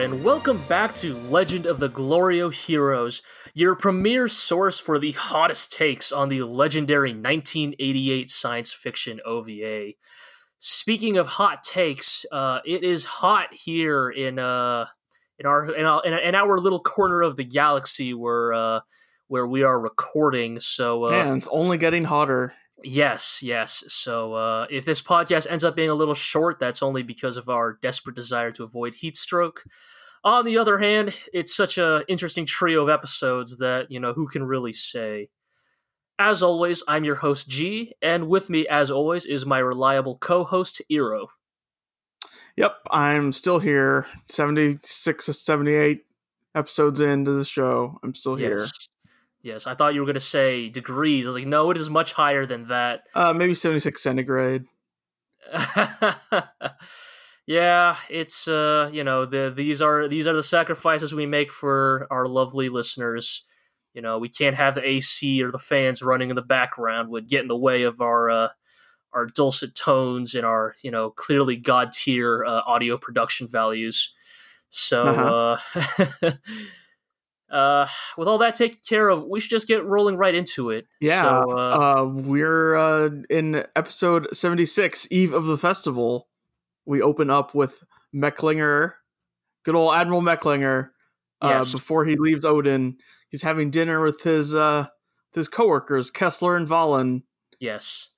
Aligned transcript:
And 0.00 0.24
welcome 0.24 0.64
back 0.66 0.94
to 0.94 1.14
Legend 1.28 1.66
of 1.66 1.78
the 1.78 1.90
Glorio 1.90 2.50
Heroes, 2.50 3.20
your 3.52 3.74
premier 3.74 4.28
source 4.28 4.78
for 4.78 4.98
the 4.98 5.12
hottest 5.12 5.74
takes 5.74 6.10
on 6.10 6.30
the 6.30 6.40
legendary 6.40 7.10
1988 7.10 8.30
science 8.30 8.72
fiction 8.72 9.20
OVA. 9.26 9.90
Speaking 10.58 11.18
of 11.18 11.26
hot 11.26 11.62
takes, 11.62 12.24
uh, 12.32 12.60
it 12.64 12.82
is 12.82 13.04
hot 13.04 13.48
here 13.52 14.08
in 14.08 14.38
uh, 14.38 14.86
in 15.38 15.44
our 15.44 15.70
in 15.74 15.84
our, 15.84 16.02
in 16.02 16.34
our 16.34 16.58
little 16.58 16.80
corner 16.80 17.20
of 17.20 17.36
the 17.36 17.44
galaxy 17.44 18.14
where 18.14 18.54
uh, 18.54 18.80
where 19.28 19.46
we 19.46 19.64
are 19.64 19.78
recording. 19.78 20.60
So, 20.60 21.04
uh, 21.04 21.10
Man, 21.10 21.36
it's 21.36 21.48
only 21.52 21.76
getting 21.76 22.04
hotter. 22.04 22.54
Yes, 22.82 23.40
yes. 23.42 23.84
So 23.88 24.34
uh, 24.34 24.66
if 24.70 24.84
this 24.84 25.02
podcast 25.02 25.46
ends 25.50 25.64
up 25.64 25.76
being 25.76 25.90
a 25.90 25.94
little 25.94 26.14
short, 26.14 26.58
that's 26.58 26.82
only 26.82 27.02
because 27.02 27.36
of 27.36 27.48
our 27.48 27.78
desperate 27.82 28.16
desire 28.16 28.50
to 28.52 28.64
avoid 28.64 28.94
heat 28.94 29.16
stroke. 29.16 29.64
On 30.22 30.44
the 30.44 30.58
other 30.58 30.78
hand, 30.78 31.14
it's 31.32 31.54
such 31.54 31.78
a 31.78 32.04
interesting 32.08 32.44
trio 32.46 32.82
of 32.82 32.88
episodes 32.88 33.58
that 33.58 33.90
you 33.90 34.00
know 34.00 34.12
who 34.12 34.28
can 34.28 34.44
really 34.44 34.72
say. 34.72 35.28
As 36.18 36.42
always, 36.42 36.82
I'm 36.86 37.04
your 37.04 37.14
host 37.14 37.48
Gee, 37.48 37.94
and 38.02 38.28
with 38.28 38.50
me, 38.50 38.68
as 38.68 38.90
always, 38.90 39.24
is 39.24 39.46
my 39.46 39.58
reliable 39.58 40.18
co-host 40.18 40.82
Iro. 40.90 41.28
Yep, 42.56 42.76
I'm 42.90 43.32
still 43.32 43.58
here. 43.58 44.06
76 44.26 45.30
or 45.30 45.32
78 45.32 46.04
episodes 46.54 47.00
into 47.00 47.30
the 47.30 47.44
show. 47.44 47.98
I'm 48.02 48.12
still 48.12 48.36
here. 48.36 48.58
Yes, 48.58 48.72
yes. 49.42 49.66
I 49.66 49.74
thought 49.74 49.94
you 49.94 50.00
were 50.00 50.06
going 50.06 50.14
to 50.14 50.20
say 50.20 50.68
degrees. 50.68 51.26
I 51.26 51.28
was 51.28 51.36
like, 51.36 51.46
no, 51.46 51.70
it 51.70 51.76
is 51.76 51.90
much 51.90 52.12
higher 52.12 52.46
than 52.46 52.68
that. 52.68 53.02
Uh, 53.14 53.32
maybe 53.32 53.54
76 53.54 54.02
centigrade. 54.02 54.64
yeah, 57.46 57.96
it's 58.08 58.46
uh, 58.46 58.90
you 58.92 59.02
know, 59.04 59.26
the 59.26 59.52
these 59.54 59.82
are 59.82 60.06
these 60.06 60.26
are 60.26 60.32
the 60.32 60.42
sacrifices 60.42 61.14
we 61.14 61.26
make 61.26 61.50
for 61.50 62.06
our 62.10 62.26
lovely 62.28 62.68
listeners. 62.68 63.44
You 63.94 64.02
know, 64.02 64.18
we 64.18 64.28
can't 64.28 64.54
have 64.54 64.76
the 64.76 64.88
AC 64.88 65.42
or 65.42 65.50
the 65.50 65.58
fans 65.58 66.02
running 66.02 66.30
in 66.30 66.36
the 66.36 66.42
background 66.42 67.08
would 67.08 67.28
get 67.28 67.42
in 67.42 67.48
the 67.48 67.56
way 67.56 67.82
of 67.82 68.00
our 68.00 68.30
uh, 68.30 68.48
our 69.12 69.26
dulcet 69.26 69.74
tones 69.74 70.34
and 70.34 70.46
our 70.46 70.76
you 70.82 70.90
know 70.90 71.10
clearly 71.10 71.56
god 71.56 71.90
tier 71.92 72.44
uh, 72.46 72.62
audio 72.66 72.96
production 72.96 73.48
values. 73.48 74.14
So, 74.68 75.58
Uh-huh. 75.82 76.30
uh, 77.50 77.86
with 78.16 78.28
all 78.28 78.38
that 78.38 78.54
taken 78.54 78.78
care 78.88 79.08
of, 79.08 79.24
we 79.24 79.40
should 79.40 79.50
just 79.50 79.68
get 79.68 79.84
rolling 79.84 80.16
right 80.16 80.34
into 80.34 80.70
it. 80.70 80.86
Yeah, 81.00 81.22
So, 81.22 81.58
uh, 81.58 82.02
uh, 82.02 82.04
we're 82.06 82.74
uh, 82.76 83.10
in 83.28 83.64
episode 83.76 84.28
76, 84.32 85.08
Eve 85.10 85.32
of 85.32 85.46
the 85.46 85.56
Festival. 85.58 86.28
We 86.86 87.02
open 87.02 87.30
up 87.30 87.54
with 87.54 87.84
Mecklinger, 88.14 88.92
good 89.64 89.74
old 89.74 89.94
Admiral 89.94 90.22
Mecklinger. 90.22 90.90
Uh, 91.42 91.48
Yes. 91.48 91.72
Before 91.72 92.04
he 92.04 92.16
leaves 92.16 92.44
Odin, 92.44 92.98
he's 93.30 93.42
having 93.42 93.70
dinner 93.70 94.02
with 94.02 94.22
his 94.22 94.54
uh, 94.54 94.86
his 95.34 95.48
coworkers, 95.48 96.10
Kessler 96.10 96.54
and 96.56 96.66
Wahlen. 96.66 97.22
yes, 97.60 98.08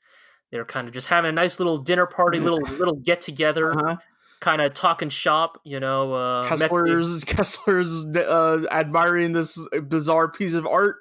they're 0.51 0.65
kind 0.65 0.89
of 0.89 0.95
just 0.95 1.07
having 1.09 1.29
a 1.29 1.33
nice 1.33 1.59
little 1.61 1.79
dinner 1.79 2.07
party, 2.07 2.41
little 2.41 2.61
little 2.79 2.97
get 2.97 3.21
together. 3.21 3.73
Uh-huh. 3.73 3.97
Kind 4.43 4.61
of 4.61 4.75
talking 4.75 5.09
shop, 5.09 5.59
you 5.65 5.81
know. 5.81 6.13
Uh, 6.13 6.45
Kessler's 6.47 7.25
Kessler's 7.27 8.05
uh, 8.15 8.67
admiring 8.71 9.33
this 9.33 9.59
bizarre 9.89 10.31
piece 10.31 10.53
of 10.53 10.67
art 10.67 10.97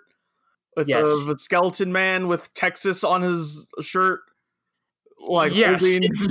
with 0.77 0.87
Yes. 0.87 1.05
a, 1.27 1.37
skeleton 1.37 1.91
man 1.91 2.29
with 2.29 2.53
Texas 2.53 3.03
on 3.03 3.21
his 3.23 3.67
shirt, 3.81 4.21
like 5.19 5.53
Yes, 5.53 5.81
holding 5.81 6.03
it's- 6.03 6.29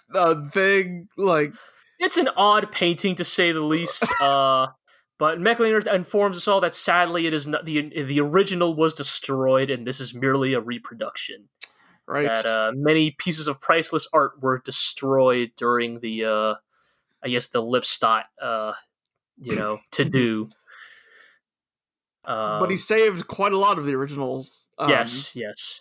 a 0.14 0.44
thing. 0.48 1.08
Like 1.18 1.52
it's 1.98 2.16
an 2.16 2.28
odd 2.36 2.72
painting 2.72 3.16
to 3.16 3.24
say 3.24 3.52
the 3.52 3.60
least. 3.60 4.04
Uh, 4.22 4.68
but 5.18 5.38
Mecklinger 5.38 5.86
informs 5.94 6.36
us 6.36 6.46
all 6.46 6.60
that 6.60 6.74
sadly 6.74 7.26
it 7.26 7.32
is 7.32 7.46
not 7.46 7.64
the 7.64 7.90
the 8.04 8.20
original 8.20 8.74
was 8.74 8.92
destroyed, 8.94 9.70
and 9.70 9.86
this 9.86 9.98
is 10.00 10.14
merely 10.14 10.52
a 10.52 10.60
reproduction. 10.60 11.48
Right, 12.08 12.26
That 12.26 12.46
uh, 12.46 12.72
many 12.74 13.10
pieces 13.10 13.48
of 13.48 13.60
priceless 13.60 14.08
art 14.12 14.40
were 14.40 14.62
destroyed 14.64 15.50
during 15.56 15.98
the, 16.00 16.24
uh, 16.24 16.54
I 17.24 17.28
guess, 17.28 17.48
the 17.48 17.60
Lippstadt, 17.60 18.24
uh, 18.40 18.74
you 19.38 19.56
know, 19.56 19.80
to 19.92 20.04
do. 20.04 20.48
Um, 22.24 22.60
but 22.60 22.70
he 22.70 22.76
saved 22.76 23.26
quite 23.26 23.52
a 23.52 23.58
lot 23.58 23.78
of 23.78 23.86
the 23.86 23.94
originals. 23.94 24.66
um, 24.78 24.90
yes, 24.90 25.34
yes, 25.34 25.80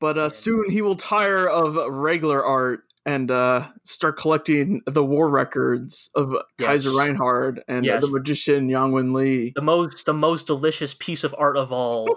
but 0.00 0.18
uh, 0.18 0.28
soon 0.28 0.70
he 0.70 0.82
will 0.82 0.94
tire 0.94 1.48
of 1.48 1.76
regular 1.94 2.44
art 2.44 2.80
and 3.04 3.30
uh, 3.30 3.66
start 3.84 4.18
collecting 4.18 4.82
the 4.86 5.04
war 5.04 5.28
records 5.30 6.10
of 6.14 6.34
Kaiser 6.58 6.90
Yes. 6.90 6.98
Reinhard 6.98 7.62
and 7.68 7.86
uh, 7.86 7.94
Yes. 7.94 8.02
the 8.02 8.08
magician 8.08 8.68
Yang 8.68 8.92
Wen 8.92 9.12
Li, 9.12 9.52
the 9.54 9.62
most 9.62 10.04
the 10.06 10.14
most 10.14 10.46
delicious 10.46 10.94
piece 10.94 11.24
of 11.24 11.34
art 11.38 11.56
of 11.56 11.72
all. 11.72 12.08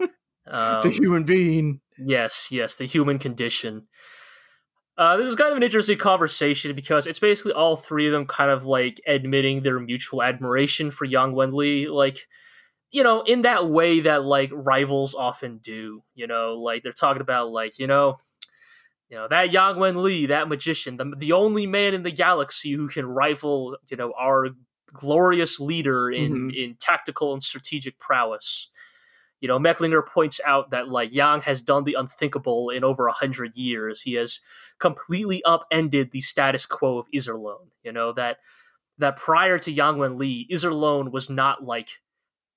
Um, 0.46 0.82
the 0.82 0.90
human 0.90 1.24
being. 1.24 1.80
Yes, 1.98 2.48
yes, 2.50 2.74
the 2.74 2.86
human 2.86 3.18
condition. 3.18 3.86
Uh, 4.96 5.16
this 5.16 5.26
is 5.26 5.34
kind 5.34 5.50
of 5.50 5.56
an 5.56 5.62
interesting 5.62 5.98
conversation 5.98 6.74
because 6.74 7.06
it's 7.06 7.18
basically 7.18 7.52
all 7.52 7.74
three 7.76 8.06
of 8.06 8.12
them 8.12 8.26
kind 8.26 8.50
of 8.50 8.64
like 8.64 9.00
admitting 9.06 9.62
their 9.62 9.80
mutual 9.80 10.22
admiration 10.22 10.90
for 10.90 11.04
Yang 11.04 11.32
Wenli, 11.32 11.88
like 11.88 12.18
you 12.90 13.02
know, 13.02 13.22
in 13.22 13.42
that 13.42 13.68
way 13.68 14.00
that 14.00 14.22
like 14.24 14.50
rivals 14.52 15.14
often 15.14 15.58
do. 15.58 16.02
You 16.14 16.28
know, 16.28 16.54
like 16.54 16.82
they're 16.84 16.92
talking 16.92 17.22
about 17.22 17.50
like 17.50 17.78
you 17.78 17.88
know, 17.88 18.18
you 19.08 19.16
know 19.16 19.26
that 19.28 19.50
Yang 19.50 19.76
Wenli, 19.76 20.28
that 20.28 20.48
magician, 20.48 20.96
the 20.96 21.12
the 21.16 21.32
only 21.32 21.66
man 21.66 21.94
in 21.94 22.04
the 22.04 22.12
galaxy 22.12 22.70
who 22.72 22.86
can 22.88 23.06
rival 23.06 23.76
you 23.90 23.96
know 23.96 24.12
our 24.16 24.50
glorious 24.92 25.58
leader 25.58 26.08
in 26.08 26.32
Mhm. 26.50 26.54
in 26.56 26.76
tactical 26.78 27.32
and 27.32 27.42
strategic 27.42 27.98
prowess 27.98 28.68
you 29.44 29.48
know, 29.48 29.58
Mecklinger 29.58 30.06
points 30.06 30.40
out 30.46 30.70
that 30.70 30.88
like 30.88 31.12
Yang 31.12 31.42
has 31.42 31.60
done 31.60 31.84
the 31.84 31.96
unthinkable 31.98 32.70
in 32.70 32.82
over 32.82 33.08
a 33.08 33.12
hundred 33.12 33.56
years. 33.56 34.00
He 34.00 34.14
has 34.14 34.40
completely 34.78 35.44
upended 35.44 36.12
the 36.12 36.22
status 36.22 36.64
quo 36.64 36.96
of 36.96 37.10
Iserlohn. 37.14 37.66
You 37.82 37.92
know 37.92 38.14
that 38.14 38.38
that 38.96 39.18
prior 39.18 39.58
to 39.58 39.70
Yang 39.70 39.98
Wen 39.98 40.16
Li, 40.16 40.48
Iserlohn 40.50 41.12
was 41.12 41.28
not 41.28 41.62
like 41.62 42.00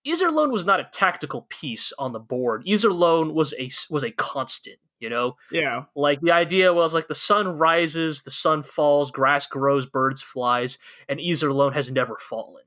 Iserlohn 0.08 0.50
was 0.50 0.64
not 0.64 0.80
a 0.80 0.88
tactical 0.90 1.46
piece 1.50 1.92
on 2.00 2.14
the 2.14 2.22
board. 2.22 2.64
Iserlohn 2.66 3.34
was 3.34 3.54
a 3.60 3.70
was 3.90 4.06
a 4.06 4.12
constant. 4.12 4.78
You 4.98 5.10
know, 5.10 5.36
Yeah, 5.52 5.84
like 5.94 6.22
the 6.22 6.32
idea 6.32 6.74
was 6.74 6.94
like 6.94 7.10
the 7.10 7.16
sun 7.16 7.50
rises, 7.50 8.24
the 8.24 8.32
sun 8.32 8.64
falls, 8.64 9.12
grass 9.12 9.46
grows, 9.46 9.86
birds 9.86 10.22
flies, 10.22 10.78
and 11.10 11.20
Iserlohn 11.20 11.74
has 11.74 11.92
never 11.92 12.16
fallen. 12.18 12.64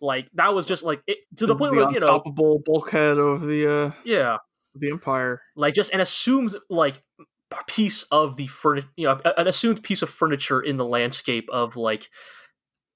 Like 0.00 0.28
that 0.34 0.54
was 0.54 0.66
just 0.66 0.82
like 0.82 1.02
it, 1.06 1.18
to 1.36 1.46
the 1.46 1.54
point 1.54 1.72
the 1.72 1.78
where 1.78 1.92
you 1.92 2.00
know, 2.00 2.06
unstoppable 2.06 2.62
bulkhead 2.64 3.18
of 3.18 3.42
the 3.42 3.70
uh, 3.70 3.90
yeah, 4.04 4.38
the 4.74 4.90
empire. 4.90 5.42
like 5.56 5.74
just 5.74 5.92
an 5.92 6.00
assumed 6.00 6.56
like 6.68 7.02
piece 7.66 8.04
of 8.04 8.36
the 8.36 8.46
furniture, 8.46 8.88
you 8.96 9.06
know, 9.06 9.20
an 9.36 9.46
assumed 9.46 9.82
piece 9.82 10.02
of 10.02 10.10
furniture 10.10 10.60
in 10.60 10.76
the 10.76 10.84
landscape 10.84 11.48
of 11.52 11.76
like 11.76 12.08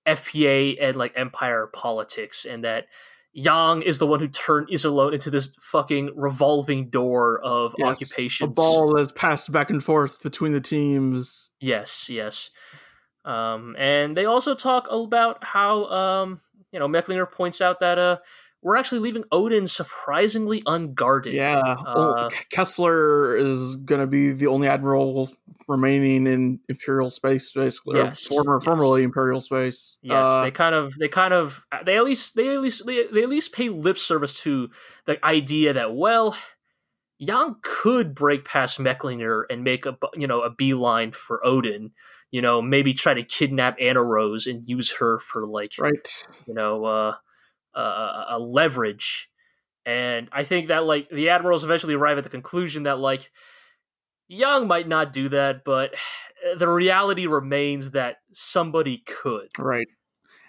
FPA 0.07 0.77
and 0.81 0.97
like 0.97 1.13
empire 1.17 1.69
politics, 1.73 2.45
and 2.45 2.65
that 2.65 2.87
Yang 3.35 3.83
is 3.83 3.99
the 3.99 4.07
one 4.07 4.21
who 4.21 4.29
turned 4.29 4.69
Iserlohn 4.69 5.13
into 5.13 5.29
this 5.29 5.55
fucking 5.61 6.13
revolving 6.15 6.89
door 6.89 7.41
of 7.43 7.75
Yes, 7.77 7.89
occupations. 7.89 8.49
A 8.49 8.53
ball 8.53 8.95
that's 8.95 9.13
passed 9.13 9.51
back 9.51 9.71
and 9.71 9.83
forth 9.83 10.23
between 10.23 10.53
the 10.53 10.61
teams. 10.61 11.51
Yes, 11.61 12.09
yes. 12.09 12.51
Um, 13.25 13.75
and 13.79 14.17
they 14.17 14.27
also 14.27 14.55
talk 14.55 14.87
about 14.91 15.43
how 15.43 15.85
um, 15.87 16.41
you 16.75 16.81
know 16.81 16.89
Mecklinger 16.89 17.31
points 17.31 17.63
out 17.63 17.79
that 17.81 17.99
uh, 17.99 18.19
we're 18.61 18.77
actually 18.77 18.99
leaving 18.99 19.23
Odin 19.31 19.69
surprisingly 19.69 20.61
unguarded. 20.67 21.35
Yeah, 21.35 21.61
Uh, 21.61 22.31
Kessler 22.51 23.37
is 23.37 23.77
going 23.77 24.01
to 24.01 24.07
be 24.07 24.33
the 24.33 24.49
only 24.49 24.67
admiral 24.67 25.31
remaining 25.69 26.27
in 26.27 26.61
Imperial 26.69 27.11
space, 27.11 27.53
basically. 27.53 27.99
Yes, 27.99 28.27
former, 28.27 28.57
yes. 28.57 28.65
formerly 28.65 29.03
Imperial 29.03 29.41
space. 29.41 29.99
Yes, 30.03 30.33
Uh, 30.33 30.43
they 30.43 30.51
kind 30.51 30.75
of, 30.75 30.95
they 30.99 31.09
kind 31.09 31.33
of, 31.33 31.65
they 31.85 31.97
at 31.97 32.05
least, 32.05 32.35
they 32.35 32.55
at 32.55 32.61
least, 32.61 32.87
they, 32.87 33.07
they 33.07 33.23
at 33.23 33.29
least 33.29 33.53
pay 33.53 33.69
lip 33.69 33.99
service 33.99 34.33
to 34.41 34.71
the 35.05 35.25
idea 35.25 35.75
that 35.75 35.95
well, 35.95 36.37
Yang 37.19 37.57
could 37.63 38.15
break 38.15 38.45
past 38.45 38.81
Mecklinger 38.81 39.45
and 39.49 39.63
make 39.63 39.87
a, 39.87 39.97
you 40.17 40.27
know, 40.27 40.41
a 40.41 40.51
beeline 40.51 41.13
for 41.13 41.45
Odin. 41.47 41.93
You 42.35 42.43
know, 42.43 42.61
maybe 42.61 42.95
try 42.95 43.15
to 43.15 43.23
kidnap 43.23 43.79
Annerose 43.79 44.49
and 44.51 44.67
use 44.69 44.91
her 44.99 45.21
for 45.21 45.47
like, 45.47 45.71
right. 45.79 46.25
you 46.49 46.55
know, 46.55 46.85
uh, 46.85 47.15
uh, 47.79 48.25
a 48.31 48.39
leverage. 48.41 49.29
And 49.87 50.29
I 50.33 50.43
think 50.43 50.67
that 50.67 50.85
like 50.85 51.09
the 51.11 51.29
admirals 51.29 51.63
eventually 51.63 51.95
arrive 51.95 52.19
at 52.19 52.25
the 52.25 52.31
conclusion 52.31 52.83
that 52.85 52.99
like 52.99 53.31
Yang 54.27 54.67
might 54.67 54.89
not 54.89 55.13
do 55.13 55.29
that, 55.29 55.63
but 55.65 55.95
the 56.59 56.69
reality 56.69 57.27
remains 57.29 57.93
that 57.93 58.17
somebody 58.33 59.05
could. 59.07 59.49
Right. 59.57 59.87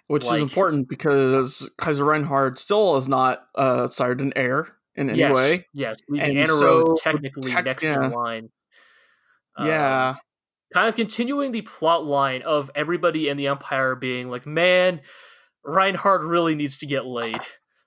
Which 0.07 0.25
Like- 0.25 0.37
is 0.37 0.41
important 0.41 0.89
because 0.89 1.69
Kaiser 1.77 2.05
Reinhard 2.05 2.57
still 2.57 2.95
is 2.95 3.07
not 3.07 3.45
uh, 3.53 3.85
sired 3.85 4.21
an 4.21 4.33
heir 4.35 4.69
in 4.95 5.11
any 5.11 5.19
yes, 5.19 5.35
way. 5.35 5.67
yes, 5.71 5.97
And 6.09 6.19
Anna 6.19 6.47
so, 6.47 6.65
Rose 6.65 7.01
technically 7.01 7.51
tech- 7.51 7.65
next 7.65 7.83
in 7.83 7.91
yeah. 7.91 8.07
line. 8.07 8.49
Um, 9.57 9.67
yeah. 9.67 10.15
Kind 10.73 10.89
of 10.89 10.95
continuing 10.95 11.51
the 11.51 11.61
plot 11.61 12.05
line 12.05 12.41
of 12.41 12.69
everybody 12.75 13.29
in 13.29 13.37
the 13.37 13.47
Empire 13.47 13.95
being 13.95 14.29
like, 14.29 14.45
man, 14.45 15.01
Reinhardt 15.63 16.23
really 16.23 16.55
needs 16.55 16.77
to 16.79 16.85
get 16.85 17.05
laid. 17.05 17.39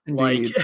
Indeed. 0.07 0.55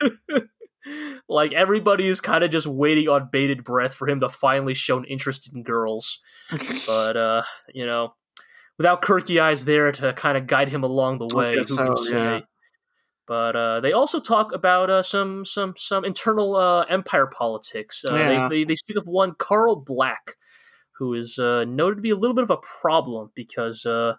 Like, 0.00 0.42
like 1.28 1.52
everybody 1.52 2.06
is 2.06 2.20
kind 2.20 2.44
of 2.44 2.50
just 2.50 2.66
waiting 2.66 3.08
on 3.08 3.28
bated 3.30 3.64
breath 3.64 3.94
for 3.94 4.08
him 4.08 4.20
to 4.20 4.28
finally 4.28 4.74
show 4.74 4.96
an 4.98 5.04
interest 5.04 5.50
in 5.54 5.62
girls. 5.62 6.20
But 6.86 7.16
uh, 7.16 7.42
you 7.74 7.84
know, 7.86 8.14
without 8.78 9.02
Kircheis 9.02 9.64
there 9.64 9.90
to 9.92 10.12
kind 10.12 10.38
of 10.38 10.46
guide 10.46 10.68
him 10.68 10.84
along 10.84 11.18
the 11.18 11.34
way, 11.36 11.56
who 11.56 11.64
can 11.76 11.96
say? 11.96 12.12
yeah. 12.14 12.40
But 13.26 13.56
uh, 13.56 13.80
they 13.80 13.92
also 13.92 14.20
talk 14.20 14.52
about 14.54 14.88
uh, 14.88 15.02
some 15.02 15.44
some 15.44 15.74
some 15.76 16.04
internal 16.04 16.54
uh, 16.54 16.82
empire 16.84 17.26
politics. 17.26 18.04
Uh, 18.08 18.14
Yeah. 18.14 18.48
they, 18.48 18.58
they 18.58 18.64
they 18.64 18.74
speak 18.76 18.96
of 18.96 19.06
one 19.06 19.34
Karl 19.36 19.74
Bracke, 19.74 20.36
who 20.98 21.14
is 21.14 21.38
uh, 21.38 21.64
noted 21.66 21.96
to 21.96 22.02
be 22.02 22.10
a 22.10 22.16
little 22.16 22.34
bit 22.34 22.44
of 22.44 22.50
a 22.50 22.56
problem 22.80 23.30
because 23.34 23.84
uh, 23.86 24.14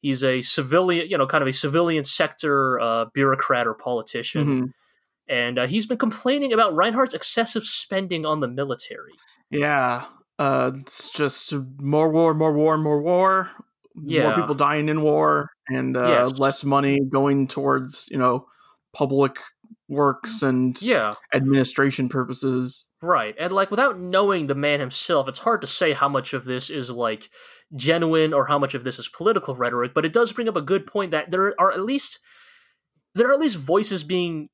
he's 0.00 0.22
a 0.24 0.40
civilian, 0.42 1.08
you 1.08 1.16
know, 1.18 1.26
kind 1.26 1.42
of 1.42 1.48
a 1.48 1.52
civilian 1.52 2.04
sector 2.04 2.80
uh, 2.80 3.04
bureaucrat 3.14 3.66
or 3.66 3.74
politician, 3.74 4.46
Mhm. 4.46 4.72
and 5.28 5.58
uh, 5.58 5.66
he's 5.66 5.86
been 5.86 5.98
complaining 5.98 6.52
about 6.52 6.74
Reinhardt's 6.74 7.14
excessive 7.14 7.64
spending 7.64 8.24
on 8.26 8.40
the 8.40 8.48
military. 8.48 9.12
Yeah. 9.50 10.04
Uh, 10.38 10.72
it's 10.74 11.08
just 11.10 11.54
more 11.80 12.10
war, 12.10 12.34
more 12.34 12.52
war, 12.52 12.76
more 12.76 13.00
war. 13.00 13.50
Yeah. 13.94 14.24
More 14.24 14.34
people 14.34 14.54
dying 14.54 14.88
in 14.90 15.00
war, 15.00 15.50
and 15.70 15.96
uh, 15.96 16.06
Yes. 16.08 16.38
less 16.38 16.64
money 16.64 16.98
going 17.00 17.46
towards 17.48 18.06
you 18.10 18.18
know 18.18 18.46
public 18.92 19.38
works 19.88 20.42
and 20.42 20.80
Yeah, 20.82 21.14
administration 21.32 22.08
purposes. 22.08 22.86
Right. 23.02 23.34
And 23.38 23.52
like 23.52 23.70
without 23.70 23.98
knowing 23.98 24.46
the 24.46 24.54
man 24.54 24.80
himself, 24.80 25.28
it's 25.28 25.40
hard 25.40 25.60
to 25.60 25.66
say 25.66 25.92
how 25.92 26.08
much 26.08 26.32
of 26.34 26.44
this 26.44 26.70
is 26.70 26.90
like 26.90 27.30
genuine 27.74 28.32
or 28.32 28.46
how 28.46 28.58
much 28.58 28.74
of 28.74 28.84
this 28.84 28.98
is 28.98 29.08
political 29.08 29.54
rhetoric, 29.54 29.92
but 29.94 30.04
it 30.04 30.12
does 30.12 30.32
bring 30.32 30.48
up 30.48 30.56
a 30.56 30.62
good 30.62 30.86
point 30.86 31.10
that 31.10 31.30
there 31.30 31.54
are 31.60 31.72
at 31.72 31.80
least 31.80 32.18
there 33.14 33.28
are 33.28 33.32
at 33.32 33.40
least 33.40 33.56
voices 33.56 34.04
being 34.04 34.48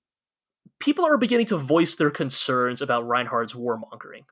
people 0.81 1.05
are 1.05 1.19
beginning 1.19 1.47
to 1.47 1.57
voice 1.57 1.95
their 1.95 2.11
concerns 2.11 2.83
about 2.83 3.07
Reinhardt's 3.07 3.55
warmongering. 3.55 4.25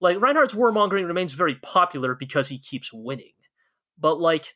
Like 0.00 0.20
Reinhardt's 0.20 0.54
warmongering 0.54 1.06
remains 1.06 1.34
very 1.34 1.56
popular 1.56 2.14
because 2.14 2.48
he 2.48 2.58
keeps 2.58 2.92
winning. 2.92 3.32
But 3.98 4.20
like 4.20 4.54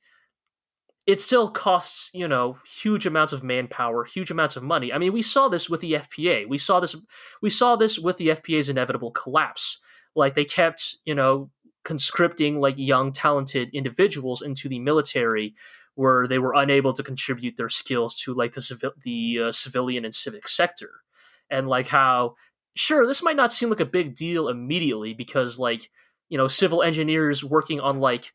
it 1.07 1.21
still 1.21 1.51
costs, 1.51 2.11
you 2.15 2.29
know, 2.29 2.59
huge 2.67 3.07
amounts 3.07 3.33
of 3.33 3.43
manpower, 3.43 4.05
huge 4.05 4.31
amounts 4.31 4.57
of 4.57 4.63
money. 4.63 4.93
I 4.93 4.99
mean, 4.99 5.13
we 5.13 5.23
saw 5.23 5.49
this 5.49 5.69
with 5.69 5.81
the 5.81 5.95
FPA. 5.95 6.49
We 6.49 6.59
saw 6.59 6.81
this 6.81 6.95
we 7.41 7.51
saw 7.51 7.77
this 7.77 7.99
with 7.99 8.19
the 8.19 8.29
FPA's 8.29 8.69
inevitable 8.69 9.11
collapse. 9.11 9.79
Like 10.15 10.35
they 10.35 10.45
kept, 10.45 10.99
you 11.05 11.15
know, 11.15 11.51
conscripting 11.85 12.61
like 12.61 12.75
young 12.77 13.13
talented 13.13 13.71
individuals 13.73 14.43
into 14.43 14.69
the 14.69 14.79
military 14.79 15.55
where 15.95 16.27
they 16.27 16.39
were 16.39 16.55
unable 16.55 16.93
to 16.93 17.03
contribute 17.03 17.57
their 17.57 17.69
skills 17.69 18.15
to 18.21 18.33
like 18.35 18.53
the 18.53 18.63
civil 18.63 18.93
the 19.03 19.41
uh, 19.41 19.53
civilian 19.53 20.05
and 20.05 20.15
civic 20.15 20.47
sector. 20.47 20.91
And 21.51 21.69
like 21.69 21.89
how 21.89 22.37
sure, 22.75 23.07
this 23.07 23.23
might 23.23 23.37
not 23.37 23.53
seem 23.53 23.71
like 23.71 23.81
a 23.81 23.85
big 23.85 24.15
deal 24.15 24.49
immediately 24.49 25.15
because 25.15 25.59
like, 25.59 25.91
you 26.29 26.39
know, 26.39 26.49
civil 26.49 26.83
engineers 26.83 27.45
working 27.45 27.81
on 27.81 27.99
like 27.99 28.33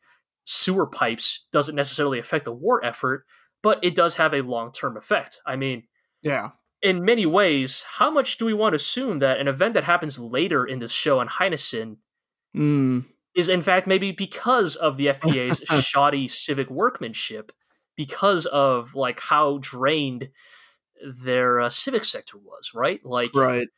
sewer 0.50 0.86
pipes 0.86 1.46
doesn't 1.52 1.74
necessarily 1.74 2.18
affect 2.18 2.46
the 2.46 2.52
war 2.52 2.82
effort, 2.82 3.26
but 3.62 3.78
it 3.84 3.94
does 3.94 4.14
have 4.14 4.32
a 4.32 4.40
long-term 4.40 4.96
effect. 4.96 5.42
I 5.44 5.56
mean, 5.56 5.82
Yeah. 6.22 6.52
in 6.80 7.04
many 7.04 7.26
ways, 7.26 7.82
how 7.82 8.10
much 8.10 8.38
do 8.38 8.46
we 8.46 8.54
want 8.54 8.72
to 8.72 8.76
assume 8.76 9.18
that 9.18 9.38
an 9.40 9.46
event 9.46 9.74
that 9.74 9.84
happens 9.84 10.18
later 10.18 10.64
in 10.64 10.78
this 10.78 10.90
show 10.92 11.18
on 11.18 11.28
Heinesen 11.28 11.98
Mm. 12.56 13.04
is 13.34 13.50
in 13.50 13.60
fact 13.60 13.86
maybe 13.86 14.10
because 14.10 14.74
of 14.74 14.96
the 14.96 15.06
FPA's 15.20 15.62
shoddy 15.84 16.26
civic 16.26 16.70
workmanship, 16.70 17.52
because 17.94 18.46
of 18.46 18.94
like 18.94 19.20
how 19.20 19.58
drained 19.60 20.30
their 21.24 21.60
uh, 21.60 21.68
civic 21.68 22.04
sector 22.06 22.38
was, 22.38 22.72
right? 22.74 23.04
Like, 23.04 23.34
Right. 23.34 23.68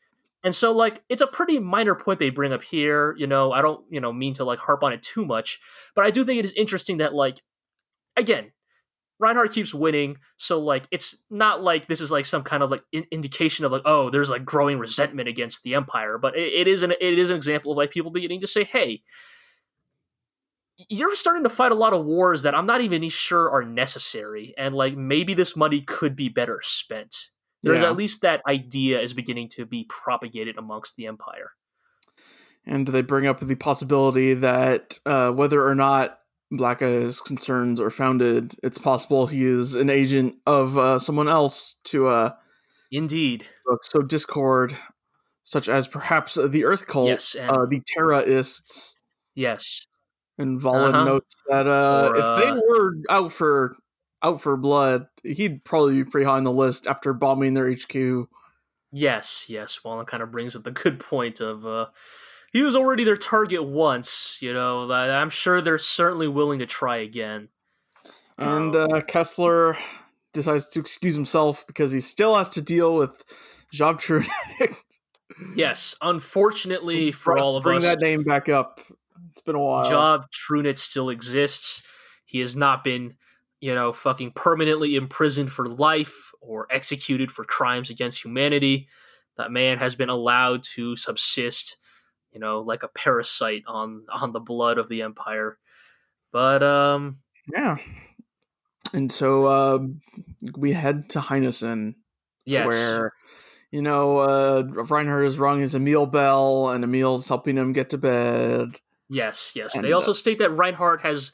And 0.44 0.54
so 0.54 0.72
like 0.72 1.02
it's 1.08 1.22
a 1.22 1.26
pretty 1.26 1.58
minor 1.58 1.94
point 1.94 2.18
they 2.18 2.30
bring 2.30 2.52
up 2.52 2.62
here. 2.62 3.14
You 3.18 3.26
know, 3.26 3.52
I 3.52 3.62
don't 3.62 3.84
you 3.90 4.00
know 4.00 4.12
mean 4.12 4.34
to 4.34 4.44
like 4.44 4.58
harp 4.58 4.82
on 4.82 4.92
it 4.92 5.02
too 5.02 5.24
much, 5.24 5.60
but 5.94 6.04
I 6.04 6.10
do 6.10 6.24
think 6.24 6.38
it 6.38 6.44
is 6.44 6.54
interesting 6.54 6.98
that 6.98 7.14
like 7.14 7.42
again. 8.16 8.52
Reinhardt 9.22 9.52
keeps 9.52 9.74
winning, 9.74 10.16
so 10.38 10.58
like 10.60 10.86
it's 10.90 11.14
not 11.28 11.62
like 11.62 11.88
this 11.88 12.00
is 12.00 12.10
like 12.10 12.24
some 12.24 12.42
kind 12.42 12.62
of 12.62 12.70
like 12.70 12.82
in- 12.90 13.04
indication 13.10 13.66
of 13.66 13.72
like 13.72 13.82
oh 13.84 14.08
there's 14.08 14.30
like 14.30 14.46
growing 14.46 14.78
resentment 14.78 15.28
against 15.28 15.62
the 15.62 15.74
empire, 15.74 16.16
but 16.16 16.34
it, 16.38 16.54
it 16.54 16.66
is 16.66 16.82
an 16.82 16.92
it 16.92 17.18
is 17.18 17.28
an 17.28 17.36
example 17.36 17.70
of 17.70 17.76
like 17.76 17.90
people 17.90 18.10
beginning 18.10 18.40
to 18.40 18.46
say 18.46 18.64
hey 18.64 19.02
you're 20.88 21.14
starting 21.14 21.42
to 21.42 21.48
fight 21.50 21.72
a 21.72 21.76
lot 21.76 21.92
of 21.92 22.04
wars 22.04 22.42
that 22.42 22.54
I'm 22.54 22.66
not 22.66 22.80
even 22.80 23.08
sure 23.08 23.50
are 23.50 23.64
necessary, 23.64 24.54
and 24.56 24.74
like 24.74 24.96
maybe 24.96 25.34
this 25.34 25.56
money 25.56 25.80
could 25.82 26.16
be 26.16 26.28
better 26.28 26.60
spent. 26.62 27.30
There's 27.62 27.82
Yeah. 27.82 27.90
at 27.90 27.96
least 27.96 28.22
that 28.22 28.40
idea 28.48 29.00
is 29.00 29.12
beginning 29.12 29.48
to 29.50 29.66
be 29.66 29.84
propagated 29.88 30.56
amongst 30.58 30.96
the 30.96 31.06
empire. 31.06 31.52
and 32.66 32.86
they 32.86 33.00
bring 33.00 33.26
up 33.26 33.40
the 33.40 33.54
possibility 33.54 34.34
that 34.34 34.98
uh, 35.06 35.30
whether 35.30 35.66
or 35.66 35.74
not 35.74 36.18
Bracke's 36.52 37.20
concerns 37.20 37.80
are 37.80 37.88
founded, 37.90 38.54
it's 38.62 38.76
possible 38.78 39.26
he 39.26 39.44
is 39.44 39.74
an 39.74 39.88
agent 39.88 40.36
of 40.46 40.76
uh, 40.76 40.98
someone 40.98 41.26
else 41.28 41.76
to 41.84 42.08
uh, 42.08 42.32
Indeed, 42.92 43.46
So 43.82 44.02
discord, 44.02 44.76
such 45.44 45.68
as 45.70 45.88
perhaps 45.88 46.34
the 46.34 46.64
Earth 46.64 46.86
Cult, 46.86 47.08
yes, 47.08 47.34
and 47.34 47.50
uh, 47.50 47.64
the 47.66 47.80
Terraists. 47.96 48.96
yes, 49.34 49.86
And 50.36 50.60
Wahlen 50.60 50.94
Uh-huh. 50.94 51.04
notes 51.04 51.34
that 51.48 51.66
uh, 51.66 52.10
Or, 52.10 52.16
if 52.16 52.44
they 52.44 52.50
uh, 52.50 52.60
were 52.68 52.94
out 53.08 53.32
for 53.32 53.76
out 54.22 54.40
for 54.40 54.56
blood, 54.56 55.06
he'd 55.22 55.64
probably 55.64 56.02
be 56.02 56.04
pretty 56.10 56.26
high 56.26 56.36
on 56.36 56.44
the 56.44 56.52
list 56.52 56.86
after 56.86 57.12
bombing 57.12 57.54
their 57.54 57.70
HQ. 57.70 58.28
yes, 58.92 59.46
yes. 59.48 59.80
Wahlen 59.84 60.06
kind 60.06 60.22
of 60.22 60.30
brings 60.30 60.54
up 60.56 60.64
the 60.64 60.70
good 60.70 61.00
point 61.00 61.40
of 61.40 61.64
uh, 61.66 61.86
he 62.52 62.62
was 62.62 62.74
already 62.76 63.04
their 63.04 63.16
target 63.16 63.64
once. 63.64 64.38
You 64.40 64.52
know, 64.52 64.90
I'm 64.90 65.30
sure 65.30 65.60
they're 65.60 65.78
certainly 65.78 66.28
willing 66.28 66.58
to 66.58 66.66
try 66.66 66.96
again. 66.98 67.48
And 68.38 68.74
Um, 68.74 68.92
uh, 68.92 69.00
Kessler 69.02 69.76
decides 70.32 70.70
to 70.70 70.80
excuse 70.80 71.14
himself 71.14 71.66
because 71.66 71.92
he 71.92 72.00
still 72.00 72.36
has 72.36 72.48
to 72.50 72.62
deal 72.62 72.96
with 72.96 73.22
Job 73.72 74.00
Trunicht. 74.00 74.76
Yes, 75.56 75.94
unfortunately 76.02 77.12
for 77.12 77.38
all 77.38 77.56
of 77.56 77.62
us 77.62 77.70
bring 77.70 77.80
that 77.80 78.00
name 78.00 78.24
back 78.24 78.48
up. 78.48 78.80
It's 79.32 79.42
been 79.42 79.54
a 79.54 79.60
while. 79.60 79.88
Job 79.88 80.24
Trunicht 80.32 80.78
still 80.78 81.08
exists. 81.08 81.82
He 82.26 82.40
has 82.40 82.56
not 82.56 82.84
been, 82.84 83.14
you 83.60 83.74
know, 83.74 83.92
fucking 83.92 84.32
permanently 84.32 84.96
imprisoned 84.96 85.52
for 85.52 85.68
life 85.68 86.32
or 86.40 86.66
executed 86.70 87.30
for 87.30 87.44
crimes 87.44 87.90
against 87.90 88.24
humanity. 88.24 88.88
That 89.36 89.52
man 89.52 89.78
has 89.78 89.94
been 89.94 90.08
allowed 90.08 90.62
to 90.74 90.96
subsist, 90.96 91.76
you 92.32 92.40
know, 92.40 92.60
like 92.60 92.82
a 92.82 92.88
parasite 92.88 93.62
on 93.66 94.04
on 94.12 94.32
the 94.32 94.40
blood 94.40 94.78
of 94.78 94.88
the 94.88 95.02
empire. 95.02 95.58
But 96.32 96.62
um 96.62 97.18
Yeah. 97.52 97.76
And 98.92 99.10
so 99.10 99.46
uh, 99.46 99.78
we 100.56 100.72
head 100.72 101.10
to 101.10 101.20
Heinesen, 101.20 101.94
yes. 102.44 102.66
where 102.66 103.12
you 103.70 103.82
know 103.82 104.18
uh, 104.18 104.64
Reinhardt 104.68 105.24
has 105.24 105.38
rung 105.38 105.60
his 105.60 105.74
Emil 105.74 106.06
bell, 106.06 106.70
and 106.70 106.82
Emil's 106.82 107.28
helping 107.28 107.56
him 107.56 107.72
get 107.72 107.90
to 107.90 107.98
bed. 107.98 108.80
Yes, 109.08 109.52
yes. 109.54 109.74
And, 109.74 109.84
they 109.84 109.92
also 109.92 110.10
uh, 110.12 110.14
state 110.14 110.38
that 110.38 110.50
Reinhardt 110.50 111.02
has 111.02 111.32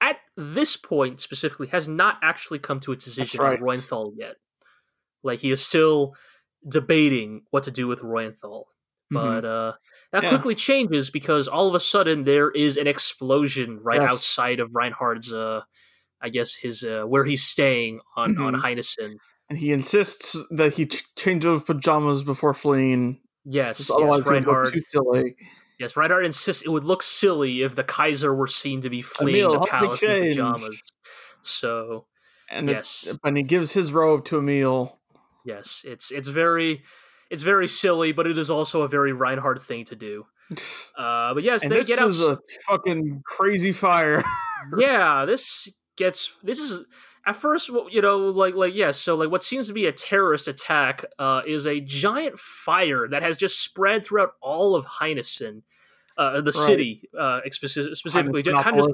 at 0.00 0.16
this 0.36 0.76
point 0.76 1.20
specifically 1.20 1.68
has 1.68 1.88
not 1.88 2.18
actually 2.22 2.58
come 2.58 2.80
to 2.80 2.92
a 2.92 2.96
decision 2.96 3.40
right. 3.40 3.58
on 3.58 3.64
Reuenthal 3.64 4.12
yet. 4.16 4.36
Like 5.22 5.40
he 5.40 5.50
is 5.50 5.64
still 5.64 6.14
debating 6.68 7.42
what 7.50 7.64
to 7.64 7.70
do 7.70 7.86
with 7.86 8.00
Reuenthal. 8.00 8.64
but 9.10 9.44
uh, 9.44 9.72
that 10.12 10.18
Mm-hmm. 10.18 10.24
Yeah. 10.24 10.30
quickly 10.30 10.54
changes 10.54 11.10
because 11.10 11.46
all 11.48 11.68
of 11.68 11.74
a 11.74 11.80
sudden 11.80 12.24
there 12.24 12.50
is 12.50 12.76
an 12.76 12.86
explosion 12.86 13.78
right 13.82 14.00
Yes. 14.00 14.12
outside 14.12 14.60
of 14.60 14.70
Reinhardt's, 14.74 15.32
uh, 15.32 15.62
I 16.20 16.28
guess 16.30 16.54
his 16.54 16.82
uh, 16.84 17.04
where 17.04 17.24
he's 17.24 17.42
staying 17.44 18.00
on 18.16 18.36
on 18.38 18.54
Mhm. 18.54 18.60
Heinesen. 18.62 19.16
and 19.48 19.58
he 19.58 19.70
insists 19.72 20.36
that 20.50 20.74
he 20.74 20.86
ch- 20.86 21.04
change 21.16 21.44
those 21.44 21.62
pajamas 21.62 22.22
before 22.24 22.52
fleeing, 22.54 23.20
Yes, 23.44 23.78
yes, 23.78 23.90
otherwise 23.90 24.26
look 24.26 24.72
too 24.72 24.82
silly. 24.88 25.36
Yes, 25.78 25.96
Reinhardt 25.96 26.24
insists 26.24 26.62
it 26.62 26.68
would 26.70 26.84
look 26.84 27.02
silly 27.02 27.62
if 27.62 27.74
the 27.74 27.84
Kaiser 27.84 28.34
were 28.34 28.46
seen 28.46 28.80
to 28.80 28.88
be 28.90 29.02
fleeing 29.02 29.44
Emil, 29.44 29.60
the 29.60 29.66
palace 29.66 30.02
in 30.02 30.08
pajamas. 30.22 30.82
So 31.42 32.06
And 32.50 32.70
it- 32.70 32.74
yes, 32.74 33.18
and 33.24 33.36
he 33.36 33.42
gives 33.42 33.72
his 33.72 33.92
robe 33.92 34.24
to 34.26 34.38
Emil. 34.38 34.98
yes, 35.44 35.82
it's 35.84 36.10
it's 36.10 36.28
very 36.28 36.82
it's 37.30 37.42
very 37.42 37.66
silly, 37.68 38.12
but 38.12 38.26
it 38.26 38.38
is 38.38 38.50
also 38.50 38.82
a 38.82 38.88
very 38.88 39.12
Reinhardt 39.12 39.62
thing 39.62 39.84
to 39.86 39.96
do. 39.96 40.26
Uh, 40.96 41.34
but 41.34 41.42
yes, 41.42 41.62
and 41.62 41.70
they 41.72 41.76
this 41.76 41.88
get 41.88 41.98
out. 41.98 42.08
is 42.08 42.22
a 42.26 42.38
fucking 42.66 43.22
crazy 43.26 43.70
fire. 43.72 44.22
yeah 44.78 45.26
this 45.26 45.68
gets 45.98 46.32
this 46.42 46.58
is 46.58 46.84
at 47.26 47.36
first 47.36 47.68
you 47.90 48.00
know 48.00 48.18
like 48.18 48.54
like 48.54 48.74
yes 48.74 48.96
so 48.98 49.14
like 49.16 49.30
what 49.30 49.42
seems 49.42 49.66
to 49.66 49.72
be 49.72 49.86
a 49.86 49.92
terrorist 49.92 50.46
attack 50.48 51.04
uh 51.18 51.42
is 51.46 51.66
a 51.66 51.80
giant 51.80 52.38
fire 52.38 53.08
that 53.08 53.22
has 53.22 53.36
just 53.36 53.60
spread 53.60 54.06
throughout 54.06 54.34
all 54.40 54.74
of 54.76 54.86
Heinesen 54.86 55.62
uh, 56.18 56.40
the 56.40 56.44
Right. 56.52 56.54
city 56.54 57.08
uh, 57.18 57.40
speci- 57.48 57.94
specifically, 57.94 58.42
just 58.42 58.64
kind 58.64 58.80
of 58.80 58.86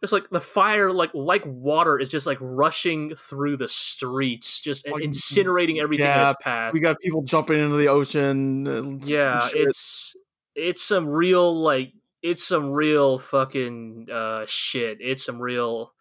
just 0.00 0.12
like 0.12 0.28
the 0.30 0.40
fire, 0.40 0.92
like 0.92 1.10
like 1.14 1.44
water, 1.46 2.00
is 2.00 2.08
just 2.08 2.26
like 2.26 2.38
rushing 2.40 3.14
through 3.14 3.56
the 3.58 3.68
streets, 3.68 4.60
just 4.60 4.88
Like, 4.90 5.04
incinerating 5.04 5.80
everything 5.80 6.06
in 6.06 6.10
yeah, 6.16 6.30
its 6.30 6.42
path. 6.42 6.72
we 6.72 6.80
got 6.80 6.98
people 6.98 7.22
jumping 7.22 7.60
into 7.60 7.76
the 7.76 7.86
ocean. 7.86 8.98
yeah 9.04 9.38
shit. 9.46 9.68
it's 9.68 10.16
it's 10.56 10.82
some 10.82 11.06
real 11.06 11.54
like 11.54 11.92
it's 12.22 12.42
some 12.42 12.72
real 12.72 13.20
fucking 13.20 14.08
uh 14.12 14.44
shit 14.48 14.98
it's 15.00 15.24
some 15.24 15.40
real 15.40 15.91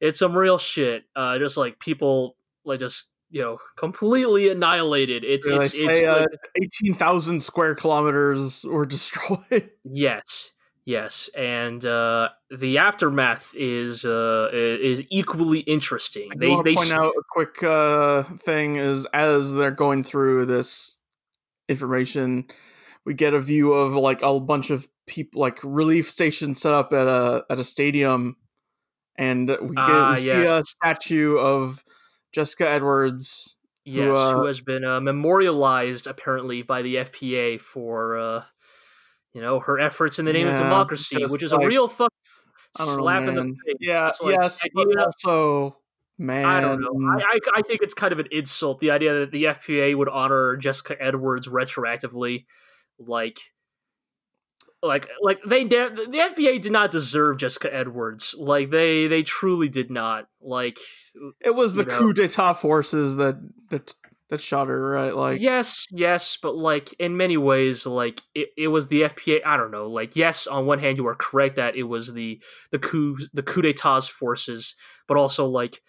it's 0.00 0.18
some 0.18 0.36
real 0.36 0.58
shit 0.58 1.04
uh 1.16 1.38
just 1.38 1.56
like 1.56 1.78
people 1.78 2.36
like 2.64 2.80
just 2.80 3.10
you 3.30 3.40
know 3.42 3.58
completely 3.76 4.50
annihilated. 4.50 5.22
It's 5.24 5.46
they 5.46 5.54
it's, 5.56 5.78
it's 5.78 6.02
uh, 6.04 6.26
like- 6.30 6.40
eighteen 6.62 6.94
thousand 6.94 7.40
square 7.40 7.74
kilometers 7.74 8.64
were 8.64 8.86
destroyed. 8.96 9.70
yes 9.84 10.52
yes 10.86 11.28
and 11.36 11.84
uh 11.84 12.30
the 12.58 12.78
aftermath 12.78 13.52
is 13.54 14.04
uh 14.04 14.48
is 14.52 15.02
equally 15.10 15.60
interesting. 15.60 16.28
I 16.32 16.36
they 16.38 16.48
want 16.48 16.64
they 16.64 16.72
to 16.72 16.76
point 16.76 16.90
s- 16.90 16.96
out 16.96 17.12
a 17.16 17.22
quick 17.30 17.62
uh, 17.62 18.22
thing 18.38 18.76
is 18.76 19.06
as 19.12 19.52
they're 19.54 19.70
going 19.70 20.02
through 20.02 20.46
this 20.46 20.98
information, 21.68 22.46
we 23.04 23.14
get 23.14 23.34
a 23.34 23.40
view 23.40 23.72
of 23.72 23.92
like 23.94 24.22
a 24.22 24.40
bunch 24.40 24.70
of 24.70 24.88
people, 25.06 25.40
like 25.40 25.60
relief 25.62 26.08
stations 26.10 26.60
set 26.60 26.72
up 26.74 26.92
at 26.92 27.06
a 27.06 27.44
at 27.50 27.58
a 27.60 27.64
stadium, 27.64 28.36
and 29.20 29.48
we 29.48 29.76
get 29.76 29.84
Ah, 29.86 30.10
we 30.10 30.16
see 30.16 30.30
a 30.30 30.64
statue 30.64 31.36
of 31.38 31.84
Jessica 32.32 32.68
Edwards. 32.68 33.58
yes 33.84 34.16
uh, 34.18 34.34
who 34.34 34.46
has 34.46 34.60
been 34.60 34.84
uh, 34.84 35.00
memorialized 35.00 36.06
apparently 36.06 36.62
by 36.62 36.82
the 36.82 36.96
fpa 36.96 37.60
for 37.60 38.18
uh 38.18 38.42
you 39.32 39.40
know 39.40 39.60
her 39.60 39.78
efforts 39.78 40.18
in 40.18 40.24
the 40.24 40.32
name 40.32 40.48
of 40.48 40.56
democracy 40.58 41.22
which 41.28 41.42
is 41.42 41.52
a 41.52 41.58
real 41.58 41.86
fuck 41.88 42.12
I 42.78 42.84
don't 42.84 42.98
slap 42.98 43.22
know, 43.24 43.28
in 43.30 43.34
the 43.34 43.42
face. 43.66 43.76
Yeah, 43.80 44.08
It's 44.08 44.20
like, 44.22 44.36
yes, 44.40 44.60
but 44.72 44.86
also, 44.96 45.76
man, 46.18 46.44
I 46.44 46.60
don't 46.60 46.80
know. 46.80 46.94
I, 47.10 47.20
I 47.20 47.38
I 47.56 47.62
think 47.62 47.82
it's 47.82 47.94
kind 47.94 48.12
of 48.12 48.20
an 48.20 48.28
insult. 48.30 48.78
The 48.78 48.92
idea 48.92 49.12
that 49.20 49.32
the 49.32 49.44
FPA 49.44 49.96
would 49.98 50.08
honor 50.08 50.56
Jessica 50.56 50.94
Edwards 51.02 51.48
retroactively, 51.48 52.44
like, 52.96 53.40
like, 54.82 55.08
like 55.20 55.40
they 55.44 55.64
de- 55.64 55.90
the 55.90 56.32
FPA 56.36 56.60
did 56.60 56.72
not 56.72 56.90
deserve 56.90 57.38
Jessica 57.38 57.74
Edwards. 57.74 58.34
Like 58.38 58.70
they 58.70 59.06
they 59.06 59.22
truly 59.22 59.68
did 59.68 59.90
not. 59.90 60.28
Like 60.40 60.78
it 61.40 61.54
was 61.54 61.74
the 61.74 61.84
know. 61.84 61.98
coup 61.98 62.14
d'état 62.14 62.56
forces 62.56 63.16
that 63.16 63.38
that 63.70 63.94
that 64.30 64.40
shot 64.40 64.68
her, 64.68 64.90
right? 64.90 65.14
Like, 65.14 65.40
yes, 65.40 65.86
yes, 65.90 66.38
but 66.40 66.56
like 66.56 66.94
in 66.98 67.16
many 67.16 67.36
ways, 67.36 67.84
like 67.84 68.22
it, 68.34 68.50
it 68.56 68.68
was 68.68 68.88
the 68.88 69.02
FPA. 69.02 69.40
I 69.44 69.56
don't 69.56 69.72
know. 69.72 69.88
Like 69.88 70.16
yes, 70.16 70.46
on 70.46 70.66
one 70.66 70.78
hand, 70.78 70.96
you 70.96 71.06
are 71.08 71.16
correct 71.16 71.56
that 71.56 71.76
it 71.76 71.82
was 71.82 72.14
the 72.14 72.40
the 72.70 72.78
coup 72.78 73.18
the 73.34 73.42
coup 73.42 73.62
d'état's 73.62 74.08
forces, 74.08 74.76
but 75.06 75.16
also 75.16 75.46
like 75.46 75.82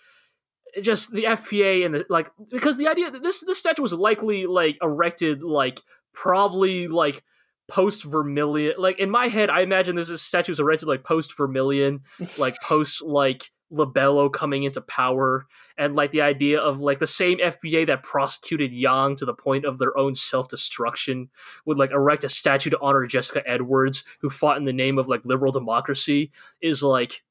just 0.81 1.11
the 1.13 1.25
FPA 1.25 1.85
and 1.85 1.93
the 1.93 2.05
like 2.09 2.31
because 2.49 2.77
the 2.77 2.87
idea 2.87 3.11
that 3.11 3.23
this 3.23 3.41
this 3.45 3.59
statue 3.59 3.81
was 3.81 3.93
likely 3.93 4.47
like 4.47 4.77
erected 4.81 5.43
like 5.43 5.79
probably 6.13 6.87
like 6.87 7.23
post 7.71 8.03
Vermilion. 8.03 8.73
Like 8.77 8.99
in 8.99 9.09
my 9.09 9.29
head, 9.29 9.49
I 9.49 9.61
imagine 9.61 9.95
this 9.95 10.09
is 10.09 10.21
statue 10.21 10.51
was 10.51 10.59
erected 10.59 10.89
like 10.89 11.05
post 11.05 11.35
Vermilion, 11.37 12.01
like 12.37 12.53
post 12.67 13.01
like 13.01 13.49
Lebello 13.71 14.31
coming 14.31 14.63
into 14.63 14.81
power, 14.81 15.47
and 15.77 15.95
like 15.95 16.11
the 16.11 16.21
idea 16.21 16.59
of 16.59 16.79
like 16.79 16.99
the 16.99 17.07
same 17.07 17.37
FPA 17.37 17.87
that 17.87 18.03
prosecuted 18.03 18.73
Yang 18.73 19.15
to 19.17 19.25
the 19.25 19.33
point 19.33 19.63
of 19.63 19.77
their 19.77 19.97
own 19.97 20.15
self 20.15 20.49
destruction 20.49 21.29
would 21.65 21.77
like 21.77 21.91
erect 21.91 22.25
a 22.25 22.29
statue 22.29 22.69
to 22.71 22.79
honor 22.81 23.07
Jessica 23.07 23.41
Edwards, 23.49 24.03
who 24.19 24.29
fought 24.29 24.57
in 24.57 24.65
the 24.65 24.73
name 24.73 24.99
of 24.99 25.07
like 25.07 25.25
liberal 25.25 25.53
democracy, 25.53 26.31
is 26.61 26.83
like. 26.83 27.23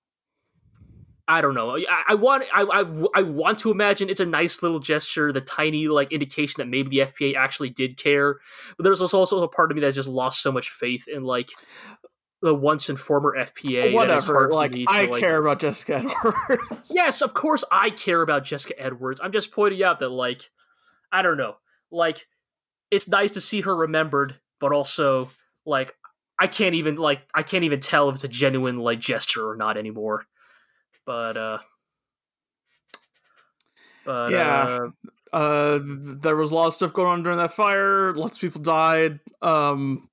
I 1.31 1.41
don't 1.43 1.55
know. 1.55 1.77
I, 1.77 2.03
I 2.09 2.15
want 2.17 2.45
I, 2.53 2.63
I, 2.63 3.21
I 3.21 3.23
want 3.23 3.61
to 3.61 3.71
imagine 3.71 4.11
it's 4.11 4.19
a 4.19 4.27
nice 4.27 4.65
little 4.65 4.81
gesture, 4.81 5.33
the 5.33 5.41
tiny 5.41 5.87
like 5.87 6.11
indication 6.11 6.55
that 6.59 6.67
maybe 6.67 6.91
the 6.91 7.07
FPA 7.07 7.37
actually 7.37 7.71
did 7.71 7.97
care. 7.97 8.41
But 8.77 8.83
there's 8.83 9.01
also 9.01 9.21
also 9.21 9.41
a 9.43 9.49
part 9.49 9.71
of 9.71 9.77
me 9.77 9.81
that 9.83 9.95
just 9.95 10.09
lost 10.09 10.43
so 10.43 10.51
much 10.51 10.71
faith 10.71 11.07
in 11.07 11.23
like 11.23 11.49
the 12.43 12.53
once 12.53 12.89
and 12.89 12.99
former 12.99 13.37
FPA. 13.39 13.93
whatever. 13.93 14.51
Like, 14.51 14.73
to, 14.73 14.85
I 14.89 15.05
like- 15.05 15.21
care 15.21 15.37
about 15.37 15.61
Jessica 15.61 16.03
Edwards. 16.05 16.91
Yes, 16.93 17.23
of 17.23 17.33
course 17.33 17.63
I 17.71 17.91
care 17.91 18.23
about 18.23 18.45
Jessica 18.45 18.75
Edwards. 18.77 19.21
I'm 19.23 19.33
just 19.33 19.53
pointing 19.53 19.85
out 19.85 20.01
that 20.01 20.09
like 20.09 20.51
I 21.13 21.23
don't 21.23 21.39
know. 21.39 21.59
Like 21.93 22.27
it's 22.91 23.09
nice 23.09 23.31
to 23.33 23.41
see 23.41 23.61
her 23.61 23.77
remembered, 23.77 24.41
but 24.59 24.73
also 24.73 25.31
like 25.65 25.95
I 26.41 26.49
can't 26.49 26.75
even 26.75 26.97
like 26.97 27.21
I 27.33 27.45
can't 27.45 27.63
even 27.63 27.79
tell 27.79 28.09
if 28.09 28.17
it's 28.17 28.25
a 28.25 28.29
genuine 28.29 28.79
like 28.79 28.99
gesture 28.99 29.49
or 29.49 29.55
not 29.55 29.77
anymore. 29.77 30.27
But 31.11 31.37
uh 31.37 31.59
but 34.05 34.31
Yeah. 34.31 34.79
uh 35.33 35.37
uh 35.37 35.81
there 35.83 36.37
was 36.37 36.53
a 36.53 36.55
lot 36.55 36.69
of 36.69 36.75
stuff 36.75 36.93
going 36.93 37.09
on 37.09 37.25
during 37.25 37.39
that 37.39 37.53
fire 37.53 38.15
lots 38.15 38.37
of 38.37 38.41
people 38.41 38.61
died 38.61 39.19
um 39.43 40.09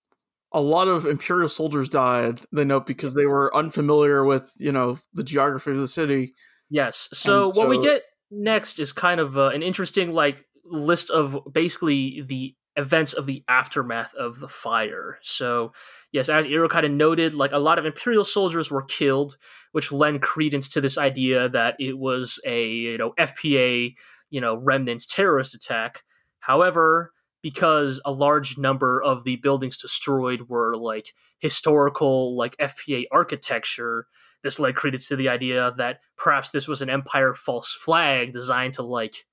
a 0.53 0.59
lot 0.59 0.87
of 0.87 1.05
imperial 1.05 1.49
soldiers 1.49 1.87
died 1.87 2.41
they 2.51 2.65
note 2.65 2.87
because 2.87 3.13
they 3.13 3.27
were 3.27 3.55
unfamiliar 3.55 4.25
with 4.25 4.51
you 4.57 4.71
know 4.71 4.97
the 5.13 5.23
geography 5.23 5.69
of 5.69 5.77
the 5.77 5.87
city 5.87 6.33
Yes. 6.71 7.09
So 7.13 7.47
And 7.47 7.55
what 7.55 7.69
we 7.69 7.79
get 7.79 8.01
next 8.31 8.79
is 8.79 8.91
kind 8.91 9.19
of 9.19 9.37
uh, 9.37 9.49
an 9.49 9.61
interesting 9.61 10.13
like 10.13 10.45
list 10.65 11.11
of 11.11 11.37
basically 11.51 12.23
the 12.27 12.55
events 12.77 13.11
of 13.11 13.25
the 13.25 13.43
aftermath 13.47 14.13
of 14.13 14.39
the 14.39 14.47
fire. 14.47 15.17
So 15.23 15.73
yes, 16.11 16.29
as 16.29 16.45
Iro 16.45 16.69
kind 16.69 16.85
of 16.85 16.91
noted, 16.91 17.33
like 17.33 17.51
a 17.51 17.57
lot 17.57 17.79
of 17.79 17.85
Imperial 17.85 18.23
soldiers 18.23 18.71
were 18.71 18.83
killed, 18.83 19.37
which 19.71 19.91
lend 19.91 20.21
credence 20.21 20.69
to 20.69 20.81
this 20.81 20.97
idea 20.97 21.49
that 21.49 21.75
it 21.79 21.97
was 21.97 22.39
a 22.45 22.67
you 22.67 22.97
know 22.97 23.13
FPA 23.17 23.95
you 24.29 24.39
know 24.39 24.55
remnants 24.55 25.05
terrorist 25.05 25.55
attack. 25.55 26.03
However, 26.39 27.11
because 27.41 27.99
a 28.05 28.11
large 28.11 28.57
number 28.57 29.01
of 29.01 29.23
the 29.23 29.37
buildings 29.37 29.77
destroyed 29.77 30.47
were 30.47 30.77
like 30.77 31.13
historical 31.39 32.37
like 32.37 32.55
FPA 32.57 33.05
architecture, 33.11 34.05
this 34.43 34.59
led 34.59 34.75
credence 34.75 35.07
to 35.07 35.15
the 35.15 35.29
idea 35.29 35.73
that 35.77 35.99
perhaps 36.15 36.51
this 36.51 36.67
was 36.67 36.81
an 36.81 36.89
empire 36.89 37.33
false 37.33 37.73
flag 37.73 38.33
designed 38.33 38.73
to 38.73 38.83
like 38.83 39.25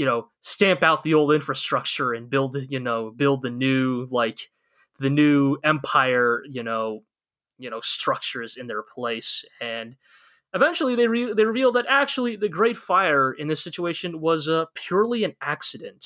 you 0.00 0.06
know 0.06 0.28
stamp 0.40 0.82
out 0.82 1.02
the 1.02 1.12
old 1.12 1.30
infrastructure 1.30 2.14
and 2.14 2.30
build 2.30 2.56
you 2.70 2.80
know 2.80 3.10
build 3.10 3.42
the 3.42 3.50
new 3.50 4.08
like 4.10 4.48
the 4.98 5.10
new 5.10 5.58
empire 5.62 6.42
you 6.48 6.62
know 6.62 7.02
you 7.60 7.70
know 7.70 7.80
structures 7.80 8.56
in 8.56 8.66
their 8.66 8.82
place. 8.82 9.44
And 9.60 9.96
eventually 10.54 10.96
they 10.96 11.06
re- 11.06 11.34
they 11.34 11.44
revealed 11.44 11.76
that 11.76 11.86
actually 11.88 12.34
the 12.34 12.48
great 12.48 12.76
fire 12.76 13.30
in 13.30 13.46
this 13.46 13.62
situation 13.62 14.20
was 14.20 14.48
uh, 14.48 14.64
purely 14.74 15.22
an 15.22 15.34
accident. 15.40 16.04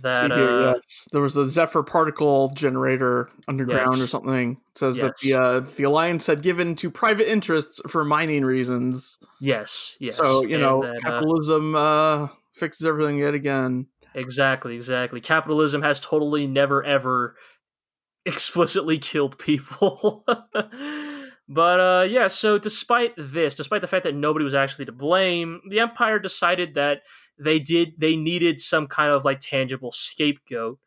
That 0.00 0.30
See 0.30 0.34
here, 0.34 0.50
uh, 0.50 0.72
yes. 0.74 1.08
there 1.12 1.20
was 1.20 1.36
a 1.36 1.46
zephyr 1.46 1.84
particle 1.84 2.48
generator 2.48 3.28
underground 3.46 4.00
or 4.00 4.08
something. 4.08 4.52
It 4.72 4.78
says 4.78 4.98
that 4.98 5.18
the 5.18 5.34
uh, 5.34 5.60
the 5.60 5.84
alliance 5.84 6.26
had 6.26 6.42
given 6.42 6.74
to 6.76 6.90
private 6.90 7.30
interests 7.30 7.80
for 7.86 8.04
mining 8.04 8.44
reasons. 8.44 9.18
Yes 9.40 9.96
yes. 10.00 10.16
so 10.16 10.42
you 10.42 10.54
and 10.54 10.62
know 10.62 10.82
that, 10.82 10.96
uh, 10.96 11.00
capitalism 11.00 11.76
uh 11.76 12.28
fixes 12.54 12.86
everything 12.86 13.16
yet 13.16 13.34
again 13.34 13.86
Exactly, 14.14 14.74
exactly. 14.74 15.20
Capitalism 15.20 15.82
has 15.82 16.00
totally 16.00 16.46
never 16.46 16.84
ever 16.84 17.36
explicitly 18.26 18.98
killed 18.98 19.38
people. 19.38 20.24
but 21.48 21.80
uh 21.80 22.06
yeah, 22.08 22.28
so 22.28 22.58
despite 22.58 23.14
this, 23.16 23.54
despite 23.54 23.80
the 23.80 23.88
fact 23.88 24.04
that 24.04 24.14
nobody 24.14 24.44
was 24.44 24.54
actually 24.54 24.84
to 24.86 24.92
blame, 24.92 25.60
the 25.68 25.80
empire 25.80 26.18
decided 26.18 26.74
that 26.74 27.02
they 27.38 27.58
did 27.58 27.94
they 27.98 28.16
needed 28.16 28.60
some 28.60 28.86
kind 28.86 29.10
of 29.10 29.24
like 29.24 29.40
tangible 29.40 29.92
scapegoat 29.92 30.78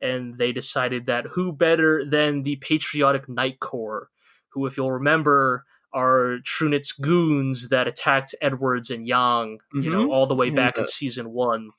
and 0.00 0.36
they 0.36 0.52
decided 0.52 1.06
that 1.06 1.26
who 1.32 1.52
better 1.52 2.04
than 2.04 2.42
the 2.42 2.56
patriotic 2.56 3.28
Knight 3.28 3.58
Corps, 3.60 4.10
who 4.50 4.66
if 4.66 4.76
you'll 4.76 4.92
remember 4.92 5.64
are 5.94 6.38
Trunicht's 6.44 6.92
goons 6.92 7.68
that 7.70 7.86
attacked 7.88 8.34
Edwards 8.42 8.90
and 8.90 9.06
Yang, 9.06 9.60
you 9.72 9.90
know, 9.90 10.06
Mhm. 10.08 10.10
all 10.10 10.26
the 10.26 10.34
way 10.34 10.50
back 10.50 10.76
uh, 10.76 10.82
in 10.82 10.86
season 10.86 11.30
1 11.32 11.70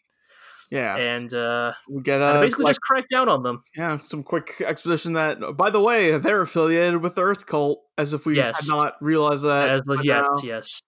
yeah 0.72 0.96
and 0.98 1.32
uh, 1.36 1.74
we 1.88 2.02
get 2.02 2.20
uh, 2.22 2.42
basically 2.42 2.64
like, 2.66 2.72
just 2.72 2.82
crack 2.82 3.06
down 3.10 3.30
on 3.30 3.44
them. 3.44 3.64
Yeah, 3.78 4.00
some 4.00 4.24
quick 4.24 4.62
exposition 4.66 5.14
that, 5.14 5.38
by 5.56 5.70
the 5.70 5.80
way, 5.80 6.18
they're 6.18 6.42
affiliated 6.42 7.04
with 7.04 7.14
the 7.14 7.22
Earth 7.22 7.46
Cult, 7.46 7.84
as 8.00 8.14
if 8.14 8.26
we 8.26 8.36
Yes. 8.38 8.66
had 8.68 8.76
not 8.76 8.94
realized 9.00 9.44
that. 9.46 9.70
As, 9.70 9.82
yes, 10.04 10.26
now. 10.28 10.38
yes. 10.44 10.80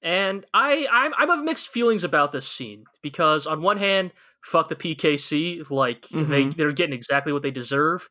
And 0.00 0.46
I, 0.54 0.86
I'm, 0.90 1.12
I'm 1.18 1.28
of 1.30 1.44
mixed 1.44 1.68
feelings 1.68 2.04
about 2.04 2.32
this 2.32 2.48
scene 2.48 2.84
because 3.02 3.46
on 3.46 3.60
one 3.60 3.76
hand, 3.76 4.12
fuck 4.42 4.68
the 4.68 4.76
PKC, 4.76 5.62
like 5.70 6.08
they, 6.08 6.44
Mhm. 6.44 6.56
they're 6.56 6.72
getting 6.72 6.94
exactly 6.94 7.32
what 7.32 7.42
they 7.42 7.50
deserve. 7.50 8.08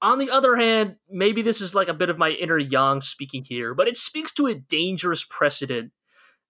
On 0.00 0.18
the 0.18 0.30
other 0.30 0.56
hand, 0.56 0.96
maybe 1.10 1.42
this 1.42 1.60
is 1.60 1.74
like 1.74 1.88
a 1.88 1.94
bit 1.94 2.10
of 2.10 2.18
my 2.18 2.30
inner 2.30 2.58
Yang 2.58 3.00
speaking 3.02 3.42
here, 3.42 3.74
but 3.74 3.88
it 3.88 3.96
speaks 3.96 4.32
to 4.34 4.46
a 4.46 4.54
dangerous 4.54 5.24
precedent 5.24 5.92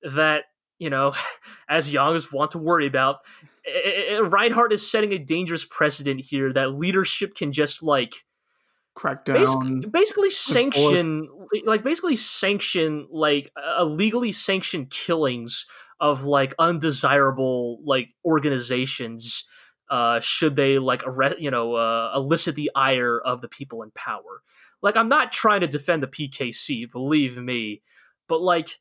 that 0.03 0.45
you 0.79 0.91
know, 0.91 1.13
as 1.69 1.93
Youngs 1.93 2.33
want 2.33 2.53
to 2.53 2.59
worry 2.59 2.87
about. 2.87 3.19
Reinhardt 4.23 4.73
is 4.73 4.91
setting 4.91 5.13
a 5.13 5.19
dangerous 5.19 5.65
precedent 5.65 6.21
here 6.21 6.53
that 6.53 6.73
leadership 6.75 7.35
can 7.35 7.53
just 7.53 7.83
like 7.83 8.25
crack 8.95 9.25
down. 9.25 9.37
basically, 9.37 9.91
basically 9.91 10.31
sanction 10.31 11.29
like 11.65 11.85
basically 11.85 12.17
sanction 12.17 13.07
like 13.11 13.53
uh, 13.57 13.85
legally 13.85 14.33
sanctioned 14.33 14.91
killings 14.91 15.67
of 16.01 16.25
like 16.25 16.55
undesirable 16.59 17.79
like 17.85 18.15
organizations 18.25 19.45
uh 19.91 20.21
should 20.21 20.57
they 20.57 20.79
like 20.79 21.03
arrest 21.07 21.39
you 21.39 21.51
know 21.51 21.75
uh, 21.75 22.13
elicit 22.15 22.55
the 22.55 22.71
ire 22.75 23.19
of 23.19 23.41
the 23.41 23.49
people 23.49 23.83
in 23.83 23.91
power. 23.93 24.43
Like 24.81 24.97
i'm 24.97 25.09
not 25.09 25.33
trying 25.33 25.63
to 25.63 25.67
defend 25.67 26.03
the 26.03 26.07
pkc 26.07 26.91
believe 26.91 27.37
me 27.37 27.83
but 28.29 28.41
like 28.41 28.79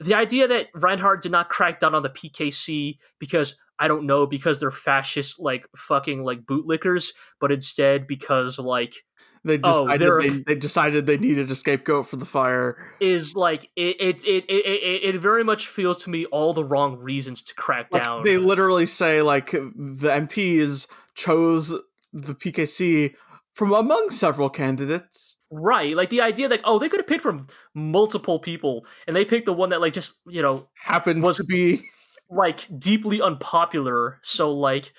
the 0.00 0.14
idea 0.14 0.48
that 0.48 0.68
Reinhardt 0.74 1.22
did 1.22 1.30
not 1.30 1.50
crack 1.50 1.78
down 1.78 1.94
on 1.94 2.02
the 2.02 2.08
PKC 2.08 2.98
because 3.18 3.56
I 3.78 3.86
don't 3.86 4.06
know 4.06 4.26
because 4.26 4.58
they're 4.58 4.70
fascist 4.70 5.38
like 5.38 5.66
fucking 5.76 6.24
like 6.24 6.42
bootlickers, 6.42 7.12
but 7.38 7.52
instead 7.52 8.06
because 8.06 8.58
like 8.58 8.94
they 9.44 9.58
Oh, 9.64 9.86
decided 9.86 10.00
they're- 10.00 10.20
they, 10.22 10.28
they 10.46 10.54
decided 10.54 11.06
they 11.06 11.16
needed 11.18 11.50
a 11.50 11.54
scapegoat 11.54 12.06
for 12.06 12.16
the 12.16 12.24
fire. 12.26 12.76
is 13.00 13.34
like 13.34 13.70
it 13.76 13.96
it, 14.00 14.24
it 14.24 14.44
it 14.50 15.14
it 15.14 15.20
very 15.20 15.42
much 15.44 15.66
feels 15.68 16.02
to 16.04 16.10
me 16.10 16.26
all 16.26 16.52
the 16.52 16.64
wrong 16.64 16.98
reasons 16.98 17.40
to 17.42 17.54
crack 17.54 17.88
Like, 17.92 18.02
down. 18.04 18.22
they 18.24 18.36
literally 18.38 18.86
say 18.86 19.22
like 19.22 19.50
the 19.52 20.08
MPs 20.08 20.86
chose 21.14 21.70
the 22.12 22.34
PKC 22.34 23.14
from 23.54 23.72
among 23.72 24.10
several 24.10 24.50
candidates. 24.50 25.36
right, 25.50 25.96
like 25.96 26.10
the 26.10 26.20
idea 26.20 26.48
that 26.48 26.60
oh 26.64 26.78
they 26.78 26.88
could 26.88 27.00
have 27.00 27.06
picked 27.06 27.22
from 27.22 27.46
multiple 27.74 28.38
people 28.38 28.86
and 29.06 29.16
they 29.16 29.24
picked 29.24 29.46
the 29.46 29.52
one 29.52 29.70
that 29.70 29.80
like 29.80 29.92
just 29.92 30.20
you 30.26 30.42
know 30.42 30.68
Happened 30.84 31.22
Was- 31.22 31.38
to 31.38 31.44
be 31.44 31.82
like 32.28 32.68
deeply 32.78 33.20
unpopular. 33.20 34.18
So 34.22 34.52
like 34.52 34.92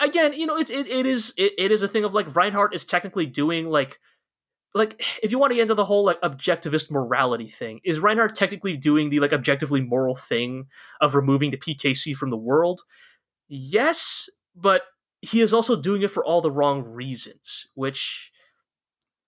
again, 0.00 0.32
you 0.32 0.46
know, 0.46 0.56
it's 0.56 0.70
it, 0.70 0.86
it 0.86 1.06
is 1.06 1.32
it, 1.36 1.52
it 1.58 1.72
is 1.72 1.82
a 1.82 1.88
thing 1.88 2.04
of 2.04 2.14
like 2.14 2.34
Reinhardt 2.34 2.74
is 2.74 2.84
technically 2.84 3.26
doing 3.26 3.68
like 3.68 3.98
like 4.74 5.02
if 5.22 5.30
you 5.30 5.38
want 5.38 5.50
to 5.50 5.56
get 5.56 5.62
into 5.62 5.74
the 5.74 5.84
whole 5.84 6.04
like 6.04 6.20
objectivist 6.20 6.90
morality 6.90 7.48
thing, 7.48 7.80
is 7.84 8.00
Reinhardt 8.00 8.34
technically 8.34 8.76
doing 8.76 9.10
the 9.10 9.20
like 9.20 9.32
objectively 9.32 9.80
moral 9.80 10.14
thing 10.14 10.66
of 11.00 11.14
removing 11.14 11.50
the 11.50 11.56
PKC 11.56 12.14
from 12.16 12.30
the 12.30 12.36
world? 12.36 12.82
Yes, 13.48 14.28
but 14.54 14.82
he 15.20 15.40
is 15.40 15.52
also 15.52 15.80
doing 15.80 16.02
it 16.02 16.10
for 16.10 16.24
all 16.24 16.40
the 16.40 16.50
wrong 16.50 16.84
reasons, 16.84 17.66
which 17.74 18.30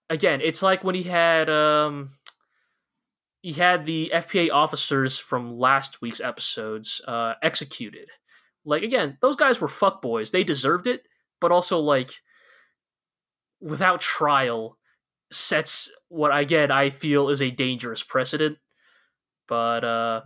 again, 0.09 0.41
it's 0.43 0.63
like 0.63 0.85
when 0.85 0.95
he 0.95 1.05
had 1.05 1.49
um 1.49 2.11
he 3.43 3.55
had 3.55 3.87
the 3.87 4.11
FPA 4.15 4.51
officers 4.53 5.19
from 5.19 5.59
last 5.59 6.03
week's 6.03 6.21
episodes 6.21 7.01
uh, 7.09 7.35
executed. 7.43 8.11
Like 8.65 8.83
again, 8.83 9.19
those 9.21 9.37
guys 9.37 9.61
were 9.61 9.69
fuckboys. 9.69 10.31
They 10.31 10.45
deserved 10.45 10.87
it, 10.87 11.03
but 11.41 11.53
also 11.53 11.79
like 11.79 12.13
without 13.61 14.01
trial 14.01 14.79
sets 15.31 15.91
what 16.09 16.37
again 16.37 16.71
I 16.71 16.91
feel 16.91 17.29
is 17.29 17.41
a 17.41 17.51
dangerous 17.51 18.03
precedent. 18.03 18.59
But 19.49 19.85
uh 19.85 20.21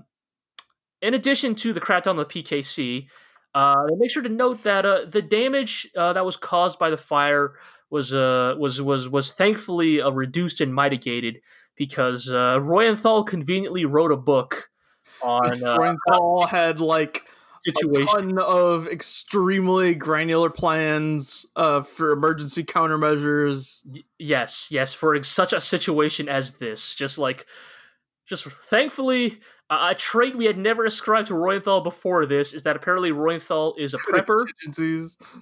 in 1.03 1.13
addition 1.13 1.55
to 1.57 1.73
the 1.73 1.81
crackdown 1.81 2.11
on 2.11 2.17
the 2.17 2.25
PKC, 2.25 3.09
uh, 3.55 3.87
make 3.99 4.11
sure 4.11 4.23
to 4.23 4.29
note 4.29 4.63
that 4.65 4.87
uh, 4.87 5.05
the 5.05 5.21
damage 5.21 5.89
uh, 5.97 6.15
that 6.15 6.25
was 6.25 6.37
caused 6.37 6.79
by 6.79 6.89
the 6.89 6.97
fire 6.97 7.55
was 7.91 8.15
uh, 8.15 8.55
was 8.59 8.81
was 8.81 9.09
was 9.09 9.31
thankfully 9.33 10.01
uh, 10.01 10.11
reduced 10.11 10.61
and 10.61 10.75
mitigated 10.75 11.41
because 11.77 12.29
uh, 12.29 12.59
Reuenthal 12.59 13.27
conveniently 13.27 13.85
wrote 13.85 14.13
a 14.13 14.17
book 14.17 14.71
on 15.23 15.63
uh, 15.63 15.77
Reuenthal 15.79 16.49
had 16.49 16.81
like 16.81 17.23
a 17.67 18.05
ton 18.07 18.39
of 18.39 18.87
extremely 18.87 19.95
granular 19.95 20.51
plans 20.51 21.47
uh, 21.57 21.83
for 21.83 22.13
emergency 22.13 22.65
countermeasures. 22.65 23.83
Y- 23.87 24.03
yes, 24.19 24.69
yes, 24.71 24.95
for 24.95 25.23
such 25.23 25.53
a 25.53 25.61
situation 25.61 26.29
as 26.29 26.55
this, 26.55 26.95
just 26.95 27.19
like, 27.19 27.47
just 28.29 28.45
thankfully, 28.45 29.39
uh, 29.71 29.89
a 29.91 29.95
trait 29.95 30.37
we 30.37 30.45
had 30.47 30.59
never 30.59 30.85
ascribed 30.85 31.29
to 31.29 31.35
Reuenthal 31.35 31.83
before 31.83 32.27
this 32.27 32.53
is 32.53 32.63
that 32.65 32.77
apparently 32.77 33.11
Reuenthal 33.11 33.79
is 33.79 33.95
a 33.95 33.99
prepper. 34.11 34.43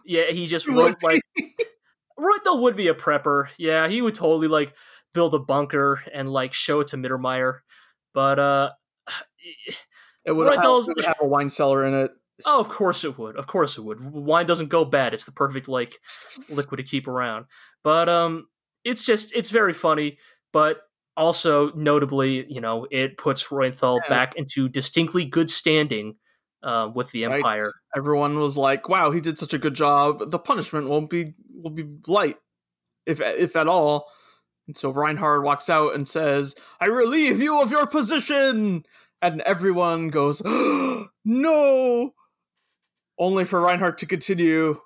Yeah, 0.04 0.30
he 0.30 0.46
just 0.46 0.66
wrote 0.68 1.02
like 1.02 1.22
Reuenthal 2.18 2.60
would 2.62 2.76
be 2.76 2.88
a 2.88 2.94
prepper. 2.94 3.48
Yeah, 3.58 3.88
he 3.88 4.02
would 4.02 4.14
totally 4.14 4.48
like 4.48 4.74
build 5.14 5.34
a 5.34 5.38
bunker 5.38 6.02
and 6.12 6.28
like 6.28 6.52
show 6.52 6.80
it 6.80 6.88
to 6.88 6.96
Mittermeier. 6.96 7.60
But 8.14 8.38
uh 8.38 8.70
It 10.24 10.32
would 10.32 10.46
Right, 10.48 10.56
have, 10.56 10.64
those- 10.64 10.88
have 11.04 11.16
a 11.20 11.26
wine 11.26 11.48
cellar 11.48 11.84
in 11.84 11.94
it. 11.94 12.12
oh, 12.46 12.60
of 12.60 12.68
course 12.68 13.04
it 13.04 13.18
would. 13.18 13.36
Of 13.36 13.46
course 13.46 13.76
it 13.78 13.82
would. 13.82 14.00
Wine 14.12 14.46
doesn't 14.46 14.68
go 14.68 14.84
bad. 14.84 15.14
It's 15.14 15.24
the 15.24 15.32
perfect 15.32 15.68
like 15.68 15.98
liquid 16.56 16.78
to 16.78 16.84
keep 16.84 17.06
around. 17.08 17.46
But 17.84 18.08
um 18.08 18.46
it's 18.84 19.02
just 19.02 19.34
it's 19.34 19.50
very 19.50 19.72
funny, 19.72 20.18
but 20.52 20.82
also 21.16 21.70
notably, 21.72 22.46
you 22.50 22.60
know, 22.60 22.86
it 22.90 23.16
puts 23.18 23.46
Reuenthal 23.48 24.00
Yeah. 24.04 24.08
back 24.08 24.34
into 24.36 24.68
distinctly 24.68 25.24
good 25.24 25.50
standing 25.50 26.16
uh, 26.62 26.88
with 26.94 27.10
the 27.10 27.24
Right. 27.26 27.36
Empire. 27.36 27.70
Everyone 27.96 28.38
was 28.38 28.56
like, 28.56 28.88
"Wow, 28.88 29.10
he 29.10 29.20
did 29.20 29.36
such 29.38 29.52
a 29.52 29.58
good 29.58 29.74
job. 29.74 30.30
The 30.30 30.38
punishment 30.38 30.88
won't 30.88 31.10
be 31.10 31.34
will 31.52 31.70
be 31.72 31.86
light, 32.06 32.36
if 33.04 33.20
if 33.20 33.56
at 33.56 33.66
all." 33.68 34.08
And 34.68 34.76
so 34.76 34.90
Reinhard 34.90 35.42
walks 35.42 35.68
out 35.68 35.94
and 35.96 36.06
says, 36.08 36.54
"I 36.80 36.86
relieve 36.86 37.42
you 37.42 37.60
of 37.60 37.72
your 37.72 37.86
position," 37.86 38.84
and 39.22 39.40
everyone 39.42 40.08
goes, 40.08 40.42
"No!" 41.24 42.14
Only 43.18 43.44
for 43.44 43.60
Reinhardt 43.60 43.98
to 43.98 44.06
continue 44.06 44.80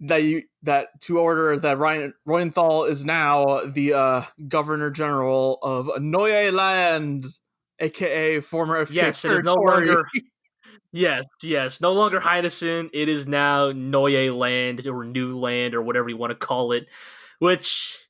that 0.00 0.22
you 0.22 0.42
that 0.62 1.00
to 1.02 1.18
order 1.18 1.58
that 1.58 1.78
Ryan 1.78 2.14
Reuenthal 2.26 2.88
is 2.88 3.04
now 3.04 3.60
the 3.66 3.94
uh, 3.94 4.22
Governor 4.48 4.90
General 4.90 5.58
of 5.62 5.90
Neue 6.00 6.50
Land, 6.50 7.26
aka 7.78 8.40
former 8.40 8.86
Yes, 8.90 9.24
it 9.24 9.32
is 9.32 9.40
no 9.40 9.54
longer 9.54 10.06
Yes, 10.92 11.26
yes. 11.42 11.82
No 11.82 11.92
longer 11.92 12.20
Heinesen. 12.20 12.88
It 12.94 13.10
is 13.10 13.26
now 13.26 13.70
Neue 13.70 14.34
Land 14.34 14.86
or 14.86 15.04
New 15.04 15.38
Land 15.38 15.74
or 15.74 15.82
whatever 15.82 16.08
you 16.08 16.16
want 16.16 16.30
to 16.30 16.34
call 16.34 16.72
it. 16.72 16.86
Which 17.38 18.05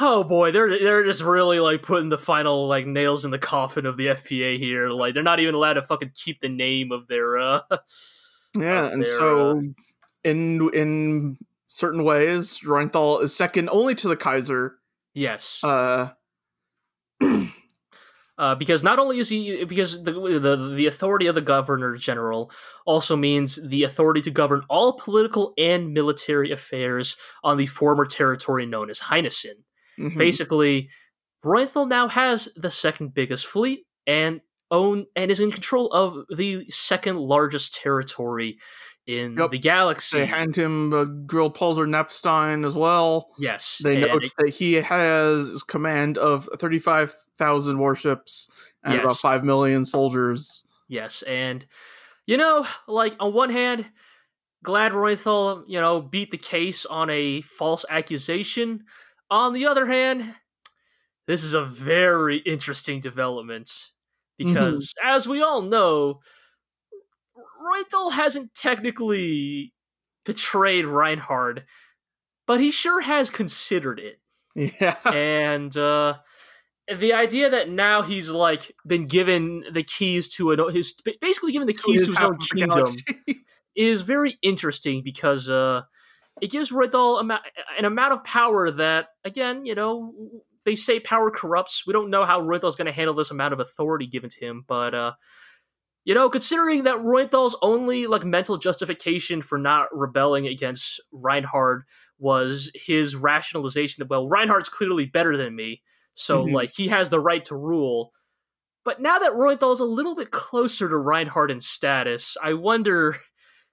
oh 0.00 0.24
boy, 0.24 0.50
they're 0.52 0.78
they're 0.78 1.04
just 1.04 1.22
really 1.22 1.60
like 1.60 1.82
putting 1.82 2.08
the 2.08 2.18
final 2.18 2.66
like 2.66 2.86
nails 2.86 3.24
in 3.24 3.30
the 3.30 3.38
coffin 3.38 3.86
of 3.86 3.96
the 3.96 4.08
FPA 4.08 4.58
here. 4.58 4.90
Like 4.90 5.14
they're 5.14 5.22
not 5.22 5.40
even 5.40 5.54
allowed 5.54 5.74
to 5.74 5.82
fucking 5.82 6.12
keep 6.14 6.40
the 6.40 6.48
name 6.48 6.92
of 6.92 7.06
their 7.08 7.38
uh 7.38 7.60
Yeah, 8.56 8.86
of 8.86 8.92
and 8.92 9.04
their, 9.04 9.18
so 9.18 9.58
uh, 9.58 9.62
in 10.24 10.70
in 10.74 11.38
certain 11.66 12.04
ways, 12.04 12.60
Reuenthal 12.60 13.22
is 13.22 13.34
second 13.34 13.68
only 13.70 13.94
to 13.96 14.08
the 14.08 14.16
Kaiser. 14.16 14.76
Yes. 15.14 15.62
Uh, 15.62 16.10
uh, 18.38 18.54
because 18.54 18.82
not 18.82 18.98
only 18.98 19.18
is 19.18 19.28
he 19.28 19.64
because 19.64 20.02
the, 20.02 20.12
the 20.12 20.74
the 20.74 20.86
authority 20.86 21.26
of 21.26 21.34
the 21.34 21.40
governor 21.40 21.96
general 21.96 22.50
also 22.86 23.16
means 23.16 23.58
the 23.68 23.84
authority 23.84 24.20
to 24.22 24.30
govern 24.30 24.62
all 24.68 24.98
political 24.98 25.52
and 25.58 25.92
military 25.92 26.50
affairs 26.50 27.16
on 27.44 27.56
the 27.56 27.66
former 27.66 28.04
territory 28.04 28.66
known 28.66 28.90
as 28.90 29.00
Heinesen. 29.00 29.64
Mhm. 30.00 30.16
Basically, 30.18 30.88
Reuenthal 31.44 31.88
now 31.88 32.08
has 32.08 32.48
the 32.56 32.70
second 32.70 33.14
biggest 33.14 33.46
fleet 33.46 33.86
and 34.06 34.40
own 34.70 35.06
and 35.16 35.30
is 35.30 35.40
in 35.40 35.50
control 35.50 35.88
of 35.92 36.24
the 36.36 36.64
second 36.70 37.18
largest 37.18 37.74
territory 37.74 38.58
in 39.06 39.36
Yep. 39.36 39.50
the 39.50 39.58
galaxy. 39.58 40.18
They 40.20 40.26
hand 40.26 40.54
him 40.56 40.90
the 40.90 41.04
Grill 41.26 41.50
Pulsar 41.50 41.88
Nepstein 41.88 42.64
as 42.66 42.74
well. 42.74 43.30
yes, 43.38 43.80
They 43.82 44.00
note 44.00 44.22
it- 44.24 44.32
that 44.38 44.50
he 44.50 44.74
has 44.74 45.62
command 45.64 46.16
of 46.18 46.48
35,000 46.58 47.78
warships 47.78 48.48
and 48.84 49.00
about 49.00 49.16
5 49.16 49.42
million 49.44 49.84
soldiers. 49.84 50.64
Yes, 50.88 51.22
and 51.22 51.66
you 52.26 52.36
know, 52.36 52.66
like 52.86 53.16
on 53.18 53.32
one 53.32 53.50
hand, 53.50 53.90
glad 54.62 54.92
Reuenthal, 54.92 55.64
you 55.66 55.80
know, 55.80 56.00
beat 56.00 56.30
the 56.30 56.38
case 56.38 56.86
on 56.86 57.10
a 57.10 57.40
false 57.40 57.84
accusation. 57.90 58.84
On 59.30 59.52
the 59.52 59.66
other 59.66 59.86
hand, 59.86 60.34
this 61.26 61.42
is 61.42 61.54
a 61.54 61.64
very 61.64 62.38
interesting 62.38 63.00
development 63.00 63.70
because, 64.36 64.94
as 65.04 65.28
we 65.28 65.42
all 65.42 65.62
know, 65.62 66.20
Reuenthal 67.36 68.12
hasn't 68.12 68.54
technically 68.54 69.72
betrayed 70.24 70.86
Reinhard, 70.86 71.64
but 72.46 72.60
he 72.60 72.70
sure 72.70 73.02
has 73.02 73.30
considered 73.30 74.00
it. 74.00 74.20
Yeah. 74.54 74.96
and 75.06 75.76
uh, 75.76 76.18
the 76.92 77.12
idea 77.12 77.50
that 77.50 77.70
now 77.70 78.02
he's 78.02 78.28
like 78.30 78.74
been 78.84 79.06
given 79.06 79.64
the 79.70 79.84
keys 79.84 80.28
to 80.30 80.50
an 80.50 80.72
his 80.72 81.00
basically 81.20 81.52
given 81.52 81.68
the 81.68 81.72
keys 81.72 82.02
to 82.02 82.10
his 82.10 82.16
half 82.16 82.28
own 82.28 82.34
of 82.34 82.40
kingdom 82.40 82.84
is 83.76 84.00
very 84.00 84.38
interesting 84.42 85.02
because 85.04 85.48
uh, 85.48 85.82
it 86.40 86.50
gives 86.50 86.72
ama- 86.72 87.42
an 87.78 87.84
amount 87.84 88.12
of 88.12 88.24
power 88.24 88.70
that 88.70 89.08
again 89.24 89.64
you 89.64 89.74
know 89.74 90.12
they 90.64 90.74
say 90.74 91.00
power 91.00 91.30
corrupts. 91.30 91.86
We 91.86 91.92
don't 91.94 92.10
know 92.10 92.24
how 92.26 92.40
Reuenthal's 92.42 92.76
going 92.76 92.86
to 92.86 92.92
handle 92.92 93.14
this 93.14 93.30
amount 93.30 93.54
of 93.54 93.60
authority 93.60 94.06
given 94.06 94.28
to 94.30 94.38
him, 94.44 94.64
but 94.68 94.94
uh, 94.94 95.12
you 96.04 96.14
know, 96.14 96.28
considering 96.28 96.84
that 96.84 96.98
Reuenthal's 96.98 97.56
only 97.62 98.06
like 98.06 98.24
mental 98.24 98.58
justification 98.58 99.42
for 99.42 99.58
not 99.58 99.88
rebelling 99.92 100.46
against 100.46 101.00
Reinhard 101.12 101.84
was 102.18 102.70
his 102.74 103.16
rationalization 103.16 104.02
that 104.02 104.10
well 104.10 104.28
Reinhardt's 104.28 104.68
clearly 104.68 105.06
better 105.06 105.36
than 105.36 105.56
me, 105.56 105.82
so 106.14 106.44
Mhm. 106.44 106.52
like 106.52 106.72
he 106.74 106.88
has 106.88 107.10
the 107.10 107.20
right 107.20 107.44
to 107.44 107.56
rule. 107.56 108.12
But 108.84 109.00
now 109.00 109.18
that 109.18 109.32
Reuenthal 109.32 109.72
is 109.72 109.80
a 109.80 109.84
little 109.84 110.14
bit 110.14 110.30
closer 110.30 110.88
to 110.88 110.96
Reinhardt 110.96 111.50
in 111.50 111.60
status, 111.60 112.36
I 112.42 112.54
wonder 112.54 113.18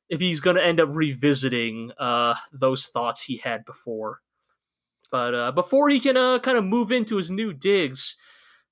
if 0.10 0.20
he's 0.20 0.40
going 0.40 0.56
to 0.56 0.66
end 0.66 0.80
up 0.80 0.90
revisiting 0.92 1.92
uh, 1.98 2.36
those 2.52 2.86
thoughts 2.86 3.24
he 3.24 3.38
had 3.38 3.66
before. 3.66 4.22
But 5.12 5.34
uh, 5.34 5.52
before 5.52 5.90
he 5.90 6.00
can 6.00 6.18
uh, 6.18 6.40
kind 6.40 6.58
of 6.58 6.66
move 6.66 6.92
into 6.92 7.18
his 7.18 7.32
new 7.32 7.54
digs, 7.54 8.16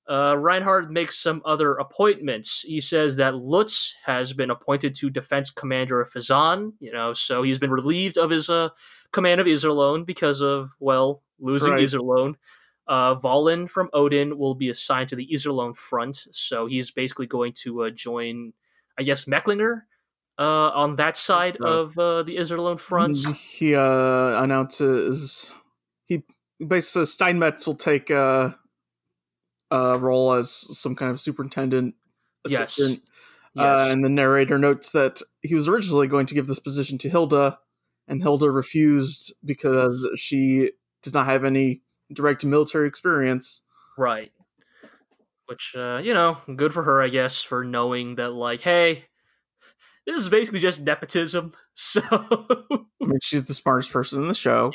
uh, 0.07 0.35
Reinhardt 0.37 0.91
makes 0.91 1.17
some 1.17 1.41
other 1.45 1.73
appointments. 1.75 2.61
He 2.61 2.79
says 2.79 3.15
that 3.15 3.35
Lutz 3.35 3.95
has 4.05 4.33
been 4.33 4.49
appointed 4.49 4.93
to 4.95 5.09
defense 5.09 5.49
commander 5.49 6.01
of 6.01 6.11
Phezzan, 6.11 6.73
you 6.79 6.91
know, 6.91 7.13
so 7.13 7.41
he's 7.41 7.57
been 7.57 7.71
relieved 7.71 8.17
of 8.17 8.29
his 8.29 8.49
uh, 8.49 8.69
command 9.11 9.41
of 9.41 9.47
Iserlohn 9.47 10.05
because 10.05 10.41
of, 10.41 10.71
well, 10.79 11.23
losing 11.39 11.73
Right. 11.73 11.83
Iserlohn. 11.83 12.35
Uh, 12.87 13.15
Wahlen 13.15 13.67
from 13.67 13.89
Odin 13.93 14.37
will 14.37 14.53
be 14.53 14.69
assigned 14.69 15.09
to 15.09 15.15
the 15.15 15.27
Iserlohn 15.33 15.75
front, 15.75 16.15
so 16.15 16.67
he's 16.67 16.91
basically 16.91 17.25
going 17.25 17.53
to 17.53 17.85
uh, 17.85 17.89
join, 17.89 18.53
I 18.99 19.01
guess, 19.01 19.25
Mecklinger 19.25 19.81
uh, 20.37 20.69
on 20.73 20.95
that 20.97 21.17
side 21.17 21.57
of 21.57 21.97
uh, 21.97 22.23
the 22.23 22.37
Iserlohn 22.37 22.79
front. 22.79 23.17
He 23.35 23.75
uh, 23.75 24.41
announces 24.41 25.51
he 26.07 26.23
basically 26.65 27.05
Steinmetz 27.05 27.67
will 27.67 27.75
take 27.75 28.09
a, 28.09 28.57
a 29.71 29.97
role 29.97 30.33
as 30.33 30.51
some 30.51 30.95
kind 30.95 31.11
of 31.11 31.19
superintendent 31.19 31.95
Yes. 32.47 32.77
assistant. 32.77 33.03
Yes. 33.53 33.79
Uh, 33.79 33.91
and 33.91 34.03
the 34.03 34.09
narrator 34.09 34.59
notes 34.59 34.91
that 34.91 35.21
he 35.41 35.55
was 35.55 35.67
originally 35.67 36.07
going 36.07 36.25
to 36.25 36.35
give 36.35 36.47
this 36.47 36.59
position 36.59 36.97
to 36.99 37.09
Hilda, 37.09 37.57
and 38.07 38.21
Hilda 38.21 38.51
refused 38.51 39.33
because 39.45 40.09
she 40.17 40.71
does 41.01 41.13
not 41.13 41.25
have 41.25 41.45
any 41.45 41.81
direct 42.11 42.43
military 42.43 42.87
experience. 42.87 43.61
Right. 43.97 44.31
Which, 45.45 45.73
uh, 45.77 46.01
you 46.03 46.13
know, 46.13 46.37
good 46.55 46.73
for 46.73 46.83
her, 46.83 47.01
I 47.01 47.07
guess, 47.09 47.41
for 47.41 47.63
knowing 47.63 48.15
that, 48.15 48.33
like, 48.33 48.61
hey, 48.61 49.05
this 50.05 50.19
is 50.21 50.29
basically 50.29 50.59
just 50.59 50.81
nepotism. 50.81 51.53
So, 51.77 52.01
I 52.09 53.05
mean, 53.05 53.19
she's 53.21 53.43
the 53.43 53.53
smartest 53.53 53.91
person 53.91 54.21
in 54.21 54.27
the 54.29 54.33
show. 54.33 54.71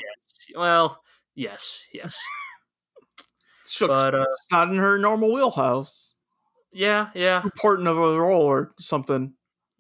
well, 0.55 1.03
yes, 1.35 1.87
yes. 1.95 2.19
But, 3.81 4.15
uh, 4.15 4.23
it's 4.29 4.47
not 4.51 4.69
in 4.71 4.77
her 4.77 4.99
normal 4.99 5.33
wheelhouse. 5.33 6.15
Yeah, 6.73 7.09
yeah, 7.15 7.43
Important 7.43 7.89
of 7.89 7.97
a 7.99 8.21
role 8.21 8.43
or 8.43 8.75
something. 8.81 9.33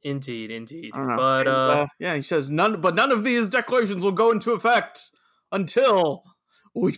indeed, 0.02 0.50
indeed. 0.50 0.92
I 0.94 0.98
don't 0.98 1.08
know. 1.08 1.16
But, 1.16 1.46
And, 1.46 1.56
uh, 1.56 1.86
yeah, 1.98 2.14
he 2.16 2.22
says 2.22 2.50
none, 2.50 2.80
but 2.80 2.94
none 2.94 3.12
of 3.12 3.22
these 3.24 3.48
declarations 3.50 4.02
will 4.04 4.12
go 4.12 4.30
into 4.30 4.52
effect 4.52 5.10
until 5.52 6.22
we 6.74 6.96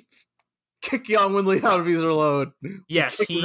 kick 0.83 1.09
Yang 1.09 1.33
Wen 1.35 1.47
Li 1.47 1.62
out 1.62 1.81
of 1.81 1.87
Iserlohn. 1.87 2.53
yes, 2.88 3.19
his 3.19 3.27
he. 3.29 3.41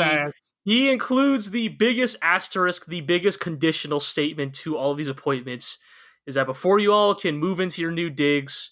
He 0.67 0.91
includes 0.91 1.51
the 1.51 1.69
biggest 1.69 2.17
asterisk, 2.21 2.87
the 2.87 2.99
biggest 2.99 3.39
conditional 3.39 4.01
statement 4.01 4.53
to 4.55 4.75
all 4.75 4.91
of 4.91 4.97
these 4.97 5.07
appointments 5.07 5.77
is 6.25 6.35
that 6.35 6.45
before 6.45 6.77
you 6.77 6.91
all 6.91 7.15
can 7.15 7.37
move 7.37 7.61
into 7.61 7.81
your 7.81 7.91
new 7.91 8.09
digs, 8.09 8.71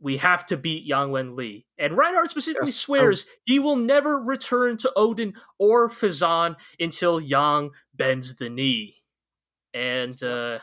we 0.00 0.16
have 0.16 0.44
to 0.46 0.56
beat 0.56 0.84
Yang 0.84 1.10
Wen 1.12 1.36
Li. 1.36 1.64
And 1.78 1.96
Reinhardt 1.96 2.30
specifically 2.30 2.70
Yes. 2.70 2.74
swears 2.74 3.24
he 3.44 3.60
will 3.60 3.76
never 3.76 4.16
return 4.20 4.76
to 4.78 4.92
Odin 4.96 5.34
or 5.60 5.88
Phezzan 5.88 6.56
until 6.80 7.20
Yang 7.20 7.70
bends 7.94 8.34
the 8.34 8.50
knee. 8.50 8.96
And 9.72 10.20
uh, 10.24 10.58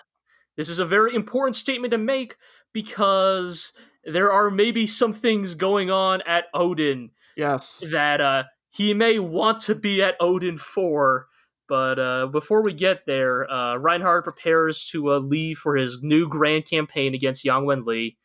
this 0.58 0.68
is 0.68 0.80
a 0.80 0.86
very 0.86 1.16
important 1.16 1.56
statement 1.56 1.92
to 1.92 1.98
make 1.98 2.36
because 2.74 3.72
there 4.04 4.30
are 4.30 4.52
maybe 4.52 4.88
some 4.88 5.14
things 5.14 5.56
going 5.56 5.90
on 5.90 6.22
at 6.28 6.48
Odin 6.54 7.12
Yes. 7.38 7.82
that 7.94 8.20
uh, 8.20 8.44
he 8.72 8.94
may 8.96 9.20
want 9.20 9.60
to 9.62 9.76
be 9.76 10.02
at 10.02 10.16
Odin 10.20 10.58
4, 10.58 11.28
But 11.68 12.00
uh, 12.00 12.28
before 12.28 12.62
we 12.64 12.74
get 12.74 13.06
there, 13.06 13.50
uh, 13.50 13.76
Reinhardt 13.78 14.24
prepares 14.26 14.84
to 14.92 15.12
uh, 15.14 15.20
leave 15.20 15.58
for 15.58 15.76
his 15.78 16.02
new 16.02 16.28
grand 16.28 16.66
campaign 16.66 17.14
against 17.14 17.46
Yang 17.46 17.62
Wenli. 17.64 18.16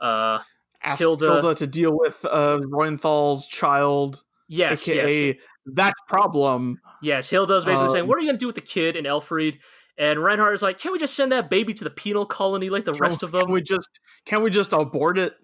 Uh, 0.00 0.40
Asked 0.84 1.00
Hilda- 1.00 1.26
Hilda, 1.26 1.54
to 1.54 1.66
deal 1.66 1.96
with 1.96 2.24
uh, 2.24 2.58
Reuenthal's 2.64 3.46
child, 3.46 4.22
yes, 4.48 4.88
aka 4.88 5.28
yes, 5.28 5.36
that 5.74 5.94
problem. 6.08 6.80
yes. 7.02 7.30
Hilda's 7.30 7.64
basically 7.64 7.88
saying, 7.90 8.02
Um, 8.02 8.08
"What 8.08 8.18
are 8.18 8.20
you 8.20 8.26
going 8.26 8.36
to 8.38 8.42
do 8.42 8.48
with 8.48 8.56
the 8.56 8.60
kid 8.62 8.96
and 8.96 9.06
Elfried?" 9.06 9.60
And 9.96 10.18
Reinhardt 10.20 10.54
is 10.54 10.62
like, 10.62 10.80
"Can't 10.80 10.92
we 10.92 10.98
just 10.98 11.14
send 11.14 11.30
that 11.30 11.48
baby 11.48 11.72
to 11.74 11.84
the 11.84 11.90
penal 11.90 12.26
colony 12.26 12.68
like 12.68 12.84
the 12.84 12.92
Can- 12.92 13.00
rest 13.00 13.22
of 13.22 13.30
them?" 13.30 13.42
Can 13.42 13.52
we 13.52 13.62
just 13.62 13.88
can 14.26 14.42
we 14.42 14.50
just 14.50 14.72
abort 14.72 15.18
it? 15.18 15.34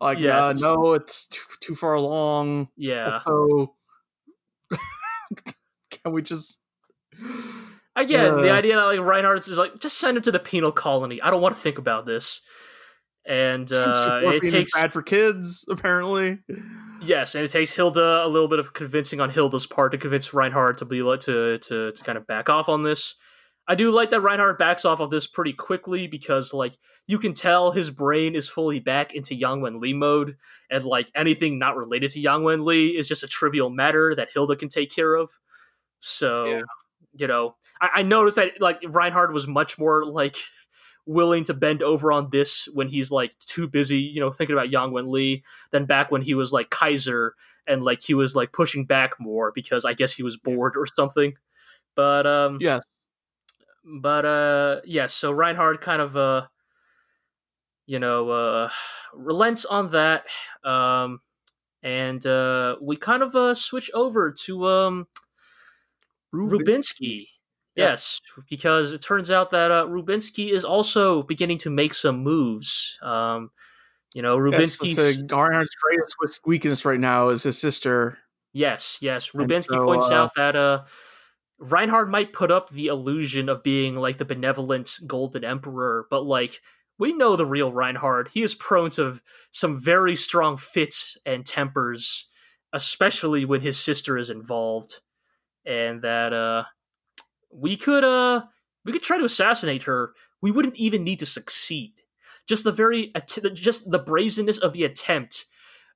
Like, 0.00 0.18
Yes, 0.18 0.62
uh, 0.62 0.72
no, 0.74 0.92
it's 0.94 1.26
too, 1.26 1.40
too 1.60 1.74
far 1.74 1.94
along. 1.94 2.68
yeah, 2.76 3.20
Also, 3.26 3.74
can 5.90 6.12
we 6.12 6.22
just? 6.22 6.60
again, 7.96 8.36
the 8.36 8.50
Uh, 8.50 8.54
idea 8.54 8.76
that 8.76 8.84
like 8.84 9.00
Reinhardt 9.00 9.46
is 9.48 9.58
like, 9.58 9.78
just 9.80 9.98
send 9.98 10.16
him 10.16 10.22
to 10.24 10.32
the 10.32 10.38
penal 10.38 10.72
colony. 10.72 11.20
I 11.22 11.30
don't 11.30 11.42
want 11.42 11.56
to 11.56 11.62
think 11.62 11.78
about 11.78 12.06
this. 12.06 12.40
And 13.26 13.72
uh, 13.72 14.20
it 14.24 14.50
takes 14.50 14.74
bad 14.74 14.92
for 14.92 15.02
kids, 15.02 15.64
apparently. 15.70 16.40
Yes, 17.00 17.34
and 17.34 17.44
it 17.44 17.50
takes 17.50 17.72
Hilda 17.72 18.24
a 18.24 18.28
little 18.28 18.48
bit 18.48 18.58
of 18.58 18.74
convincing 18.74 19.20
on 19.20 19.30
Hilda's 19.30 19.66
part 19.66 19.92
to 19.92 19.98
convince 19.98 20.34
Reinhardt 20.34 20.78
to 20.78 20.84
be 20.84 21.02
like 21.02 21.20
to 21.20 21.58
to 21.58 21.92
to 21.92 22.04
kind 22.04 22.18
of 22.18 22.26
back 22.26 22.50
off 22.50 22.68
on 22.68 22.82
this. 22.82 23.16
I 23.66 23.74
do 23.74 23.90
like 23.90 24.10
that 24.10 24.20
Reinhardt 24.20 24.58
backs 24.58 24.84
off 24.84 25.00
of 25.00 25.10
this 25.10 25.26
pretty 25.26 25.54
quickly 25.54 26.06
because 26.06 26.52
like 26.52 26.76
you 27.06 27.18
can 27.18 27.32
tell 27.32 27.72
his 27.72 27.90
brain 27.90 28.34
is 28.34 28.48
fully 28.48 28.78
back 28.78 29.14
into 29.14 29.34
Yang 29.34 29.62
Wen 29.62 29.80
Li 29.80 29.94
mode, 29.94 30.36
and 30.70 30.84
like 30.84 31.10
anything 31.14 31.58
not 31.58 31.76
related 31.76 32.10
to 32.10 32.20
Yang 32.20 32.42
Wen 32.44 32.64
Li 32.64 32.88
is 32.88 33.08
just 33.08 33.22
a 33.22 33.28
trivial 33.28 33.70
matter 33.70 34.14
that 34.14 34.28
Hilda 34.34 34.56
can 34.56 34.68
take 34.68 34.94
care 34.94 35.14
of. 35.14 35.30
So 36.00 36.44
Yeah. 36.44 36.62
you 37.14 37.26
know, 37.26 37.56
I, 37.80 37.88
I 37.96 38.02
noticed 38.02 38.36
that 38.36 38.60
like 38.60 38.82
Reinhardt 38.86 39.32
was 39.32 39.46
much 39.46 39.78
more 39.78 40.04
like 40.04 40.36
willing 41.06 41.44
to 41.44 41.54
bend 41.54 41.82
over 41.82 42.12
on 42.12 42.28
this 42.32 42.66
when 42.72 42.88
he's 42.88 43.10
like 43.10 43.38
too 43.38 43.68
busy, 43.68 43.98
you 44.00 44.20
know, 44.20 44.30
thinking 44.30 44.54
about 44.56 44.70
Yang 44.70 44.92
Wen 44.92 45.10
Li 45.10 45.42
than 45.70 45.86
back 45.86 46.10
when 46.10 46.22
he 46.22 46.34
was 46.34 46.52
like 46.52 46.70
Kaiser 46.70 47.34
and 47.66 47.82
like 47.82 48.00
he 48.00 48.14
was 48.14 48.34
like 48.34 48.52
pushing 48.52 48.84
back 48.84 49.18
more 49.18 49.52
because 49.54 49.84
I 49.84 49.94
guess 49.94 50.14
he 50.14 50.22
was 50.22 50.36
bored 50.36 50.76
or 50.76 50.86
something. 50.86 51.34
But 51.94 52.26
um 52.26 52.58
Yes. 52.60 52.84
But 53.84 54.24
uh 54.24 54.80
yeah, 54.84 55.06
so 55.06 55.32
Reinhardt 55.32 55.80
kind 55.80 56.02
of 56.02 56.16
uh 56.16 56.46
you 57.86 57.98
know 57.98 58.30
uh 58.30 58.70
relents 59.12 59.64
on 59.64 59.90
that. 59.90 60.24
Um 60.64 61.20
and 61.82 62.24
uh 62.26 62.76
we 62.80 62.96
kind 62.96 63.22
of 63.22 63.36
uh 63.36 63.54
switch 63.54 63.90
over 63.94 64.32
to 64.44 64.66
um 64.66 65.06
Rubinsky. 66.34 67.28
Yeah. 67.76 67.90
Yes, 67.90 68.20
because 68.48 68.92
it 68.92 69.02
turns 69.02 69.32
out 69.32 69.50
that 69.50 69.72
uh, 69.72 69.86
Rubinsky 69.86 70.52
is 70.52 70.64
also 70.64 71.24
beginning 71.24 71.58
to 71.58 71.70
make 71.70 71.92
some 71.92 72.22
moves. 72.22 72.98
Um, 73.02 73.50
you 74.14 74.22
know, 74.22 74.36
Yes, 74.36 74.78
Rubinsky's 74.78 74.96
that's, 74.96 75.32
uh, 75.32 75.36
Reinhardt's 75.36 75.74
greatest 75.74 76.46
weakness 76.46 76.84
right 76.84 77.00
now 77.00 77.30
is 77.30 77.42
his 77.42 77.58
sister. 77.58 78.18
yes, 78.52 78.98
yes. 79.00 79.30
Rubinsky 79.30 79.70
so, 79.70 79.84
points 79.84 80.08
uh, 80.10 80.14
out 80.14 80.34
that 80.36 80.54
uh, 80.54 80.84
Reinhard 81.70 82.10
might 82.10 82.34
put 82.34 82.50
up 82.50 82.68
the 82.68 82.88
illusion 82.88 83.48
of 83.48 83.62
being 83.62 83.96
like 83.96 84.18
the 84.18 84.24
benevolent 84.26 84.98
Golden 85.06 85.44
Emperor, 85.44 86.06
but 86.10 86.24
like 86.24 86.60
we 86.98 87.14
know 87.14 87.36
the 87.36 87.46
real 87.46 87.72
Reinhard. 87.72 88.28
He 88.28 88.42
is 88.42 88.54
prone 88.54 88.90
to 88.90 89.20
some 89.50 89.80
very 89.80 90.14
strong 90.14 90.58
fits 90.58 91.16
and 91.24 91.46
tempers, 91.46 92.28
especially 92.72 93.46
when 93.46 93.62
his 93.62 93.78
sister 93.78 94.18
is 94.18 94.28
involved, 94.28 95.00
and 95.64 96.02
that 96.02 96.34
uh, 96.34 96.64
we 97.50 97.76
could 97.76 98.04
uh 98.04 98.42
we 98.84 98.92
could 98.92 99.02
try 99.02 99.16
to 99.16 99.24
assassinate 99.24 99.84
her. 99.84 100.12
We 100.42 100.50
wouldn't 100.50 100.76
even 100.76 101.02
need 101.02 101.18
to 101.20 101.26
succeed. 101.26 101.94
Just 102.46 102.64
the 102.64 102.72
very 102.72 103.10
att- 103.14 103.54
just 103.54 103.90
the 103.90 103.98
brazenness 103.98 104.58
of 104.58 104.74
the 104.74 104.84
attempt 104.84 105.46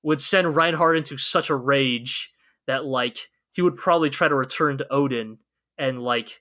would 0.02 0.22
send 0.22 0.56
Reinhard 0.56 0.96
into 0.96 1.18
such 1.18 1.50
a 1.50 1.56
rage 1.56 2.32
that 2.66 2.86
like 2.86 3.28
he 3.52 3.60
would 3.60 3.76
probably 3.76 4.08
try 4.08 4.28
to 4.28 4.34
return 4.34 4.78
to 4.78 4.90
Odin 4.90 5.38
and 5.78 6.02
like 6.02 6.40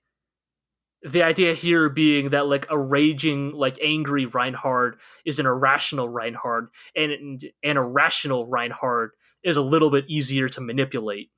the 1.03 1.23
idea 1.23 1.53
here 1.53 1.89
being 1.89 2.29
that 2.29 2.47
like 2.47 2.65
a 2.69 2.77
raging 2.77 3.51
like 3.51 3.77
angry 3.81 4.25
Reinhard 4.25 4.97
is 5.25 5.39
an 5.39 5.45
irrational 5.45 6.09
Reinhard 6.09 6.69
and 6.95 7.43
an 7.63 7.77
irrational 7.77 8.47
Reinhard 8.47 9.11
is 9.43 9.57
a 9.57 9.61
little 9.61 9.91
bit 9.91 10.05
easier 10.07 10.49
to 10.49 10.61
manipulate. 10.61 11.31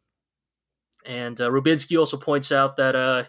And 1.05 1.39
uh, 1.39 1.49
Rubinsky 1.49 1.99
also 1.99 2.17
points 2.17 2.51
out 2.51 2.77
that 2.77 2.95
uh, 2.95 3.25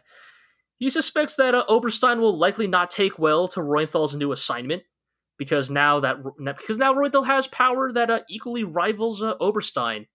he 0.78 0.88
suspects 0.88 1.36
that 1.36 1.54
uh, 1.54 1.64
Oberstein 1.68 2.20
will 2.20 2.36
likely 2.36 2.66
not 2.66 2.90
take 2.90 3.18
well 3.18 3.48
to 3.48 3.60
Reuenthal's 3.60 4.14
new 4.14 4.32
assignment 4.32 4.82
because 5.36 5.70
now 5.70 6.00
that 6.00 6.16
because 6.44 6.78
now 6.78 6.94
Reuenthal 6.94 7.26
has 7.26 7.46
power 7.46 7.92
that 7.92 8.10
uh, 8.10 8.20
equally 8.28 8.64
rivals 8.64 9.22
uh, 9.22 9.34
Oberstein. 9.40 10.06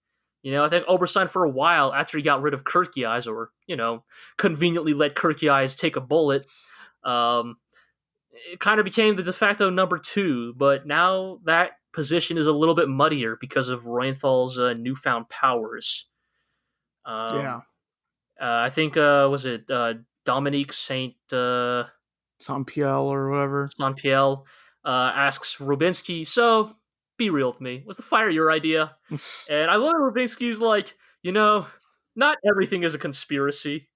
You 0.45 0.51
know, 0.51 0.63
I 0.63 0.69
think 0.69 0.85
Oberstein 0.87 1.27
for 1.27 1.43
a 1.43 1.49
while 1.49 1.91
after 1.91 2.19
he 2.19 2.23
got 2.23 2.43
rid 2.43 2.53
of 2.53 2.65
Kircheis, 2.65 3.27
or 3.27 3.49
you 3.65 3.75
know, 3.75 4.03
conveniently 4.37 4.93
let 4.93 5.15
Kircheis 5.15 5.75
take 5.75 5.95
a 5.95 6.01
bullet, 6.01 6.45
um, 7.03 7.57
it 8.51 8.59
kind 8.59 8.79
of 8.79 8.83
became 8.83 9.15
the 9.15 9.23
de 9.23 9.33
facto 9.33 9.71
number 9.71 9.97
two. 9.97 10.53
But 10.55 10.85
now 10.85 11.39
that 11.45 11.71
position 11.93 12.37
is 12.37 12.45
a 12.45 12.51
little 12.53 12.75
bit 12.75 12.87
muddier 12.87 13.39
because 13.41 13.69
of 13.69 13.85
Reuenthal's 13.85 14.59
uh, 14.59 14.73
newfound 14.73 15.29
powers. 15.29 16.05
Um, 17.05 17.39
yeah. 17.39 17.55
uh, 18.39 18.61
I 18.65 18.69
think 18.69 18.97
uh, 18.97 19.27
was 19.31 19.47
it 19.47 19.71
uh, 19.71 19.95
Dominique 20.25 20.73
Saint 20.73 21.15
uh, 21.33 21.85
Sampiel 22.39 23.05
or 23.05 23.31
whatever. 23.31 23.67
Saint-Pierre 23.75 24.35
uh, 24.85 25.11
asks 25.15 25.55
Rubinsky, 25.55 26.23
"So, 26.23 26.75
be 27.17 27.29
real 27.29 27.51
with 27.51 27.61
me. 27.61 27.83
Was 27.85 27.97
the 27.97 28.03
fire 28.03 28.29
your 28.29 28.51
idea?" 28.51 28.95
And 29.49 29.69
I 29.71 29.75
love 29.75 29.93
Rubinsky's 29.95 30.59
like, 30.59 30.95
you 31.23 31.31
know, 31.31 31.65
not 32.15 32.37
everything 32.49 32.83
is 32.83 32.93
a 32.95 32.97
conspiracy, 32.99 33.87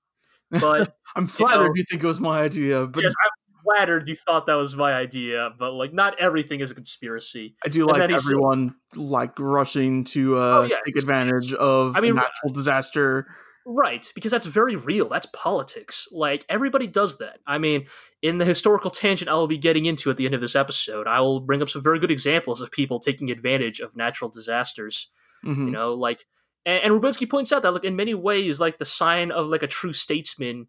but 0.51 0.95
I'm 1.15 1.27
flattered 1.27 1.67
know- 1.67 1.73
you 1.75 1.83
think 1.89 2.03
it 2.03 2.07
was 2.07 2.19
my 2.19 2.41
idea, 2.41 2.85
but 2.87 3.03
yes, 3.03 3.13
I'm 3.23 3.63
flattered 3.63 4.07
you 4.07 4.15
thought 4.15 4.45
that 4.47 4.55
was 4.55 4.75
my 4.75 4.93
idea. 4.93 5.51
But 5.59 5.71
like, 5.73 5.93
not 5.93 6.19
everything 6.19 6.59
is 6.61 6.71
a 6.71 6.75
conspiracy. 6.75 7.55
I 7.65 7.69
do 7.69 7.81
and 7.81 7.91
like 7.91 7.99
then 7.99 8.09
he 8.11 8.17
said- 8.17 8.25
everyone 8.25 8.75
like 8.95 9.37
rushing 9.39 10.03
to 10.05 10.37
uh, 10.37 10.39
Oh, 10.39 10.63
yeah, 10.63 10.77
take 10.85 10.97
advantage 10.97 11.53
of 11.53 11.95
I 11.95 12.01
mean, 12.01 12.11
a 12.11 12.15
natural 12.15 12.51
disaster. 12.53 13.27
Right, 13.71 14.11
because 14.15 14.31
that's 14.31 14.47
very 14.47 14.75
real. 14.75 15.09
That's 15.09 15.27
politics. 15.31 16.07
Like 16.11 16.43
everybody 16.49 16.87
does 16.87 17.19
that. 17.19 17.37
I 17.45 17.59
mean, 17.59 17.85
in 18.19 18.39
the 18.39 18.45
historical 18.45 18.89
tangent 18.89 19.29
I 19.29 19.35
will 19.35 19.47
be 19.47 19.59
getting 19.59 19.85
into 19.85 20.09
at 20.09 20.17
the 20.17 20.25
end 20.25 20.33
of 20.33 20.41
this 20.41 20.55
episode, 20.55 21.05
I 21.05 21.19
will 21.21 21.39
bring 21.39 21.61
up 21.61 21.69
some 21.69 21.83
very 21.83 21.99
good 21.99 22.09
examples 22.09 22.61
of 22.61 22.71
people 22.71 22.99
taking 22.99 23.29
advantage 23.29 23.79
of 23.79 23.95
natural 23.95 24.31
disasters. 24.31 25.11
Mhm. 25.45 25.65
You 25.67 25.71
know, 25.71 25.93
like 25.93 26.25
and, 26.65 26.83
and 26.83 26.93
Rubinsky 26.93 27.29
points 27.29 27.51
out 27.51 27.61
that 27.61 27.73
like 27.73 27.83
in 27.83 27.95
many 27.95 28.15
ways, 28.15 28.59
like 28.59 28.79
the 28.79 28.85
sign 28.85 29.29
of 29.31 29.45
like 29.45 29.61
a 29.61 29.67
true 29.67 29.93
statesman 29.93 30.67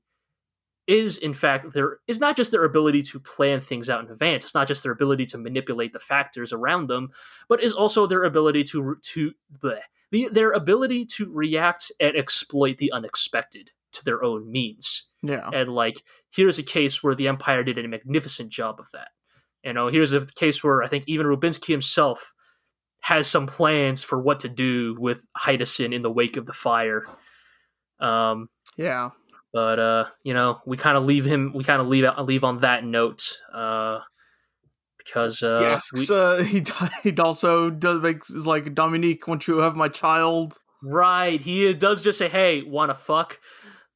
is 0.87 1.19
in 1.19 1.33
fact 1.35 1.73
there 1.73 1.99
is 2.09 2.19
not 2.19 2.37
just 2.37 2.51
their 2.51 2.65
ability 2.65 3.03
to 3.03 3.21
plan 3.21 3.61
things 3.61 3.89
out 3.89 4.05
in 4.05 4.11
advance. 4.11 4.45
It's 4.45 4.55
not 4.55 4.69
just 4.69 4.83
their 4.83 4.93
ability 4.93 5.27
to 5.27 5.39
manipulate 5.39 5.93
the 5.93 5.99
factors 5.99 6.53
around 6.53 6.89
them, 6.89 7.11
but 7.49 7.63
is 7.63 7.75
also 7.75 8.07
their 8.07 8.25
ability 8.25 8.65
to 8.65 8.97
to 9.01 9.33
bleh, 9.63 9.81
the, 10.11 10.29
their 10.31 10.53
ability 10.53 11.07
to 11.07 11.31
react 11.33 11.93
and 12.01 12.17
exploit 12.17 12.79
the 12.79 12.93
unexpected 12.93 13.71
to 13.93 14.05
their 14.05 14.23
own 14.23 14.51
means. 14.51 15.09
Yeah. 15.23 15.49
And 15.53 15.71
like, 15.71 16.03
here's 16.31 16.59
a 16.59 16.63
case 16.63 17.03
where 17.03 17.15
the 17.15 17.29
Empire 17.29 17.63
did 17.63 17.79
a 17.79 17.89
magnificent 17.89 18.51
job 18.51 18.81
of 18.81 18.91
that. 18.93 19.09
You 19.65 19.73
know, 19.73 19.89
here's 19.89 20.13
a 20.13 20.27
case 20.27 20.65
where 20.65 20.83
I 20.83 20.89
think 20.89 21.05
even 21.07 21.27
Rubinsky 21.27 21.69
himself 21.69 22.33
has 23.03 23.27
some 23.27 23.47
plans 23.47 24.03
for 24.03 24.21
what 24.21 24.41
to 24.41 24.49
do 24.49 24.97
with 24.99 25.25
Heinesen 25.39 25.95
in 25.95 26.03
the 26.03 26.11
wake 26.11 26.37
of 26.37 26.47
the 26.47 26.53
fire. 26.53 27.07
Um, 27.99 28.49
Yeah. 28.77 29.11
But 29.53 29.79
uh, 29.79 30.05
you 30.25 30.35
know, 30.35 30.61
we 30.67 30.77
kind 30.77 30.97
of 30.97 31.05
leave 31.05 31.25
him. 31.25 31.53
We 31.55 31.65
kind 31.65 31.81
of 31.81 31.89
leave 31.89 32.05
leave 32.19 32.45
on 32.45 32.61
that 32.61 32.85
note. 32.85 33.41
Uh, 33.53 34.01
because 34.99 35.43
uh, 35.43 35.61
he 35.61 35.67
asks, 35.67 36.11
we- 36.11 36.17
uh, 36.17 36.43
he, 36.43 36.65
he 37.11 37.17
also 37.17 37.71
does 37.71 38.03
makes 38.03 38.31
is 38.31 38.47
like 38.47 38.75
Dominique, 38.75 39.27
won't 39.27 39.49
you 39.49 39.59
have 39.59 39.75
my 39.75 39.89
child? 39.89 40.55
Right. 40.83 41.41
He 41.41 41.73
does 41.75 42.03
just 42.03 42.19
say, 42.19 42.29
"Hey, 42.29 42.63
wanna 42.63 42.95
fuck?" 42.95 43.41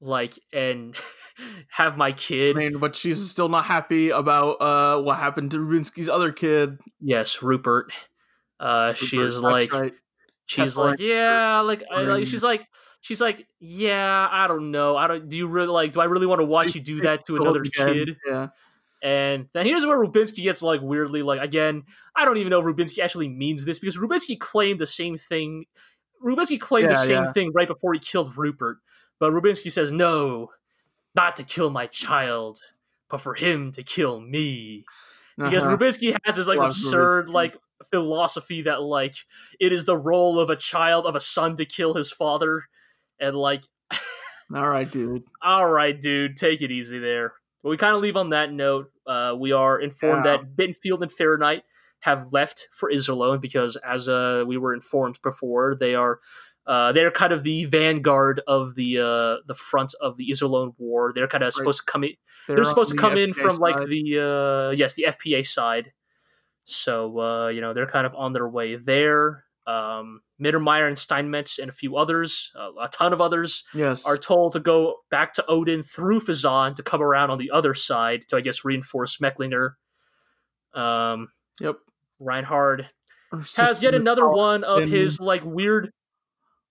Like, 0.00 0.38
and 0.52 0.96
have 1.70 1.96
my 1.96 2.12
kid. 2.12 2.56
I 2.56 2.58
mean, 2.58 2.78
but 2.78 2.96
she's 2.96 3.30
still 3.30 3.48
not 3.48 3.64
happy 3.66 4.10
about 4.10 4.60
uh 4.60 5.00
what 5.02 5.18
happened 5.18 5.50
to 5.52 5.58
Rubinsky's 5.58 6.08
other 6.08 6.32
kid. 6.32 6.78
Yes, 7.00 7.42
Rupert. 7.42 7.92
Uh, 8.60 8.94
she 8.94 9.18
is 9.18 9.36
like, 9.36 9.72
right. 9.72 9.92
she's 10.46 10.64
That's 10.64 10.76
like, 10.76 10.86
right. 10.90 11.00
yeah, 11.00 11.60
like, 11.60 11.82
I, 11.90 12.02
like, 12.02 12.26
she's 12.26 12.42
like, 12.42 12.66
she's 13.04 13.20
like, 13.20 13.46
yeah, 13.60 14.26
I 14.30 14.48
don't 14.48 14.70
know, 14.70 14.96
I 14.96 15.06
don't. 15.06 15.28
Do 15.28 15.36
you 15.36 15.46
really 15.46 15.68
like? 15.68 15.92
Do 15.92 16.00
I 16.00 16.06
really 16.06 16.26
want 16.26 16.40
to 16.40 16.46
watch 16.46 16.74
you 16.74 16.80
do 16.80 17.02
that 17.02 17.26
to 17.26 17.36
another 17.36 17.62
kid? 17.62 18.16
Yeah. 18.26 18.48
And 19.02 19.48
then 19.52 19.66
here's 19.66 19.84
where 19.84 19.98
Rubinsky 19.98 20.42
gets 20.42 20.62
like 20.62 20.80
weirdly 20.80 21.20
like 21.20 21.40
again. 21.42 21.82
I 22.16 22.24
don't 22.24 22.38
even 22.38 22.48
know 22.48 22.60
if 22.60 22.64
Rubinsky 22.64 23.00
actually 23.00 23.28
means 23.28 23.66
this 23.66 23.78
because 23.78 23.98
Rubinsky 23.98 24.38
claimed 24.38 24.80
the 24.80 24.86
same 24.86 25.18
thing. 25.18 25.66
Rubinsky 26.24 26.58
claimed 26.58 26.88
the 26.88 26.94
same 26.94 27.24
yeah. 27.24 27.32
thing 27.32 27.52
right 27.52 27.68
before 27.68 27.92
he 27.92 27.98
killed 27.98 28.34
Rupert, 28.38 28.78
but 29.20 29.32
Rubinsky 29.32 29.70
says 29.70 29.92
no, 29.92 30.48
not 31.14 31.36
to 31.36 31.44
kill 31.44 31.68
my 31.68 31.86
child, 31.86 32.58
but 33.10 33.20
for 33.20 33.34
him 33.34 33.70
to 33.72 33.82
kill 33.82 34.20
me. 34.20 34.86
Because 35.36 35.64
Uh-huh. 35.64 35.76
Rubinsky 35.76 36.16
has 36.24 36.36
this 36.36 36.46
like 36.46 36.58
Loves 36.58 36.82
absurd 36.82 37.26
Rubinsky. 37.26 37.32
like 37.34 37.56
philosophy 37.90 38.62
that 38.62 38.80
like 38.82 39.16
it 39.60 39.72
is 39.74 39.84
the 39.84 39.98
role 39.98 40.40
of 40.40 40.48
a 40.48 40.56
child 40.56 41.04
of 41.04 41.14
a 41.14 41.20
son 41.20 41.56
to 41.56 41.66
kill 41.66 41.92
his 41.92 42.10
father, 42.10 42.62
and 43.24 43.36
like 43.36 43.64
All 44.54 44.68
right, 44.68 44.90
dude. 44.90 45.24
all 45.42 45.68
right, 45.68 45.98
dude, 45.98 46.36
take 46.36 46.62
it 46.62 46.70
easy 46.70 46.98
there. 46.98 47.32
But 47.62 47.70
we 47.70 47.76
kind 47.76 47.96
of 47.96 48.02
leave 48.02 48.16
on 48.16 48.30
that 48.30 48.52
note. 48.52 48.90
Uh, 49.06 49.34
we 49.38 49.52
are 49.52 49.80
informed 49.80 50.26
Yeah. 50.26 50.36
that 50.36 50.56
Bittenfeld 50.56 51.02
and 51.02 51.10
Fahrenheit 51.10 51.64
have 52.00 52.32
left 52.32 52.68
for 52.72 52.90
Iserlohn 52.90 53.40
because, 53.40 53.76
as 53.76 54.08
uh, 54.08 54.44
we 54.46 54.58
were 54.58 54.74
informed 54.74 55.18
before, 55.22 55.74
they 55.74 55.94
are 55.94 56.20
uh, 56.66 56.92
they're 56.92 57.10
kind 57.10 57.32
of 57.32 57.42
the 57.42 57.64
vanguard 57.64 58.40
of 58.46 58.74
the 58.74 58.98
uh, 58.98 59.42
the 59.46 59.54
front 59.54 59.94
of 60.00 60.16
the 60.16 60.28
Iserlohn 60.30 60.74
War. 60.78 61.12
They're 61.14 61.28
kind 61.28 61.44
of 61.44 61.52
supposed 61.52 61.80
to 61.80 61.90
come 61.90 62.04
in. 62.04 62.12
They're, 62.48 62.58
on 62.58 62.64
supposed 62.64 62.90
to 62.90 62.96
come 62.96 63.16
in 63.16 63.32
from 63.32 63.56
like 63.56 63.76
the 63.76 64.70
uh, 64.70 64.74
yes, 64.74 64.94
the 64.94 65.06
FPA 65.08 65.46
side. 65.46 65.92
So 66.64 67.18
uh, 67.18 67.48
you 67.48 67.60
know 67.60 67.74
they're 67.74 67.86
kind 67.86 68.06
of 68.06 68.14
on 68.14 68.32
their 68.32 68.48
way 68.48 68.76
there. 68.76 69.44
Um, 69.66 70.20
Mittermeier 70.38 70.86
and 70.86 70.98
Steinmetz 70.98 71.58
and 71.58 71.70
a 71.70 71.72
few 71.72 71.96
others, 71.96 72.52
uh, 72.54 72.70
a 72.80 72.88
ton 72.88 73.12
of 73.14 73.20
others, 73.20 73.64
yes 73.72 74.04
are 74.06 74.18
told 74.18 74.52
to 74.52 74.60
go 74.60 74.96
back 75.10 75.32
to 75.34 75.46
Odin 75.46 75.82
through 75.82 76.20
Phezzan 76.20 76.76
to 76.76 76.82
come 76.82 77.00
around 77.02 77.30
on 77.30 77.38
the 77.38 77.50
other 77.50 77.72
side 77.72 78.26
to, 78.28 78.36
I 78.36 78.40
guess, 78.42 78.64
reinforce 78.64 79.16
Mecklinger. 79.18 79.70
Um, 80.74 81.28
yep 81.60 81.76
Reinhard 82.20 82.90
has 83.56 83.82
yet 83.82 83.94
another 83.94 84.28
one 84.28 84.64
of 84.64 84.82
in- 84.82 84.88
his 84.90 85.18
like 85.20 85.42
weird. 85.44 85.90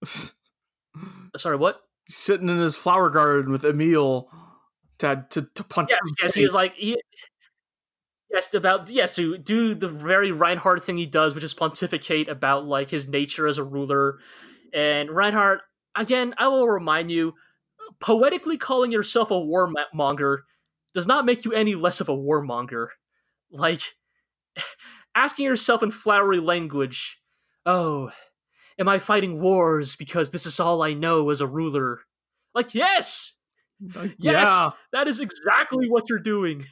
Sorry, 1.37 1.55
what? 1.57 1.81
sitting 2.07 2.49
in 2.49 2.57
his 2.59 2.75
flower 2.75 3.09
garden 3.09 3.51
with 3.51 3.63
Emil 3.63 4.29
to 4.99 5.25
to, 5.29 5.47
to 5.55 5.63
punch 5.63 5.89
Yes, 5.89 5.99
him 5.99 6.15
yes, 6.21 6.33
he 6.35 6.43
is 6.43 6.53
like 6.53 6.75
he. 6.75 6.97
Yes, 8.33 8.51
about 8.55 8.89
yes 8.89 9.15
to 9.15 9.37
do 9.37 9.75
the 9.75 9.87
very 9.87 10.31
Reinhard 10.31 10.81
thing 10.83 10.97
he 10.97 11.05
does, 11.05 11.35
which 11.35 11.43
is 11.43 11.53
pontificate 11.53 12.27
about 12.27 12.65
like 12.65 12.89
his 12.89 13.07
nature 13.07 13.47
as 13.47 13.59
a 13.59 13.63
ruler. 13.63 14.17
And 14.73 15.11
Reinhard, 15.11 15.59
again, 15.95 16.33
I 16.39 16.47
will 16.47 16.67
remind 16.67 17.11
you, 17.11 17.35
poetically 17.99 18.57
calling 18.57 18.91
yourself 18.91 19.29
a 19.29 19.35
warmonger 19.35 20.39
does 20.95 21.05
not 21.05 21.25
make 21.25 21.45
you 21.45 21.53
any 21.53 21.75
less 21.75 22.01
of 22.01 22.09
a 22.09 22.17
warmonger. 22.17 22.87
Like 23.51 23.81
asking 25.15 25.45
yourself 25.45 25.83
in 25.83 25.91
flowery 25.91 26.39
language, 26.39 27.19
"Oh, 27.67 28.11
am 28.79 28.87
I 28.89 28.99
fighting 28.99 29.41
wars 29.41 29.95
because 29.95 30.31
this 30.31 30.47
is 30.47 30.59
all 30.59 30.81
I 30.81 30.93
know 30.93 31.29
as 31.29 31.41
a 31.41 31.47
ruler?" 31.47 32.01
Like, 32.55 32.73
yes, 32.75 33.35
Like, 33.95 34.15
Yes! 34.19 34.33
yeah 34.47 34.71
that 34.93 35.07
is 35.07 35.19
exactly 35.19 35.89
what 35.89 36.09
you're 36.09 36.19
doing. 36.19 36.65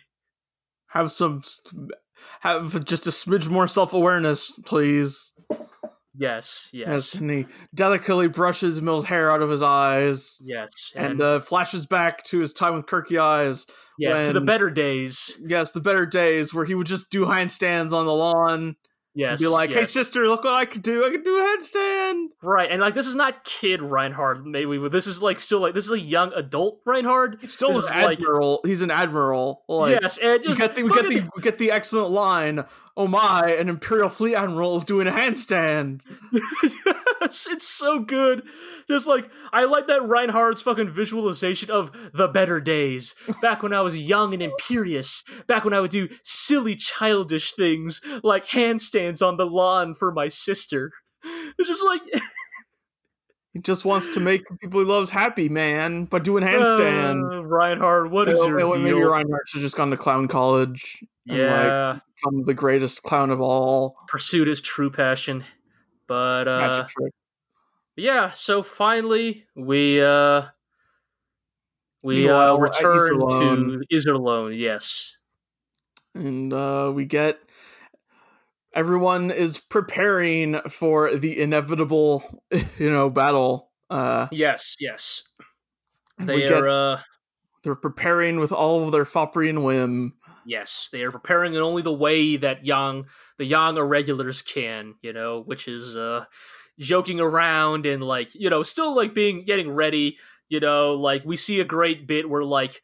Have 0.91 1.11
some 1.11 1.41
have 2.41 2.85
just 2.85 3.07
a 3.07 3.11
smidge 3.11 3.49
more 3.49 3.67
self-awareness 3.67 4.59
please 4.65 5.33
Yes, 6.13 6.67
yes, 6.73 7.15
and 7.15 7.31
he 7.31 7.45
delicately 7.73 8.27
brushes 8.27 8.81
Mill's 8.81 9.05
hair 9.05 9.31
out 9.31 9.41
of 9.41 9.49
his 9.49 9.61
eyes 9.61 10.37
yes, 10.41 10.91
and 10.93 11.21
uh, 11.21 11.39
flashes 11.39 11.85
back 11.85 12.23
to 12.25 12.39
his 12.39 12.51
time 12.51 12.73
with 12.73 12.85
Kircheis. 12.85 13.65
yes, 13.97 14.27
to 14.27 14.33
the 14.33 14.41
better 14.41 14.69
days. 14.69 15.37
Yes, 15.39 15.71
the 15.71 15.79
better 15.79 16.05
days 16.05 16.53
where 16.53 16.65
he 16.65 16.75
would 16.75 16.87
just 16.87 17.11
do 17.11 17.25
handstands 17.25 17.93
on 17.93 18.05
the 18.05 18.13
lawn 18.13 18.75
Yes, 19.13 19.41
be 19.41 19.47
like, 19.47 19.71
"Hey, 19.71 19.83
sister, 19.83 20.25
look 20.27 20.45
what 20.45 20.53
I 20.53 20.63
could 20.63 20.81
do! 20.83 21.05
I 21.05 21.09
could 21.09 21.25
do 21.25 21.37
a 21.37 21.41
headstand. 21.43 22.27
right, 22.41 22.71
and 22.71 22.79
like 22.81 22.95
this 22.95 23.07
is 23.07 23.15
not 23.15 23.43
kid 23.43 23.81
Reinhard, 23.81 24.45
maybe, 24.45 24.77
but 24.77 24.93
this 24.93 25.05
is 25.05 25.21
like 25.21 25.39
still 25.39 25.59
like 25.59 25.73
this 25.73 25.83
is 25.85 25.91
a 25.91 25.99
young 25.99 26.31
adult 26.33 26.79
Reinhard. 26.85 27.37
He's 27.41 27.51
still 27.51 27.73
This 27.73 27.87
an 27.89 27.97
is 27.99 28.05
like- 28.05 28.19
admiral. 28.19 28.61
He's 28.63 28.81
an 28.81 28.89
admiral. 28.89 29.63
Like, 29.67 29.99
yes, 30.01 30.17
and 30.17 30.39
we 30.41 30.47
just 30.47 30.59
get 30.61 30.75
the 30.75 30.83
we 30.83 30.89
get 30.91 31.09
the 31.09 31.29
we 31.35 31.41
get 31.41 31.57
the 31.57 31.71
excellent 31.71 32.11
line. 32.11 32.63
Oh 32.95 33.07
my! 33.07 33.51
An 33.59 33.67
imperial 33.67 34.07
fleet 34.09 34.35
admiral 34.35 34.77
is 34.77 34.85
doing 34.85 35.07
a 35.07 35.11
handstand. 35.11 36.01
it's 37.49 37.67
so 37.67 37.99
good. 37.99 38.43
Just 38.87 39.07
like 39.07 39.29
I 39.51 39.65
like 39.65 39.87
that 39.87 40.07
Reinhardt's 40.07 40.61
fucking 40.61 40.91
visualization 40.91 41.71
of 41.71 41.91
the 42.13 42.27
better 42.27 42.59
days. 42.59 43.15
Back 43.41 43.63
when 43.63 43.73
I 43.73 43.81
was 43.81 43.99
young 43.99 44.33
and 44.33 44.41
imperious. 44.41 45.23
Back 45.47 45.63
when 45.63 45.73
I 45.73 45.79
would 45.79 45.91
do 45.91 46.09
silly 46.23 46.75
childish 46.75 47.53
things 47.53 48.01
like 48.23 48.47
handstands 48.47 49.25
on 49.25 49.37
the 49.37 49.45
lawn 49.45 49.93
for 49.93 50.11
my 50.11 50.27
sister. 50.27 50.91
It's 51.57 51.69
just 51.69 51.85
like 51.85 52.01
He 53.53 53.59
just 53.59 53.83
wants 53.83 54.13
to 54.13 54.21
make 54.21 54.47
the 54.47 54.55
people 54.55 54.79
he 54.79 54.85
loves 54.85 55.09
happy, 55.09 55.49
man, 55.49 56.05
by 56.05 56.19
doing 56.19 56.41
handstands. 56.41 57.33
Uh, 57.33 57.43
Reinhardt, 57.45 58.09
what 58.09 58.29
is 58.29 58.39
your 58.39 58.57
deal? 58.57 58.79
maybe 58.79 59.01
Reinhardt 59.01 59.49
should 59.49 59.59
just 59.59 59.75
gone 59.75 59.91
to 59.91 59.97
clown 59.97 60.29
college. 60.29 61.03
and, 61.27 61.37
like, 61.37 61.65
yeah, 61.65 61.99
become 62.15 62.45
the 62.45 62.53
greatest 62.53 63.03
clown 63.03 63.29
of 63.29 63.41
all. 63.41 63.97
pursued 64.07 64.47
his 64.47 64.61
true 64.61 64.89
passion. 64.89 65.43
But 66.07 66.47
uh 66.47 66.59
Magic 66.59 66.87
trick. 66.89 67.13
Yeah, 67.95 68.31
so 68.31 68.63
finally 68.63 69.45
we 69.55 70.01
uh 70.01 70.43
we 72.03 72.29
uh 72.29 72.55
return 72.57 73.19
to 73.19 73.81
Iserlohn- 73.93 74.57
yes. 74.57 75.17
and 76.15 76.51
uh, 76.51 76.91
we 76.93 77.05
get 77.05 77.39
everyone 78.73 79.31
is 79.31 79.59
preparing 79.59 80.55
for 80.69 81.15
the 81.15 81.39
inevitable, 81.39 82.43
you 82.77 82.89
know, 82.89 83.09
battle. 83.09 83.71
Uh, 83.89 84.27
yes, 84.31 84.75
yes. 84.79 85.23
They 86.17 86.47
are. 86.47 86.67
Uh, 86.67 87.01
they're 87.63 87.75
preparing 87.75 88.39
with 88.39 88.51
all 88.51 88.83
of 88.83 88.91
their 88.91 89.05
foppery 89.05 89.49
and 89.49 89.63
whim. 89.63 90.13
Yes, 90.45 90.89
they 90.91 91.03
are 91.03 91.11
preparing 91.11 91.53
in 91.53 91.61
only 91.61 91.83
the 91.83 91.93
way 91.93 92.35
that 92.37 92.65
young 92.65 93.05
the 93.37 93.45
young 93.45 93.77
irregulars 93.77 94.41
can, 94.41 94.95
you 95.03 95.13
know, 95.13 95.41
which 95.41 95.67
is 95.67 95.95
uh 95.95 96.25
joking 96.79 97.19
around 97.19 97.85
and 97.85 98.03
like, 98.03 98.33
you 98.33 98.49
know, 98.49 98.63
still 98.63 98.95
like 98.95 99.13
being 99.13 99.43
getting 99.43 99.71
ready, 99.71 100.17
you 100.49 100.59
know, 100.59 100.93
like 100.93 101.23
we 101.25 101.37
see 101.37 101.59
a 101.59 101.65
great 101.65 102.07
bit 102.07 102.29
where 102.29 102.43
like 102.43 102.81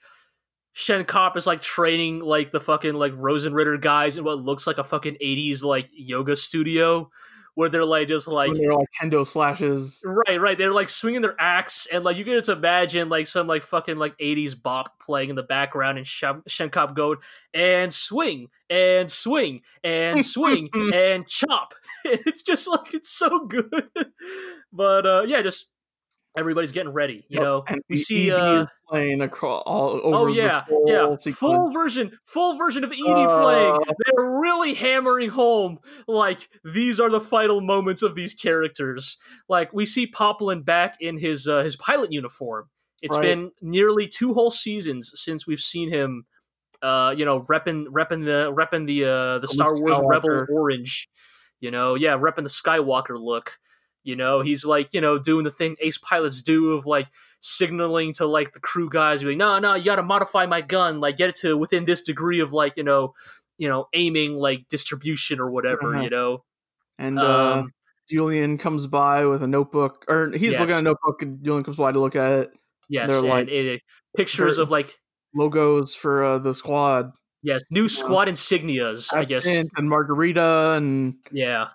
Schenkopp 0.76 1.36
is 1.36 1.48
like 1.48 1.62
training 1.62 2.20
like 2.20 2.52
the 2.52 2.60
fucking 2.60 2.94
like 2.94 3.14
Rosenritter 3.14 3.82
guys 3.82 4.18
in 4.18 4.24
what 4.24 4.38
looks 4.38 4.68
like 4.68 4.78
a 4.78 4.84
fucking 4.84 5.18
80s 5.22 5.64
like 5.64 5.90
yoga 5.92 6.36
studio 6.36 7.10
where 7.58 7.70
they're 7.70 7.84
like 7.84 8.08
just 8.08 8.28
like 8.28 8.50
when 8.50 8.60
they're 8.60 8.72
like 8.72 8.88
kendo 9.02 9.26
slashes. 9.26 10.04
Right, 10.06 10.40
right. 10.40 10.56
They're 10.56 10.72
like 10.72 10.90
swinging 10.90 11.24
their 11.24 11.36
axe, 11.40 11.88
and 11.92 12.04
like 12.04 12.16
you 12.16 12.24
can 12.24 12.34
just 12.34 12.50
imagine 12.50 13.10
like 13.10 13.26
some 13.26 13.48
like 13.48 13.64
fucking 13.64 13.98
like 13.98 14.16
'80s 14.20 14.54
bop 14.62 15.00
playing 15.00 15.32
in 15.32 15.36
the 15.36 15.42
background, 15.42 15.98
and 15.98 16.06
Shen- 16.06 16.44
Schenkopp 16.48 16.96
going 16.96 17.18
and 17.56 17.92
swing 17.92 18.50
and 18.70 19.10
swing 19.10 19.62
and 19.84 20.24
swing 20.24 20.70
and 20.94 21.28
chop. 21.28 21.74
It's 22.06 22.44
just 22.44 22.68
like 22.68 22.94
it's 22.94 23.10
so 23.10 23.48
good. 23.48 23.90
but 24.72 25.06
uh 25.08 25.24
yeah, 25.28 25.42
just 25.42 25.72
everybody's 26.38 26.72
getting 26.72 26.94
ready. 26.94 27.26
You 27.30 27.40
Yep, 27.40 27.44
know, 27.44 27.64
and 27.68 27.82
we 27.90 27.98
see. 27.98 28.30
ED 28.30 28.34
uh 28.34 28.66
playing 28.90 29.22
across 29.22 29.64
all 29.66 30.00
over 30.02 30.30
Oh 30.30 30.34
yeah, 30.34 30.64
yeah, 30.86 31.16
sequence. 31.18 31.38
full 31.40 31.72
version, 31.72 32.18
full 32.26 32.58
version 32.58 32.84
of 32.86 32.94
ED 32.94 33.26
Uh, 33.28 33.42
playing. 33.42 33.74
They're 34.06 34.26
really 34.40 34.74
hammering 34.76 35.30
home 35.30 35.80
like 36.08 36.50
these 36.64 37.00
are 37.00 37.10
the 37.10 37.20
final 37.20 37.60
moments 37.62 38.02
of 38.02 38.16
these 38.16 38.34
characters. 38.34 39.18
Like 39.50 39.74
we 39.74 39.86
see 39.86 40.08
Poplin 40.08 40.64
back 40.64 40.96
in 41.02 41.18
his 41.18 41.48
uh, 41.48 41.64
his 41.64 41.76
pilot 41.76 42.12
uniform. 42.14 42.70
It's 43.02 43.16
Right. 43.16 43.38
been 43.38 43.52
nearly 43.62 44.08
two 44.08 44.34
whole 44.34 44.52
seasons 44.52 45.12
since 45.16 45.46
we've 45.46 45.60
seen 45.60 45.90
him. 45.92 46.26
Uh, 46.82 47.14
you 47.18 47.26
know, 47.26 47.42
repping 47.42 47.88
repping 47.88 48.24
the 48.26 48.54
repping 48.56 48.86
the 48.88 49.04
uh 49.06 49.40
the 49.40 49.48
Star 49.48 49.78
Wars 49.78 49.98
Rebel 50.08 50.46
orange. 50.50 51.10
You 51.60 51.72
know, 51.72 51.96
yeah, 51.96 52.18
repping 52.18 52.44
the 52.44 52.44
Skywalker 52.44 53.20
look. 53.20 53.58
You 54.08 54.16
know, 54.16 54.40
he's 54.42 54.64
like, 54.64 54.94
you 54.94 55.02
know, 55.02 55.18
doing 55.20 55.44
the 55.44 55.52
thing 55.52 55.76
ace 55.82 55.98
pilots 55.98 56.42
do 56.42 56.72
of 56.72 56.86
like 56.86 57.08
signaling 57.42 58.14
to 58.14 58.26
like 58.26 58.54
the 58.54 58.60
crew 58.62 58.90
guys, 58.90 59.22
like, 59.22 59.36
no, 59.36 59.60
no, 59.60 59.76
you 59.76 59.84
got 59.84 59.98
to 59.98 60.04
modify 60.04 60.46
my 60.46 60.62
gun, 60.62 61.02
like 61.02 61.18
get 61.18 61.30
it 61.30 61.36
to 61.38 61.58
within 61.58 61.84
this 61.84 62.02
degree 62.02 62.40
of 62.40 62.54
like, 62.54 62.78
you 62.78 62.84
know, 62.84 63.14
you 63.58 63.68
know, 63.68 63.88
aiming 63.94 64.36
like 64.38 64.68
distribution 64.70 65.40
or 65.42 65.52
whatever, 65.52 65.94
Uh-huh. 65.96 66.04
you 66.04 66.10
know. 66.10 66.44
and 66.98 67.20
uh, 67.20 67.58
Um, 67.60 67.74
Julian 68.10 68.58
comes 68.58 68.88
by 68.88 69.26
with 69.26 69.44
a 69.44 69.48
notebook, 69.48 70.06
or 70.08 70.32
he's 70.32 70.54
Yes. 70.54 70.62
looking 70.62 70.76
at 70.76 70.80
a 70.80 70.84
notebook, 70.84 71.22
and 71.22 71.44
Julian 71.44 71.64
comes 71.66 71.76
by 71.78 71.92
to 71.92 72.00
look 72.00 72.16
at 72.16 72.32
it. 72.32 72.52
yes, 72.88 73.10
they're 73.10 73.20
and 73.20 73.28
like- 73.28 73.50
it, 73.50 73.82
pictures 74.16 74.58
of 74.58 74.72
like 74.72 74.98
Logos 75.36 75.94
for 75.94 76.24
uh, 76.24 76.38
the 76.38 76.54
squad, 76.54 77.12
yes, 77.44 77.62
new 77.70 77.90
squad 77.90 78.30
insignias, 78.30 79.14
I 79.14 79.26
guess. 79.26 79.46
And 79.46 79.70
Margarita 79.82 80.76
and 80.78 81.16
Yeah. 81.32 81.68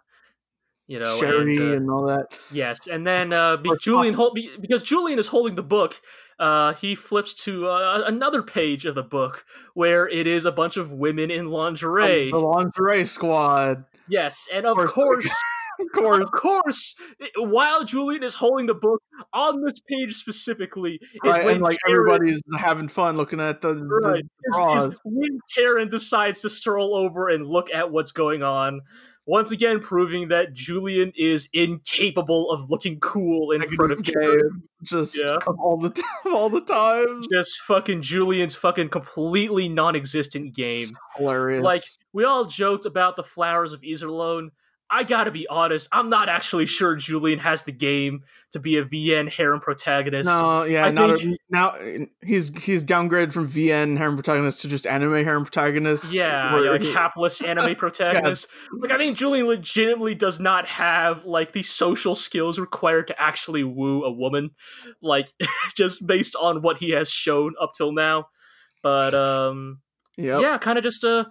You 0.88 0.99
know, 0.99 1.18
Sherry 1.18 1.57
and, 1.57 1.73
and, 1.75 1.90
uh, 1.90 1.92
all 1.92 2.07
that. 2.07 2.27
Yes, 2.53 2.87
and 2.87 3.07
then 3.07 3.33
uh, 3.33 3.57
be- 3.57 3.71
Julian 3.81 4.14
hold, 4.14 4.35
be- 4.35 4.51
because 4.61 4.83
Julian 4.83 5.18
is 5.18 5.29
holding 5.29 5.55
the 5.55 5.62
book. 5.62 6.01
Uh, 6.38 6.75
he 6.75 6.95
flips 6.97 7.35
to 7.45 7.68
uh, 7.68 8.03
another 8.05 8.42
page 8.42 8.85
of 8.85 8.97
the 8.97 9.03
book 9.03 9.45
where 9.75 10.09
it 10.09 10.27
is 10.27 10.45
a 10.45 10.51
bunch 10.51 10.77
of 10.77 10.90
women 10.92 11.31
in 11.31 11.49
lingerie. 11.51 12.31
The 12.33 12.38
lingerie 12.38 13.05
squad, 13.05 13.85
Yes, 14.09 14.49
and 14.53 14.66
of 14.66 14.77
course. 14.88 14.92
course, 14.95 15.31
of 15.81 15.87
course. 15.95 16.21
of 16.21 16.33
course, 16.33 16.95
while 17.37 17.85
Julian 17.85 18.25
is 18.25 18.35
holding 18.35 18.66
the 18.66 18.75
book 18.75 19.01
on 19.33 19.62
this 19.62 19.81
page 19.88 20.16
specifically, 20.16 20.95
is 21.01 21.11
Right, 21.23 21.45
when 21.45 21.55
and 21.57 21.62
like 21.64 21.79
Karen, 21.87 22.01
everybody's 22.11 22.42
having 22.59 22.88
fun 22.88 23.16
looking 23.16 23.40
at 23.40 23.61
the, 23.61 23.75
the 23.75 24.01
right, 24.03 24.25
is, 24.85 24.92
is 24.95 25.01
when 25.05 25.38
Karen 25.55 25.88
decides 25.88 26.40
to 26.40 26.51
stroll 26.51 26.97
over 26.97 27.29
and 27.29 27.47
look 27.47 27.73
at 27.73 27.92
what's 27.92 28.11
going 28.12 28.42
on. 28.42 28.81
Once 29.24 29.52
again, 29.52 29.78
proving 29.78 30.28
that 30.28 30.52
Julian 30.52 31.12
is 31.16 31.48
incapable 31.52 32.50
of 32.50 32.68
looking 32.70 32.98
cool 32.98 33.52
in 33.52 33.62
front 33.68 33.92
of 33.92 34.02
Karen. 34.02 34.38
game, 34.40 34.62
just 34.82 35.16
Yeah. 35.16 35.37
of 35.46 35.58
all 35.61 35.76
the 35.78 35.88
of 36.26 36.32
all 36.35 36.48
the 36.48 36.61
times. 36.61 37.28
Just 37.30 37.61
fucking 37.61 38.02
Julian's 38.02 38.54
fucking 38.56 38.88
completely 38.88 39.68
non-existent 39.68 40.54
game. 40.54 40.88
Hilarious. 41.16 41.62
Like 41.62 41.82
we 42.12 42.24
all 42.24 42.46
joked 42.46 42.85
about 42.85 43.14
the 43.16 43.22
flowers 43.22 43.72
of 43.72 43.82
Iserlohn. 43.82 44.50
I 44.92 45.05
gotta 45.05 45.31
be 45.31 45.48
honest, 45.48 45.88
I'm 45.90 46.11
not 46.11 46.28
actually 46.28 46.66
sure 46.66 46.94
Julian 46.96 47.38
has 47.38 47.62
the 47.62 47.72
game 47.72 48.24
to 48.50 48.61
be 48.61 48.76
a 48.76 48.85
VN 48.85 49.26
harem 49.26 49.59
protagonist. 49.59 50.26
no, 50.26 50.64
yeah, 50.64 50.87
a, 50.87 51.37
now 51.48 51.74
he's 52.22 52.55
he's 52.62 52.85
downgraded 52.85 53.33
from 53.33 53.48
VN 53.48 53.96
harem 53.96 54.16
protagonist 54.16 54.61
to 54.61 54.68
just 54.68 54.87
anime 54.87 55.24
harem 55.24 55.44
protagonist. 55.44 56.12
Yeah, 56.12 56.61
yeah, 56.61 56.70
like 56.72 56.83
hapless 56.83 57.40
anime 57.40 57.74
protagonist. 57.76 58.48
Like 58.81 58.90
I 58.90 58.98
think 58.98 59.16
Julian 59.16 59.46
legitimately 59.46 60.14
does 60.14 60.38
not 60.38 60.66
have 60.66 61.24
like 61.24 61.52
the 61.52 61.62
social 61.62 62.14
skills 62.14 62.59
required 62.59 63.07
to 63.07 63.18
actually 63.18 63.64
woo 63.64 64.05
a 64.05 64.12
woman, 64.12 64.50
like 65.00 65.33
just 65.74 66.07
based 66.07 66.37
on 66.37 66.61
what 66.61 66.76
he 66.78 66.90
has 66.90 67.11
shown 67.11 67.55
up 67.59 67.72
till 67.74 67.92
now. 67.92 68.26
But 68.83 69.14
um 69.14 69.81
Yep. 70.18 70.42
yeah, 70.42 70.59
kind 70.59 70.76
of 70.76 70.85
just 70.85 71.05
uh 71.05 71.24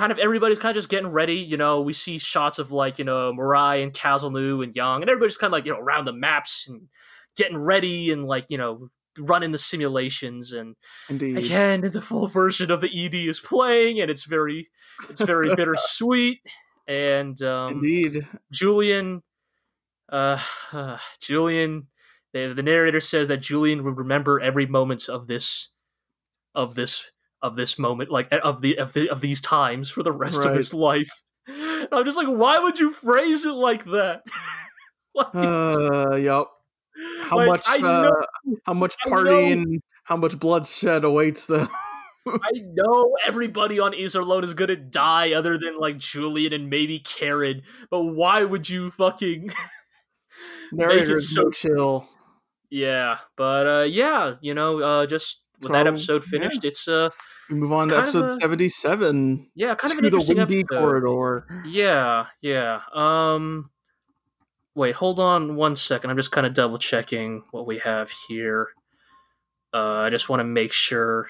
kind 0.00 0.10
of 0.10 0.18
everybody's 0.18 0.58
kind 0.58 0.70
of 0.70 0.76
just 0.76 0.88
getting 0.88 1.08
ready. 1.08 1.36
You 1.36 1.58
know, 1.58 1.82
we 1.82 1.92
see 1.92 2.16
shots 2.16 2.58
of 2.58 2.72
like 2.72 2.98
you 2.98 3.04
know 3.04 3.34
Murai 3.34 3.82
and 3.82 3.92
Caselnes 3.92 4.64
and 4.64 4.74
Yang, 4.74 5.02
and 5.02 5.10
everybody's 5.10 5.36
kind 5.36 5.48
of 5.48 5.52
like 5.52 5.66
you 5.66 5.72
know 5.72 5.78
around 5.78 6.06
the 6.06 6.12
maps 6.14 6.66
and 6.66 6.88
getting 7.36 7.58
ready 7.58 8.10
and 8.10 8.24
like 8.24 8.46
you 8.48 8.56
know 8.56 8.88
running 9.18 9.52
the 9.52 9.58
simulations 9.58 10.52
and 10.52 10.76
indeed. 11.10 11.36
again 11.36 11.82
the 11.82 12.00
full 12.00 12.26
version 12.26 12.70
of 12.70 12.80
the 12.80 12.88
ed 12.88 13.14
is 13.14 13.40
playing 13.40 14.00
and 14.00 14.10
it's 14.10 14.24
very 14.24 14.68
it's 15.10 15.20
very 15.20 15.54
bittersweet 15.56 16.40
and 16.86 17.42
um 17.42 17.72
Indeed. 17.72 18.26
julian 18.52 19.22
uh, 20.10 20.40
uh 20.72 20.98
julian 21.20 21.88
the, 22.32 22.54
the 22.54 22.62
narrator 22.62 23.00
says 23.00 23.28
that 23.28 23.38
julian 23.38 23.82
would 23.84 23.98
remember 23.98 24.40
every 24.40 24.64
moment 24.64 25.08
of 25.08 25.26
this 25.26 25.70
of 26.54 26.76
this 26.76 27.10
of 27.42 27.56
this 27.56 27.78
moment 27.78 28.10
like 28.10 28.28
of 28.32 28.60
the 28.60 28.78
of 28.78 28.92
the 28.92 29.08
of 29.08 29.20
these 29.20 29.40
times 29.40 29.90
for 29.90 30.02
the 30.02 30.12
rest 30.12 30.44
of 30.44 30.54
his 30.54 30.74
life 30.74 31.22
And 31.46 31.88
i'm 31.92 32.04
just 32.04 32.16
like 32.16 32.28
why 32.28 32.58
would 32.58 32.78
you 32.78 32.90
phrase 32.90 33.44
it 33.44 33.52
like 33.52 33.84
that 33.86 34.22
Like- 35.14 35.34
Uh, 35.34 36.14
yep. 36.16 36.46
How 37.22 37.36
like, 37.36 37.48
much? 37.48 37.64
I 37.66 37.76
uh, 37.76 38.02
know 38.02 38.56
how 38.64 38.74
much 38.74 38.94
partying? 39.06 39.80
How 40.04 40.16
much 40.16 40.38
bloodshed 40.38 41.04
awaits 41.04 41.46
them? 41.46 41.68
I 42.28 42.50
know 42.74 43.16
everybody 43.26 43.80
on 43.80 43.92
Iserlohn 43.92 44.44
is 44.44 44.54
gonna 44.54 44.76
die 44.76 45.32
other 45.32 45.56
than 45.56 45.78
like 45.78 45.98
Julian 45.98 46.52
and 46.52 46.68
maybe 46.68 46.98
Karen, 46.98 47.62
but 47.90 48.02
why 48.02 48.44
would 48.44 48.68
you 48.68 48.90
fucking 48.90 49.50
Narrator 50.72 51.12
it 51.12 51.16
is 51.16 51.34
so 51.34 51.50
chill. 51.50 52.08
Yeah. 52.70 53.18
But 53.36 53.66
uh 53.66 53.86
yeah, 53.88 54.34
you 54.40 54.54
know, 54.54 54.80
uh 54.80 55.06
just 55.06 55.42
with 55.62 55.72
that 55.72 55.84
So, 55.86 55.88
episode 55.92 56.24
yeah. 56.24 56.30
finished, 56.30 56.64
it's 56.64 56.88
uh 56.88 57.10
We 57.48 57.56
move 57.56 57.72
on 57.72 57.88
to 57.88 57.98
episode 57.98 58.24
a- 58.36 58.40
seventy-seven. 58.40 59.50
yeah, 59.54 59.74
kind 59.74 59.92
of 59.92 59.98
an 59.98 60.04
to 60.04 60.10
the 60.10 60.34
windy 60.34 60.60
episode. 60.60 60.78
corridor. 60.78 61.46
Yeah, 61.66 62.26
yeah. 62.40 62.80
Um 62.94 63.70
wait, 64.74 64.94
hold 64.94 65.18
on 65.20 65.56
one 65.56 65.76
second. 65.76 66.10
I'm 66.10 66.16
just 66.16 66.32
kind 66.32 66.46
of 66.46 66.54
double 66.54 66.78
checking 66.78 67.42
what 67.50 67.66
we 67.66 67.78
have 67.78 68.10
here. 68.28 68.68
Uh 69.72 69.98
I 70.06 70.10
just 70.10 70.28
want 70.28 70.40
to 70.40 70.44
make 70.44 70.72
sure 70.72 71.28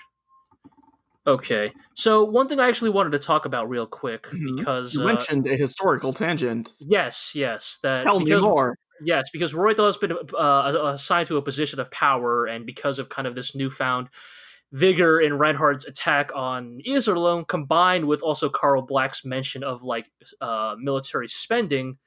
Okay. 1.27 1.73
So 1.95 2.25
one 2.25 2.49
thing 2.49 2.61
I 2.61 2.69
actually 2.69 2.91
wanted 2.91 3.13
to 3.13 3.19
talk 3.19 3.45
about 3.45 3.69
real 3.69 3.87
quick 3.87 4.23
Mhm. 4.29 4.57
because 4.57 4.95
You 4.95 5.03
uh, 5.03 5.07
mentioned 5.07 5.47
a 5.47 5.55
historical 5.57 6.13
tangent. 6.15 6.71
Yes, 6.81 7.33
yes. 7.35 7.79
That 7.83 8.05
Tell 8.05 8.21
me 8.21 8.35
more. 8.41 8.79
Yes, 9.03 9.31
because 9.31 9.53
Reuenthal 9.53 9.87
has 9.87 9.97
been 9.97 10.13
uh, 10.13 10.93
assigned 10.95 11.27
to 11.29 11.37
a 11.37 11.43
position 11.43 11.81
of 11.81 11.91
power, 11.91 12.47
and 12.47 12.67
because 12.67 12.99
of 12.99 13.09
kind 13.09 13.27
of 13.27 13.35
this 13.35 13.55
newfound 13.55 14.09
vigor 14.73 15.21
in 15.21 15.39
Reinhardt's 15.39 15.87
attack 15.87 16.31
on 16.35 16.81
Iserlohn, 16.87 17.49
combined 17.49 18.07
with 18.07 18.23
also 18.23 18.49
Karl 18.49 18.83
Bracke's 18.83 19.25
mention 19.25 19.65
of 19.65 19.83
like 19.83 20.11
uh, 20.41 20.77
military 20.79 21.29
spending, 21.29 21.99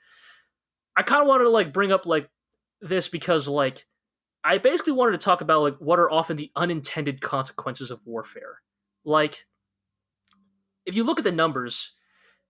I 0.96 1.04
kind 1.04 1.22
of 1.22 1.28
wanted 1.28 1.46
to 1.46 1.50
like 1.50 1.74
bring 1.74 1.92
up 1.92 2.06
like 2.06 2.30
this 2.82 3.08
because 3.08 3.48
like 3.48 3.86
I 4.44 4.58
basically 4.58 4.94
wanted 4.94 5.14
to 5.14 5.18
talk 5.24 5.42
about 5.42 5.62
like 5.62 5.78
what 5.78 6.00
are 6.00 6.12
often 6.12 6.38
the 6.38 6.52
unintended 6.56 7.22
consequences 7.22 7.92
of 7.92 8.02
warfare. 8.06 8.62
Like, 9.06 9.46
if 10.86 10.96
you 10.96 11.04
look 11.04 11.18
at 11.18 11.24
the 11.24 11.32
numbers, 11.32 11.94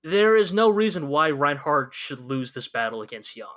there 0.04 0.36
is 0.36 0.54
no 0.54 0.70
reason 0.70 1.08
why 1.08 1.30
Reinhardt 1.32 1.94
should 1.94 2.20
lose 2.20 2.54
this 2.54 2.68
battle 2.68 3.02
against 3.02 3.36
Yang. 3.36 3.48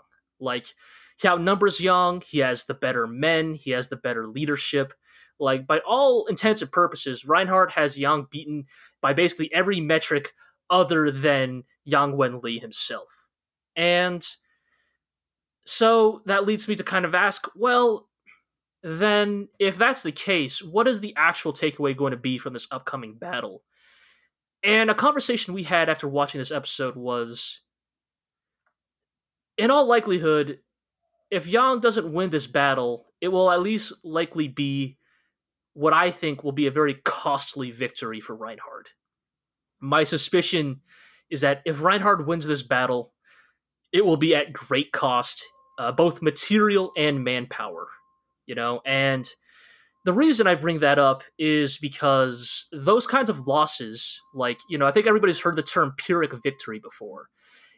Like, 0.40 0.74
he 1.18 1.28
outnumbers 1.28 1.80
Yang, 1.80 2.22
he 2.26 2.38
has 2.38 2.64
the 2.64 2.74
better 2.74 3.06
men, 3.06 3.54
he 3.54 3.70
has 3.70 3.88
the 3.88 3.96
better 3.96 4.26
leadership. 4.28 4.92
Like, 5.38 5.66
by 5.66 5.80
all 5.80 6.26
intents 6.26 6.62
and 6.62 6.72
purposes, 6.72 7.24
Reinhardt 7.24 7.72
has 7.72 7.98
Yang 7.98 8.28
beaten 8.30 8.64
by 9.00 9.12
basically 9.12 9.52
every 9.52 9.80
metric 9.80 10.32
other 10.70 11.10
than 11.10 11.64
Yang 11.84 12.16
Wen 12.16 12.40
Li 12.42 12.58
himself. 12.58 13.24
And 13.74 14.26
so 15.64 16.22
that 16.26 16.46
leads 16.46 16.68
me 16.68 16.74
to 16.76 16.84
kind 16.84 17.04
of 17.04 17.14
ask 17.14 17.46
well, 17.54 18.08
then 18.82 19.48
if 19.58 19.76
that's 19.76 20.02
the 20.02 20.12
case, 20.12 20.62
what 20.62 20.86
is 20.86 21.00
the 21.00 21.14
actual 21.16 21.52
takeaway 21.52 21.96
going 21.96 22.12
to 22.12 22.16
be 22.16 22.38
from 22.38 22.52
this 22.52 22.68
upcoming 22.70 23.14
battle? 23.14 23.62
And 24.62 24.90
a 24.90 24.94
conversation 24.94 25.54
we 25.54 25.64
had 25.64 25.88
after 25.88 26.08
watching 26.08 26.38
this 26.38 26.50
episode 26.50 26.96
was 26.96 27.60
in 29.58 29.70
all 29.70 29.86
likelihood, 29.86 30.60
if 31.30 31.46
Yang 31.46 31.80
doesn't 31.80 32.12
win 32.12 32.30
this 32.30 32.46
battle, 32.46 33.06
it 33.20 33.28
will 33.28 33.50
at 33.50 33.60
least 33.60 33.92
likely 34.04 34.48
be 34.48 34.98
what 35.72 35.92
I 35.92 36.10
think 36.10 36.42
will 36.42 36.52
be 36.52 36.66
a 36.66 36.70
very 36.70 36.94
costly 37.04 37.70
victory 37.70 38.20
for 38.20 38.34
Reinhard. 38.34 38.88
My 39.80 40.04
suspicion 40.04 40.80
is 41.30 41.42
that 41.42 41.62
if 41.64 41.82
Reinhard 41.82 42.26
wins 42.26 42.46
this 42.46 42.62
battle, 42.62 43.12
it 43.92 44.04
will 44.04 44.16
be 44.16 44.34
at 44.34 44.52
great 44.52 44.92
cost, 44.92 45.44
uh, 45.78 45.92
both 45.92 46.22
material 46.22 46.92
and 46.96 47.22
manpower. 47.22 47.88
You 48.46 48.54
know, 48.54 48.80
and 48.86 49.28
the 50.04 50.12
reason 50.12 50.46
I 50.46 50.54
bring 50.54 50.78
that 50.78 51.00
up 51.00 51.24
is 51.36 51.78
because 51.78 52.68
those 52.72 53.06
kinds 53.06 53.28
of 53.28 53.46
losses, 53.46 54.20
like, 54.32 54.58
you 54.68 54.78
know, 54.78 54.86
I 54.86 54.92
think 54.92 55.06
everybody's 55.06 55.40
heard 55.40 55.56
the 55.56 55.62
term 55.62 55.94
Pyrrhic 55.98 56.32
victory 56.42 56.78
before. 56.78 57.28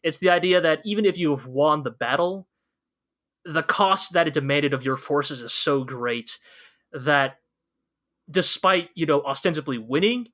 It's 0.02 0.18
the 0.18 0.30
idea 0.30 0.60
that 0.60 0.80
even 0.84 1.04
if 1.04 1.18
you 1.18 1.30
have 1.30 1.46
won 1.46 1.82
the 1.82 1.90
battle, 1.90 2.46
the 3.44 3.62
cost 3.62 4.12
that 4.12 4.26
it 4.26 4.34
demanded 4.34 4.74
of 4.74 4.84
your 4.84 4.96
forces 4.96 5.40
is 5.40 5.52
so 5.52 5.84
great 5.84 6.38
that 6.92 7.36
despite, 8.30 8.90
you 8.94 9.06
know, 9.06 9.22
ostensibly 9.22 9.78
winning, 9.78 10.28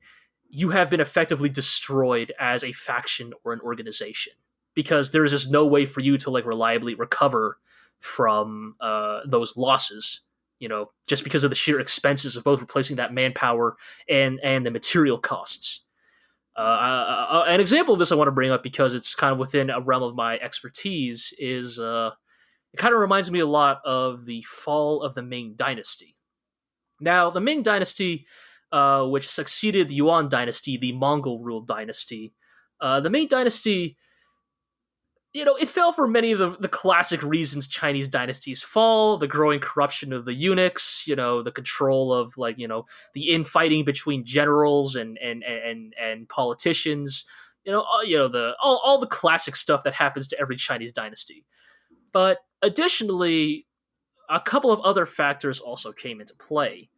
you 0.48 0.70
have 0.70 0.90
been 0.90 1.00
effectively 1.00 1.48
destroyed 1.48 2.32
as 2.38 2.64
a 2.64 2.72
faction 2.72 3.32
or 3.44 3.52
an 3.52 3.60
organization 3.60 4.32
because 4.74 5.10
there 5.12 5.24
is 5.24 5.32
just 5.32 5.50
no 5.50 5.66
way 5.66 5.84
for 5.84 6.00
you 6.00 6.18
to 6.18 6.30
like 6.30 6.44
reliably 6.44 6.94
recover 6.94 7.58
from 8.00 8.74
uh, 8.80 9.20
those 9.26 9.56
losses 9.56 10.22
you 10.64 10.68
know, 10.68 10.90
just 11.06 11.24
because 11.24 11.44
of 11.44 11.50
the 11.50 11.56
sheer 11.56 11.78
expenses 11.80 12.36
of 12.36 12.44
both 12.44 12.60
replacing 12.60 12.96
that 12.96 13.12
manpower 13.12 13.76
and 14.08 14.40
and 14.40 14.64
the 14.64 14.70
material 14.70 15.18
costs. 15.18 15.83
Uh, 16.56 16.60
uh, 16.60 17.26
uh, 17.30 17.44
an 17.48 17.60
example 17.60 17.94
of 17.94 17.98
this 17.98 18.12
I 18.12 18.14
want 18.14 18.28
to 18.28 18.32
bring 18.32 18.50
up 18.50 18.62
because 18.62 18.94
it's 18.94 19.14
kind 19.14 19.32
of 19.32 19.38
within 19.38 19.70
a 19.70 19.80
realm 19.80 20.02
of 20.02 20.14
my 20.14 20.38
expertise 20.38 21.34
is 21.38 21.80
uh, 21.80 22.10
it 22.72 22.76
kind 22.76 22.94
of 22.94 23.00
reminds 23.00 23.30
me 23.30 23.40
a 23.40 23.46
lot 23.46 23.80
of 23.84 24.24
the 24.24 24.42
fall 24.42 25.02
of 25.02 25.14
the 25.14 25.22
Ming 25.22 25.54
Dynasty. 25.56 26.16
Now, 27.00 27.28
the 27.30 27.40
Ming 27.40 27.62
Dynasty, 27.62 28.26
uh, 28.70 29.04
which 29.06 29.28
succeeded 29.28 29.88
the 29.88 29.96
Yuan 29.96 30.28
Dynasty, 30.28 30.76
the 30.76 30.92
Mongol 30.92 31.42
ruled 31.42 31.66
dynasty, 31.66 32.34
uh, 32.80 33.00
the 33.00 33.10
Ming 33.10 33.26
Dynasty 33.26 33.96
you 35.34 35.44
know, 35.44 35.56
it 35.56 35.68
fell 35.68 35.90
for 35.90 36.06
many 36.06 36.30
of 36.30 36.38
the, 36.38 36.50
the 36.50 36.68
classic 36.68 37.20
reasons 37.24 37.66
Chinese 37.66 38.06
dynasties 38.06 38.62
fall, 38.62 39.18
the 39.18 39.26
growing 39.26 39.58
corruption 39.58 40.12
of 40.12 40.24
the 40.24 40.32
eunuchs, 40.32 41.04
you 41.08 41.16
know, 41.16 41.42
the 41.42 41.50
control 41.50 42.12
of 42.12 42.38
like, 42.38 42.56
you 42.56 42.68
know, 42.68 42.86
the 43.14 43.30
infighting 43.30 43.84
between 43.84 44.24
generals 44.24 44.94
and 44.94 45.18
and 45.18 45.42
and 45.42 45.92
and 46.00 46.28
politicians, 46.28 47.24
you 47.64 47.72
know, 47.72 47.80
all, 47.80 48.04
you 48.04 48.16
know, 48.16 48.28
the 48.28 48.54
all, 48.62 48.80
all 48.84 49.00
the 49.00 49.08
classic 49.08 49.56
stuff 49.56 49.82
that 49.82 49.94
happens 49.94 50.28
to 50.28 50.38
every 50.40 50.54
Chinese 50.54 50.92
dynasty. 50.92 51.44
But 52.12 52.38
additionally, 52.62 53.66
a 54.30 54.38
couple 54.38 54.70
of 54.70 54.80
other 54.82 55.04
factors 55.04 55.58
also 55.58 55.90
came 55.90 56.20
into 56.20 56.34
play. 56.36 56.90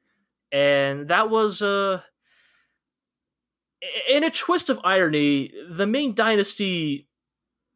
And 0.53 1.09
that 1.09 1.31
was 1.31 1.63
uh 1.63 2.03
in 4.07 4.25
a 4.25 4.31
twist 4.31 4.69
of 4.69 4.79
irony, 4.85 5.53
the 5.71 5.87
Ming 5.87 6.13
dynasty 6.13 7.06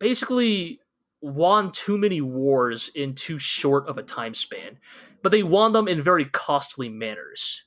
basically 0.01 0.81
won 1.21 1.71
too 1.71 1.97
many 1.97 2.21
wars 2.21 2.91
in 2.95 3.15
too 3.15 3.39
short 3.39 3.87
of 3.87 3.99
a 3.99 4.03
time 4.03 4.35
span, 4.35 4.79
but 5.23 5.31
they 5.31 5.43
won 5.43 5.73
them 5.73 5.87
in 5.87 6.03
very 6.03 6.25
costly 6.25 6.89
manners. 6.89 7.65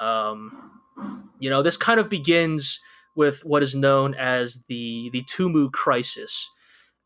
Um, 0.00 0.80
you 1.38 1.50
know, 1.50 1.62
this 1.62 1.76
kind 1.76 2.00
of 2.00 2.08
begins 2.08 2.80
with 3.16 3.44
what 3.44 3.62
is 3.62 3.74
known 3.74 4.14
as 4.14 4.64
the 4.68 5.10
the 5.12 5.22
Tumu 5.22 5.72
Crisis, 5.72 6.48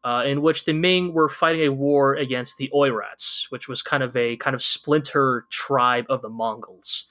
uh, 0.05 0.25
in 0.27 0.43
which 0.43 0.65
the 0.65 0.73
Ming 0.73 1.15
were 1.15 1.29
fighting 1.29 1.63
a 1.63 1.73
war 1.73 2.15
against 2.15 2.59
the 2.59 2.69
Oirats, 2.75 3.47
which 3.51 3.69
was 3.69 3.83
kind 3.83 4.03
of 4.03 4.15
a 4.17 4.37
kind 4.37 4.55
of 4.55 4.63
splinter 4.63 5.47
tribe 5.51 6.07
of 6.09 6.21
the 6.21 6.29
Mongols, 6.29 7.07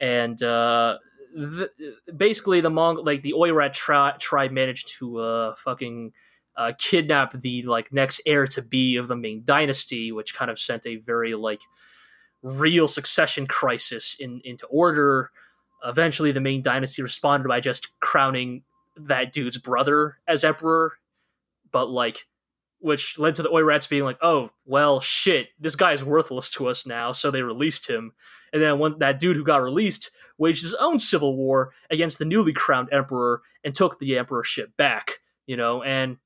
and 0.00 0.42
uh, 0.42 0.98
the, 1.34 1.70
basically 2.16 2.60
the 2.60 2.70
Mong 2.70 3.04
like 3.04 3.22
the 3.22 3.34
Oirat 3.34 3.72
tri- 3.72 4.16
tribe 4.18 4.50
managed 4.50 4.88
to 4.98 5.18
uh, 5.18 5.54
fucking 5.56 6.12
uh, 6.56 6.72
kidnap 6.78 7.32
the 7.32 7.62
like 7.62 7.92
next 7.92 8.20
heir 8.26 8.46
to 8.46 8.62
be 8.62 8.96
of 8.96 9.08
the 9.08 9.16
Ming 9.16 9.42
Dynasty, 9.44 10.12
which 10.12 10.34
kind 10.34 10.50
of 10.50 10.58
sent 10.58 10.86
a 10.86 10.96
very 10.96 11.34
like 11.34 11.62
real 12.42 12.86
succession 12.86 13.46
crisis 13.46 14.16
in 14.18 14.40
into 14.44 14.66
order. 14.66 15.30
Eventually, 15.84 16.32
the 16.32 16.40
Ming 16.40 16.62
Dynasty 16.62 17.02
responded 17.02 17.48
by 17.48 17.60
just 17.60 17.98
crowning 18.00 18.62
that 18.96 19.32
dude's 19.32 19.58
brother 19.58 20.18
as 20.28 20.44
emperor, 20.44 20.94
but 21.72 21.90
like, 21.90 22.26
which 22.78 23.18
led 23.18 23.34
to 23.34 23.42
the 23.42 23.50
Oirats 23.50 23.88
being 23.88 24.04
like, 24.04 24.18
"Oh, 24.22 24.50
well, 24.64 25.00
shit, 25.00 25.48
this 25.58 25.76
guy's 25.76 26.04
worthless 26.04 26.48
to 26.50 26.68
us 26.68 26.86
now," 26.86 27.12
so 27.12 27.30
they 27.30 27.42
released 27.42 27.88
him. 27.90 28.12
And 28.52 28.62
then 28.62 28.78
when 28.78 28.98
that 29.00 29.18
dude 29.18 29.36
who 29.36 29.44
got 29.44 29.62
released 29.62 30.10
waged 30.38 30.62
his 30.62 30.74
own 30.74 30.98
civil 30.98 31.36
war 31.36 31.72
against 31.90 32.18
the 32.18 32.24
newly 32.24 32.52
crowned 32.52 32.88
emperor 32.92 33.42
and 33.64 33.74
took 33.74 33.98
the 33.98 34.16
emperorship 34.16 34.76
back. 34.76 35.18
You 35.46 35.56
know, 35.56 35.82
and 35.82 36.16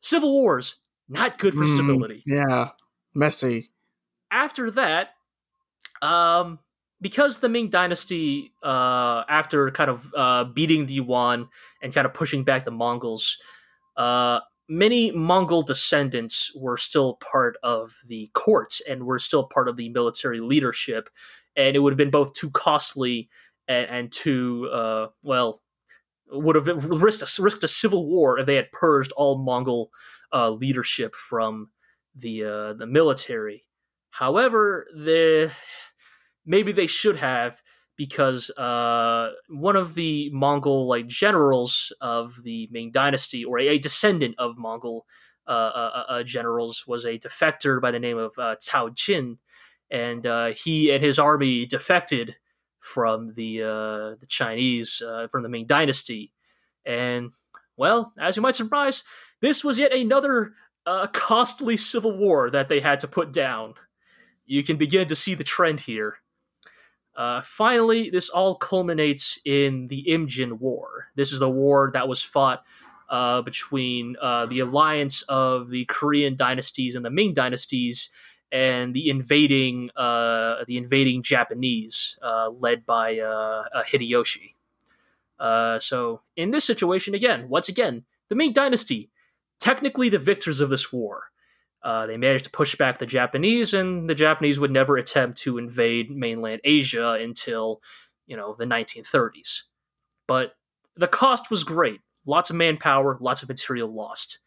Civil 0.00 0.32
wars, 0.32 0.76
not 1.08 1.38
good 1.38 1.54
for 1.54 1.64
mm, 1.64 1.74
stability. 1.74 2.22
Yeah, 2.26 2.70
messy. 3.14 3.70
After 4.30 4.70
that, 4.72 5.10
um, 6.02 6.58
because 7.00 7.38
the 7.38 7.48
Ming 7.48 7.68
Dynasty, 7.68 8.52
uh, 8.62 9.24
after 9.28 9.70
kind 9.70 9.90
of 9.90 10.12
uh, 10.16 10.44
beating 10.44 10.86
the 10.86 10.94
Yuan 10.94 11.48
and 11.82 11.94
kind 11.94 12.06
of 12.06 12.14
pushing 12.14 12.44
back 12.44 12.64
the 12.64 12.70
Mongols, 12.70 13.38
uh, 13.96 14.40
many 14.68 15.10
Mongol 15.10 15.62
descendants 15.62 16.54
were 16.56 16.76
still 16.76 17.14
part 17.14 17.56
of 17.62 17.96
the 18.06 18.30
courts 18.34 18.80
and 18.88 19.04
were 19.04 19.18
still 19.18 19.44
part 19.44 19.68
of 19.68 19.76
the 19.76 19.88
military 19.88 20.40
leadership, 20.40 21.10
and 21.56 21.74
it 21.74 21.80
would 21.80 21.92
have 21.92 21.98
been 21.98 22.10
both 22.10 22.32
too 22.34 22.50
costly 22.50 23.28
and, 23.66 23.90
and 23.90 24.12
too 24.12 24.68
uh, 24.72 25.08
well 25.22 25.60
would 26.32 26.56
have 26.56 26.66
risked 26.66 27.22
a, 27.22 27.42
risked 27.42 27.64
a 27.64 27.68
civil 27.68 28.06
war 28.08 28.38
if 28.38 28.46
they 28.46 28.56
had 28.56 28.72
purged 28.72 29.12
all 29.12 29.42
Mongol 29.42 29.90
uh, 30.32 30.50
leadership 30.50 31.14
from 31.14 31.70
the 32.14 32.44
uh, 32.44 32.72
the 32.74 32.86
military. 32.86 33.64
However, 34.10 34.86
the 34.94 35.52
maybe 36.44 36.72
they 36.72 36.86
should 36.86 37.16
have 37.16 37.60
because 37.96 38.50
uh, 38.56 39.30
one 39.48 39.76
of 39.76 39.94
the 39.94 40.30
Mongol 40.32 40.88
like 40.88 41.06
generals 41.06 41.92
of 42.00 42.42
the 42.44 42.68
Ming 42.70 42.90
Dynasty, 42.90 43.44
or 43.44 43.58
a, 43.58 43.68
a 43.68 43.78
descendant 43.78 44.36
of 44.38 44.56
Mongol 44.56 45.04
uh, 45.46 45.50
uh, 45.50 46.04
uh, 46.08 46.22
generals, 46.22 46.84
was 46.86 47.04
a 47.04 47.18
defector 47.18 47.80
by 47.80 47.90
the 47.90 47.98
name 47.98 48.16
of 48.16 48.34
Cao 48.36 48.96
Qin, 48.96 49.36
and 49.90 50.54
he 50.56 50.90
and 50.90 51.02
his 51.04 51.18
army 51.18 51.66
defected 51.66 52.36
from 52.80 53.34
the 53.34 53.62
uh, 53.62 54.16
the 54.18 54.26
Chinese 54.28 55.02
uh, 55.06 55.28
from 55.28 55.42
the 55.42 55.48
Ming 55.48 55.66
Dynasty, 55.66 56.32
and 56.84 57.30
well, 57.76 58.12
as 58.18 58.36
you 58.36 58.42
might 58.42 58.56
surprise, 58.56 59.04
this 59.40 59.64
was 59.64 59.78
yet 59.78 59.92
another 59.92 60.52
uh, 60.86 61.06
costly 61.08 61.76
civil 61.76 62.16
war 62.16 62.50
that 62.50 62.68
they 62.68 62.80
had 62.80 63.00
to 63.00 63.08
put 63.08 63.32
down. 63.32 63.74
You 64.46 64.64
can 64.64 64.76
begin 64.76 65.06
to 65.08 65.16
see 65.16 65.34
the 65.34 65.44
trend 65.44 65.80
here. 65.80 66.16
Uh, 67.16 67.40
finally, 67.42 68.08
this 68.10 68.28
all 68.28 68.54
culminates 68.54 69.38
in 69.44 69.88
the 69.88 70.04
Imjin 70.08 70.58
War. 70.58 71.08
This 71.16 71.32
is 71.32 71.38
the 71.38 71.50
war 71.50 71.90
that 71.92 72.08
was 72.08 72.22
fought 72.22 72.64
uh, 73.08 73.42
between 73.42 74.16
uh, 74.22 74.46
the 74.46 74.60
alliance 74.60 75.22
of 75.22 75.70
the 75.70 75.84
Korean 75.86 76.36
dynasties 76.36 76.94
and 76.94 77.04
the 77.04 77.10
Ming 77.10 77.34
dynasties 77.34 78.10
and 78.52 78.94
the 78.94 79.08
invading 79.08 79.90
uh, 79.96 80.64
the 80.66 80.76
invading 80.76 81.22
Japanese, 81.22 82.18
uh, 82.22 82.50
led 82.50 82.84
by 82.86 83.18
uh, 83.18 83.64
uh 83.72 83.82
Hideyoshi. 83.82 84.54
Uh, 85.38 85.78
so 85.78 86.20
in 86.36 86.50
this 86.50 86.64
situation, 86.64 87.14
again, 87.14 87.48
once 87.48 87.68
again, 87.68 88.04
the 88.28 88.34
Ming 88.34 88.52
Dynasty, 88.52 89.10
technically 89.58 90.08
the 90.08 90.18
victors 90.18 90.60
of 90.60 90.70
this 90.70 90.92
war. 90.92 91.24
Uh, 91.82 92.06
they 92.06 92.18
managed 92.18 92.44
to 92.44 92.50
push 92.50 92.74
back 92.76 92.98
the 92.98 93.06
Japanese, 93.06 93.72
and 93.72 94.08
the 94.08 94.14
Japanese 94.14 94.60
would 94.60 94.70
never 94.70 94.98
attempt 94.98 95.38
to 95.38 95.56
invade 95.56 96.10
mainland 96.10 96.60
Asia 96.62 97.12
until, 97.12 97.80
you 98.26 98.36
know, 98.36 98.54
the 98.58 98.66
1930s. 98.66 99.62
But 100.26 100.56
the 100.94 101.06
cost 101.06 101.50
was 101.50 101.64
great. 101.64 102.00
Lots 102.26 102.50
of 102.50 102.56
manpower, 102.56 103.16
lots 103.18 103.42
of 103.42 103.48
material 103.48 103.92
lost. 103.92 104.40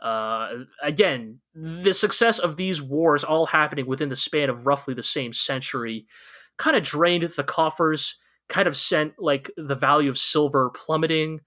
Uh, 0.00 0.64
again, 0.82 1.40
the 1.54 1.92
success 1.92 2.38
of 2.38 2.56
these 2.56 2.80
wars 2.80 3.24
all 3.24 3.46
happening 3.46 3.86
within 3.86 4.08
the 4.08 4.16
span 4.16 4.48
of 4.48 4.66
roughly 4.66 4.94
the 4.94 5.02
same 5.02 5.32
century 5.32 6.06
kind 6.56 6.76
of 6.76 6.82
drained 6.82 7.22
the 7.24 7.44
coffers, 7.44 8.16
kind 8.48 8.68
of 8.68 8.76
sent 8.76 9.14
like 9.18 9.50
the 9.56 9.74
value 9.74 10.10
of 10.10 10.18
silver 10.18 10.70
plummeting. 10.70 11.40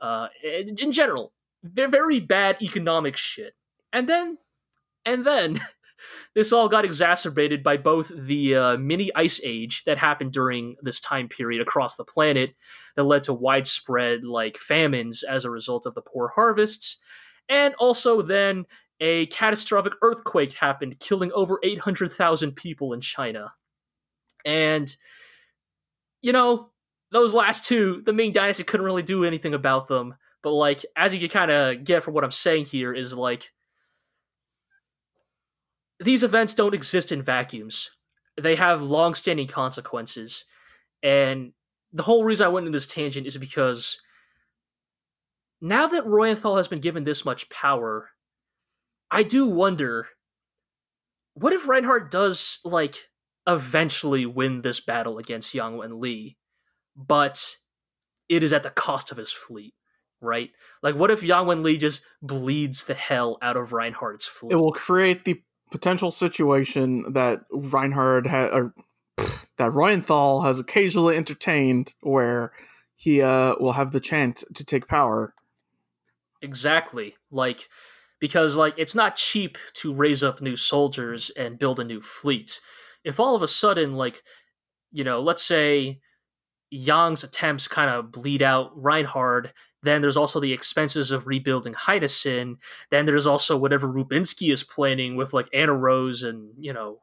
Uh, 0.00 0.28
in 0.42 0.92
general, 0.92 1.32
they're 1.62 1.88
very 1.88 2.20
bad 2.20 2.56
economic 2.62 3.16
shit. 3.16 3.54
And 3.92 4.08
then, 4.08 4.38
and 5.04 5.24
then, 5.24 5.60
this 6.34 6.52
all 6.52 6.68
got 6.68 6.84
exacerbated 6.84 7.62
by 7.62 7.76
both 7.76 8.12
the 8.14 8.54
uh, 8.54 8.76
mini 8.76 9.10
ice 9.14 9.40
age 9.42 9.84
that 9.84 9.98
happened 9.98 10.32
during 10.32 10.76
this 10.82 11.00
time 11.00 11.28
period 11.28 11.60
across 11.60 11.96
the 11.96 12.04
planet 12.04 12.54
that 12.96 13.04
led 13.04 13.24
to 13.24 13.32
widespread 13.32 14.24
like 14.24 14.56
famines 14.56 15.22
as 15.22 15.44
a 15.44 15.50
result 15.50 15.86
of 15.86 15.94
the 15.94 16.02
poor 16.02 16.28
harvests, 16.34 16.98
and 17.48 17.74
also 17.76 18.22
then 18.22 18.66
a 19.00 19.26
catastrophic 19.26 19.92
earthquake 20.02 20.54
happened, 20.54 20.98
killing 21.00 21.32
over 21.32 21.58
800,000 21.62 22.52
people 22.52 22.92
in 22.92 23.00
China. 23.00 23.52
And, 24.44 24.94
you 26.20 26.32
know, 26.32 26.70
those 27.12 27.32
last 27.32 27.64
two, 27.64 28.02
the 28.04 28.12
Ming 28.12 28.32
Dynasty 28.32 28.64
couldn't 28.64 28.86
really 28.86 29.02
do 29.02 29.24
anything 29.24 29.54
about 29.54 29.88
them. 29.88 30.16
But, 30.42 30.52
like, 30.52 30.84
as 30.96 31.14
you 31.14 31.20
can 31.20 31.28
kind 31.28 31.50
of 31.50 31.84
get 31.84 32.02
from 32.02 32.14
what 32.14 32.24
I'm 32.24 32.30
saying 32.32 32.66
here, 32.66 32.92
is 32.92 33.12
like, 33.12 33.52
these 36.00 36.22
events 36.22 36.54
don't 36.54 36.74
exist 36.74 37.10
in 37.10 37.22
vacuums. 37.22 37.90
They 38.40 38.54
have 38.56 38.82
long 38.82 39.14
standing 39.14 39.48
consequences. 39.48 40.44
And 41.02 41.52
the 41.92 42.04
whole 42.04 42.24
reason 42.24 42.46
I 42.46 42.50
went 42.50 42.66
in 42.66 42.72
this 42.72 42.86
tangent 42.86 43.26
is 43.26 43.36
because 43.36 44.00
now 45.60 45.86
that 45.86 46.04
Reuenthal 46.04 46.56
has 46.56 46.68
been 46.68 46.80
given 46.80 47.04
this 47.04 47.24
much 47.24 47.48
power, 47.50 48.10
I 49.10 49.22
do 49.22 49.46
wonder 49.46 50.08
what 51.34 51.52
if 51.52 51.68
Reinhardt 51.68 52.10
does 52.10 52.60
like 52.64 53.08
eventually 53.46 54.26
win 54.26 54.62
this 54.62 54.80
battle 54.80 55.18
against 55.18 55.54
Yang 55.54 55.78
Wen 55.78 56.00
Li, 56.00 56.36
but 56.96 57.56
it 58.28 58.42
is 58.42 58.52
at 58.52 58.62
the 58.62 58.70
cost 58.70 59.10
of 59.10 59.18
his 59.18 59.32
fleet, 59.32 59.74
right? 60.20 60.50
Like 60.82 60.94
what 60.94 61.10
if 61.10 61.22
Yang 61.22 61.46
Wen 61.46 61.62
Li 61.62 61.78
just 61.78 62.02
bleeds 62.20 62.84
the 62.84 62.94
hell 62.94 63.38
out 63.40 63.56
of 63.56 63.72
Reinhardt's 63.72 64.26
fleet? 64.26 64.52
It 64.52 64.56
will 64.56 64.72
create 64.72 65.24
the 65.24 65.40
potential 65.70 66.10
situation 66.10 67.12
that 67.12 67.40
Reinhardt 67.50 68.26
had 68.26 68.50
or 68.50 68.74
that 69.56 69.70
Reuenthal 69.72 70.44
has 70.44 70.60
occasionally 70.60 71.16
entertained 71.16 71.94
where 72.00 72.52
he 72.94 73.22
uh, 73.22 73.54
will 73.60 73.72
have 73.72 73.92
the 73.92 74.00
chance 74.00 74.44
to 74.54 74.64
take 74.64 74.88
power. 74.88 75.34
Exactly. 76.42 77.16
Like 77.30 77.68
because 78.20 78.56
like 78.56 78.74
it's 78.76 78.94
not 78.94 79.16
cheap 79.16 79.58
to 79.74 79.94
raise 79.94 80.22
up 80.22 80.40
new 80.40 80.56
soldiers 80.56 81.30
and 81.36 81.58
build 81.58 81.80
a 81.80 81.84
new 81.84 82.00
fleet. 82.00 82.60
If 83.04 83.20
all 83.20 83.34
of 83.36 83.42
a 83.42 83.48
sudden 83.48 83.94
like 83.94 84.22
you 84.92 85.04
know, 85.04 85.20
let's 85.20 85.42
say 85.42 86.00
Yang's 86.70 87.24
attempts 87.24 87.68
kind 87.68 87.90
of 87.90 88.12
bleed 88.12 88.42
out 88.42 88.70
Reinhard, 88.74 89.52
then 89.82 90.00
there's 90.00 90.16
also 90.16 90.40
the 90.40 90.52
expenses 90.52 91.10
of 91.10 91.26
rebuilding 91.26 91.74
Heinesen. 91.74 92.56
Then 92.90 93.06
there's 93.06 93.26
also 93.26 93.56
whatever 93.56 93.88
Rubinsky 93.88 94.52
is 94.52 94.64
planning 94.64 95.16
with 95.16 95.32
like 95.32 95.50
Annerose 95.52 96.24
and, 96.24 96.52
you 96.58 96.72
know, 96.72 97.00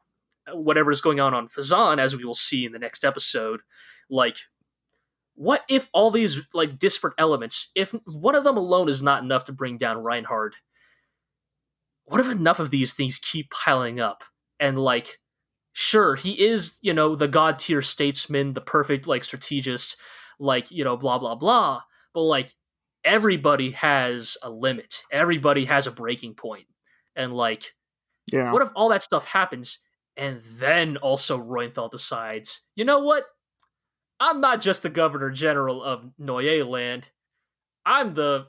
whatever's 0.54 1.02
going 1.02 1.20
on 1.20 1.34
on 1.34 1.48
Phezzan, 1.48 1.98
as 1.98 2.16
we 2.16 2.26
will 2.26 2.36
see 2.36 2.66
in 2.66 2.72
the 2.72 2.80
next 2.80 3.04
episode. 3.06 3.62
Like, 4.10 4.38
what 5.36 5.64
if 5.70 5.90
all 5.94 6.12
these 6.12 6.42
like 6.54 6.80
disparate 6.80 7.14
elements, 7.18 7.70
if 7.76 7.94
one 8.06 8.36
of 8.36 8.44
them 8.44 8.58
alone 8.58 8.90
is 8.90 9.04
not 9.04 9.24
enough 9.24 9.44
to 9.46 9.52
bring 9.52 9.78
down 9.78 10.04
Reinhardt, 10.04 10.56
what 12.06 12.20
if 12.20 12.30
enough 12.30 12.60
of 12.60 12.70
these 12.70 12.94
things 12.94 13.20
keep 13.20 13.50
piling 13.52 14.00
up 14.00 14.24
and 14.60 14.80
like 14.80 15.20
sure 15.74 16.16
he 16.16 16.46
is 16.46 16.80
you 16.82 16.94
know 16.94 17.16
the 17.16 17.28
god 17.28 17.60
tier 17.60 17.82
statesman 17.82 18.54
the 18.54 18.62
perfect 18.62 19.08
like 19.08 19.26
strategist 19.26 19.98
like 20.40 20.72
you 20.72 20.86
know 20.86 20.96
blah 20.96 21.20
blah 21.20 21.36
blah 21.36 21.82
but 22.14 22.22
like 22.22 22.54
everybody 23.04 23.72
has 23.72 24.38
a 24.42 24.50
limit 24.50 25.04
everybody 25.12 25.66
has 25.66 25.86
a 25.86 25.92
breaking 25.92 26.34
point 26.34 26.66
and 27.16 27.34
like 27.34 27.74
Yeah. 28.32 28.54
what 28.54 28.62
if 28.62 28.70
all 28.74 28.88
that 28.90 29.04
stuff 29.04 29.26
happens 29.26 29.80
and 30.18 30.42
then 30.58 30.98
also 30.98 31.38
Reuenthal 31.38 31.92
decides, 31.92 32.62
you 32.76 32.86
know 32.86 33.00
what? 33.00 33.26
I'm 34.20 34.40
not 34.42 34.62
just 34.62 34.84
the 34.84 34.90
governor 34.90 35.30
general 35.30 35.84
of 35.84 36.12
Neue 36.18 36.64
Land. 36.64 37.10
I'm 37.86 38.14
the 38.14 38.48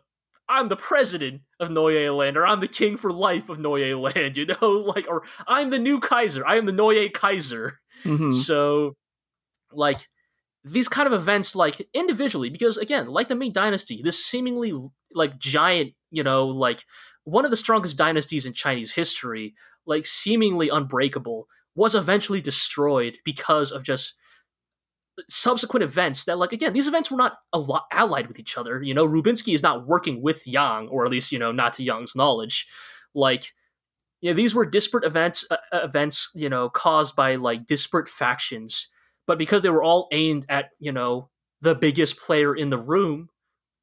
I'm 0.48 0.68
the 0.68 0.76
president 0.76 1.40
of 1.58 1.70
Neue 1.70 2.12
Land, 2.12 2.36
or 2.36 2.46
I'm 2.46 2.60
the 2.60 2.68
king 2.68 2.96
for 2.96 3.10
life 3.12 3.48
of 3.48 3.58
Neue 3.58 3.98
Land, 3.98 4.36
you 4.36 4.46
know? 4.46 4.56
Like 4.94 5.06
or 5.08 5.22
I'm 5.46 5.70
the 5.70 5.78
new 5.78 5.98
Kaiser. 6.00 6.46
I 6.46 6.56
am 6.56 6.66
the 6.66 6.72
Noye 6.72 7.12
Kaiser. 7.12 7.78
Mhm. 8.04 8.34
So 8.44 8.94
like 9.72 10.08
these 10.64 10.88
kind 10.88 11.06
of 11.06 11.12
events 11.12 11.54
like 11.54 11.88
individually 11.94 12.50
because 12.50 12.76
again 12.76 13.06
like 13.08 13.28
the 13.28 13.34
Ming 13.36 13.52
dynasty 13.52 14.00
this 14.02 14.24
seemingly 14.24 14.72
like 15.12 15.38
giant 15.38 15.92
you 16.10 16.22
know 16.22 16.46
like 16.46 16.84
one 17.24 17.44
of 17.44 17.50
the 17.50 17.56
strongest 17.56 17.96
dynasties 17.96 18.46
in 18.46 18.52
chinese 18.52 18.94
history 18.94 19.54
like 19.86 20.06
seemingly 20.06 20.68
unbreakable 20.68 21.46
was 21.74 21.94
eventually 21.94 22.40
destroyed 22.40 23.18
because 23.24 23.70
of 23.70 23.82
just 23.84 24.14
subsequent 25.28 25.82
events 25.82 26.24
that 26.24 26.38
like 26.38 26.52
again 26.52 26.72
these 26.72 26.88
events 26.88 27.10
were 27.10 27.16
not 27.16 27.38
a 27.52 27.58
lot 27.58 27.86
allied 27.92 28.28
with 28.28 28.38
each 28.38 28.56
other 28.56 28.82
you 28.82 28.94
know? 28.94 29.06
Rubinsky 29.06 29.54
is 29.54 29.62
not 29.62 29.86
working 29.86 30.22
with 30.22 30.46
yang 30.46 30.88
or 30.88 31.04
at 31.04 31.10
least 31.10 31.32
you 31.32 31.38
know 31.38 31.52
not 31.52 31.72
to 31.74 31.82
yang's 31.82 32.14
knowledge. 32.14 32.66
Like 33.14 33.52
you 34.20 34.30
know 34.30 34.34
these 34.36 34.54
were 34.54 34.66
disparate 34.66 35.04
events 35.04 35.46
uh, 35.50 35.56
uh, 35.72 35.80
events 35.82 36.30
you 36.34 36.48
know 36.48 36.68
caused 36.68 37.16
by 37.16 37.36
like 37.36 37.66
disparate 37.66 38.08
factions. 38.08 38.88
But 39.26 39.38
because 39.38 39.62
they 39.62 39.70
were 39.70 39.82
all 39.82 40.08
aimed 40.12 40.46
at 40.48 40.70
you 40.78 40.92
know 40.92 41.30
the 41.60 41.74
biggest 41.74 42.18
player 42.18 42.54
in 42.54 42.70
the 42.70 42.78
room 42.78 43.30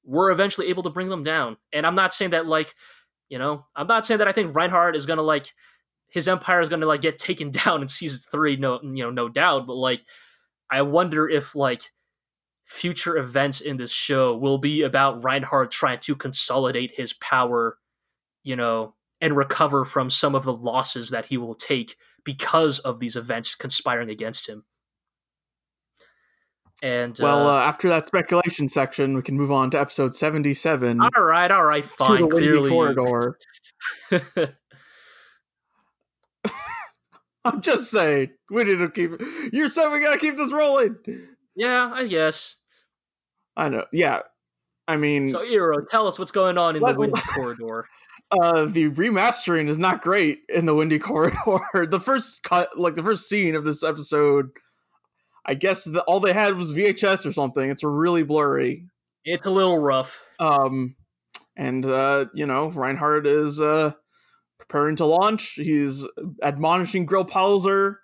we're 0.05 0.31
eventually 0.31 0.67
able 0.67 0.83
to 0.83 0.89
bring 0.89 1.09
them 1.09 1.23
down. 1.23 1.57
And 1.71 1.85
i'm 1.85 1.95
not 1.95 2.13
saying 2.13 2.31
that 2.31 2.45
like 2.45 2.75
you 3.29 3.39
know 3.39 3.65
i'm 3.75 3.87
not 3.87 4.05
saying 4.05 4.19
that 4.19 4.27
i 4.27 4.31
think 4.31 4.55
reinhardt 4.55 4.95
is 4.95 5.05
gonna 5.05 5.21
like 5.21 5.53
his 6.13 6.27
empire 6.27 6.61
is 6.61 6.69
gonna 6.69 6.85
like 6.85 7.01
get 7.01 7.17
taken 7.17 7.49
down 7.65 7.81
in 7.81 7.87
season 7.87 8.21
three 8.31 8.55
no 8.55 8.79
you 8.83 9.03
know 9.03 9.09
no 9.09 9.27
doubt. 9.29 9.65
But 9.65 9.75
like 9.75 10.03
i 10.73 10.81
wonder 10.81 11.29
if 11.29 11.55
like 11.55 11.91
future 12.65 13.17
events 13.17 13.61
in 13.61 13.77
this 13.77 13.91
show 13.91 14.35
will 14.35 14.57
be 14.57 14.81
about 14.81 15.23
reinhardt 15.23 15.71
trying 15.71 15.99
to 15.99 16.15
consolidate 16.15 16.91
his 16.95 17.13
power 17.13 17.77
you 18.43 18.55
know 18.55 18.95
and 19.21 19.37
recover 19.37 19.85
from 19.85 20.09
some 20.09 20.35
of 20.35 20.43
the 20.43 20.55
losses 20.55 21.09
that 21.09 21.25
he 21.25 21.37
will 21.37 21.55
take 21.55 21.95
because 22.25 22.79
of 22.79 22.99
these 22.99 23.15
events 23.15 23.55
conspiring 23.55 24.09
against 24.09 24.47
him 24.47 24.65
and 26.81 27.17
Well, 27.21 27.47
uh, 27.47 27.55
uh, 27.55 27.59
after 27.61 27.87
that 27.87 28.05
speculation 28.05 28.67
section, 28.67 29.15
we 29.15 29.21
can 29.21 29.37
move 29.37 29.53
on 29.53 29.69
to 29.69 29.79
episode 29.79 30.13
77 30.13 30.99
all 30.99 31.23
right, 31.23 31.49
all 31.49 31.63
right, 31.63 31.83
to 31.83 31.89
fine. 31.89 32.19
the 32.19 32.27
Windy 32.27 32.49
Clearly, 32.49 32.69
Corridor. 32.69 33.37
I'm 37.45 37.61
just 37.61 37.91
saying, 37.91 38.29
we 38.49 38.63
need 38.63 38.77
to 38.77 38.89
keep. 38.89 39.11
You're 39.51 39.69
saying 39.69 39.91
we 39.91 39.99
gotta 39.99 40.17
keep 40.19 40.37
this 40.37 40.51
rolling. 40.51 40.95
yeah, 41.55 41.91
I 41.93 42.07
guess. 42.07 42.55
I 43.55 43.69
know. 43.69 43.85
Yeah, 43.91 44.21
I 44.87 44.97
mean, 44.97 45.27
So, 45.29 45.43
Iro, 45.43 45.83
tell 45.85 46.07
us 46.07 46.17
what's 46.17 46.31
going 46.31 46.57
on 46.57 46.75
in 46.75 46.81
Let- 46.81 46.93
the 46.93 46.99
Windy 46.99 47.21
Corridor. 47.21 47.87
uh, 48.31 48.65
the 48.65 48.85
remastering 48.89 49.67
is 49.67 49.77
not 49.77 50.01
great 50.01 50.39
in 50.49 50.65
the 50.65 50.73
Windy 50.73 50.99
Corridor. 50.99 51.85
the 51.85 51.99
first 51.99 52.43
cut, 52.43 52.77
like 52.79 52.95
the 52.95 53.03
first 53.03 53.27
scene 53.29 53.55
of 53.55 53.63
this 53.65 53.83
episode, 53.83 54.49
I 55.45 55.53
guess 55.53 55.83
the, 55.83 56.01
all 56.03 56.19
they 56.19 56.33
had 56.33 56.55
was 56.55 56.71
VHS 56.73 57.25
or 57.25 57.33
something. 57.33 57.69
It's 57.69 57.83
really 57.83 58.23
blurry. 58.23 58.87
It's 59.25 59.45
a 59.45 59.51
little 59.51 59.77
rough. 59.79 60.19
Um, 60.39 60.95
and 61.55 61.85
uh, 61.85 62.25
you 62.33 62.45
know, 62.47 62.69
Reinhardt 62.69 63.27
is 63.27 63.61
uh 63.61 63.91
preparing 64.73 64.95
to 64.95 65.05
launch. 65.05 65.53
He's 65.53 66.07
admonishing 66.41 67.05
Grillparzer 67.05 67.97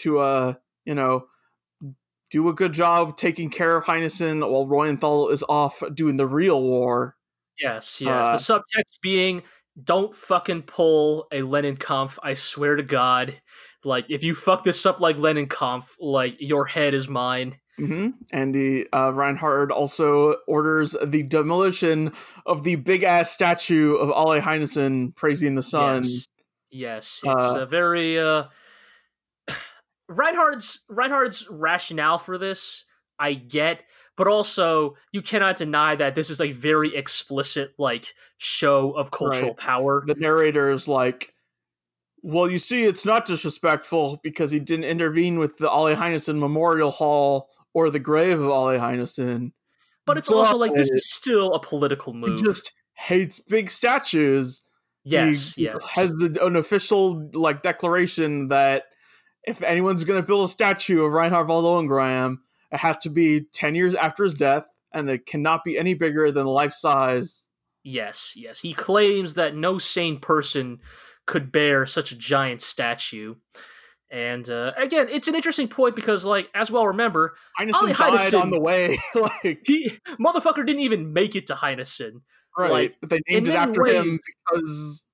to 0.00 0.18
uh, 0.18 0.54
you 0.84 0.94
know, 0.94 1.26
do 2.30 2.48
a 2.50 2.54
good 2.54 2.74
job 2.74 3.16
taking 3.16 3.48
care 3.48 3.76
of 3.76 3.84
Heinesen 3.84 4.40
while 4.40 4.66
Reuenthal 4.66 5.32
is 5.32 5.42
off 5.48 5.82
doing 5.94 6.18
the 6.18 6.26
real 6.26 6.62
war. 6.62 7.16
Yes, 7.58 8.02
yes. 8.02 8.28
Uh, 8.28 8.32
the 8.32 8.62
subtext 8.82 9.00
being, 9.02 9.42
don't 9.82 10.14
fucking 10.14 10.62
pull 10.62 11.26
a 11.32 11.40
Lennenkamp. 11.40 12.18
I 12.22 12.34
swear 12.34 12.76
to 12.76 12.82
God. 12.82 13.40
Like, 13.82 14.10
if 14.10 14.22
you 14.22 14.34
fuck 14.34 14.64
this 14.64 14.84
up 14.84 15.00
like 15.00 15.16
Lennenkamp, 15.16 15.84
like, 15.98 16.36
your 16.38 16.66
head 16.66 16.92
is 16.92 17.08
mine. 17.08 17.56
Hmm 17.78 18.10
And 18.32 18.54
the 18.54 18.86
uh, 18.92 19.12
Reinhardt 19.14 19.70
also 19.70 20.36
orders 20.46 20.94
the 21.04 21.22
demolition 21.22 22.12
of 22.44 22.64
the 22.64 22.76
big 22.76 23.02
ass 23.02 23.30
statue 23.32 23.94
of 23.96 24.10
Ale 24.10 24.40
Heinesen 24.42 25.16
praising 25.16 25.54
the 25.54 25.62
sun. 25.62 26.02
Yes, 26.04 26.26
yes. 26.70 27.22
It's 27.24 27.52
Uh, 27.54 27.54
a 27.54 27.66
very 27.66 28.18
uh 28.18 28.44
Reinhardt's 30.08 30.84
Reinhardt's 30.88 31.48
rationale 31.48 32.18
for 32.18 32.36
this, 32.36 32.84
I 33.18 33.34
get, 33.34 33.84
but 34.16 34.26
also 34.28 34.96
you 35.12 35.22
cannot 35.22 35.56
deny 35.56 35.96
that 35.96 36.14
this 36.14 36.28
is 36.28 36.40
a 36.40 36.52
very 36.52 36.94
explicit 36.94 37.72
like 37.78 38.14
show 38.38 38.92
of 38.92 39.10
cultural 39.10 39.52
Right. 39.52 39.56
power. 39.56 40.04
The 40.06 40.14
narrator 40.16 40.70
is 40.70 40.88
like, 40.88 41.34
"Well, 42.22 42.50
you 42.50 42.58
see, 42.58 42.84
it's 42.84 43.06
not 43.06 43.26
disrespectful 43.26 44.20
because 44.22 44.50
he 44.50 44.60
didn't 44.60 44.84
intervene 44.86 45.38
with 45.38 45.58
the 45.58 45.66
Ale 45.68 45.96
Heinesen 45.96 46.38
Memorial 46.38 46.90
Hall 46.90 47.50
or 47.74 47.90
the 47.90 47.98
grave 47.98 48.38
of 48.40 48.46
Ale 48.46 48.78
Heinesen. 48.78 49.52
But 50.06 50.18
it's 50.18 50.28
also 50.28 50.56
like 50.56 50.74
this 50.74 50.90
is 50.90 51.12
still 51.12 51.54
a 51.54 51.60
political 51.60 52.12
move. 52.12 52.38
He 52.38 52.44
just 52.44 52.72
hates 52.94 53.40
big 53.40 53.70
statues. 53.70 54.62
Yes, 55.04 55.54
he 55.54 55.64
yes. 55.64 55.76
has 55.92 56.10
an 56.10 56.56
official 56.56 57.30
like 57.34 57.62
declaration 57.62 58.48
that 58.48 58.84
if 59.44 59.62
anyone's 59.62 60.04
going 60.04 60.20
to 60.20 60.26
build 60.26 60.48
a 60.48 60.50
statue 60.50 61.02
of 61.02 61.12
Reinhard 61.12 61.46
von 61.46 61.62
Lohengram, 61.62 62.36
it 62.70 62.78
has 62.78 62.96
to 62.98 63.10
be 63.10 63.46
ten 63.52 63.74
years 63.74 63.94
after 63.94 64.24
his 64.24 64.34
death, 64.34 64.66
and 64.92 65.10
it 65.10 65.26
cannot 65.26 65.64
be 65.64 65.78
any 65.78 65.94
bigger 65.94 66.30
than 66.30 66.46
life 66.46 66.72
size. 66.72 67.48
Yes, 67.82 68.34
yes. 68.36 68.60
He 68.60 68.74
claims 68.74 69.34
that 69.34 69.56
no 69.56 69.78
sane 69.78 70.20
person 70.20 70.78
could 71.26 71.50
bear 71.50 71.86
such 71.86 72.12
a 72.12 72.16
giant 72.16 72.62
statue. 72.62 73.34
And 74.12 74.48
uh, 74.50 74.72
again, 74.76 75.08
it's 75.10 75.26
an 75.26 75.34
interesting 75.34 75.68
point 75.68 75.96
because, 75.96 76.22
like, 76.22 76.50
as 76.54 76.70
well 76.70 76.86
remember, 76.88 77.34
Heinesen 77.58 77.96
died 77.96 78.12
Heinesen- 78.12 78.42
on 78.42 78.50
the 78.50 78.60
way. 78.60 78.98
like 79.14 79.60
he 79.64 79.90
motherfucker 80.20 80.66
didn't 80.66 80.80
even 80.80 81.14
make 81.14 81.34
it 81.34 81.46
to 81.46 81.54
Heinesen. 81.54 82.20
right, 82.58 82.70
like, 82.70 82.96
but 83.00 83.08
they 83.08 83.20
named 83.26 83.48
it 83.48 83.54
after 83.54 83.86
him 83.86 84.20
because 84.46 85.06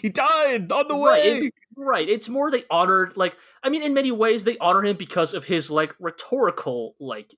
he 0.00 0.08
died 0.08 0.72
on 0.72 0.88
the 0.88 0.94
Right, 0.94 1.22
way. 1.22 1.38
it- 1.48 1.54
Right. 1.78 2.08
It's 2.08 2.30
more 2.30 2.50
they 2.50 2.64
honored 2.70 3.18
like 3.18 3.36
I 3.62 3.68
mean, 3.68 3.82
in 3.82 3.92
many 3.92 4.10
ways 4.10 4.44
they 4.44 4.56
honor 4.56 4.82
him 4.82 4.96
because 4.96 5.34
of 5.34 5.44
his 5.44 5.70
like 5.70 5.94
rhetorical 6.00 6.96
like 6.98 7.34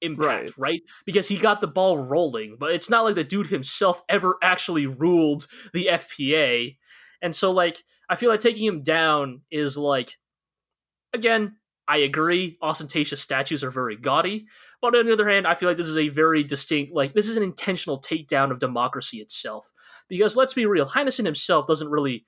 impact, 0.00 0.52
right? 0.56 0.82
Because 1.04 1.26
he 1.26 1.36
got 1.36 1.60
the 1.60 1.66
ball 1.66 1.98
rolling, 1.98 2.56
but 2.60 2.70
it's 2.72 2.88
not 2.88 3.02
like 3.02 3.16
the 3.16 3.24
dude 3.24 3.48
himself 3.48 4.02
ever 4.08 4.36
actually 4.40 4.86
ruled 4.86 5.48
the 5.72 5.88
FPA. 5.90 6.76
And 7.20 7.34
so 7.34 7.50
like 7.50 7.82
I 8.08 8.14
feel 8.14 8.30
like 8.30 8.38
taking 8.38 8.64
him 8.64 8.84
down 8.84 9.40
is 9.50 9.76
like 9.76 10.16
again, 11.12 11.56
I 11.88 11.98
agree, 11.98 12.58
ostentatious 12.62 13.20
statues 13.20 13.64
are 13.64 13.70
very 13.70 13.96
gaudy, 13.96 14.46
but 14.80 14.94
on 14.94 15.06
the 15.06 15.12
other 15.12 15.28
hand, 15.28 15.46
I 15.46 15.54
feel 15.54 15.68
like 15.68 15.76
this 15.76 15.88
is 15.88 15.98
a 15.98 16.08
very 16.08 16.44
distinct 16.44 16.94
like 16.94 17.12
this 17.12 17.28
is 17.28 17.36
an 17.36 17.42
intentional 17.42 18.00
takedown 18.00 18.50
of 18.50 18.58
democracy 18.58 19.18
itself. 19.18 19.72
Because 20.08 20.36
let's 20.36 20.54
be 20.54 20.64
real, 20.64 20.86
Heinesen 20.86 21.24
himself 21.24 21.66
doesn't 21.66 21.90
really 21.90 22.24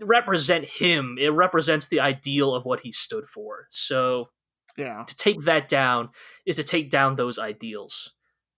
represent 0.00 0.66
him. 0.66 1.16
It 1.18 1.30
represents 1.30 1.88
the 1.88 2.00
ideal 2.00 2.54
of 2.54 2.64
what 2.64 2.80
he 2.80 2.92
stood 2.92 3.26
for. 3.26 3.66
So 3.70 4.28
yeah, 4.76 5.04
to 5.06 5.16
take 5.16 5.40
that 5.42 5.68
down 5.68 6.10
is 6.46 6.56
to 6.56 6.64
take 6.64 6.90
down 6.90 7.16
those 7.16 7.38
ideals. 7.38 8.12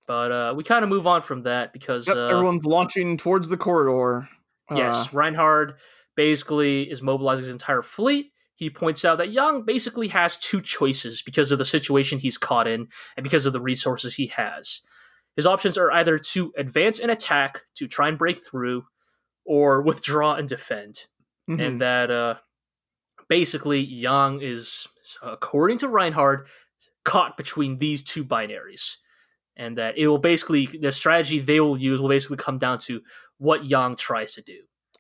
But 0.07 0.33
uh, 0.33 0.55
we 0.57 0.65
kind 0.65 0.83
of 0.83 0.89
move 0.89 1.07
on 1.07 1.23
from 1.23 1.43
that 1.43 1.73
because 1.73 2.09
Yep, 2.09 2.17
uh, 2.17 2.29
everyone's 2.29 2.65
launching 2.65 3.17
towards 3.17 3.49
the 3.49 3.57
corridor. 3.57 4.29
Uh, 4.69 4.75
Yes, 4.77 5.13
Reinhard 5.13 5.75
basically 6.17 6.91
is 6.91 7.01
mobilizing 7.01 7.45
his 7.45 7.53
entire 7.53 7.83
fleet. 7.83 8.33
He 8.61 8.69
points 8.69 9.07
out 9.07 9.17
that 9.17 9.33
Yang 9.33 9.63
basically 9.63 10.09
has 10.09 10.37
two 10.37 10.61
choices 10.61 11.23
because 11.23 11.51
of 11.51 11.57
the 11.57 11.65
situation 11.65 12.19
he's 12.19 12.37
caught 12.37 12.69
in 12.69 12.89
and 13.17 13.25
because 13.25 13.47
of 13.47 13.55
the 13.55 13.61
resources 13.61 14.17
he 14.17 14.27
has. 14.27 14.83
His 15.35 15.47
options 15.47 15.79
are 15.79 15.91
either 15.91 16.19
to 16.19 16.53
advance 16.59 16.99
and 16.99 17.11
attack 17.11 17.63
to 17.77 17.89
try 17.89 18.09
and 18.09 18.19
break 18.19 18.39
through, 18.39 18.85
or 19.47 19.81
withdraw 19.81 20.35
and 20.35 20.47
defend. 20.47 21.07
mhm. 21.49 21.59
And 21.59 21.81
that 21.81 22.11
uh, 22.11 22.35
basically 23.31 23.81
Yang 23.81 24.43
is, 24.43 24.87
according 25.23 25.79
to 25.79 25.89
Reinhard, 25.89 26.47
caught 27.03 27.39
between 27.39 27.79
these 27.79 28.03
two 28.03 28.27
binaries. 28.27 28.97
And 29.57 29.79
that 29.79 29.97
it 29.97 30.07
will 30.07 30.19
basically, 30.19 30.67
the 30.67 30.93
strategy 30.93 31.39
they 31.41 31.61
will 31.61 31.79
use 31.79 32.03
will 32.03 32.11
basically 32.11 32.37
come 32.37 32.59
down 32.59 32.77
to 32.81 33.01
what 33.39 33.65
Yang 33.65 33.97
tries 33.97 34.35
to 34.35 34.43
do. 34.43 34.59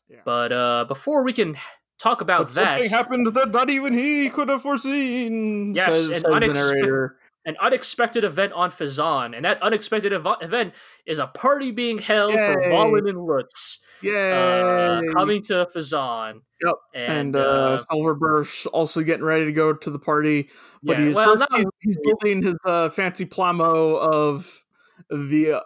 Yeah. 0.08 0.22
But 0.24 0.50
uh, 0.50 0.86
before 0.88 1.24
we 1.24 1.34
can 1.34 1.56
talk 2.00 2.20
about 2.20 2.46
But 2.46 2.54
that, 2.54 2.76
something 2.76 2.90
happened 2.90 3.26
that 3.28 3.50
not 3.50 3.70
even 3.70 3.92
he 3.92 4.30
could 4.30 4.48
have 4.48 4.62
foreseen. 4.62 5.74
Yes, 5.74 5.94
says, 5.94 6.22
an 6.22 6.30
unexpe- 6.32 7.10
an 7.46 7.56
unexpected 7.60 8.24
event 8.24 8.52
on 8.52 8.70
Phezzan, 8.70 9.34
and 9.34 9.44
that 9.44 9.62
unexpected 9.62 10.12
ev- 10.12 10.26
event 10.42 10.74
is 11.06 11.18
a 11.18 11.26
party 11.26 11.70
being 11.70 11.98
held 11.98 12.34
for 12.34 12.62
Yay. 12.62 12.70
Wahlen 12.70 13.08
and 13.08 13.18
Lutz 13.18 13.78
Yeah, 14.02 15.00
uh, 15.02 15.12
coming 15.12 15.42
to 15.44 15.66
Phezzan. 15.74 16.40
Yep, 16.62 16.74
And, 16.94 17.34
and 17.34 17.36
uh, 17.36 17.78
uh, 17.80 18.44
also 18.72 19.00
getting 19.00 19.24
ready 19.24 19.46
to 19.46 19.52
go 19.52 19.72
to 19.72 19.90
the 19.90 19.98
party, 19.98 20.50
but 20.82 20.98
yeah, 20.98 21.06
he, 21.06 21.14
well, 21.14 21.38
first 21.38 21.54
he's, 21.56 21.66
he's 21.80 21.96
building 22.04 22.42
his 22.42 22.56
uh, 22.66 22.90
fancy 22.90 23.24
plamo 23.24 23.98
of 23.98 24.62
the 25.08 25.54
uh, 25.54 25.60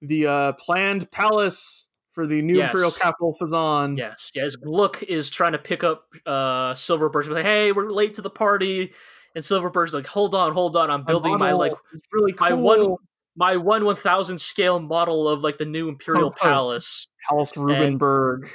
the 0.00 0.26
uh, 0.26 0.52
planned 0.54 1.10
palace 1.10 1.87
for 2.18 2.26
the 2.26 2.42
new 2.42 2.60
imperial 2.60 2.90
capital 2.90 3.32
Phezzan. 3.40 3.96
Yes, 3.96 4.32
yes. 4.34 4.56
Gluck 4.56 5.04
is 5.04 5.30
trying 5.30 5.52
to 5.52 5.58
pick 5.58 5.84
up 5.84 6.06
uh 6.26 6.74
Silverburst. 6.74 7.28
Like, 7.28 7.44
hey, 7.44 7.70
we're 7.70 7.92
late 7.92 8.14
to 8.14 8.22
the 8.22 8.30
party, 8.30 8.92
and 9.36 9.44
Silverburst's 9.44 9.94
like, 9.94 10.08
hold 10.08 10.34
on, 10.34 10.52
hold 10.52 10.74
on. 10.74 10.90
I'm 10.90 11.04
building 11.04 11.38
my 11.38 11.52
like 11.52 11.74
really 12.12 12.34
my 12.40 12.54
one 12.54 12.96
my 13.36 13.56
one 13.56 13.84
one 13.84 13.94
thousand 13.94 14.40
scale 14.40 14.80
model 14.80 15.28
of 15.28 15.44
like 15.44 15.58
the 15.58 15.64
new 15.64 15.88
Imperial 15.88 16.34
Oh. 16.34 16.42
Palace. 16.42 17.06
Palace 17.28 17.52
Rubenberg. 17.52 18.48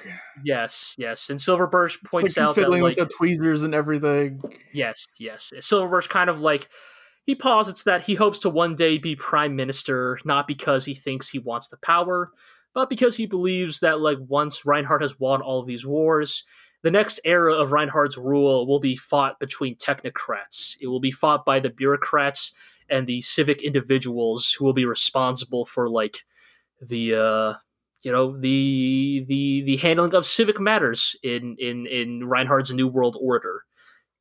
Yes, 0.43 0.93
yes. 0.97 1.29
And 1.29 1.39
Silverburst 1.39 2.03
points 2.03 2.35
like 2.35 2.45
out 2.45 2.55
that 2.57 2.69
like 2.69 2.81
with 2.81 2.95
the 2.97 3.09
tweezers 3.17 3.63
and 3.63 3.73
everything. 3.73 4.41
yes, 4.73 5.07
yes. 5.17 5.53
Silverburst 5.61 6.09
kind 6.09 6.29
of 6.29 6.41
like 6.41 6.67
he 7.25 7.33
posits 7.33 7.83
that 7.83 8.01
he 8.01 8.15
hopes 8.15 8.39
to 8.39 8.49
one 8.49 8.75
day 8.75 8.97
be 8.97 9.15
prime 9.15 9.55
minister, 9.55 10.19
not 10.25 10.49
because 10.49 10.83
he 10.83 10.93
thinks 10.95 11.29
he 11.29 11.39
wants 11.39 11.69
the 11.69 11.77
power, 11.77 12.31
but 12.73 12.89
because 12.89 13.17
he 13.17 13.25
believes 13.25 13.79
that 13.79 13.99
like 13.99 14.17
once 14.27 14.65
Reinhardt 14.65 15.01
has 15.01 15.19
won 15.19 15.41
all 15.41 15.59
of 15.59 15.67
these 15.67 15.85
wars, 15.85 16.43
the 16.81 16.91
next 16.91 17.19
era 17.23 17.53
of 17.53 17.71
Reinhardt's 17.71 18.17
rule 18.17 18.67
will 18.67 18.79
be 18.79 18.95
fought 18.95 19.39
between 19.39 19.75
technocrats. 19.75 20.75
It 20.81 20.87
will 20.87 20.99
be 20.99 21.11
fought 21.11 21.45
by 21.45 21.59
the 21.59 21.69
bureaucrats 21.69 22.53
and 22.89 23.07
the 23.07 23.21
civic 23.21 23.61
individuals 23.61 24.51
who 24.51 24.65
will 24.65 24.73
be 24.73 24.85
responsible 24.85 25.65
for 25.65 25.89
like 25.89 26.17
the 26.81 27.15
uh 27.15 27.53
you 28.01 28.11
know 28.11 28.37
the 28.37 29.23
the 29.27 29.63
the 29.65 29.77
handling 29.77 30.13
of 30.13 30.25
civic 30.25 30.59
matters 30.59 31.15
in 31.23 31.55
in 31.57 31.87
in 31.87 32.25
Reinhardt's 32.25 32.71
new 32.71 32.87
world 32.87 33.17
order 33.21 33.63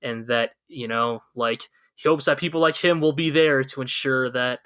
and 0.01 0.29
that 0.29 0.51
you 0.69 0.87
know 0.87 1.23
like 1.35 1.63
he 1.97 2.09
hopes 2.09 2.27
that 2.27 2.39
people 2.39 2.61
like 2.61 2.77
him 2.77 3.01
will 3.01 3.13
be 3.13 3.31
there 3.31 3.65
to 3.65 3.81
ensure 3.81 4.31
that 4.31 4.61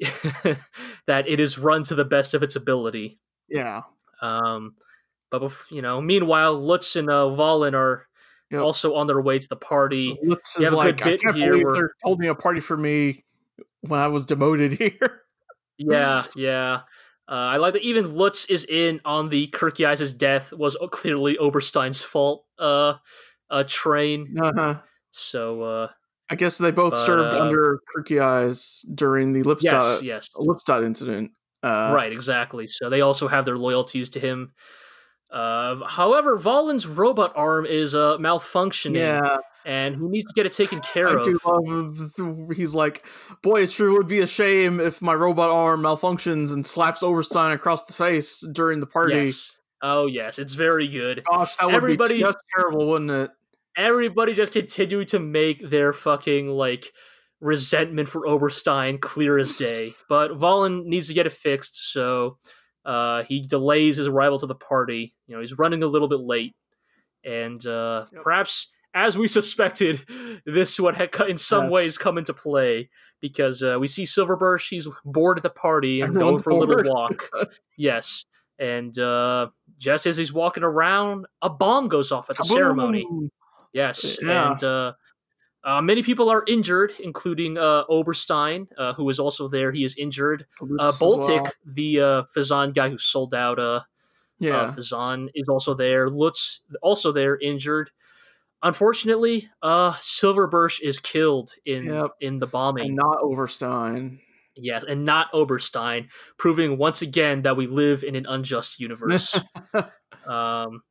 that 1.06 1.28
it 1.28 1.40
is 1.40 1.58
run 1.58 1.82
to 1.84 1.94
the 1.94 2.04
best 2.04 2.34
of 2.34 2.42
its 2.42 2.56
ability 2.56 3.18
Yeah. 3.48 3.82
um 4.22 4.74
but 5.30 5.52
you 5.70 5.82
know 5.82 6.00
meanwhile 6.00 6.58
Lutz 6.58 6.96
and 6.96 7.08
uh, 7.10 7.24
Wahlen 7.24 7.74
are 7.74 8.06
Yep. 8.52 8.62
also 8.62 8.94
on 8.96 9.06
their 9.06 9.20
way 9.20 9.38
to 9.38 9.48
the 9.48 9.54
party 9.54 10.18
Lutz 10.24 10.58
is 10.58 10.64
have 10.64 10.72
a 10.72 10.76
good 10.76 11.00
like, 11.00 11.06
I 11.06 11.16
can't 11.18 11.36
believe 11.36 11.62
where- 11.64 11.72
they're 11.74 11.92
holding 12.02 12.28
a 12.28 12.34
party 12.34 12.58
for 12.60 12.76
me 12.76 13.24
when 13.82 14.00
I 14.00 14.08
was 14.08 14.26
demoted 14.26 14.72
here. 14.78 15.22
Yeah, 15.78 16.22
yeah. 16.34 16.80
Uh, 17.28 17.32
I 17.34 17.58
like 17.58 17.74
that 17.74 17.82
even 17.82 18.16
Lutz 18.16 18.44
is 18.46 18.64
in 18.64 19.00
on 19.04 19.28
the 19.28 19.46
Kircheis's 19.48 20.12
death 20.12 20.52
was 20.52 20.76
clearly 20.90 21.38
Oberstein's 21.38 22.02
fault. 22.02 22.44
Uh, 22.58 22.94
uh, 23.48 23.62
train. 23.68 24.36
uh-huh. 24.36 24.80
So 25.12 25.62
uh, 25.62 25.88
I 26.30 26.36
guess 26.36 26.58
they 26.58 26.70
both 26.70 26.92
But, 26.92 27.04
served 27.04 27.34
uh, 27.34 27.40
under 27.40 27.80
Kircheis 27.96 28.84
during 28.94 29.32
the 29.32 29.40
yes, 29.40 29.46
Lippstadt, 29.46 30.02
yes, 30.02 30.28
Lippstadt 30.36 30.84
incident. 30.84 31.32
Uh, 31.62 31.92
right, 31.94 32.12
exactly. 32.12 32.66
So 32.68 32.88
they 32.88 33.00
also 33.00 33.26
have 33.28 33.44
their 33.44 33.58
loyalties 33.58 34.10
to 34.10 34.20
him. 34.20 34.52
Uh, 35.30 35.84
however, 35.86 36.36
Wahlen's 36.38 36.86
robot 36.86 37.32
arm 37.36 37.66
is 37.66 37.94
uh, 37.94 38.16
malfunctioning, 38.18 38.96
Yeah, 38.96 39.36
and 39.64 39.94
he 39.96 40.02
needs 40.02 40.26
to 40.26 40.34
get 40.34 40.46
it 40.46 40.52
taken 40.52 40.80
care 40.80 41.08
I 41.08 41.14
of. 41.14 41.22
do 41.22 41.38
love. 41.44 42.50
He's 42.56 42.74
like, 42.74 43.04
boy, 43.42 43.62
it 43.62 43.70
sure 43.70 43.92
would 43.92 44.08
be 44.08 44.20
a 44.20 44.26
shame 44.26 44.80
if 44.80 45.00
my 45.02 45.14
robot 45.14 45.50
arm 45.50 45.82
malfunctions 45.82 46.52
and 46.52 46.64
slaps 46.66 47.02
Oberstein 47.02 47.52
across 47.52 47.84
the 47.84 47.92
face 47.92 48.40
during 48.52 48.80
the 48.80 48.86
party. 48.86 49.26
Yes. 49.26 49.56
Oh 49.82 50.06
yes, 50.06 50.38
it's 50.38 50.54
very 50.54 50.88
good. 50.88 51.22
Gosh, 51.30 51.56
that 51.56 51.66
would 51.66 51.74
Everybody- 51.74 52.14
be 52.14 52.20
just 52.20 52.38
terrible, 52.56 52.88
wouldn't 52.88 53.10
it? 53.10 53.30
Everybody 53.76 54.34
just 54.34 54.52
continue 54.52 55.04
to 55.06 55.18
make 55.18 55.68
their 55.68 55.92
fucking 55.92 56.48
like 56.48 56.92
resentment 57.40 58.08
for 58.08 58.26
Oberstein 58.26 58.98
clear 59.00 59.38
as 59.38 59.56
day. 59.56 59.92
But 60.08 60.32
Wahlen 60.38 60.84
needs 60.84 61.08
to 61.08 61.14
get 61.14 61.26
it 61.26 61.32
fixed, 61.32 61.92
so 61.92 62.38
uh, 62.84 63.22
he 63.24 63.40
delays 63.40 63.96
his 63.96 64.06
arrival 64.08 64.38
to 64.40 64.46
the 64.46 64.54
party. 64.54 65.14
You 65.26 65.34
know, 65.36 65.40
he's 65.40 65.58
running 65.58 65.82
a 65.82 65.86
little 65.86 66.08
bit 66.08 66.20
late, 66.20 66.54
and 67.24 67.64
uh, 67.66 68.06
Yep. 68.12 68.22
perhaps, 68.22 68.68
as 68.94 69.16
we 69.16 69.28
suspected, 69.28 70.00
this 70.46 70.78
would 70.80 70.96
have 70.96 71.10
in 71.28 71.36
some 71.36 71.64
Yes. 71.64 71.72
ways 71.72 71.98
come 71.98 72.18
into 72.18 72.34
play 72.34 72.90
because 73.20 73.62
uh, 73.62 73.76
we 73.78 73.86
see 73.86 74.02
Silverburst. 74.02 74.60
She's 74.60 74.88
bored 75.04 75.38
at 75.38 75.42
the 75.42 75.50
party 75.50 76.00
and 76.02 76.10
Everyone's 76.16 76.42
going 76.42 76.42
for 76.42 76.50
a 76.50 76.56
little 76.66 76.92
walk. 76.94 77.28
yes. 77.76 78.24
And 78.58 78.98
uh, 78.98 79.48
just 79.78 80.04
as 80.06 80.18
he's 80.18 80.34
walking 80.34 80.62
around, 80.62 81.24
a 81.40 81.48
bomb 81.48 81.88
goes 81.88 82.12
off 82.12 82.28
at 82.28 82.36
the 82.36 82.44
ceremony. 82.44 83.06
Yes, 83.72 84.18
Yeah. 84.22 84.50
and 84.52 84.64
uh, 84.64 84.92
uh, 85.62 85.82
many 85.82 86.02
people 86.02 86.30
are 86.30 86.42
injured, 86.46 86.92
including 86.98 87.58
uh, 87.58 87.84
Oberstein, 87.88 88.68
uh, 88.78 88.94
who 88.94 89.08
is 89.10 89.20
also 89.20 89.48
there. 89.48 89.72
He 89.72 89.84
is 89.84 89.94
injured. 89.96 90.46
Uh, 90.60 90.92
Boltec, 90.92 91.42
well. 91.42 91.52
the 91.64 92.00
uh, 92.00 92.22
Phezzan 92.36 92.74
guy 92.74 92.88
who 92.90 92.98
sold 92.98 93.34
out 93.34 93.58
uh, 93.58 93.82
Yeah. 94.38 94.56
uh, 94.56 94.72
Phezzan, 94.72 95.28
is 95.34 95.48
also 95.48 95.74
there. 95.74 96.08
Lutz, 96.08 96.62
also 96.82 97.12
there, 97.12 97.38
injured. 97.38 97.90
Unfortunately, 98.62 99.48
uh, 99.62 99.92
Silverburst 99.94 100.80
is 100.82 100.98
killed 100.98 101.52
in 101.64 101.84
Yep. 101.86 102.10
in 102.20 102.38
the 102.40 102.46
bombing. 102.46 102.86
and 102.88 102.96
not 102.96 103.18
Oberstein. 103.22 104.20
Yes, 104.56 104.84
and 104.84 105.04
not 105.06 105.28
Oberstein, 105.32 106.08
proving 106.36 106.76
once 106.76 107.00
again 107.00 107.42
that 107.42 107.56
we 107.56 107.66
live 107.66 108.02
in 108.04 108.16
an 108.16 108.26
unjust 108.28 108.78
universe. 108.80 109.38
um, 110.26 110.82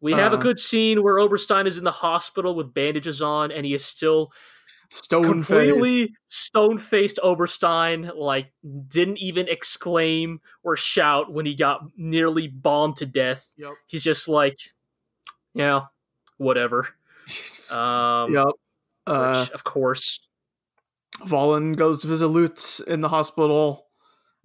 We 0.00 0.12
have 0.12 0.32
a 0.32 0.36
Uh, 0.36 0.40
good 0.40 0.58
scene 0.58 1.02
where 1.02 1.18
Oberstein 1.18 1.66
is 1.66 1.78
in 1.78 1.84
the 1.84 1.90
hospital 1.90 2.54
with 2.54 2.74
bandages 2.74 3.22
on, 3.22 3.50
and 3.50 3.64
he 3.64 3.74
is 3.74 3.84
still 3.84 4.32
Stone 4.88 5.24
completely 5.24 6.14
stone 6.26 6.78
faced 6.78 7.18
Oberstein. 7.22 8.12
Like, 8.14 8.52
didn't 8.86 9.18
even 9.18 9.48
exclaim 9.48 10.40
or 10.62 10.76
shout 10.76 11.32
when 11.32 11.44
he 11.44 11.54
got 11.56 11.80
nearly 11.96 12.46
bombed 12.46 12.96
to 12.96 13.06
death. 13.06 13.48
Yep. 13.56 13.72
He's 13.88 14.04
just 14.04 14.28
like, 14.28 14.58
yeah, 15.54 15.86
whatever. 16.38 16.88
Um, 17.72 18.32
yep. 18.32 18.46
Uh, 19.08 19.40
which, 19.40 19.50
of 19.50 19.64
course, 19.64 20.20
Wahlen 21.22 21.74
goes 21.74 21.98
to 22.02 22.06
visit 22.06 22.28
Lutz 22.28 22.78
in 22.78 23.00
the 23.00 23.08
hospital, 23.08 23.88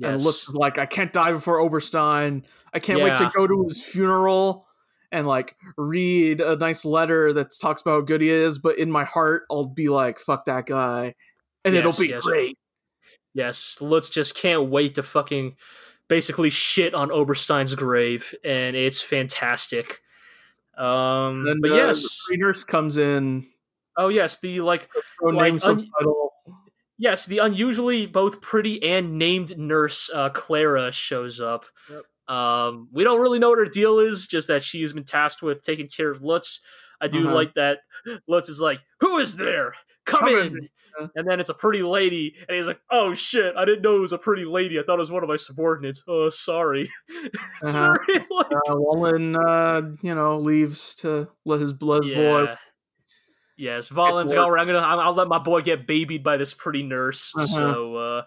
and 0.02 0.14
yes. 0.14 0.26
Lutz 0.26 0.50
is 0.50 0.56
like, 0.56 0.80
"I 0.80 0.88
can't 0.88 1.14
die 1.14 1.32
before 1.32 1.60
Oberstein. 1.60 2.44
I 2.74 2.80
can't 2.80 3.00
wait 3.00 3.16
to 3.18 3.32
go 3.36 3.46
to 3.46 3.66
his 3.70 3.84
funeral." 3.84 4.68
And 5.12 5.28
like 5.28 5.56
read 5.78 6.40
a 6.40 6.56
nice 6.56 6.86
letter 6.86 7.34
that 7.34 7.52
talks 7.60 7.82
about 7.82 7.92
how 7.92 8.02
good 8.02 8.22
he 8.22 8.30
is, 8.30 8.60
but 8.60 8.78
in 8.78 8.90
my 8.90 9.04
heart, 9.04 9.44
I'll 9.52 9.68
be 9.68 9.90
like, 9.90 10.20
"Fuck 10.20 10.46
that 10.46 10.66
guy," 10.66 11.16
and 11.66 11.76
it'll 11.76 11.92
be 11.92 12.08
yes. 12.08 12.24
great. 12.24 12.58
Yes, 13.34 13.78
Lutz 13.82 14.10
just 14.10 14.36
can't 14.36 14.70
wait 14.70 14.96
to 14.96 15.04
fucking 15.04 15.56
basically 16.08 16.50
shit 16.50 16.94
on 16.94 17.12
Oberstein's 17.12 17.76
grave, 17.76 18.36
and 18.44 18.76
it's 18.76 19.02
fantastic. 19.02 20.02
Um, 20.78 21.44
Then 21.46 21.62
but 21.62 21.72
uh, 21.72 21.76
yes, 21.76 22.02
the 22.02 22.10
pre 22.28 22.38
nurse 22.38 22.64
comes 22.64 22.98
in, 22.98 23.48
oh 23.98 24.10
yes, 24.10 24.40
the 24.40 24.62
like 24.62 24.90
Like, 25.22 25.64
un- 25.64 25.90
yes, 26.98 27.26
the 27.26 27.40
unusually 27.40 28.06
both 28.06 28.42
pretty 28.42 28.82
and 28.84 29.18
named 29.18 29.58
nurse 29.58 30.10
uh, 30.14 30.30
Clara 30.30 30.92
shows 30.92 31.40
up. 31.40 31.66
Yep. 31.90 32.04
Um, 32.32 32.88
we 32.92 33.04
don't 33.04 33.20
really 33.20 33.40
know 33.40 33.50
what 33.50 33.60
her 33.60 33.66
deal 33.66 34.00
is, 34.00 34.28
just 34.28 34.48
that 34.48 34.64
she's 34.64 34.94
been 34.94 35.04
tasked 35.04 35.42
with 35.44 35.64
taking 35.64 35.88
care 35.88 36.10
of 36.10 36.22
Lutz. 36.22 36.62
I 37.02 37.08
do 37.08 37.26
Uh-huh. 37.26 37.36
like 37.36 37.54
that 37.56 37.80
Lutz 38.28 38.48
is 38.50 38.60
like, 38.62 38.80
"Who 39.02 39.18
is 39.18 39.36
there? 39.36 39.74
Come, 40.06 40.20
Come 40.22 40.30
in." 40.30 40.48
in. 40.58 40.70
Yeah. 41.00 41.08
And 41.16 41.28
then 41.28 41.40
it's 41.40 41.50
a 41.50 41.54
pretty 41.54 41.84
lady, 41.84 42.36
and 42.48 42.58
he's 42.58 42.68
like, 42.68 42.80
"Oh 42.92 43.14
shit! 43.14 43.54
I 43.56 43.66
didn't 43.66 43.82
know 43.82 43.96
it 43.96 44.00
was 44.02 44.12
a 44.14 44.18
pretty 44.18 44.46
lady. 44.46 44.80
I 44.80 44.84
thought 44.84 44.96
it 45.00 45.00
was 45.00 45.12
one 45.12 45.24
of 45.24 45.30
my 45.30 45.36
subordinates. 45.36 46.04
Oh, 46.08 46.30
sorry." 46.30 46.90
it's 47.10 47.38
Uh-huh. 47.64 47.96
very 48.08 48.20
like, 48.32 48.52
Uh, 48.70 48.76
Wahlen, 48.76 49.36
uh, 49.36 49.96
you 50.02 50.14
know, 50.16 50.38
leaves 50.40 50.96
to 50.96 51.30
let 51.46 51.60
his 51.60 51.74
blood 51.74 52.04
boy. 52.04 52.44
yeah. 52.44 52.56
Yes, 53.58 53.90
Wahlen's 53.90 54.32
like, 54.32 54.38
work. 54.38 54.46
all 54.46 54.52
right, 54.52 54.62
I'm 54.62 54.68
gonna, 54.68 54.80
I'll, 54.80 55.00
I'll 55.00 55.14
let 55.14 55.28
my 55.28 55.38
boy 55.38 55.62
get 55.62 55.86
babied 55.86 56.24
by 56.24 56.38
this 56.38 56.54
pretty 56.54 56.82
nurse. 56.84 57.32
Uh-huh. 57.36 57.46
So, 57.48 57.96
uh, 57.96 58.22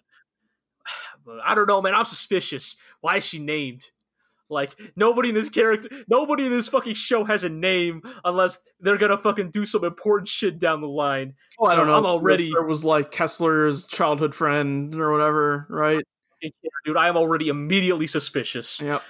I 1.45 1.55
don't 1.55 1.69
know, 1.69 1.81
man. 1.81 1.95
I'm 1.95 2.05
suspicious. 2.05 2.77
Why 3.01 3.17
is 3.17 3.25
she 3.25 3.39
named? 3.39 3.91
Like 4.51 4.75
nobody 4.95 5.31
in 5.31 5.35
this 5.35 5.49
character, 5.49 5.89
nobody 6.09 6.47
in 6.47 6.51
this 6.51 6.69
fucking 6.69 6.95
show 6.95 7.25
has 7.25 7.45
a 7.45 7.49
name 7.49 8.03
unless 8.25 8.63
they're 8.79 8.99
gonna 8.99 9.17
fucking 9.17 9.51
do 9.51 9.65
some 9.65 9.85
important 9.85 10.29
shit 10.29 10.59
down 10.59 10.83
the 10.83 10.87
line. 10.87 11.35
Oh, 11.59 11.67
I 11.67 11.75
don't 11.75 11.87
know. 11.87 11.97
I'm 11.97 12.05
already, 12.05 12.51
It 12.51 12.67
was 12.67 12.85
like 12.85 13.11
Kessler's 13.11 13.87
childhood 13.87 14.35
friend 14.35 14.95
or 14.97 15.11
whatever, 15.13 15.67
right? 15.71 16.05
dude. 16.85 16.97
I 16.97 17.09
am 17.09 17.17
already 17.17 17.49
immediately 17.49 18.07
suspicious. 18.07 18.81
Yep. 18.81 19.03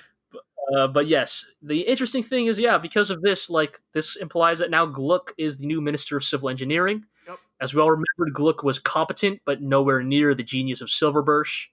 Uh, 0.75 0.87
but 0.87 1.07
yes, 1.07 1.45
the 1.63 1.81
interesting 1.81 2.23
thing 2.23 2.47
is, 2.47 2.59
yeah, 2.59 2.79
because 2.79 3.11
of 3.11 3.21
this, 3.21 3.51
like 3.51 3.81
this 3.93 4.17
implies 4.17 4.61
that 4.61 4.71
now 4.71 4.87
Gluck 4.87 5.35
is 5.37 5.59
the 5.59 5.67
new 5.67 5.81
Minister 5.81 6.17
of 6.17 6.25
Civil 6.25 6.49
Engineering. 6.49 7.05
Yep. 7.29 7.39
As 7.61 7.75
we 7.75 7.83
all 7.83 7.91
remembered, 7.91 8.33
Gluck 8.33 8.63
was 8.63 8.79
competent, 8.79 9.41
but 9.45 9.61
nowhere 9.61 10.03
near 10.03 10.35
the 10.35 10.43
genius 10.43 10.81
of 10.81 10.89
Silverbursh. 10.89 11.67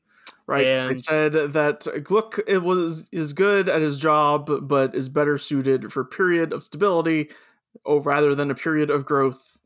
Right. 0.51 0.63
they 0.63 0.77
And- 0.77 1.01
said 1.01 1.33
that 1.53 1.87
Gluck 2.03 2.39
it 2.45 2.59
was 2.59 3.07
is 3.11 3.33
good 3.33 3.69
at 3.69 3.81
his 3.81 3.99
job, 3.99 4.67
but 4.67 4.93
is 4.93 5.07
better 5.07 5.37
suited 5.37 5.93
for 5.93 6.01
a 6.01 6.05
period 6.05 6.51
of 6.51 6.63
stability, 6.63 7.29
oh, 7.85 8.01
rather 8.01 8.35
than 8.35 8.51
a 8.51 8.55
period 8.55 8.89
of 8.89 9.05
growth. 9.05 9.61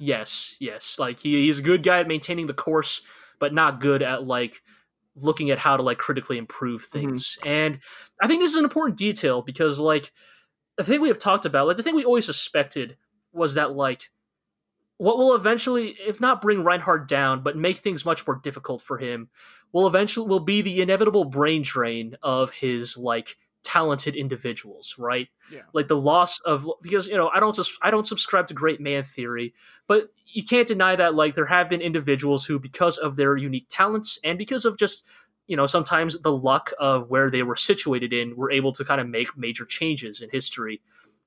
Yes, 0.00 0.56
yes, 0.60 0.98
like 0.98 1.20
he, 1.20 1.42
he's 1.44 1.58
a 1.58 1.62
good 1.62 1.82
guy 1.82 2.00
at 2.00 2.08
maintaining 2.08 2.46
the 2.46 2.54
course, 2.54 3.02
but 3.38 3.54
not 3.54 3.80
good 3.80 4.02
at 4.02 4.24
like 4.24 4.62
looking 5.14 5.50
at 5.50 5.58
how 5.58 5.76
to 5.76 5.82
like 5.82 5.98
critically 5.98 6.38
improve 6.38 6.82
mm-hmm. 6.82 7.08
things. 7.08 7.38
And 7.44 7.78
I 8.20 8.26
think 8.26 8.40
this 8.40 8.50
is 8.50 8.56
an 8.56 8.64
important 8.64 8.98
detail 8.98 9.42
because 9.42 9.78
like 9.78 10.10
the 10.76 10.84
thing 10.84 11.00
we 11.00 11.08
have 11.08 11.18
talked 11.18 11.44
about, 11.44 11.66
like 11.66 11.76
the 11.76 11.82
thing 11.82 11.94
we 11.94 12.04
always 12.04 12.26
suspected 12.26 12.96
was 13.32 13.54
that 13.54 13.72
like 13.72 14.10
what 15.00 15.16
will 15.16 15.34
eventually, 15.34 15.96
if 16.06 16.20
not 16.20 16.42
bring 16.42 16.62
Reinhardt 16.62 17.08
down, 17.08 17.42
but 17.42 17.56
make 17.56 17.78
things 17.78 18.04
much 18.04 18.26
more 18.26 18.36
difficult 18.36 18.82
for 18.82 18.98
him, 18.98 19.30
will 19.72 19.86
eventually 19.86 20.28
will 20.28 20.40
be 20.40 20.62
the 20.62 20.80
inevitable 20.80 21.24
brain 21.24 21.62
drain 21.62 22.16
of 22.22 22.50
his 22.50 22.96
like 22.96 23.36
talented 23.62 24.16
individuals, 24.16 24.94
right? 24.98 25.28
Yeah. 25.52 25.62
Like 25.72 25.88
the 25.88 25.96
loss 25.96 26.40
of 26.40 26.66
because 26.82 27.08
you 27.08 27.16
know 27.16 27.30
I 27.32 27.40
don't 27.40 27.58
I 27.82 27.90
don't 27.90 28.06
subscribe 28.06 28.46
to 28.48 28.54
great 28.54 28.80
man 28.80 29.02
theory, 29.02 29.54
but 29.86 30.10
you 30.32 30.44
can't 30.44 30.68
deny 30.68 30.96
that 30.96 31.14
like 31.14 31.34
there 31.34 31.46
have 31.46 31.68
been 31.68 31.80
individuals 31.80 32.46
who 32.46 32.58
because 32.58 32.96
of 32.98 33.16
their 33.16 33.36
unique 33.36 33.66
talents 33.68 34.18
and 34.24 34.38
because 34.38 34.64
of 34.64 34.78
just 34.78 35.04
you 35.46 35.56
know 35.56 35.66
sometimes 35.66 36.20
the 36.22 36.32
luck 36.32 36.72
of 36.78 37.10
where 37.10 37.30
they 37.30 37.42
were 37.42 37.56
situated 37.56 38.12
in 38.12 38.36
were 38.36 38.50
able 38.50 38.72
to 38.72 38.84
kind 38.84 39.00
of 39.00 39.08
make 39.08 39.36
major 39.36 39.64
changes 39.64 40.20
in 40.20 40.30
history 40.30 40.80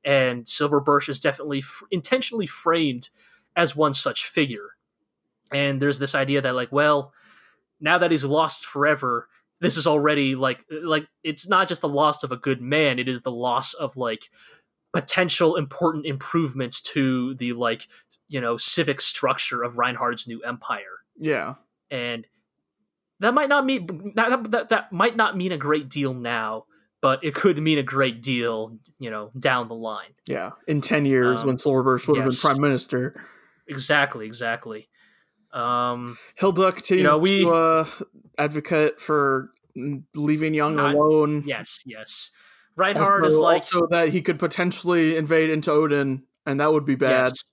and 0.05 0.47
silver 0.47 0.79
birch 0.79 1.09
is 1.09 1.19
definitely 1.19 1.59
f- 1.59 1.83
intentionally 1.91 2.47
framed 2.47 3.09
as 3.55 3.75
one 3.75 3.91
such 3.91 4.25
figure 4.25 4.71
and 5.51 5.81
there's 5.81 5.99
this 5.99 6.15
idea 6.15 6.41
that 6.41 6.55
like 6.55 6.71
well 6.71 7.11
now 7.83 7.97
that 7.99 8.09
he's 8.09 8.25
lost 8.25 8.65
forever 8.65 9.27
this 9.61 9.77
is 9.77 9.85
already 9.85 10.33
like 10.35 10.65
like 10.81 11.07
it's 11.23 11.47
not 11.47 11.67
just 11.67 11.81
the 11.81 11.87
loss 11.87 12.23
of 12.23 12.31
a 12.31 12.37
good 12.37 12.61
man 12.61 12.97
it 12.97 13.07
is 13.07 13.21
the 13.21 13.31
loss 13.31 13.73
of 13.75 13.95
like 13.95 14.29
potential 14.91 15.55
important 15.55 16.05
improvements 16.05 16.81
to 16.81 17.33
the 17.35 17.53
like 17.53 17.87
you 18.27 18.41
know 18.41 18.57
civic 18.57 18.99
structure 19.01 19.61
of 19.63 19.77
Reinhardt's 19.77 20.27
new 20.27 20.41
empire 20.41 21.03
Yeah. 21.17 21.55
and 21.91 22.25
that 23.19 23.33
might 23.33 23.49
not 23.49 23.65
mean 23.65 24.13
that, 24.15 24.51
that 24.51 24.69
that 24.69 24.91
might 24.91 25.15
not 25.15 25.37
mean 25.37 25.51
a 25.51 25.57
great 25.57 25.89
deal 25.89 26.13
now 26.13 26.65
but 27.01 27.23
it 27.23 27.35
could 27.35 27.57
mean 27.57 27.77
a 27.77 27.83
great 27.83 28.21
deal 28.21 28.77
you 28.99 29.09
know 29.09 29.31
down 29.37 29.67
the 29.67 29.75
line 29.75 30.13
Yeah. 30.27 30.51
In 30.67 30.79
ten 30.81 31.05
years, 31.05 31.41
Um, 31.41 31.47
when 31.47 31.55
Silverburst 31.57 32.07
would 32.07 32.17
yes. 32.17 32.23
have 32.23 32.29
been 32.29 32.51
prime 32.51 32.61
minister, 32.61 33.15
exactly 33.67 34.25
exactly 34.25 34.89
um 35.53 36.17
Hilda 36.35 36.71
continued 36.71 37.03
You 37.03 37.09
know, 37.09 37.17
we- 37.17 37.43
to 37.43 37.49
uh, 37.51 37.85
advocate 38.37 38.99
for 38.99 39.51
leaving 40.15 40.53
Yang 40.53 40.75
Not- 40.75 40.95
alone. 40.95 41.43
yes 41.45 41.79
yes 41.85 42.31
Reinhardt 42.75 43.23
also, 43.23 43.25
is 43.25 43.37
like 43.37 43.55
also 43.61 43.87
that 43.91 44.09
he 44.09 44.21
could 44.21 44.39
potentially 44.39 45.15
invade 45.15 45.51
into 45.51 45.71
Odin, 45.71 46.23
and 46.45 46.59
that 46.59 46.73
would 46.73 46.85
be 46.85 46.95
bad. 46.95 47.27
Yes. 47.27 47.43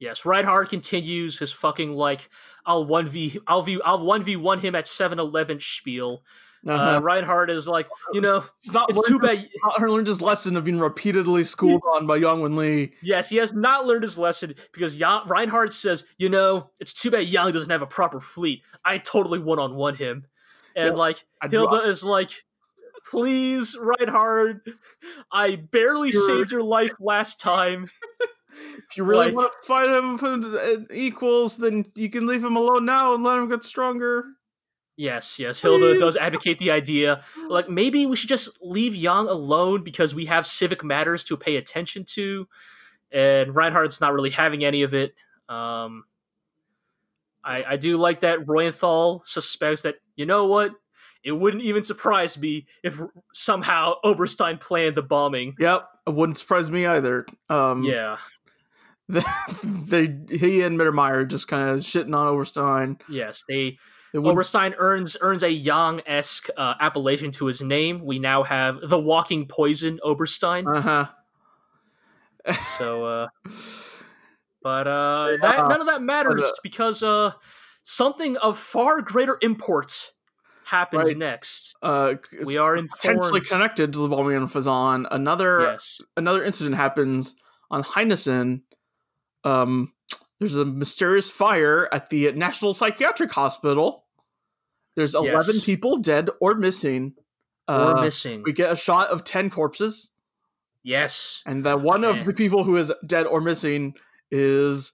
Yes, 0.00 0.24
Reinhardt 0.24 0.68
continues 0.68 1.38
his 1.38 1.52
fucking 1.52 1.92
like 1.92 2.28
I'll 2.66 2.84
one 2.84 3.06
v 3.08 3.38
I'll 3.46 3.62
v 3.62 3.80
I'll 3.84 4.04
one 4.04 4.22
v 4.24 4.34
one 4.36 4.58
him 4.60 4.74
at 4.74 4.86
7-Eleven 4.86 5.60
spiel. 5.60 6.22
Uh 6.66 6.72
Uh-huh. 6.72 7.00
Reinhardt 7.02 7.50
is 7.50 7.68
like, 7.68 7.86
you 8.12 8.20
know, 8.20 8.44
He's 8.62 8.72
not 8.72 8.90
it's 8.90 9.06
too 9.08 9.18
bad. 9.18 9.48
not 9.64 9.80
learned 9.80 10.06
his 10.06 10.20
lesson 10.20 10.56
of 10.56 10.64
being 10.64 10.78
repeatedly 10.80 11.44
schooled 11.44 11.82
on 11.94 12.06
by 12.06 12.16
Yang 12.16 12.40
Wen 12.40 12.56
Li. 12.56 12.92
Yes, 13.02 13.28
he 13.28 13.36
has 13.36 13.52
not 13.52 13.86
learned 13.86 14.02
his 14.02 14.18
lesson 14.18 14.54
because 14.72 14.96
ya- 14.96 15.22
Reinhardt 15.26 15.72
says, 15.72 16.04
you 16.18 16.28
know, 16.28 16.70
it's 16.80 16.92
too 16.92 17.10
bad 17.10 17.26
Yang 17.28 17.52
doesn't 17.52 17.70
have 17.70 17.82
a 17.82 17.86
proper 17.86 18.20
fleet. 18.20 18.62
I 18.84 18.98
totally 18.98 19.38
one 19.38 19.58
on 19.58 19.74
one 19.76 19.94
him, 19.94 20.26
and 20.74 20.86
Yeah, 20.92 20.92
like 20.98 21.24
I'd 21.40 21.50
Hilda 21.52 21.82
is 21.88 22.02
like, 22.02 22.30
please, 23.10 23.76
Reinhardt, 23.80 24.62
I 25.32 25.56
barely 25.56 26.10
You're- 26.10 26.26
saved 26.26 26.52
your 26.52 26.62
life 26.62 26.94
last 27.00 27.40
time. 27.40 27.90
If 28.90 28.96
you 28.96 29.04
really 29.04 29.26
like- 29.26 29.34
want 29.36 29.52
to 29.52 29.66
fight 29.68 29.88
him 29.88 30.18
for 30.18 30.26
uh, 30.58 30.78
equals, 30.92 31.58
then 31.58 31.84
you 31.94 32.10
can 32.10 32.26
leave 32.26 32.42
him 32.42 32.56
alone 32.56 32.84
now 32.86 33.14
and 33.14 33.22
let 33.22 33.38
him 33.38 33.48
get 33.48 33.62
stronger. 33.62 34.24
Yes, 34.98 35.38
yes, 35.38 35.60
Hilda 35.60 35.96
does 35.96 36.16
advocate 36.16 36.58
the 36.58 36.72
idea. 36.72 37.22
Like 37.48 37.68
maybe 37.70 38.04
we 38.04 38.16
should 38.16 38.28
just 38.28 38.58
leave 38.60 38.96
Yang 38.96 39.28
alone 39.28 39.84
because 39.84 40.12
we 40.12 40.24
have 40.24 40.44
civic 40.44 40.82
matters 40.82 41.22
to 41.24 41.36
pay 41.36 41.54
attention 41.54 42.04
to, 42.14 42.48
and 43.12 43.54
Reinhardt's 43.54 44.00
not 44.00 44.12
really 44.12 44.30
having 44.30 44.64
any 44.64 44.82
of 44.82 44.94
it. 44.94 45.14
Um, 45.48 46.02
I 47.44 47.62
I 47.62 47.76
do 47.76 47.96
like 47.96 48.20
that 48.20 48.40
Reuenthal 48.40 49.24
suspects 49.24 49.82
that 49.82 49.94
you 50.16 50.26
know 50.26 50.46
what. 50.46 50.72
It 51.22 51.32
wouldn't 51.32 51.62
even 51.62 51.84
surprise 51.84 52.36
me 52.36 52.66
if 52.82 53.00
somehow 53.32 53.94
Oberstein 54.04 54.58
planned 54.58 54.96
the 54.96 55.02
bombing. 55.02 55.54
Yep, 55.60 55.88
it 56.08 56.14
wouldn't 56.14 56.38
surprise 56.38 56.70
me 56.72 56.86
either. 56.86 57.24
Um, 57.48 57.84
Yeah, 57.84 58.18
they 59.08 60.16
he 60.28 60.62
and 60.62 60.76
Mittermeier 60.78 61.28
just 61.28 61.46
kind 61.46 61.70
of 61.70 61.76
shitting 61.76 62.16
on 62.16 62.26
Oberstein. 62.26 63.00
yes, 63.08 63.44
they 63.48 63.78
Oberstein 64.14 64.74
earns 64.78 65.16
earns 65.20 65.42
a 65.42 65.50
Yang 65.50 66.02
esque 66.06 66.48
uh, 66.56 66.74
appellation 66.80 67.30
to 67.32 67.46
his 67.46 67.60
name. 67.62 68.04
We 68.04 68.18
now 68.18 68.42
have 68.42 68.80
the 68.82 68.98
Walking 68.98 69.46
Poison 69.46 69.98
Oberstein. 70.02 70.66
uh 70.66 70.80
huh. 70.80 71.06
So, 72.78 73.04
uh, 73.04 73.28
but 74.62 74.86
uh, 74.86 75.36
that 75.42 75.68
none 75.68 75.80
of 75.80 75.86
that 75.86 76.02
matters 76.02 76.40
But, 76.40 76.48
uh, 76.48 76.52
because 76.62 77.02
uh, 77.02 77.32
something 77.82 78.36
of 78.38 78.58
far 78.58 79.02
greater 79.02 79.38
import 79.42 80.12
happens 80.64 81.08
Right. 81.08 81.16
next. 81.18 81.74
Uh, 81.82 82.14
We 82.44 82.56
are 82.56 82.76
potentially 82.76 83.40
informed. 83.40 83.46
connected 83.46 83.92
to 83.92 83.98
the 84.00 84.08
bombing 84.08 84.36
on 84.36 84.48
Phezzan. 84.48 85.06
Another 85.10 85.72
Yes. 85.72 86.00
another 86.16 86.42
incident 86.44 86.76
happens 86.76 87.34
on 87.70 87.82
Heinesen. 87.84 88.62
Um, 89.44 89.92
there's 90.38 90.56
a 90.56 90.64
mysterious 90.64 91.30
fire 91.30 91.88
at 91.92 92.10
the 92.10 92.32
National 92.32 92.72
Psychiatric 92.72 93.32
Hospital. 93.32 94.04
There's 94.96 95.14
11 95.14 95.54
Yes. 95.56 95.64
people 95.64 95.96
dead 95.98 96.28
or 96.40 96.54
missing. 96.54 97.14
Or 97.68 97.98
Uh, 97.98 98.00
missing. 98.02 98.42
we 98.44 98.52
get 98.52 98.72
a 98.72 98.76
shot 98.76 99.10
of 99.10 99.24
10 99.24 99.50
corpses, 99.50 100.10
yes. 100.82 101.42
and 101.44 101.64
that 101.64 101.80
one 101.80 102.02
of 102.04 102.24
the 102.24 102.32
people 102.32 102.64
who 102.64 102.76
is 102.76 102.90
dead 103.06 103.26
or 103.26 103.40
missing 103.40 103.94
is 104.30 104.92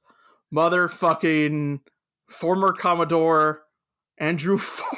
motherfucking 0.52 1.80
former 2.28 2.72
Commodore 2.72 3.62
Andrew 4.18 4.58
Fork. 4.58 4.90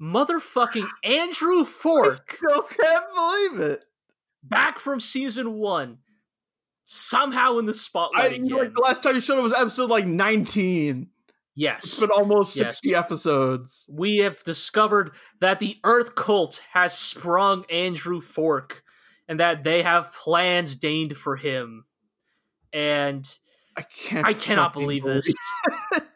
Motherfucking 0.00 0.86
Andrew 1.04 1.64
Fork, 1.64 2.20
I 2.30 2.36
Still 2.36 2.62
can't 2.62 3.04
believe 3.14 3.60
it. 3.60 3.84
back 4.42 4.78
from 4.78 5.00
season 5.00 5.54
one, 5.54 5.98
somehow 6.86 7.58
in 7.58 7.66
the 7.66 7.72
I 7.72 7.74
spotlight 7.74 8.32
again. 8.38 8.48
like 8.48 8.74
the 8.74 8.80
last 8.82 9.02
time 9.02 9.14
you 9.14 9.20
showed 9.20 9.38
it 9.38 9.42
was 9.42 9.52
episode 9.52 9.90
like 9.90 10.06
19. 10.06 11.02
It's 11.02 11.10
yes. 11.54 12.00
been 12.00 12.10
almost 12.10 12.56
Yes. 12.56 12.76
60 12.80 12.94
episodes. 12.94 13.86
we 13.90 14.18
have 14.18 14.42
discovered 14.44 15.10
that 15.40 15.58
the 15.58 15.76
Earth 15.84 16.14
cult 16.14 16.62
has 16.72 16.96
sprung 16.96 17.64
Andrew 17.70 18.20
Fork 18.20 18.82
and 19.28 19.40
that 19.40 19.64
they 19.64 19.82
have 19.82 20.12
plans 20.12 20.74
deigned 20.76 21.16
for 21.16 21.36
him. 21.36 21.84
And 22.72 23.28
I 23.76 23.82
can't. 23.82 24.26
I 24.26 24.32
cannot 24.34 24.74
fucking 24.74 24.82
believe 24.82 25.04
this. 25.04 25.32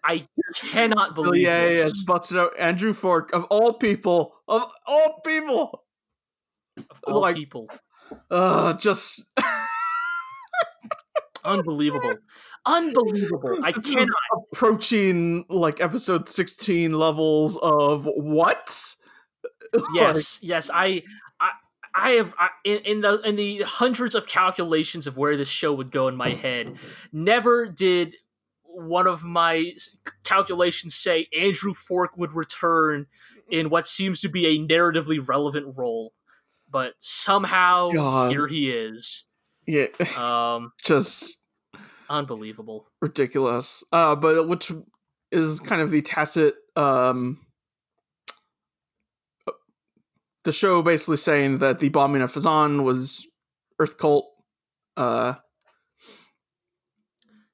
I 0.04 0.26
cannot 0.54 1.14
believe 1.14 1.42
yeah, 1.42 1.66
this. 1.66 1.82
has 1.82 1.98
busted 2.04 2.36
out 2.38 2.52
Andrew 2.58 2.92
Fork 2.92 3.32
of 3.32 3.44
all 3.44 3.72
people, 3.74 4.34
of 4.46 4.64
all 4.86 5.20
people. 5.26 5.84
Of 6.76 7.00
all 7.04 7.20
like- 7.22 7.36
people. 7.36 7.68
Uh, 8.30 8.74
just 8.74 9.30
Unbelievable. 11.45 12.16
Unbelievable. 12.66 13.59
I 13.62 13.72
cannot. 13.72 14.09
approaching 14.53 15.45
like 15.49 15.80
episode 15.80 16.28
16 16.28 16.93
levels 16.93 17.57
of 17.59 18.09
what? 18.16 18.95
Yes, 19.95 20.41
yes. 20.43 20.68
I, 20.74 21.05
I, 21.38 21.51
I 21.95 22.11
have 22.14 22.34
I, 22.36 22.49
in, 22.64 22.78
in 22.78 23.01
the 23.03 23.20
in 23.20 23.36
the 23.36 23.62
hundreds 23.62 24.16
of 24.16 24.26
calculations 24.26 25.07
of 25.07 25.16
where 25.16 25.36
this 25.36 25.47
show 25.47 25.72
would 25.72 25.93
go 25.93 26.09
in 26.09 26.16
my 26.16 26.30
head. 26.30 26.74
Never 27.12 27.68
did 27.68 28.16
one 28.64 29.07
of 29.07 29.22
my 29.22 29.72
calculations 30.24 30.95
say 30.97 31.28
Andrew 31.38 31.74
Fork 31.74 32.16
would 32.16 32.32
return 32.32 33.07
in 33.49 33.70
what 33.70 33.86
seems 33.86 34.20
to 34.20 34.28
be 34.28 34.47
a 34.47 34.59
narratively 34.59 35.26
relevant 35.26 35.76
role, 35.76 36.14
but 36.70 36.95
somehow 36.99 37.91
God. 37.91 38.30
here 38.30 38.47
he 38.47 38.70
is. 38.70 39.24
Yeah, 39.70 39.86
Um, 40.18 40.72
just 40.84 41.38
unbelievable. 42.08 42.86
ridiculous. 43.00 43.84
Uh, 43.92 44.16
but 44.16 44.48
which 44.48 44.72
is 45.30 45.60
kind 45.60 45.80
of 45.80 45.90
the 45.92 46.02
tacit 46.02 46.54
um 46.74 47.38
the 50.44 50.52
show 50.52 50.82
basically 50.82 51.18
saying 51.18 51.58
that 51.58 51.78
the 51.78 51.88
bombing 51.90 52.22
of 52.22 52.32
Phezzan 52.32 52.82
was 52.82 53.26
Earth 53.78 53.96
cult. 53.98 54.26
Uh, 54.96 55.34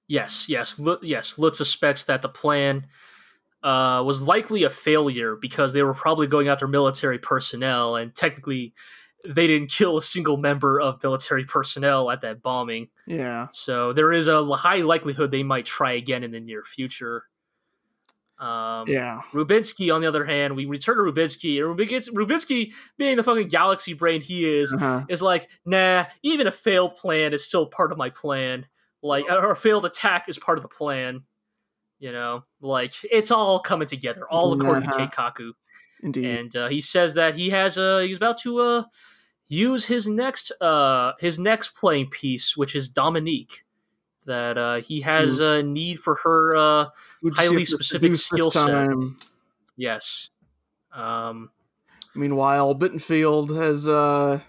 Yes, 0.09 0.49
yes, 0.49 0.79
Lu- 0.79 1.01
yes. 1.03 1.37
Lutz 1.37 1.59
suspects 1.59 2.05
that 2.05 2.23
the 2.23 2.29
plan 2.29 2.87
uh, 3.65 4.01
was 4.07 4.23
likely 4.23 4.63
a 4.63 4.71
failure 4.71 5.35
because 5.35 5.73
they 5.73 5.83
were 5.83 5.95
probably 5.95 6.29
going 6.29 6.47
after 6.47 6.69
military 6.69 7.19
personnel, 7.19 7.97
and 7.97 8.15
technically, 8.15 8.73
they 9.35 9.47
didn't 9.47 9.71
kill 9.71 9.97
a 9.97 10.03
single 10.03 10.37
member 10.37 10.81
of 10.81 11.03
military 11.03 11.45
personnel 11.45 12.11
at 12.11 12.21
that 12.23 12.43
bombing. 12.43 12.89
yeah, 13.07 13.49
So 13.53 13.93
there 13.93 14.13
is 14.13 14.29
a 14.29 14.45
high 14.57 14.77
likelihood 14.83 15.31
they 15.31 15.43
might 15.43 15.67
try 15.67 15.93
again 15.93 16.23
in 16.25 16.31
the 16.33 16.41
near 16.41 16.63
future. 16.65 17.25
Um, 18.39 18.87
yeah, 18.87 19.21
Rubinsky, 19.33 19.95
on 19.95 20.03
the 20.03 20.07
other 20.09 20.25
hand, 20.27 20.57
we 20.57 20.67
return 20.67 20.97
to 20.99 21.03
Rubinsky, 21.11 21.59
and 21.59 21.79
Rubinsky, 21.79 22.13
Rubinsky, 22.13 22.73
being 22.99 23.17
the 23.17 23.23
fucking 23.23 23.49
galaxy 23.49 23.95
brain 23.95 24.21
he 24.21 24.45
is, 24.47 24.71
uh-huh. 24.75 25.07
is 25.09 25.23
like, 25.23 25.49
nah, 25.65 26.05
even 26.23 26.47
a 26.47 26.53
failed 26.53 26.97
plan 26.97 27.33
is 27.33 27.43
still 27.45 27.65
part 27.67 27.93
of 27.93 27.99
my 27.99 28.11
plan. 28.11 28.67
Like, 29.03 29.25
or 29.31 29.53
a 29.53 29.57
failed 29.57 29.87
attack 29.87 30.27
is 30.29 30.39
part 30.39 30.59
of 30.59 30.63
the 30.63 30.69
plan. 30.69 31.23
You 31.99 32.13
know, 32.13 32.45
like 32.61 32.93
it's 33.11 33.31
all 33.31 33.59
coming 33.59 33.89
together, 33.89 34.27
all 34.29 34.53
according 34.53 34.87
Uh-huh. 34.91 35.07
to 35.07 35.17
Keikaku. 35.17 35.53
indeed. 36.03 36.27
And 36.27 36.55
uh, 36.57 36.69
he 36.69 36.79
says 36.83 37.15
that 37.15 37.37
he 37.37 37.49
has 37.51 37.79
uh 37.79 38.01
he's 38.01 38.19
about 38.19 38.37
to 38.43 38.59
uh 38.59 38.83
use 39.49 39.87
his 39.87 40.09
next 40.09 40.51
uh 40.61 41.13
his 41.21 41.39
next 41.39 41.75
playing 41.77 42.11
piece, 42.11 42.57
which 42.57 42.75
is 42.75 42.89
Dominique. 42.89 43.65
That 44.27 44.59
uh, 44.59 44.81
he 44.81 45.03
has 45.03 45.39
a 45.39 45.63
need 45.63 46.01
for 46.01 46.17
her. 46.25 46.57
Uh, 46.57 46.87
highly 47.35 47.65
she 47.65 47.73
have 47.73 47.79
to 47.81 47.85
specific 47.85 48.17
skill 48.17 48.51
set. 48.51 48.91
yes. 49.77 50.31
Um, 50.93 51.51
Meanwhile, 52.15 52.75
Bittenfeld 52.75 53.55
has 53.57 53.87
uh, 53.89 54.41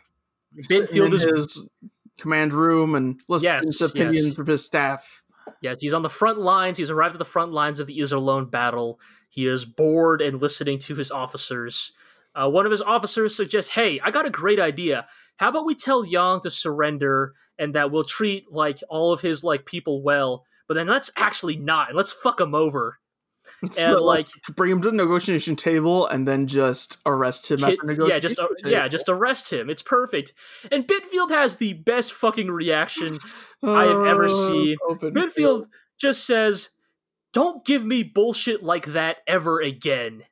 Bittenfeld 0.56 1.08
in 1.10 1.14
is- 1.14 1.24
his 1.24 1.70
command 2.18 2.54
room 2.54 2.96
and 2.96 3.20
listening 3.28 3.62
Yes, 3.66 3.78
to 3.78 3.86
opinions 3.86 4.26
yes. 4.28 4.36
from 4.36 4.48
his 4.48 4.66
staff. 4.66 5.22
Yes, 5.62 5.78
he's 5.80 5.94
on 5.94 6.02
the 6.02 6.10
front 6.10 6.40
lines. 6.40 6.78
He's 6.80 6.90
arrived 6.90 7.14
at 7.16 7.20
the 7.20 7.26
front 7.26 7.52
lines 7.52 7.80
of 7.80 7.86
the 7.88 8.00
Iserlohn 8.00 8.50
battle. 8.50 9.00
He 9.30 9.46
is 9.46 9.64
bored 9.66 10.22
and 10.22 10.42
listening 10.42 10.80
to 10.80 10.96
his 10.96 11.12
officers. 11.12 11.92
Uh, 12.40 12.50
one 12.50 12.66
of 12.66 12.72
his 12.72 12.82
officers 12.82 13.36
suggests, 13.36 13.72
"Hey, 13.72 14.00
I 14.04 14.12
got 14.12 14.26
a 14.26 14.30
great 14.30 14.60
idea. 14.60 15.08
How 15.38 15.50
about 15.50 15.66
we 15.66 15.76
tell 15.76 16.06
Yang 16.06 16.42
to 16.42 16.50
surrender 16.52 17.34
and 17.58 17.74
that 17.76 17.92
we'll 17.92 18.04
treat 18.04 18.52
like 18.52 18.78
all 18.90 19.12
of 19.12 19.22
his 19.22 19.44
like 19.44 19.66
people 19.66 20.04
well, 20.04 20.46
but 20.68 20.76
then 20.76 20.88
let's 20.88 21.12
actually 21.18 21.58
not 21.58 21.90
and 21.90 21.98
let's 21.98 22.12
fuck 22.12 22.40
him 22.40 22.54
over." 22.54 23.00
Let's 23.64 23.82
And, 23.82 23.94
not, 23.94 24.04
like- 24.04 24.28
bring 24.58 24.72
him 24.74 24.82
to 24.82 24.92
the 24.92 24.98
negotiation 24.98 25.56
table 25.56 26.06
and 26.06 26.28
then 26.28 26.48
just 26.48 26.98
arrest 27.06 27.50
him 27.50 27.60
Kid- 27.60 27.80
yeah, 28.08 28.20
just 28.20 28.38
uh, 28.38 28.48
yeah, 28.66 28.90
just 28.90 29.08
arrest 29.08 29.52
him. 29.54 29.70
It's 29.70 29.82
perfect. 29.82 30.34
And 30.70 30.86
Bittenfeld 30.86 31.30
has 31.32 31.56
the 31.56 31.72
best 31.74 32.12
fucking 32.12 32.52
reaction 32.52 33.14
I 33.64 33.86
have 33.86 34.06
ever 34.06 34.26
Uh, 34.26 34.30
seen. 34.48 34.76
Bittenfeld 35.02 35.68
just 35.98 36.26
says, 36.28 36.72
"Don't 37.32 37.64
give 37.66 37.86
me 37.86 38.04
bullshit 38.04 38.64
like 38.64 38.88
that 38.88 39.20
ever 39.28 39.62
again." 39.62 40.24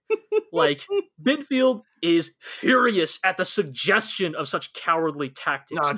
like 0.52 0.86
Bittenfeld 1.24 1.82
is 2.06 2.36
furious 2.40 3.20
at 3.24 3.38
the 3.38 3.46
suggestion 3.46 4.36
of 4.36 4.48
such 4.48 4.74
cowardly 4.74 5.30
tactics. 5.30 5.80
Nah, 5.82 5.94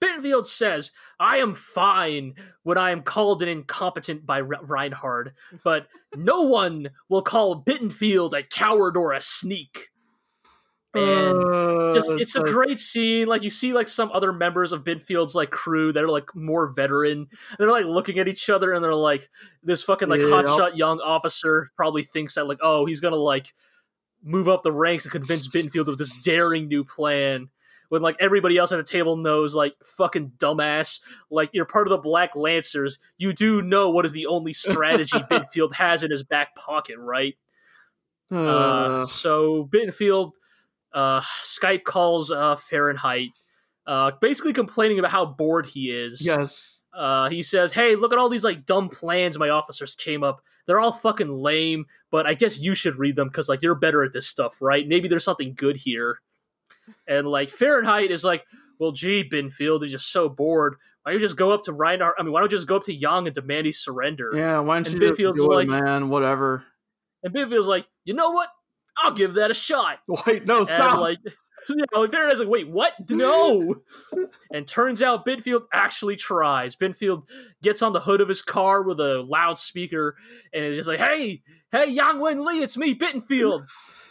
Bittenfeld 0.00 0.46
says, 0.46 0.92
I 1.18 1.38
am 1.38 1.54
fine 1.54 2.34
when 2.62 2.78
I 2.78 2.92
am 2.92 3.02
called 3.02 3.42
an 3.42 3.48
incompetent 3.48 4.24
by 4.24 4.38
Re- 4.38 4.58
Reinhard, 4.62 5.32
but 5.64 5.88
no 6.14 6.42
one 6.44 6.90
will 7.08 7.22
call 7.22 7.64
Bittenfeld 7.64 8.32
a 8.32 8.44
coward 8.44 8.96
or 8.96 9.12
a 9.12 9.20
sneak. 9.20 9.88
And 10.94 11.44
Uh, 11.44 11.94
just 11.94 12.10
it's 12.12 12.36
a 12.36 12.40
like- 12.42 12.50
great 12.52 12.78
scene. 12.78 13.26
Like 13.26 13.42
you 13.42 13.50
see 13.50 13.72
like 13.72 13.88
some 13.88 14.10
other 14.12 14.32
members 14.32 14.72
of 14.72 14.84
Bittenfeld's 14.84 15.34
like 15.34 15.50
crew 15.50 15.92
that 15.92 16.02
are 16.02 16.08
like 16.08 16.32
more 16.34 16.68
veteran. 16.68 17.26
They're 17.58 17.70
like 17.70 17.84
looking 17.84 18.18
at 18.20 18.28
each 18.28 18.48
other 18.48 18.72
and 18.72 18.82
they're 18.82 18.94
like 18.94 19.28
this 19.64 19.82
fucking 19.82 20.08
like 20.08 20.20
Yeah. 20.20 20.26
hotshot 20.28 20.76
young 20.76 21.00
officer 21.00 21.68
probably 21.76 22.04
thinks 22.04 22.36
that 22.36 22.46
like, 22.46 22.58
oh, 22.62 22.86
he's 22.86 23.00
gonna 23.00 23.16
like 23.16 23.52
move 24.22 24.48
up 24.48 24.62
the 24.62 24.72
ranks 24.72 25.04
and 25.04 25.12
convince 25.12 25.46
Bittenfeld 25.48 25.88
of 25.88 25.98
this 25.98 26.22
daring 26.22 26.68
new 26.68 26.84
plan. 26.84 27.48
When 27.88 28.02
like 28.02 28.16
everybody 28.20 28.58
else 28.58 28.70
at 28.70 28.76
the 28.76 28.82
table 28.82 29.16
knows, 29.16 29.54
like 29.54 29.74
fucking 29.82 30.32
dumbass, 30.36 31.00
like 31.30 31.48
you're 31.54 31.64
part 31.64 31.86
of 31.86 31.90
the 31.90 31.96
Black 31.96 32.36
Lancers, 32.36 32.98
you 33.16 33.32
do 33.32 33.62
know 33.62 33.88
what 33.88 34.04
is 34.04 34.12
the 34.12 34.26
only 34.26 34.52
strategy 34.52 35.16
Bittenfeld 35.30 35.72
has 35.74 36.02
in 36.02 36.10
his 36.10 36.22
back 36.22 36.54
pocket, 36.54 36.96
right? 36.98 37.36
Uh, 38.30 38.36
Uh, 38.36 39.06
so 39.06 39.66
Bittenfeld 39.72 40.32
uh, 40.92 41.22
Skype 41.42 41.84
calls 41.84 42.30
uh, 42.30 42.56
Fahrenheit, 42.56 43.30
uh, 43.86 44.10
basically 44.20 44.52
complaining 44.52 44.98
about 44.98 45.10
how 45.10 45.24
bored 45.24 45.64
he 45.64 45.90
is. 45.90 46.20
yes. 46.24 46.77
Uh, 46.94 47.28
he 47.28 47.42
says, 47.42 47.72
"Hey, 47.72 47.94
look 47.96 48.12
at 48.12 48.18
all 48.18 48.28
these 48.28 48.44
like 48.44 48.64
dumb 48.66 48.88
plans 48.88 49.38
my 49.38 49.50
officers 49.50 49.94
came 49.94 50.24
up. 50.24 50.42
They're 50.66 50.80
all 50.80 50.92
fucking 50.92 51.28
lame, 51.30 51.86
but 52.10 52.26
I 52.26 52.34
guess 52.34 52.58
you 52.58 52.74
should 52.74 52.96
read 52.98 53.14
them 53.16 53.28
because 53.28 53.48
like 53.48 53.62
you're 53.62 53.74
better 53.74 54.02
at 54.02 54.12
this 54.12 54.26
stuff, 54.26 54.56
right? 54.60 54.86
Maybe 54.88 55.06
there's 55.08 55.24
something 55.24 55.54
good 55.54 55.76
here." 55.76 56.18
And 57.06 57.26
like 57.28 57.50
Fahrenheit 57.50 58.10
is 58.10 58.24
like, 58.24 58.46
"Well, 58.78 58.92
gee, 58.92 59.28
Bittenfeld 59.28 59.84
is 59.84 59.92
just 59.92 60.10
so 60.10 60.28
bored. 60.28 60.76
Why 61.02 61.12
don't 61.12 61.20
you 61.20 61.26
just 61.26 61.36
go 61.36 61.52
up 61.52 61.62
to 61.64 61.72
Reinhardt? 61.72 62.16
I 62.18 62.22
mean, 62.22 62.32
why 62.32 62.40
don't 62.40 62.50
you 62.50 62.56
just 62.58 62.66
go 62.68 62.76
up 62.76 62.84
to 62.84 62.94
Yang 62.94 63.26
and 63.28 63.34
demand 63.34 63.66
he 63.66 63.72
surrender?" 63.72 64.30
Yeah, 64.34 64.58
why 64.60 64.76
don't 64.76 64.88
And 64.88 65.00
you 65.00 65.08
just 65.08 65.20
Bittenfeld's 65.20 65.40
do 65.40 65.52
it, 65.52 65.54
like- 65.54 65.68
man? 65.68 66.08
Whatever. 66.08 66.64
And 67.22 67.34
Bittenfeld's 67.34 67.66
like, 67.66 67.86
"You 68.04 68.14
know 68.14 68.30
what? 68.30 68.48
I'll 68.96 69.12
give 69.12 69.34
that 69.34 69.50
a 69.50 69.54
shot." 69.54 69.98
Wait, 70.26 70.46
no, 70.46 70.58
And 70.60 70.68
stop. 70.68 70.98
like 71.00 71.18
know, 71.76 72.06
Fahrenheit's 72.06 72.40
like, 72.40 72.48
wait, 72.48 72.68
what? 72.68 72.94
No. 73.10 73.76
and 74.52 74.66
turns 74.66 75.02
out 75.02 75.26
Bittenfeld 75.26 75.62
actually 75.72 76.16
tries. 76.16 76.76
Bittenfeld 76.76 77.28
gets 77.62 77.82
on 77.82 77.92
the 77.92 78.00
hood 78.00 78.20
of 78.20 78.28
his 78.28 78.42
car 78.42 78.82
with 78.82 79.00
a 79.00 79.22
loudspeaker 79.22 80.16
and 80.52 80.64
is 80.64 80.76
just 80.76 80.88
like, 80.88 81.00
hey, 81.00 81.42
hey, 81.72 81.90
Yang 81.90 82.20
Wen 82.20 82.44
Li, 82.44 82.62
it's 82.62 82.76
me, 82.76 82.94
Bittenfeld. 82.94 83.68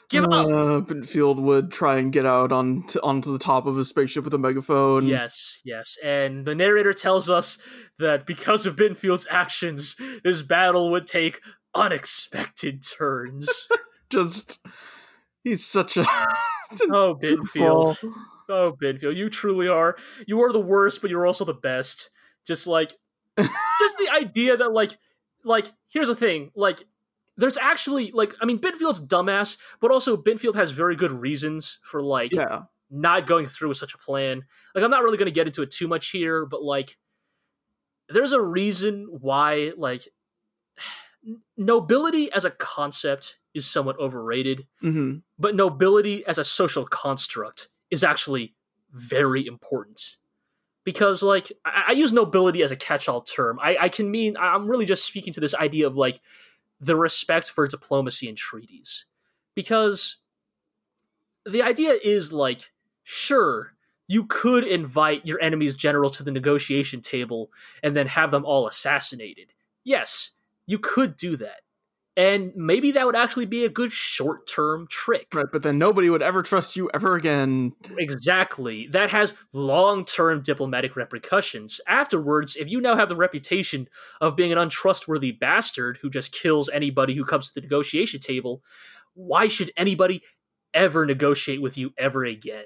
Give 0.10 0.24
up. 0.24 0.32
Uh, 0.32 0.82
Bittenfeld 0.82 1.42
would 1.42 1.70
try 1.70 1.98
and 1.98 2.14
get 2.14 2.26
out 2.26 2.54
on 2.54 2.86
onto 3.04 3.32
the 3.32 3.38
top 3.38 3.66
of 3.66 3.76
his 3.76 3.90
spaceship 3.90 4.24
with 4.24 4.34
a 4.34 4.38
megaphone. 4.38 5.06
Yes, 5.06 5.62
yes. 5.66 5.98
And 6.02 6.46
the 6.46 6.56
narrator 6.56 6.94
tells 6.94 7.30
us 7.30 7.58
that 8.00 8.26
because 8.26 8.66
of 8.66 8.78
Bittenfeld's 8.78 9.28
actions, 9.30 9.98
this 10.24 10.42
battle 10.42 10.92
would 10.92 11.08
take 11.08 11.42
unexpected 11.76 12.84
turns. 12.86 13.68
Just 14.10 14.60
he's 15.44 15.66
such 15.66 15.98
a 15.98 16.06
oh 16.92 17.16
Binfield. 17.22 17.98
Oh 18.50 18.76
Binfield, 18.82 19.16
you 19.16 19.30
truly 19.30 19.68
are. 19.68 19.96
You 20.26 20.42
are 20.44 20.52
the 20.52 20.60
worst, 20.60 21.02
but 21.02 21.10
you're 21.10 21.26
also 21.26 21.46
the 21.46 21.54
best. 21.54 22.10
Just 22.46 22.68
like 22.68 22.94
just 23.38 23.98
the 23.98 24.10
idea 24.14 24.58
that 24.58 24.72
like 24.72 24.98
like 25.44 25.68
here's 25.90 26.08
the 26.08 26.16
thing, 26.16 26.52
like 26.56 26.84
there's 27.38 27.58
actually 27.58 28.12
like 28.12 28.34
I 28.42 28.46
mean 28.46 28.60
Binfield's 28.60 29.06
dumbass, 29.06 29.58
but 29.80 29.92
also 29.92 30.18
Binfield 30.18 30.56
has 30.56 30.72
very 30.72 30.96
good 30.96 31.12
reasons 31.12 31.80
for 31.84 32.02
like 32.02 32.34
yeah. 32.34 32.64
not 32.90 33.28
going 33.28 33.48
through 33.48 33.70
with 33.70 33.78
such 33.78 33.94
a 33.94 33.98
plan. 33.98 34.44
Like 34.74 34.84
I'm 34.84 34.92
not 34.92 35.04
really 35.04 35.18
going 35.18 35.28
to 35.28 35.32
get 35.32 35.48
into 35.48 35.62
it 35.62 35.72
too 35.72 35.88
much 35.88 36.10
here, 36.10 36.46
but 36.46 36.64
like 36.64 36.98
there's 38.10 38.34
a 38.34 38.42
reason 38.42 39.08
why 39.10 39.74
like 39.78 40.08
nobility 41.58 42.32
as 42.32 42.46
a 42.46 42.52
concept 42.52 43.38
is 43.58 43.66
somewhat 43.66 44.00
overrated, 44.00 44.68
mm-hmm. 44.84 45.18
but 45.38 45.56
nobility 45.56 46.26
as 46.26 46.38
a 46.38 46.46
social 46.46 46.86
construct 46.86 47.70
is 47.92 48.04
actually 48.04 48.56
very 48.94 49.46
important. 49.46 50.18
Because 50.84 51.22
like 51.22 51.52
I, 51.66 51.86
I 51.88 51.92
use 51.92 52.14
nobility 52.14 52.64
as 52.64 52.72
a 52.72 52.78
catch-all 52.78 53.22
term. 53.22 53.60
I, 53.62 53.78
I 53.82 53.90
can 53.90 54.10
mean 54.10 54.38
I'm 54.40 54.68
really 54.68 54.86
just 54.86 55.06
speaking 55.06 55.34
to 55.34 55.42
this 55.42 55.56
idea 55.56 55.88
of 55.88 55.98
like 55.98 56.20
the 56.80 56.96
respect 56.96 57.50
for 57.50 57.68
diplomacy 57.68 58.30
and 58.30 58.38
treaties. 58.38 59.06
Because 59.56 60.18
the 61.46 61.64
idea 61.64 61.98
is 62.02 62.32
like, 62.32 62.72
sure, 63.04 63.74
you 64.08 64.26
could 64.26 64.64
invite 64.64 65.26
your 65.26 65.42
enemy's 65.42 65.76
general 65.76 66.10
to 66.12 66.24
the 66.24 66.32
negotiation 66.32 67.02
table 67.02 67.52
and 67.84 67.96
then 67.96 68.08
have 68.08 68.32
them 68.32 68.46
all 68.46 68.68
assassinated. 68.68 69.48
Yes, 69.84 70.32
you 70.66 70.80
could 70.80 71.16
do 71.18 71.36
that. 71.38 71.62
And 72.18 72.52
maybe 72.56 72.92
that 72.94 73.06
would 73.06 73.16
actually 73.16 73.46
be 73.46 73.64
a 73.64 73.70
good 73.70 73.92
short 73.92 74.48
term 74.48 74.88
trick. 74.90 75.28
Right, 75.36 75.46
but 75.52 75.62
then 75.62 75.78
nobody 75.78 76.10
would 76.10 76.24
ever 76.24 76.42
trust 76.42 76.76
you 76.76 76.90
ever 76.92 77.16
again. 77.16 77.74
Exactly. 77.96 78.88
That 78.92 79.12
has 79.12 79.36
long 79.54 80.04
term 80.04 80.42
diplomatic 80.42 80.96
repercussions. 80.96 81.80
Afterwards, 81.88 82.56
if 82.56 82.70
you 82.70 82.82
now 82.82 82.96
have 82.96 83.08
the 83.08 83.16
reputation 83.16 83.88
of 84.20 84.36
being 84.36 84.52
an 84.52 84.58
untrustworthy 84.58 85.32
bastard 85.32 86.00
who 86.02 86.10
just 86.10 86.32
kills 86.32 86.70
anybody 86.70 87.14
who 87.14 87.24
comes 87.24 87.50
to 87.50 87.54
the 87.54 87.62
negotiation 87.62 88.20
table, 88.20 88.64
why 89.14 89.48
should 89.48 89.72
anybody 89.78 90.24
ever 90.74 91.06
negotiate 91.06 91.62
with 91.62 91.78
you 91.78 91.94
ever 92.00 92.26
again? 92.26 92.66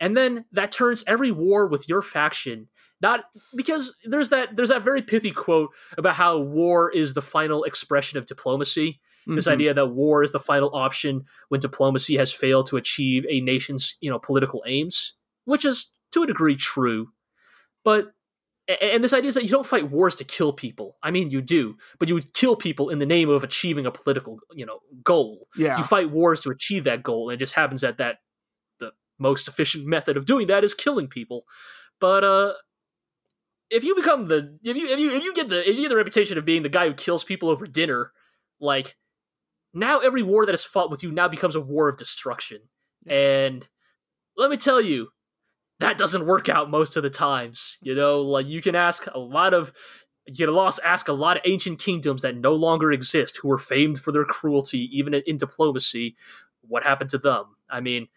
And 0.00 0.16
then 0.16 0.44
that 0.52 0.72
turns 0.72 1.04
every 1.06 1.30
war 1.30 1.66
with 1.66 1.88
your 1.88 2.02
faction 2.02 2.68
not 3.04 3.26
because 3.54 3.94
there's 4.04 4.30
that 4.30 4.56
there's 4.56 4.70
that 4.70 4.82
very 4.82 5.02
pithy 5.02 5.30
quote 5.30 5.70
about 5.98 6.14
how 6.14 6.38
war 6.38 6.90
is 6.90 7.12
the 7.12 7.20
final 7.20 7.64
expression 7.64 8.18
of 8.18 8.24
diplomacy. 8.24 8.92
Mm-hmm. 8.92 9.34
This 9.34 9.46
idea 9.46 9.74
that 9.74 9.88
war 9.88 10.22
is 10.22 10.32
the 10.32 10.40
final 10.40 10.74
option 10.74 11.24
when 11.50 11.60
diplomacy 11.60 12.16
has 12.16 12.32
failed 12.32 12.66
to 12.68 12.78
achieve 12.78 13.26
a 13.28 13.40
nation's 13.40 13.98
you 14.00 14.10
know 14.10 14.18
political 14.18 14.64
aims, 14.66 15.14
which 15.44 15.66
is 15.66 15.90
to 16.12 16.22
a 16.22 16.26
degree 16.26 16.56
true. 16.56 17.08
But 17.84 18.14
and 18.80 19.04
this 19.04 19.12
idea 19.12 19.28
is 19.28 19.34
that 19.34 19.44
you 19.44 19.50
don't 19.50 19.66
fight 19.66 19.90
wars 19.90 20.14
to 20.14 20.24
kill 20.24 20.54
people. 20.54 20.96
I 21.02 21.10
mean, 21.10 21.30
you 21.30 21.42
do, 21.42 21.76
but 21.98 22.08
you 22.08 22.14
would 22.14 22.32
kill 22.32 22.56
people 22.56 22.88
in 22.88 23.00
the 23.00 23.06
name 23.06 23.28
of 23.28 23.44
achieving 23.44 23.84
a 23.84 23.90
political, 23.90 24.38
you 24.54 24.64
know, 24.64 24.78
goal. 25.02 25.48
Yeah. 25.58 25.76
You 25.76 25.84
fight 25.84 26.10
wars 26.10 26.40
to 26.40 26.50
achieve 26.50 26.84
that 26.84 27.02
goal, 27.02 27.28
and 27.28 27.36
it 27.36 27.38
just 27.38 27.52
happens 27.52 27.82
that 27.82 27.98
that 27.98 28.20
most 29.18 29.48
efficient 29.48 29.86
method 29.86 30.16
of 30.16 30.26
doing 30.26 30.46
that 30.48 30.64
is 30.64 30.74
killing 30.74 31.08
people. 31.08 31.44
But 32.00 32.24
uh, 32.24 32.54
if 33.70 33.84
you 33.84 33.94
become 33.94 34.28
the 34.28 34.58
if 34.62 34.76
you 34.76 34.86
if 34.86 35.00
you 35.00 35.10
if 35.10 35.24
you 35.24 35.34
get 35.34 35.48
the 35.48 35.68
if 35.68 35.76
you 35.76 35.82
get 35.82 35.88
the 35.88 35.96
reputation 35.96 36.38
of 36.38 36.44
being 36.44 36.62
the 36.62 36.68
guy 36.68 36.86
who 36.86 36.94
kills 36.94 37.24
people 37.24 37.48
over 37.48 37.66
dinner, 37.66 38.12
like 38.60 38.96
now 39.72 39.98
every 39.98 40.22
war 40.22 40.46
that 40.46 40.54
is 40.54 40.64
fought 40.64 40.90
with 40.90 41.02
you 41.02 41.10
now 41.10 41.28
becomes 41.28 41.56
a 41.56 41.60
war 41.60 41.88
of 41.88 41.96
destruction. 41.96 42.60
And 43.06 43.66
let 44.36 44.50
me 44.50 44.56
tell 44.56 44.80
you, 44.80 45.08
that 45.80 45.98
doesn't 45.98 46.26
work 46.26 46.48
out 46.48 46.70
most 46.70 46.96
of 46.96 47.02
the 47.02 47.10
times. 47.10 47.78
You 47.82 47.94
know, 47.94 48.22
like 48.22 48.46
you 48.46 48.62
can 48.62 48.74
ask 48.74 49.06
a 49.12 49.18
lot 49.18 49.54
of 49.54 49.72
you 50.26 50.46
can 50.46 50.54
lost 50.54 50.80
ask 50.84 51.08
a 51.08 51.12
lot 51.12 51.36
of 51.36 51.42
ancient 51.44 51.78
kingdoms 51.78 52.22
that 52.22 52.36
no 52.36 52.54
longer 52.54 52.92
exist 52.92 53.38
who 53.38 53.48
were 53.48 53.58
famed 53.58 53.98
for 53.98 54.12
their 54.12 54.24
cruelty, 54.24 54.88
even 54.96 55.14
in 55.14 55.36
diplomacy. 55.36 56.16
What 56.62 56.82
happened 56.82 57.10
to 57.10 57.18
them? 57.18 57.56
I 57.68 57.80
mean, 57.80 58.08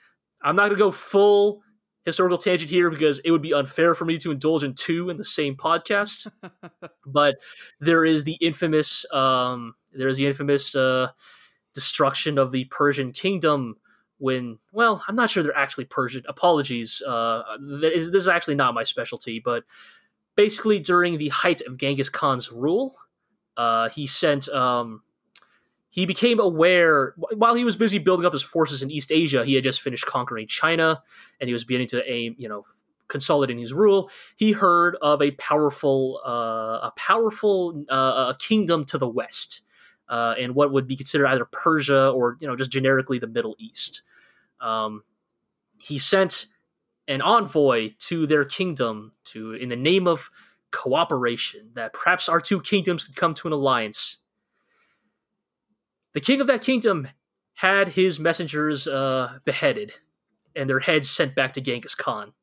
I'm 0.42 0.56
not 0.56 0.68
gonna 0.68 0.80
go 0.80 0.92
full 0.92 1.62
historical 2.08 2.38
tangent 2.38 2.72
here 2.72 2.90
because 2.90 3.20
it 3.20 3.32
would 3.32 3.42
be 3.42 3.54
unfair 3.54 3.94
for 3.94 4.06
me 4.06 4.18
to 4.18 4.32
indulge 4.32 4.64
in 4.64 4.74
two 4.74 5.10
in 5.10 5.18
the 5.18 5.26
same 5.26 5.58
podcast. 5.58 6.32
but 7.06 7.36
there 7.82 8.06
is 8.06 8.24
the 8.24 8.36
infamous, 8.36 9.06
um, 9.12 9.76
there 9.92 10.08
is 10.08 10.16
the 10.16 10.26
infamous 10.26 10.74
uh, 10.74 11.10
destruction 11.74 12.38
of 12.38 12.54
the 12.54 12.64
Persian 12.66 13.12
kingdom 13.12 13.76
when, 14.20 14.58
well, 14.72 15.04
I'm 15.10 15.18
not 15.18 15.30
sure 15.30 15.44
they're 15.44 15.56
actually 15.56 15.84
Persian. 15.84 16.24
Apologies. 16.30 17.02
Uh, 17.06 17.44
this 17.60 18.08
is 18.08 18.30
actually 18.30 18.56
not 18.56 18.74
my 18.74 18.84
specialty, 18.84 19.42
but 19.44 19.66
basically 20.38 20.80
during 20.80 21.18
the 21.18 21.28
height 21.28 21.60
of 21.62 21.76
Genghis 21.76 22.10
Khan's 22.10 22.54
rule, 22.54 22.96
uh, 23.58 23.90
he 23.90 24.08
sent 24.08 24.48
um, 24.48 25.02
he 25.90 26.06
became 26.06 26.40
aware 26.40 27.14
while 27.36 27.56
he 27.56 27.64
was 27.64 27.76
busy 27.76 27.98
building 27.98 28.26
up 28.26 28.34
his 28.34 28.44
forces 28.44 28.84
in 28.84 28.92
East 28.92 29.12
Asia. 29.12 29.46
He 29.46 29.56
had 29.56 29.64
just 29.64 29.82
finished 29.82 30.06
conquering 30.06 30.48
China, 30.48 31.02
and 31.40 31.48
he 31.48 31.54
was 31.54 31.64
beginning 31.64 31.88
to 31.88 32.12
aim, 32.12 32.36
you 32.38 32.50
know, 32.50 32.66
consolidating 33.08 33.60
his 33.60 33.74
rule. 33.74 34.10
He 34.36 34.52
heard 34.52 34.98
of 35.02 35.22
a 35.22 35.32
powerful, 35.32 36.20
uh, 36.26 36.88
a 36.88 36.94
powerful 36.98 37.86
uh, 37.90 38.34
kingdom 38.34 38.84
to 38.86 38.98
the 38.98 39.08
west, 39.08 39.62
uh, 40.10 40.36
and 40.38 40.56
what 40.56 40.72
would 40.72 40.88
be 40.88 40.96
considered 40.96 41.28
either 41.28 41.46
Persia 41.46 42.10
or 42.10 42.38
you 42.40 42.48
know 42.48 42.56
just 42.56 42.72
generically 42.72 43.20
the 43.20 43.28
Middle 43.28 43.56
East. 43.58 44.04
Um, 44.60 45.04
he 45.80 45.98
sent 45.98 46.48
an 47.08 47.22
envoy 47.22 47.92
to 48.00 48.28
their 48.28 48.44
kingdom 48.44 49.14
to, 49.24 49.54
in 49.54 49.70
the 49.70 49.76
name 49.76 50.08
of 50.08 50.30
cooperation, 50.72 51.70
that 51.76 51.94
perhaps 51.94 52.28
our 52.28 52.42
two 52.42 52.60
kingdoms 52.60 53.04
could 53.04 53.16
come 53.16 53.34
to 53.36 53.48
an 53.48 53.54
alliance 53.54 54.18
the 56.18 56.22
king 56.22 56.42
of 56.42 56.48
that 56.48 56.62
kingdom 56.62 57.08
had 57.54 57.90
his 57.90 58.20
messengers 58.20 58.88
uh, 58.88 59.38
beheaded 59.46 59.94
and 60.56 60.68
their 60.68 60.80
heads 60.80 61.08
sent 61.08 61.36
back 61.36 61.54
to 61.54 61.62
Genghis 61.62 61.94
Khan. 61.94 62.34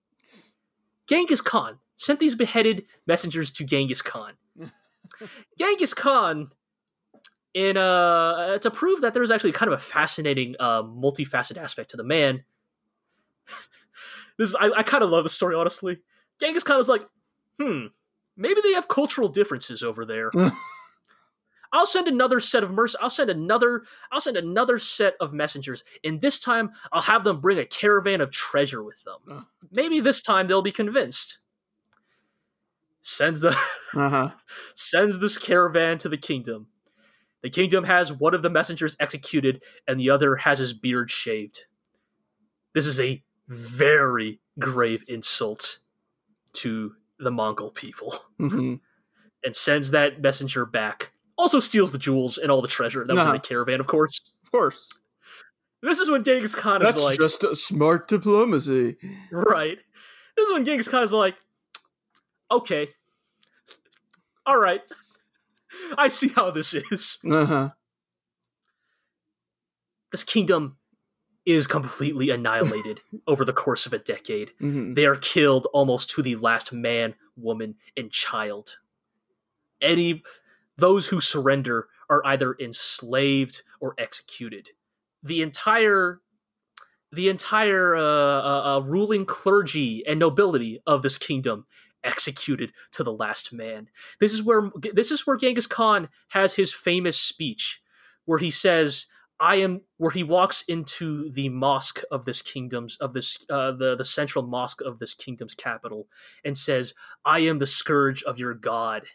Genghis 1.08 1.40
Khan 1.40 1.80
sent 1.96 2.20
these 2.20 2.36
beheaded 2.36 2.84
messengers 3.04 3.50
to 3.50 3.64
Genghis 3.64 4.00
Khan. 4.00 4.34
Genghis 5.58 5.92
Khan, 5.92 6.50
in 7.52 7.76
uh, 7.76 8.58
to 8.58 8.70
prove 8.70 9.00
that 9.00 9.12
there's 9.12 9.32
actually 9.32 9.50
kind 9.50 9.72
of 9.72 9.76
a 9.76 9.82
fascinating, 9.82 10.54
uh, 10.60 10.84
multifaceted 10.84 11.56
aspect 11.56 11.90
to 11.90 11.96
the 11.96 12.04
man. 12.04 12.44
this 14.38 14.50
is, 14.50 14.54
I, 14.54 14.70
I 14.70 14.82
kind 14.84 15.02
of 15.02 15.10
love 15.10 15.24
the 15.24 15.30
story, 15.30 15.56
honestly. 15.56 15.98
Genghis 16.38 16.62
Khan 16.62 16.78
is 16.78 16.88
like, 16.88 17.02
hmm, 17.60 17.86
maybe 18.36 18.60
they 18.60 18.74
have 18.74 18.86
cultural 18.86 19.28
differences 19.28 19.82
over 19.82 20.04
there. 20.04 20.30
I'll 21.74 21.86
send 21.86 22.06
another 22.06 22.38
set 22.38 22.62
of 22.62 22.70
merc. 22.70 22.92
I'll 23.00 23.10
send 23.10 23.28
another. 23.28 23.82
I'll 24.12 24.20
send 24.20 24.36
another 24.36 24.78
set 24.78 25.14
of 25.20 25.32
messengers, 25.32 25.82
and 26.04 26.20
this 26.20 26.38
time 26.38 26.70
I'll 26.92 27.02
have 27.02 27.24
them 27.24 27.40
bring 27.40 27.58
a 27.58 27.66
caravan 27.66 28.20
of 28.20 28.30
treasure 28.30 28.82
with 28.82 29.02
them. 29.02 29.46
Maybe 29.72 29.98
this 29.98 30.22
time 30.22 30.46
they'll 30.46 30.62
be 30.62 30.70
convinced. 30.70 31.38
Sends 33.02 33.40
the 33.40 33.48
uh-huh. 33.94 34.30
sends 34.76 35.18
this 35.18 35.36
caravan 35.36 35.98
to 35.98 36.08
the 36.08 36.16
kingdom. 36.16 36.68
The 37.42 37.50
kingdom 37.50 37.84
has 37.84 38.12
one 38.12 38.34
of 38.34 38.42
the 38.42 38.50
messengers 38.50 38.96
executed, 39.00 39.62
and 39.88 39.98
the 39.98 40.10
other 40.10 40.36
has 40.36 40.60
his 40.60 40.72
beard 40.74 41.10
shaved. 41.10 41.64
This 42.72 42.86
is 42.86 43.00
a 43.00 43.22
very 43.48 44.40
grave 44.60 45.04
insult 45.08 45.80
to 46.54 46.94
the 47.18 47.32
Mongol 47.32 47.72
people, 47.72 48.14
mm-hmm. 48.40 48.76
and 49.44 49.56
sends 49.56 49.90
that 49.90 50.22
messenger 50.22 50.64
back 50.64 51.10
also 51.36 51.60
steals 51.60 51.92
the 51.92 51.98
jewels 51.98 52.38
and 52.38 52.50
all 52.50 52.62
the 52.62 52.68
treasure 52.68 53.04
that 53.06 53.14
was 53.14 53.18
Uh-huh. 53.24 53.34
in 53.34 53.40
the 53.40 53.46
caravan, 53.46 53.80
of 53.80 53.86
course. 53.86 54.20
Of 54.44 54.50
course. 54.52 54.90
This 55.82 55.98
is 55.98 56.10
when 56.10 56.24
Genghis 56.24 56.54
Khan 56.54 56.80
is 56.84 56.96
like. 56.96 57.18
That's 57.18 57.38
just 57.38 57.44
a 57.44 57.54
smart 57.54 58.08
diplomacy. 58.08 58.96
right. 59.30 59.78
This 60.36 60.46
is 60.48 60.52
when 60.52 60.64
Genghis 60.64 60.88
Khan 60.88 61.02
is 61.02 61.12
like, 61.12 61.36
okay, 62.50 62.88
all 64.46 64.58
right, 64.58 64.80
I 65.98 66.08
see 66.08 66.28
how 66.28 66.50
this 66.50 66.74
is. 66.74 67.18
Uh-huh. 67.30 67.70
This 70.10 70.24
kingdom 70.24 70.76
is 71.44 71.66
completely 71.66 72.30
annihilated 72.30 73.00
over 73.26 73.44
the 73.44 73.52
course 73.52 73.84
of 73.86 73.92
a 73.92 73.98
decade. 73.98 74.52
Mhm. 74.60 74.94
They 74.94 75.04
are 75.06 75.16
killed 75.16 75.66
almost 75.72 76.08
to 76.10 76.22
the 76.22 76.36
last 76.36 76.72
man, 76.72 77.14
woman, 77.36 77.74
and 77.96 78.10
child. 78.10 78.78
Any 79.80 80.22
those 80.76 81.08
who 81.08 81.20
surrender 81.20 81.88
are 82.10 82.24
either 82.26 82.56
enslaved 82.60 83.62
or 83.80 83.94
executed. 83.98 84.70
The 85.22 85.42
entire 85.42 86.20
the 87.12 87.28
entire 87.28 87.94
uh, 87.94 88.00
uh, 88.00 88.62
uh, 88.64 88.82
ruling 88.86 89.24
clergy 89.24 90.04
and 90.04 90.18
nobility 90.18 90.80
of 90.84 91.02
this 91.02 91.16
kingdom 91.16 91.64
executed 92.02 92.72
to 92.90 93.04
the 93.04 93.12
last 93.12 93.52
man. 93.52 93.88
This 94.18 94.34
is 94.34 94.42
where 94.42 94.70
this 94.76 95.10
is 95.10 95.26
where 95.26 95.36
Genghis 95.36 95.66
Khan 95.66 96.08
has 96.30 96.54
his 96.54 96.72
famous 96.72 97.18
speech 97.18 97.80
where 98.24 98.38
he 98.38 98.50
says 98.50 99.06
I 99.40 99.56
am 99.56 99.82
where 99.96 100.12
he 100.12 100.22
walks 100.22 100.62
into 100.62 101.30
the 101.30 101.48
mosque 101.48 102.02
of 102.10 102.24
this 102.24 102.40
kingdom's 102.40 102.96
of 102.98 103.12
this 103.12 103.44
uh, 103.50 103.72
the 103.72 103.96
the 103.96 104.04
central 104.04 104.46
mosque 104.46 104.80
of 104.80 104.98
this 104.98 105.14
kingdom's 105.14 105.54
capital 105.54 106.08
and 106.44 106.56
says, 106.56 106.94
"I 107.24 107.40
am 107.40 107.58
the 107.58 107.66
scourge 107.66 108.22
of 108.22 108.38
your 108.38 108.54
God. 108.54 109.06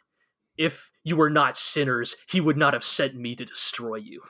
If 0.60 0.92
you 1.04 1.16
were 1.16 1.30
not 1.32 1.56
sinners, 1.58 2.16
he 2.28 2.40
would 2.42 2.58
not 2.58 2.74
have 2.74 2.84
sent 2.84 3.16
me 3.16 3.36
to 3.36 3.46
destroy 3.46 3.96
you." 3.96 4.22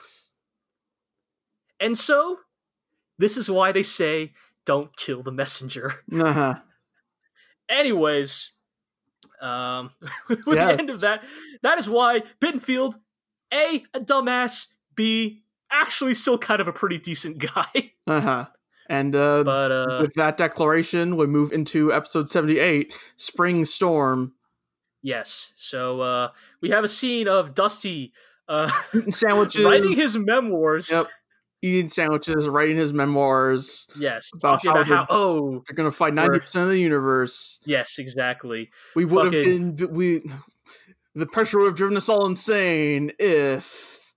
And 1.80 1.98
so, 1.98 2.38
this 3.18 3.36
is 3.36 3.50
why 3.50 3.72
they 3.72 3.82
say, 3.82 4.32
"Don't 4.64 4.96
kill 4.96 5.22
the 5.22 5.32
messenger." 5.32 6.04
Uh-huh. 6.12 6.54
Anyways, 7.68 8.50
um, 9.40 9.90
with 10.28 10.46
Yeah. 10.56 10.72
the 10.72 10.78
end 10.78 10.90
of 10.90 11.00
that, 11.00 11.22
that 11.62 11.78
is 11.78 11.88
why 11.88 12.22
Bittenfeld, 12.40 12.94
a 13.52 13.84
a 13.94 14.00
dumbass, 14.00 14.66
b 14.94 15.42
actually 15.70 16.14
still 16.14 16.36
kind 16.38 16.60
of 16.60 16.68
a 16.68 16.72
pretty 16.72 16.98
decent 16.98 17.38
guy. 17.38 17.92
Uh-huh. 18.06 18.46
And 18.88 19.14
uh, 19.14 19.44
but 19.44 19.70
uh, 19.70 19.98
with 20.02 20.14
that 20.14 20.36
declaration, 20.36 21.16
we 21.16 21.26
move 21.28 21.52
into 21.52 21.92
episode 21.92 22.28
78, 22.28 22.92
Spring 23.16 23.64
Storm. 23.64 24.32
Yes, 25.02 25.52
so 25.56 26.00
uh, 26.00 26.28
we 26.60 26.70
have 26.70 26.84
a 26.84 26.88
scene 26.88 27.28
of 27.28 27.54
Dusty 27.54 28.12
uh, 28.48 28.70
sandwiches. 29.10 29.64
writing 29.64 29.92
his 29.94 30.16
memoirs. 30.16 30.90
Yep. 30.90 31.06
Eating 31.62 31.88
sandwiches, 31.88 32.48
writing 32.48 32.78
his 32.78 32.92
memoirs. 32.94 33.86
Yes, 33.98 34.30
About 34.34 34.62
talking 34.62 34.70
how 34.70 34.76
about 34.80 34.86
how 34.86 35.06
oh 35.10 35.62
They're 35.66 35.74
gonna 35.74 35.90
fight 35.90 36.14
90% 36.14 36.62
of 36.62 36.68
the 36.70 36.78
universe. 36.80 37.60
yes, 37.66 37.98
exactly. 37.98 38.70
We 38.96 39.04
would 39.04 39.32
have 39.32 39.44
been 39.44 39.76
we 39.90 40.22
the 41.14 41.26
pressure 41.26 41.58
would 41.58 41.66
have 41.66 41.76
driven 41.76 41.98
us 41.98 42.08
all 42.08 42.24
insane 42.26 43.12
if 43.18 44.14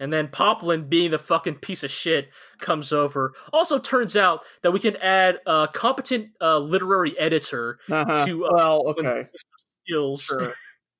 And 0.00 0.10
then 0.14 0.28
Poplin, 0.28 0.88
being 0.88 1.10
the 1.10 1.18
fucking 1.18 1.56
piece 1.56 1.82
of 1.84 1.90
shit, 1.90 2.30
comes 2.58 2.90
over. 2.90 3.34
Also, 3.52 3.78
turns 3.78 4.16
out 4.16 4.42
that 4.62 4.70
we 4.72 4.80
can 4.80 4.96
add 4.96 5.40
a 5.46 5.68
competent 5.70 6.28
uh, 6.40 6.58
literary 6.58 7.18
editor 7.18 7.80
uh 7.90 8.24
to 8.24 8.46
uh, 8.46 8.50
well, 8.56 8.82
okay. 8.88 9.26
Skills. 9.92 10.22
Sure. 10.24 10.52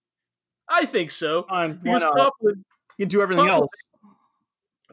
I 0.68 0.86
think 0.86 1.10
so. 1.10 1.44
Fine. 1.48 1.80
Because? 1.82 2.02
Poplin, 2.04 2.64
You 2.98 3.04
can 3.04 3.08
do 3.08 3.20
everything 3.22 3.46
Poplin- 3.46 3.60
else. 3.62 3.70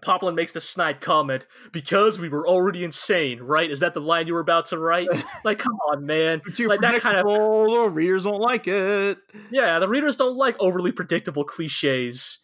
Poplin 0.02 0.34
makes 0.34 0.54
the 0.54 0.62
snide 0.62 1.02
comment, 1.02 1.46
because 1.74 2.20
we 2.20 2.30
were 2.30 2.48
already 2.48 2.86
insane, 2.86 3.42
right? 3.42 3.70
Is 3.70 3.82
that 3.82 3.94
the 3.94 4.00
line 4.00 4.28
you 4.28 4.34
were 4.34 4.40
about 4.40 4.68
to 4.68 4.80
write? 4.80 5.10
like, 5.44 5.60
come 5.60 5.74
on, 5.92 6.06
man. 6.06 6.42
Like 6.58 6.80
that 6.82 7.02
kind 7.02 7.18
of- 7.18 7.26
the 7.28 7.90
readers 7.90 8.26
won't 8.26 8.42
like 8.42 8.68
it. 8.68 9.18
Yeah, 9.52 9.78
the 9.80 9.90
readers 9.90 10.16
don't 10.16 10.38
like 10.38 10.56
overly 10.60 10.94
predictable 10.94 11.44
cliches. 11.44 12.40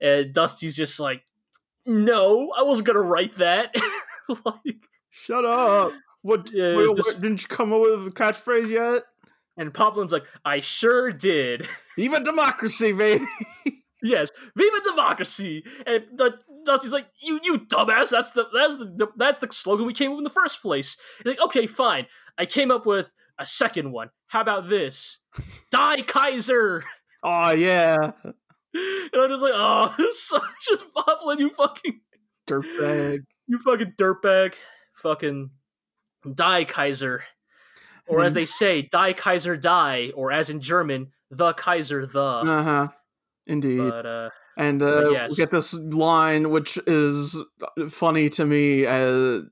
And 0.00 0.32
Dusty's 0.32 0.74
just 0.74 0.98
like, 0.98 1.22
no, 1.86 2.52
I 2.56 2.62
wasn't 2.62 2.86
gonna 2.86 3.02
write 3.02 3.34
that. 3.34 3.74
like, 4.28 4.88
Shut 5.10 5.44
up. 5.44 5.92
What, 6.22 6.50
Yeah, 6.54 6.74
wait, 6.76 6.88
it's 6.90 7.06
what- 7.06 7.20
didn't 7.20 7.42
you 7.42 7.48
come 7.48 7.70
up 7.74 7.82
with 7.82 8.06
a 8.06 8.10
catchphrase 8.10 8.70
yet? 8.70 9.02
And 9.56 9.72
Poplin's 9.72 10.12
like, 10.12 10.24
I 10.44 10.60
sure 10.60 11.10
did. 11.10 11.68
Even 11.96 12.22
democracy, 12.24 12.92
baby. 12.92 13.26
yes, 14.02 14.30
Viva 14.56 14.80
Democracy. 14.84 15.64
And 15.86 16.04
Du- 16.16 16.38
Dusty's 16.64 16.92
like, 16.92 17.06
you, 17.22 17.40
you 17.42 17.58
dumbass. 17.60 18.10
That's 18.10 18.32
the 18.32 18.46
that's 18.52 18.76
the 18.76 19.08
that's 19.16 19.38
the 19.38 19.48
slogan 19.52 19.86
we 19.86 19.92
came 19.94 20.10
up 20.10 20.16
with 20.16 20.20
in 20.20 20.24
the 20.24 20.30
first 20.30 20.60
place. 20.62 20.96
He's 21.18 21.26
like, 21.26 21.40
okay, 21.42 21.66
fine. 21.66 22.06
I 22.38 22.46
came 22.46 22.70
up 22.70 22.84
with 22.86 23.12
a 23.38 23.46
second 23.46 23.92
one. 23.92 24.10
How 24.28 24.40
about 24.40 24.68
this? 24.68 25.18
Die 25.70 26.02
Kaiser. 26.02 26.84
Oh 27.26 27.52
yeah, 27.52 27.96
And 28.74 29.14
I'm 29.14 29.30
just 29.30 29.42
like, 29.42 29.54
oh, 29.54 29.94
so, 30.12 30.38
just 30.68 30.92
Poplin, 30.92 31.38
you 31.38 31.48
fucking 31.48 32.00
dirtbag. 32.46 33.20
You 33.46 33.58
fucking 33.60 33.94
dirtbag. 33.98 34.52
Fucking 34.96 35.48
die 36.34 36.64
Kaiser. 36.64 37.24
Or 38.06 38.24
as 38.24 38.32
Hmm. 38.32 38.38
they 38.38 38.44
say, 38.44 38.82
die 38.82 39.12
Kaiser 39.12 39.56
die, 39.56 40.10
or 40.14 40.30
as 40.32 40.50
in 40.50 40.60
German, 40.60 41.12
the 41.30 41.52
Kaiser 41.54 42.04
the. 42.06 42.20
Uh 42.22 42.62
huh. 42.62 42.88
Indeed. 43.46 43.78
but 43.78 44.06
uh 44.06 44.30
and 44.56 44.82
uh, 44.82 45.10
yes. 45.10 45.30
we 45.30 45.36
get 45.36 45.50
this 45.50 45.74
line, 45.74 46.50
which 46.50 46.78
is 46.86 47.36
funny 47.88 48.30
to 48.30 48.44
me 48.46 48.86
as 48.86 49.42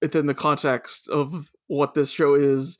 within 0.00 0.26
the 0.26 0.34
context 0.34 1.08
of 1.10 1.50
what 1.66 1.94
this 1.94 2.10
show 2.10 2.34
is. 2.34 2.78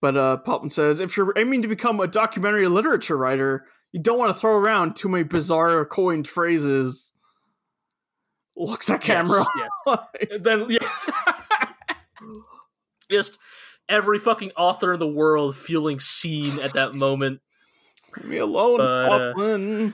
But 0.00 0.16
uh, 0.16 0.38
Poplin 0.38 0.70
says, 0.70 1.00
if 1.00 1.16
you're 1.16 1.32
aiming 1.36 1.62
to 1.62 1.68
become 1.68 2.00
a 2.00 2.06
documentary 2.06 2.68
literature 2.68 3.16
writer, 3.16 3.66
you 3.92 4.00
don't 4.00 4.18
want 4.18 4.34
to 4.34 4.40
throw 4.40 4.56
around 4.56 4.96
too 4.96 5.08
many 5.08 5.24
bizarre 5.24 5.84
coined 5.84 6.26
phrases. 6.26 7.12
Looks 8.56 8.88
at 8.88 9.00
camera. 9.00 9.44
Yes, 9.56 9.98
yes. 10.20 10.40
Then 10.40 10.66
yeah. 10.70 10.88
just 13.10 13.38
every 13.88 14.18
fucking 14.18 14.52
author 14.56 14.94
in 14.94 15.00
the 15.00 15.08
world 15.08 15.56
feeling 15.56 16.00
seen 16.00 16.60
at 16.62 16.74
that 16.74 16.94
moment. 16.94 17.40
Leave 18.16 18.26
me 18.26 18.36
alone, 18.38 18.78
But, 18.78 19.36
uh, 19.38 19.90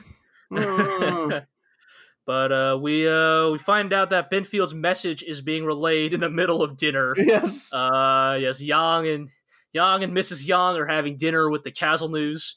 Uh, 0.53 1.41
but 2.27 2.53
uh 2.53 2.79
we 2.81 3.09
uh 3.09 3.51
we 3.51 3.59
find 3.59 3.93
out 3.93 4.11
that 4.11 4.31
Benfield's 4.31 4.75
message 4.75 5.23
is 5.23 5.41
being 5.41 5.65
relayed 5.65 6.13
in 6.13 6.21
the 6.21 6.31
middle 6.31 6.63
of 6.63 6.77
dinner. 6.77 7.15
yes. 7.19 7.73
Uh, 7.73 8.37
yes, 8.41 8.61
Yang 8.61 9.09
and 9.09 9.29
Yang 9.73 10.05
and 10.05 10.13
Mrs. 10.17 10.47
Yang 10.47 10.77
are 10.79 10.87
having 10.87 11.17
dinner 11.17 11.49
with 11.49 11.63
the 11.63 11.71
Caselnes. 11.71 12.55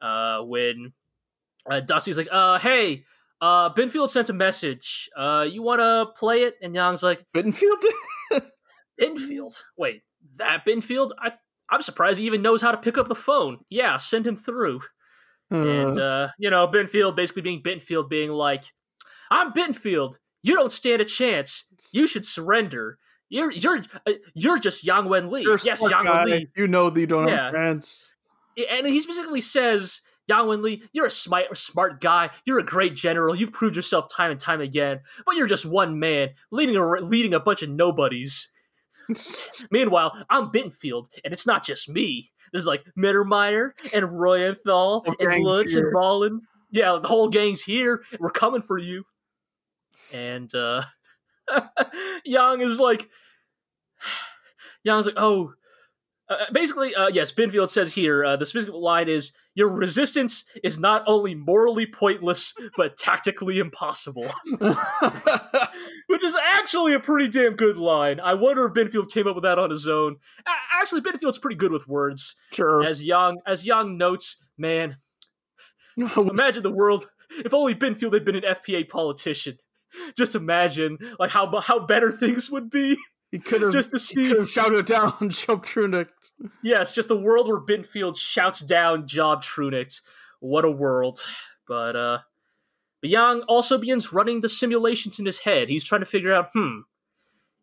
Uh, 0.00 0.42
when 0.42 0.92
uh, 1.70 1.80
Dusty's 1.80 2.16
like, 2.16 2.28
"Uh, 2.30 2.58
hey, 2.58 3.04
uh, 3.40 3.72
Benfield 3.74 4.10
sent 4.10 4.28
a 4.28 4.32
message. 4.32 5.08
Uh, 5.16 5.46
you 5.48 5.62
want 5.62 5.80
to 5.80 6.06
play 6.18 6.42
it?" 6.42 6.54
And 6.62 6.74
Yang's 6.74 7.02
like, 7.02 7.24
Bittenfeld? 7.34 7.84
"Benfield? 9.00 9.62
Wait, 9.76 10.02
that 10.38 10.64
Benfield? 10.66 11.10
I, 11.18 11.32
I'm 11.70 11.82
surprised 11.82 12.18
he 12.20 12.26
even 12.26 12.42
knows 12.42 12.62
how 12.62 12.70
to 12.72 12.76
pick 12.78 12.98
up 12.98 13.08
the 13.08 13.14
phone. 13.14 13.58
Yeah, 13.70 13.96
send 13.98 14.26
him 14.26 14.36
through." 14.36 14.80
and 15.50 15.98
Uh, 15.98 16.02
uh, 16.02 16.28
you 16.38 16.50
know, 16.50 16.66
Benfield 16.66 17.14
basically 17.16 17.42
being 17.42 17.62
Benfield, 17.62 18.08
being 18.08 18.30
like, 18.30 18.64
"I'm 19.30 19.52
Benfield. 19.52 20.18
You 20.42 20.54
don't 20.56 20.72
stand 20.72 21.00
a 21.02 21.04
chance. 21.04 21.66
You 21.92 22.06
should 22.06 22.24
surrender. 22.26 22.98
You're 23.28 23.50
you're 23.50 23.82
uh, 24.06 24.12
you're 24.34 24.58
just 24.58 24.84
Yang 24.84 25.08
Wen 25.08 25.30
Li. 25.30 25.42
you're 25.42 25.58
yes, 25.64 25.80
Yang 25.82 26.04
guy. 26.04 26.24
Wen 26.24 26.26
Li. 26.30 26.48
You 26.56 26.68
know 26.68 26.90
that 26.90 27.00
you 27.00 27.06
don't 27.06 27.28
Yeah. 27.28 27.46
have 27.46 27.54
a 27.54 27.56
chance. 27.56 28.14
and 28.70 28.86
he 28.86 29.00
specifically 29.00 29.40
says, 29.40 30.02
Yang 30.28 30.46
Wen 30.48 30.62
Li, 30.62 30.82
you're 30.92 31.06
a 31.06 31.10
smart, 31.10 31.56
smart 31.56 32.00
guy. 32.02 32.28
You're 32.44 32.58
a 32.58 32.62
great 32.64 32.94
general. 32.94 33.34
You've 33.34 33.52
proved 33.52 33.74
yourself 33.76 34.06
time 34.14 34.30
and 34.30 34.38
time 34.38 34.60
again. 34.60 35.00
But 35.24 35.36
you're 35.36 35.46
just 35.46 35.64
one 35.64 35.98
man 35.98 36.30
leading 36.50 36.76
a 36.76 36.86
leading 36.86 37.32
a 37.34 37.40
bunch 37.40 37.62
of 37.62 37.70
nobodies. 37.70 38.51
Meanwhile, 39.70 40.24
I'm 40.30 40.50
Bittenfeld, 40.50 41.06
and 41.24 41.32
it's 41.32 41.46
not 41.46 41.64
just 41.64 41.88
me. 41.88 42.30
There's 42.52 42.66
like 42.66 42.84
Mittermeier 42.98 43.70
and 43.94 44.04
Reuenthal 44.06 45.06
Whole 45.06 45.16
and 45.18 45.44
Lutz 45.44 45.72
here. 45.72 45.84
and 45.86 45.94
Ballin. 45.94 46.40
Yeah, 46.70 46.98
the 47.00 47.08
whole 47.08 47.28
gang's 47.28 47.62
here. 47.62 48.02
We're 48.18 48.30
coming 48.30 48.62
for 48.62 48.78
you. 48.78 49.04
And 50.14 50.52
uh 50.54 50.84
Yang 52.24 52.60
is 52.62 52.80
like 52.80 53.08
Yang's 54.84 55.06
like, 55.06 55.14
oh 55.16 55.52
uh, 56.28 56.46
basically, 56.52 56.94
uh, 56.94 57.08
yes, 57.08 57.32
Binfield 57.32 57.68
says 57.68 57.92
here 57.92 58.24
uh, 58.24 58.36
the 58.36 58.46
specific 58.46 58.74
line 58.74 59.08
is 59.08 59.32
Your 59.54 59.68
resistance 59.68 60.44
is 60.62 60.78
not 60.78 61.02
only 61.06 61.34
morally 61.34 61.84
pointless, 61.84 62.54
but 62.76 62.96
tactically 62.96 63.58
impossible. 63.58 64.30
Which 66.12 66.22
is 66.24 66.36
actually 66.36 66.92
a 66.92 67.00
pretty 67.00 67.28
damn 67.28 67.54
good 67.54 67.76
line. 67.78 68.20
I 68.20 68.34
wonder 68.34 68.66
if 68.66 68.74
Binfield 68.74 69.10
came 69.10 69.26
up 69.26 69.34
with 69.34 69.44
that 69.44 69.58
on 69.58 69.70
his 69.70 69.88
own. 69.88 70.16
A- 70.46 70.78
actually, 70.80 71.00
Binfield's 71.00 71.38
pretty 71.38 71.56
good 71.56 71.72
with 71.72 71.88
words. 71.88 72.36
sure. 72.52 72.84
As 72.84 73.02
Young, 73.02 73.40
as 73.46 73.64
Young 73.64 73.96
notes, 73.96 74.44
man, 74.58 74.98
imagine 75.96 76.62
the 76.62 76.70
world 76.70 77.08
if 77.44 77.54
only 77.54 77.74
Binfield 77.74 78.12
had 78.12 78.24
been 78.24 78.36
an 78.36 78.42
FPA 78.42 78.88
politician. 78.88 79.56
Just 80.16 80.34
imagine, 80.34 80.98
like 81.18 81.30
how 81.30 81.50
how 81.60 81.78
better 81.86 82.12
things 82.12 82.50
would 82.50 82.70
be. 82.70 82.96
he 83.30 83.38
could 83.38 83.62
have 83.62 83.72
Just 83.72 83.90
to 83.90 83.98
see, 83.98 84.28
could 84.28 84.38
have 84.38 84.50
shouted 84.50 84.86
down 84.86 85.12
Job 85.30 85.64
Trunicht. 85.64 86.10
yes, 86.62 86.92
just 86.92 87.08
the 87.08 87.16
world 87.16 87.46
where 87.48 87.60
Binfield 87.60 88.16
shouts 88.18 88.60
down 88.60 89.06
Job 89.06 89.42
Trunicht. 89.42 90.00
What 90.40 90.64
a 90.64 90.70
world! 90.70 91.20
But 91.68 91.96
uh, 91.96 92.18
but 93.02 93.10
Young 93.10 93.42
also 93.42 93.76
begins 93.76 94.12
running 94.12 94.40
the 94.40 94.48
simulations 94.48 95.18
in 95.18 95.26
his 95.26 95.40
head. 95.40 95.68
He's 95.68 95.84
trying 95.84 96.00
to 96.00 96.06
figure 96.06 96.32
out, 96.32 96.48
hmm, 96.54 96.78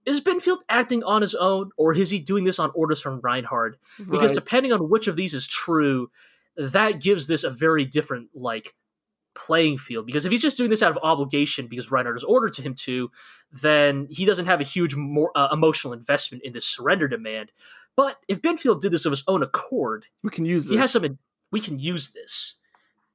is 0.05 0.21
Benfield 0.21 0.59
acting 0.69 1.03
on 1.03 1.21
his 1.21 1.33
own, 1.33 1.71
or 1.77 1.93
is 1.93 2.09
he 2.09 2.19
doing 2.19 2.43
this 2.43 2.59
on 2.59 2.71
orders 2.75 2.99
from 3.01 3.19
Reinhard? 3.21 3.77
Because 3.97 4.31
Right. 4.31 4.35
depending 4.35 4.71
on 4.71 4.89
which 4.89 5.07
of 5.07 5.15
these 5.15 5.33
is 5.33 5.47
true, 5.47 6.11
that 6.57 7.01
gives 7.01 7.27
this 7.27 7.43
a 7.43 7.49
very 7.49 7.85
different 7.85 8.29
like 8.33 8.75
playing 9.35 9.77
field. 9.77 10.05
Because 10.05 10.25
if 10.25 10.31
he's 10.31 10.41
just 10.41 10.57
doing 10.57 10.69
this 10.69 10.83
out 10.83 10.91
of 10.91 10.97
obligation 11.03 11.67
because 11.67 11.91
Reinhard 11.91 12.15
has 12.15 12.23
ordered 12.23 12.53
to 12.53 12.61
him 12.61 12.73
to, 12.75 13.09
then 13.51 14.07
he 14.09 14.25
doesn't 14.25 14.45
have 14.47 14.59
a 14.59 14.65
huge 14.65 14.95
more 14.95 15.31
uh, 15.35 15.49
emotional 15.51 15.93
investment 15.93 16.43
in 16.43 16.51
this 16.53 16.65
surrender 16.65 17.07
demand. 17.07 17.51
But 17.95 18.17
if 18.27 18.41
Benfield 18.41 18.81
did 18.81 18.91
this 18.91 19.05
of 19.05 19.11
his 19.11 19.23
own 19.27 19.43
accord, 19.43 20.07
we 20.23 20.29
can 20.31 20.43
use 20.45 20.69
he 20.69 20.75
it. 20.75 20.79
has 20.79 20.91
some. 20.91 21.17
We 21.51 21.61
can 21.61 21.79
use 21.79 22.11
this. 22.11 22.55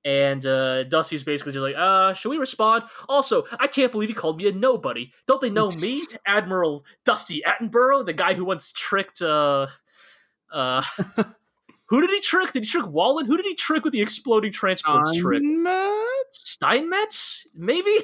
And 0.05 0.45
uh, 0.45 0.85
Dusty's 0.85 1.25
basically 1.25 1.53
just 1.53 1.63
like, 1.63 1.77
uh, 1.77 2.13
should 2.13 2.29
we 2.29 2.37
respond? 2.37 2.85
Also, 3.09 3.45
I 3.59 3.67
can't 3.67 3.91
believe 3.91 4.11
he 4.11 4.15
called 4.15 4.37
me 4.37 4.47
a 4.49 4.53
nobody. 4.53 5.13
Don't 5.27 5.41
they 5.41 5.49
know 5.49 5.71
me, 5.81 6.03
Admiral 6.27 6.85
Dusty 7.07 7.43
Attenborough, 7.47 8.05
the 8.05 8.13
guy 8.13 8.35
who 8.35 8.45
once 8.45 8.71
tricked, 8.73 9.23
uh, 9.23 9.67
uh, 10.53 10.83
who 11.87 12.01
did 12.03 12.11
he 12.11 12.21
trick? 12.21 12.53
Did 12.53 12.65
he 12.65 12.69
trick 12.69 12.85
Wahlen? 12.85 13.27
Who 13.27 13.37
did 13.39 13.47
he 13.47 13.55
trick 13.55 13.83
with 13.83 13.95
the 13.95 14.03
exploding 14.03 14.53
transports 14.53 15.11
trick? 15.17 15.41
Steinmetz? 15.43 16.51
Steinmetz? 16.51 17.47
Maybe? 17.57 17.97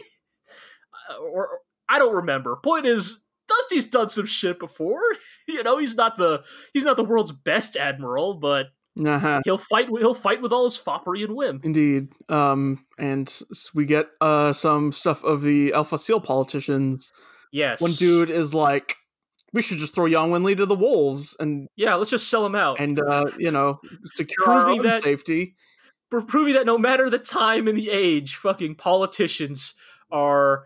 Uh, 1.11 1.17
or, 1.17 1.47
or- 1.47 1.59
I 1.89 1.99
don't 1.99 2.15
remember. 2.15 2.57
Point 2.57 2.87
is, 2.87 3.21
Dusty's 3.49 3.87
done 3.87 4.09
some 4.09 4.27
shit 4.27 4.59
before. 4.59 5.03
You 5.49 5.65
know, 5.65 5.79
he's 5.79 5.97
not 5.97 6.17
the 6.17 6.45
he's 6.73 6.85
not 6.85 6.97
the 6.97 7.03
world's 7.03 7.33
best 7.33 7.77
admiral, 7.77 8.35
but 8.35 8.67
Uh-huh. 9.05 9.41
he'll 9.45 9.59
fight. 9.59 9.89
He'll 9.89 10.15
fight 10.15 10.43
with 10.43 10.53
all 10.53 10.65
his 10.65 10.77
foppery 10.77 11.23
and 11.25 11.35
whim. 11.37 11.61
Indeed. 11.63 12.09
Um, 12.29 12.85
and 12.99 13.33
we 13.75 13.85
get 13.87 14.07
uh 14.21 14.53
some 14.53 14.93
stuff 14.93 15.23
of 15.25 15.43
the 15.43 15.73
El 15.73 15.85
Facil 15.85 16.23
politicians. 16.23 17.13
Yes. 17.53 17.81
One 17.81 17.93
dude 17.93 18.31
is 18.31 18.55
like, 18.55 18.97
"We 19.53 19.63
should 19.63 19.79
just 19.79 19.95
throw 19.95 20.07
Yang 20.07 20.31
Wenli 20.31 20.57
to 20.57 20.67
the 20.67 20.75
wolves 20.75 21.37
and 21.41 21.69
Yeah, 21.77 21.95
let's 21.95 22.11
just 22.11 22.29
sell 22.29 22.45
him 22.45 22.55
out. 22.55 22.81
and 22.81 22.99
uh, 23.01 23.27
you 23.39 23.51
know 23.51 23.81
secure 24.13 24.49
our 24.49 24.69
own 24.71 24.83
that- 24.83 25.03
safety." 25.03 25.55
for 26.11 26.21
proving 26.23 26.55
that 26.55 26.67
no 26.67 26.77
matter 26.77 27.09
the 27.09 27.21
time 27.21 27.69
and 27.69 27.79
the 27.79 27.89
age, 27.89 28.35
fucking 28.35 28.75
politicians 28.75 29.75
are 30.11 30.65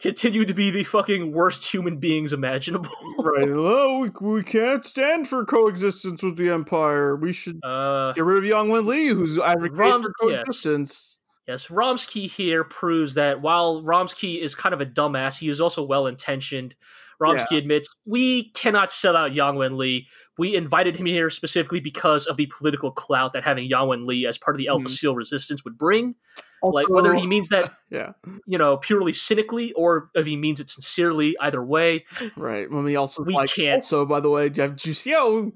continue 0.00 0.44
to 0.44 0.54
be 0.54 0.70
the 0.70 0.84
fucking 0.84 1.32
worst 1.32 1.72
human 1.72 1.98
beings 1.98 2.32
imaginable. 2.32 2.90
right. 3.18 3.48
Oh, 3.50 4.00
we, 4.20 4.28
we 4.34 4.42
can't 4.42 4.84
stand 4.84 5.26
for 5.28 5.44
coexistence 5.44 6.22
with 6.22 6.36
the 6.36 6.50
Empire. 6.50 7.16
We 7.16 7.32
should 7.32 7.58
Uh, 7.64 8.12
get 8.12 8.24
rid 8.24 8.38
of 8.38 8.44
Yang 8.44 8.66
Wenli, 8.68 9.08
who's 9.08 9.38
advocating 9.38 9.76
Rom- 9.78 10.02
for 10.02 10.12
yes. 10.30 10.44
coexistence. 10.44 11.18
yes, 11.46 11.66
Romsky 11.68 12.30
here 12.30 12.62
proves 12.64 13.14
that 13.14 13.40
while 13.40 13.82
Romsky 13.82 14.38
is 14.40 14.54
kind 14.54 14.72
of 14.72 14.80
a 14.80 14.86
dumbass, 14.86 15.38
he 15.38 15.48
is 15.48 15.60
also 15.60 15.82
well 15.82 16.06
intentioned. 16.06 16.74
Romsky 17.20 17.56
admits 17.58 17.88
we 18.06 18.50
cannot 18.50 18.92
sell 18.92 19.16
out 19.16 19.32
Yang 19.34 19.56
Wen 19.56 19.76
Li. 19.76 20.06
We 20.38 20.54
invited 20.54 20.94
him 20.96 21.06
here 21.06 21.30
specifically 21.30 21.80
because 21.80 22.26
of 22.26 22.36
the 22.36 22.46
political 22.46 22.92
clout 22.92 23.32
that 23.32 23.42
having 23.42 23.64
Yang 23.64 23.88
Wen 23.88 24.06
Li 24.06 24.24
as 24.24 24.38
part 24.38 24.54
of 24.54 24.58
the 24.58 24.68
Alpha 24.68 24.86
Mhm. 24.86 24.90
Seal 24.90 25.16
resistance 25.16 25.64
would 25.64 25.76
bring. 25.76 26.14
Like 26.62 26.88
whether 26.88 27.14
he 27.14 27.26
means 27.26 27.48
that 27.50 27.70
yeah, 27.90 28.12
you 28.46 28.58
know 28.58 28.76
purely 28.76 29.12
cynically 29.12 29.72
or 29.74 30.10
if 30.14 30.26
he 30.26 30.36
means 30.36 30.60
it 30.60 30.68
sincerely, 30.70 31.36
either 31.40 31.62
way, 31.62 32.04
right. 32.36 32.70
When 32.70 32.84
we 32.84 32.96
also 32.96 33.22
We 33.22 33.34
like, 33.34 33.50
can't- 33.50 33.84
So 33.84 34.04
by 34.04 34.20
the 34.20 34.30
way, 34.30 34.50
Jeff, 34.50 34.70
did 34.72 34.86
you 34.86 34.94
see 34.94 35.12
how 35.12 35.52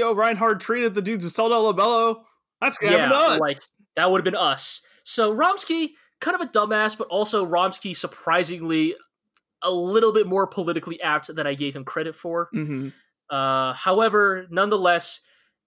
how 0.00 0.12
Reinhard 0.12 0.60
treated 0.60 0.94
the 0.94 1.02
dudes 1.02 1.24
of 1.24 1.32
Selda 1.32 1.54
Lebello? 1.56 2.22
That's 2.60 2.78
gonna 2.78 2.96
happen 2.96 3.10
to 3.10 3.14
yeah, 3.16 3.34
us. 3.34 3.40
like 3.40 3.60
that 3.96 4.10
would 4.10 4.18
have 4.18 4.24
been 4.24 4.34
us. 4.34 4.82
So 5.04 5.34
Romsky, 5.34 5.90
kind 6.20 6.34
of 6.34 6.40
a 6.40 6.46
dumbass, 6.46 6.96
but 6.96 7.08
also 7.08 7.44
Romsky 7.46 7.96
surprisingly 7.96 8.94
a 9.62 9.70
little 9.70 10.12
bit 10.12 10.26
more 10.26 10.46
politically 10.46 11.00
apt 11.02 11.34
than 11.34 11.46
I 11.46 11.54
gave 11.54 11.74
him 11.76 11.84
credit 11.84 12.14
for. 12.16 12.48
hmm 12.52 12.88
Uh, 13.28 13.72
however, 13.74 14.46
nonetheless, 14.50 15.20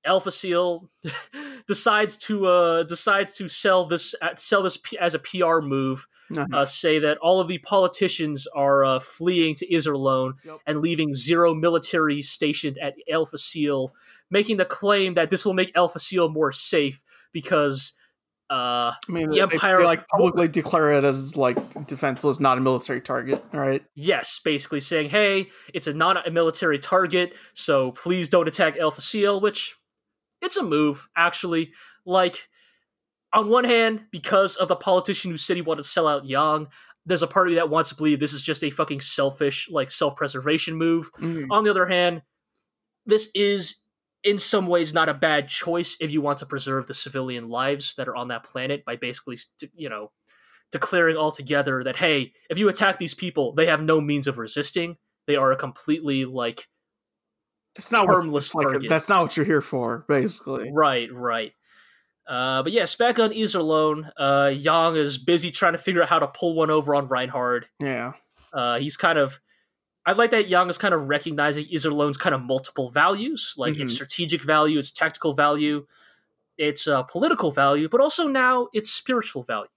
El 0.06 0.22
Facil 0.22 0.90
decides 1.68 2.18
to 2.18 2.46
uh, 2.48 2.84
decides 2.84 3.34
to 3.34 3.48
sell 3.48 3.86
this 3.86 4.16
uh, 4.22 4.30
sell 4.36 4.64
this 4.64 4.78
as 5.00 5.14
a 5.16 5.20
PR 5.20 5.60
move. 5.62 6.08
Uh-huh. 6.36 6.48
Uh, 6.52 6.66
say 6.66 7.00
that 7.00 7.18
all 7.20 7.40
of 7.40 7.48
the 7.48 7.60
politicians 7.60 8.48
are 8.56 8.84
uh, 8.84 9.00
fleeing 9.00 9.54
to 9.56 9.68
Iserlohn 9.68 10.34
Yep. 10.44 10.60
and 10.66 10.80
leaving 10.80 11.14
zero 11.14 11.54
military 11.54 12.22
stationed 12.22 12.78
at 12.80 12.96
El 13.08 13.26
Facil, 13.28 13.90
making 14.32 14.58
the 14.58 14.66
claim 14.66 15.14
that 15.14 15.30
this 15.30 15.46
will 15.46 15.54
make 15.54 15.72
El 15.76 15.90
Facil 15.90 16.32
more 16.32 16.52
safe 16.52 17.04
because. 17.32 17.94
Uh, 18.50 18.94
I 19.10 19.12
mean, 19.12 19.30
the 19.30 19.40
Empire- 19.40 19.80
they, 19.80 19.84
like 19.86 20.08
publicly 20.10 20.48
declare 20.48 20.92
it 20.92 21.04
as 21.04 21.36
like 21.36 21.58
defenseless, 21.88 22.40
not 22.40 22.58
a 22.58 22.62
military 22.62 23.02
target, 23.02 23.44
right? 23.52 23.84
yes, 23.96 24.40
basically 24.44 24.80
saying, 24.80 25.10
hey, 25.10 25.48
it's 25.74 25.88
a 25.88 25.94
non 25.94 26.18
military 26.32 26.78
target, 26.78 27.34
so 27.54 27.92
please 27.94 28.30
don't 28.30 28.48
attack 28.48 28.76
El 28.78 28.92
Facil, 28.92 29.42
which 29.42 29.76
it's 30.44 30.58
a 30.58 30.64
move, 30.64 31.08
actually. 31.16 31.72
Like, 32.06 32.48
on 33.34 33.50
one 33.50 33.64
hand, 33.64 34.06
because 34.12 34.56
of 34.56 34.68
the 34.68 34.76
politician 34.76 35.32
who 35.32 35.38
said 35.38 35.56
he 35.56 35.62
wanted 35.62 35.84
to 35.84 35.90
sell 35.90 36.08
out 36.08 36.26
Yang, 36.26 36.68
there's 37.06 37.24
a 37.24 37.28
part 37.28 37.48
of 37.48 37.52
me 37.52 37.56
that 37.56 37.70
wants 37.70 37.90
to 37.90 37.96
believe 37.96 38.20
this 38.20 38.34
is 38.34 38.42
just 38.42 38.64
a 38.64 38.70
fucking 38.70 39.02
selfish, 39.02 39.68
like, 39.72 39.90
self 39.90 40.16
preservation 40.16 40.76
move. 40.76 41.12
Mhm. 41.20 41.48
On 41.50 41.64
the 41.64 41.72
other 41.72 41.88
hand, 41.88 42.22
this 43.06 43.30
is 43.34 43.78
in 44.24 44.38
some 44.38 44.68
ways 44.68 44.94
not 44.94 45.10
a 45.10 45.14
bad 45.14 45.50
choice 45.50 45.98
if 46.00 46.10
you 46.12 46.22
want 46.22 46.38
to 46.40 46.46
preserve 46.46 46.88
the 46.88 46.94
civilian 46.94 47.50
lives 47.50 47.96
that 47.96 48.08
are 48.08 48.16
on 48.16 48.30
that 48.30 48.44
planet 48.44 48.86
by 48.86 48.96
basically, 48.96 49.38
you 49.74 49.90
know, 49.90 50.12
declaring 50.72 51.18
altogether 51.18 51.84
that 51.84 51.98
hey, 51.98 52.34
if 52.50 52.58
you 52.58 52.70
attack 52.70 53.00
these 53.00 53.14
people, 53.14 53.54
they 53.54 53.66
have 53.66 53.82
no 53.82 54.00
means 54.00 54.28
of 54.28 54.38
resisting. 54.38 54.98
They 55.28 55.36
are 55.36 55.52
a 55.52 55.58
completely 55.58 56.24
like 56.26 56.68
That's 57.76 57.92
not 57.92 58.06
harmless 58.06 58.54
what, 58.54 58.72
like, 58.72 58.88
that's 58.88 59.10
not 59.10 59.24
what 59.24 59.36
you're 59.38 59.46
here 59.46 59.62
for, 59.62 60.06
basically. 60.08 60.72
right, 60.74 61.12
right. 61.12 61.54
Uh, 62.28 62.64
but 62.64 62.72
yes, 62.72 62.96
back 62.96 63.20
on 63.20 63.32
Iserlohn, 63.32 64.10
uh, 64.18 64.50
Yang 64.56 64.96
is 64.98 65.18
busy 65.18 65.52
trying 65.52 65.74
to 65.74 65.80
figure 65.80 66.02
out 66.02 66.08
how 66.10 66.20
to 66.20 66.28
pull 66.28 66.56
one 66.56 66.70
over 66.70 66.96
on 66.96 67.08
Reinhard. 67.08 67.66
Yeah, 67.80 68.14
Uh, 68.54 68.78
he's 68.80 68.96
kind 68.98 69.18
of. 69.18 69.40
I 70.06 70.12
like 70.14 70.32
that 70.32 70.48
Young 70.50 70.70
is 70.70 70.78
kind 70.78 70.94
of 70.94 71.08
recognizing 71.08 71.66
Iserlohn's 71.68 72.18
kind 72.18 72.36
of 72.36 72.42
multiple 72.42 72.92
values, 72.92 73.54
like 73.58 73.78
its 73.78 73.92
Mhm. 73.92 73.96
strategic 73.96 74.44
value, 74.44 74.78
its 74.78 74.92
tactical 74.92 75.34
value, 75.34 75.86
its 76.58 76.88
uh, 76.88 77.04
political 77.04 77.52
value, 77.52 77.88
but 77.90 78.00
also 78.02 78.28
now 78.28 78.68
its 78.74 78.92
spiritual 78.92 79.44
value, 79.44 79.70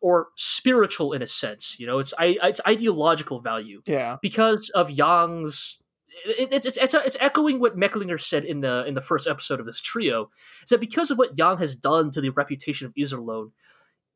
or 0.00 0.28
spiritual 0.36 1.12
in 1.14 1.22
a 1.22 1.26
sense. 1.26 1.80
You 1.80 1.86
know, 1.86 1.98
it's 1.98 2.14
I, 2.18 2.38
its 2.42 2.60
ideological 2.66 3.40
value 3.40 3.82
yeah, 3.86 4.16
because 4.22 4.70
of 4.70 4.90
Young's. 4.90 5.82
It, 6.24 6.52
it's 6.52 6.66
it's 6.66 6.78
it's 6.78 6.94
it's 6.94 7.16
echoing 7.20 7.60
what 7.60 7.76
Mecklinger 7.78 8.20
said 8.20 8.44
in 8.44 8.60
the 8.60 8.84
in 8.86 8.94
the 8.94 9.00
first 9.00 9.26
episode 9.26 9.60
of 9.60 9.66
this 9.66 9.80
trio. 9.80 10.30
Is 10.62 10.70
that 10.70 10.80
because 10.80 11.10
of 11.10 11.18
what 11.18 11.36
Yang 11.38 11.58
has 11.58 11.76
done 11.76 12.10
to 12.12 12.20
the 12.20 12.30
reputation 12.30 12.86
of 12.86 12.94
Iserlohn, 12.94 13.52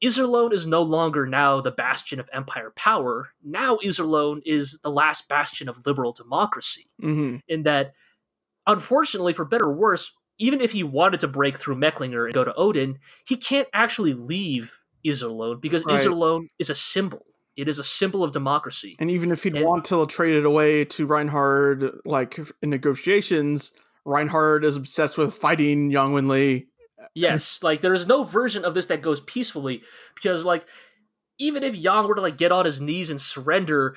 Iserlohn 0.02 0.52
is 0.52 0.66
no 0.66 0.82
longer 0.82 1.26
now 1.26 1.60
the 1.60 1.70
bastion 1.70 2.20
of 2.20 2.28
empire 2.32 2.72
power. 2.74 3.30
Now 3.42 3.76
Iserlohn 3.76 4.40
is 4.44 4.78
the 4.82 4.90
last 4.90 5.28
bastion 5.28 5.68
of 5.68 5.86
liberal 5.86 6.12
democracy. 6.12 6.86
hmm 7.00 7.36
In 7.48 7.62
that, 7.62 7.94
unfortunately, 8.66 9.32
for 9.32 9.44
better 9.44 9.66
or 9.66 9.74
worse, 9.74 10.12
even 10.38 10.60
if 10.60 10.72
he 10.72 10.82
wanted 10.82 11.20
to 11.20 11.28
break 11.28 11.58
through 11.58 11.76
Mecklinger 11.76 12.24
and 12.24 12.34
go 12.34 12.44
to 12.44 12.54
Odin, 12.54 12.98
he 13.26 13.36
can't 13.36 13.68
actually 13.72 14.14
leave 14.14 14.80
Iserlohn 15.06 15.60
because 15.60 15.84
Right. 15.84 15.98
Iserlohn 15.98 16.48
is 16.58 16.70
a 16.70 16.74
symbol. 16.74 17.24
It 17.56 17.68
is 17.68 17.78
a 17.78 17.84
symbol 17.84 18.24
of 18.24 18.32
democracy. 18.32 18.96
And 18.98 19.10
even 19.10 19.30
if 19.30 19.42
he'd 19.44 19.54
And- 19.54 19.64
want 19.64 19.84
to 19.86 20.04
trade 20.06 20.34
it 20.36 20.44
away 20.44 20.84
to 20.86 21.06
Reinhard, 21.06 22.00
like 22.04 22.38
in 22.62 22.70
negotiations, 22.70 23.72
Reinhard 24.04 24.64
is 24.64 24.76
obsessed 24.76 25.16
with 25.16 25.34
fighting 25.34 25.90
Yang 25.90 26.12
Wenli. 26.12 26.66
Yes, 27.14 27.62
like 27.62 27.80
there 27.80 27.94
is 27.94 28.06
no 28.08 28.24
version 28.24 28.64
of 28.64 28.74
this 28.74 28.86
that 28.86 29.02
goes 29.02 29.20
peacefully 29.20 29.82
because 30.14 30.44
like 30.44 30.66
even 31.38 31.62
if 31.62 31.76
Yang 31.76 32.08
were 32.08 32.14
to 32.16 32.20
like 32.20 32.36
get 32.36 32.50
on 32.52 32.64
his 32.64 32.80
knees 32.80 33.08
and 33.10 33.20
surrender, 33.20 33.96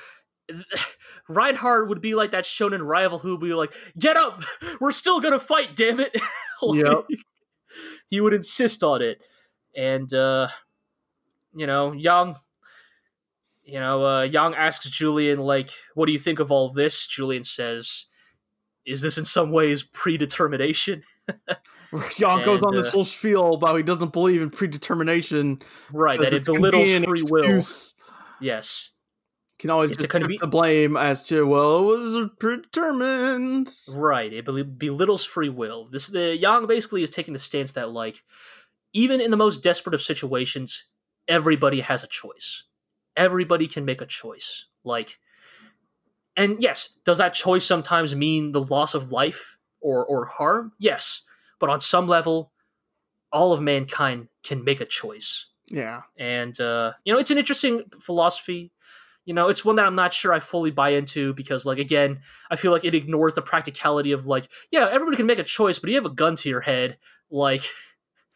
Reinhard 1.29 1.89
would 1.89 2.01
be 2.01 2.15
like 2.15 2.31
that 2.31 2.43
shonen 2.45 2.85
rival 2.85 3.19
who 3.19 3.31
would 3.31 3.41
be 3.41 3.53
like, 3.53 3.73
"Get 3.97 4.17
up, 4.17 4.43
we're 4.79 4.91
still 4.91 5.19
gonna 5.19 5.39
fight, 5.39 5.75
damn 5.75 5.99
it!" 5.99 6.15
Like, 6.61 6.83
Yep. 6.85 7.05
He 8.09 8.19
would 8.21 8.33
insist 8.33 8.83
on 8.83 9.01
it, 9.03 9.19
and 9.75 10.11
uh, 10.13 10.47
you 11.55 11.67
know, 11.67 11.91
Yang. 11.91 12.35
You 13.67 13.79
know, 13.81 14.05
uh, 14.05 14.21
Yang 14.23 14.55
asks 14.55 14.89
Julian, 14.89 15.39
like, 15.39 15.71
"What 15.93 16.05
do 16.05 16.13
you 16.13 16.19
think 16.19 16.39
of 16.39 16.51
all 16.51 16.71
this?" 16.71 17.05
Julian 17.05 17.43
says, 17.43 18.05
"Is 18.85 19.01
this 19.01 19.17
in 19.17 19.25
some 19.25 19.51
ways 19.51 19.83
predetermination?" 19.83 21.03
Yang 22.17 22.45
goes 22.45 22.63
on 22.63 22.75
this 22.75 22.87
uh, 22.87 22.91
whole 22.91 23.05
spiel 23.05 23.55
about 23.55 23.75
he 23.75 23.83
doesn't 23.83 24.13
believe 24.13 24.41
in 24.41 24.49
predetermination. 24.49 25.61
Right, 25.91 26.19
that 26.19 26.33
it 26.33 26.45
belittles 26.45 27.03
free 27.03 27.23
will. 27.29 27.61
Yes. 28.39 28.91
Can 29.59 29.71
always 29.71 29.89
It's 29.89 30.03
a 30.03 30.07
just 30.07 30.39
the 30.39 30.47
blame 30.47 30.95
as 30.95 31.27
to 31.29 31.43
well, 31.45 31.79
it 31.79 31.97
was 31.97 32.29
predetermined. 32.39 33.71
Right. 33.89 34.31
It 34.31 34.45
bel- 34.45 34.63
belittles 34.63 35.25
free 35.25 35.49
will. 35.49 35.89
This 35.91 36.07
the 36.07 36.37
Yang 36.37 36.67
basically 36.67 37.01
is 37.01 37.09
taking 37.09 37.33
the 37.33 37.39
stance 37.39 37.71
that 37.71 37.89
like 37.89 38.23
even 38.93 39.19
in 39.19 39.31
the 39.31 39.37
most 39.37 39.63
desperate 39.63 39.95
of 39.95 40.01
situations, 40.01 40.85
everybody 41.27 41.81
has 41.81 42.03
a 42.03 42.07
choice. 42.07 42.66
Everybody 43.17 43.67
can 43.67 43.83
make 43.83 43.99
a 44.01 44.05
choice. 44.05 44.67
Like 44.85 45.19
and 46.37 46.61
yes, 46.61 46.93
does 47.03 47.17
that 47.17 47.33
choice 47.33 47.65
sometimes 47.65 48.15
mean 48.15 48.51
the 48.51 48.61
loss 48.61 48.93
of 48.93 49.11
life 49.11 49.57
or 49.81 50.05
or 50.05 50.25
harm? 50.25 50.71
Yes, 50.77 51.23
but 51.59 51.69
on 51.69 51.81
some 51.81 52.07
level, 52.07 52.51
all 53.33 53.51
of 53.51 53.59
mankind 53.59 54.27
can 54.43 54.63
make 54.63 54.79
a 54.79 54.85
choice. 54.85 55.47
Yeah. 55.69 56.03
And 56.15 56.57
uh, 56.61 56.93
you 57.03 57.11
know, 57.11 57.19
it's 57.19 57.31
an 57.31 57.39
interesting 57.39 57.83
philosophy. 57.99 58.71
You 59.25 59.33
know, 59.33 59.49
it's 59.49 59.65
one 59.65 59.75
that 59.75 59.85
I'm 59.85 59.95
not 59.95 60.13
sure 60.13 60.31
I 60.31 60.39
fully 60.39 60.71
buy 60.71 60.91
into 60.91 61.33
because, 61.33 61.65
like, 61.65 61.79
again, 61.79 62.21
I 62.49 62.55
feel 62.55 62.71
like 62.71 62.85
it 62.85 62.95
ignores 62.95 63.33
the 63.33 63.41
practicality 63.41 64.13
of 64.13 64.25
like, 64.25 64.47
yeah, 64.71 64.87
everybody 64.89 65.17
can 65.17 65.25
make 65.25 65.39
a 65.39 65.43
choice, 65.43 65.79
but 65.79 65.89
you 65.89 65.97
have 65.97 66.05
a 66.05 66.09
gun 66.09 66.37
to 66.37 66.49
your 66.49 66.61
head, 66.61 66.97
like 67.29 67.63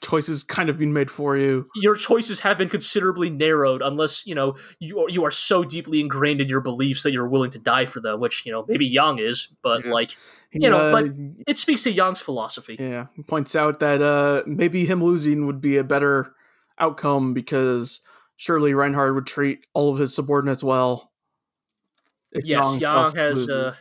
choices 0.02 0.44
kind 0.44 0.70
of 0.70 0.78
been 0.78 0.94
made 0.94 1.10
for 1.10 1.38
you. 1.38 1.68
Your 1.76 1.96
choices 1.96 2.42
have 2.42 2.58
been 2.58 2.70
considerably 2.70 3.30
narrowed, 3.30 3.82
unless 3.82 4.26
you 4.26 4.36
know 4.36 4.56
you 4.80 5.00
are, 5.02 5.10
you 5.10 5.24
are 5.24 5.32
so 5.32 5.64
deeply 5.64 6.00
ingrained 6.00 6.42
in 6.42 6.50
your 6.50 6.62
beliefs 6.62 7.04
that 7.04 7.14
you're 7.14 7.28
willing 7.28 7.52
to 7.52 7.60
die 7.60 7.86
for 7.86 8.00
them. 8.00 8.20
Which 8.20 8.46
you 8.46 8.52
know 8.52 8.66
maybe 8.68 8.86
Yang 8.86 9.20
is, 9.20 9.50
but 9.62 9.86
yeah. 9.86 9.92
like 9.92 10.18
you 10.52 10.70
know, 10.70 10.78
uh, 10.78 10.92
but 10.92 11.14
it 11.48 11.58
speaks 11.58 11.84
to 11.84 11.92
Yang's 11.92 12.22
philosophy. 12.22 12.76
Yeah, 12.80 13.08
he 13.16 13.24
points 13.24 13.56
out 13.56 13.80
that 13.80 14.02
uh, 14.02 14.44
maybe 14.46 14.86
him 14.86 15.04
losing 15.04 15.46
would 15.46 15.62
be 15.62 15.78
a 15.78 15.84
better 15.84 16.34
outcome 16.78 17.34
because 17.34 18.02
surely 18.36 18.74
Reinhard 18.74 19.16
would 19.16 19.28
treat 19.28 19.66
all 19.74 19.94
of 19.94 20.00
his 20.00 20.14
subordinates 20.14 20.64
well. 20.64 21.12
Yes, 22.34 22.64
Yang, 22.64 22.80
Yang 22.80 23.16
has 23.16 23.50
uh, 23.50 23.76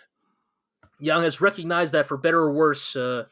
Yang 1.01 1.23
has 1.23 1.41
recognized 1.41 1.93
that 1.93 2.07
for 2.07 2.17
better 2.17 2.41
or 2.41 2.53
worse. 2.53 2.95
Uh, 2.95 3.25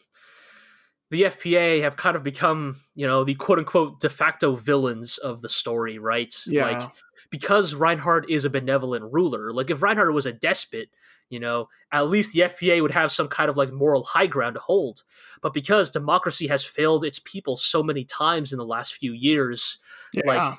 the 1.10 1.22
FPA 1.22 1.80
have 1.82 1.96
kind 1.96 2.16
of 2.16 2.22
become, 2.22 2.76
you 2.94 3.06
know, 3.06 3.24
the 3.24 3.34
quote 3.34 3.58
unquote 3.58 4.00
de 4.00 4.10
facto 4.10 4.56
villains 4.56 5.18
of 5.18 5.40
the 5.40 5.48
story, 5.48 5.98
right? 5.98 6.34
Yeah. 6.46 6.64
Like 6.64 6.90
because 7.30 7.74
Reinhardt 7.74 8.28
is 8.30 8.44
a 8.44 8.50
benevolent 8.50 9.12
ruler. 9.12 9.52
Like 9.52 9.70
if 9.70 9.82
Reinhardt 9.82 10.12
was 10.12 10.26
a 10.26 10.32
despot, 10.32 10.88
you 11.30 11.40
know, 11.40 11.68
at 11.92 12.08
least 12.08 12.32
the 12.32 12.40
FPA 12.40 12.82
would 12.82 12.92
have 12.92 13.12
some 13.12 13.28
kind 13.28 13.50
of 13.50 13.56
like 13.56 13.72
moral 13.72 14.02
high 14.02 14.26
ground 14.26 14.54
to 14.54 14.60
hold. 14.60 15.04
But 15.42 15.54
because 15.54 15.90
democracy 15.90 16.46
has 16.48 16.64
failed 16.64 17.04
its 17.04 17.18
people 17.18 17.56
so 17.56 17.82
many 17.82 18.04
times 18.04 18.52
in 18.52 18.58
the 18.58 18.64
last 18.66 18.94
few 18.94 19.12
years, 19.12 19.78
yeah. 20.12 20.22
like 20.26 20.58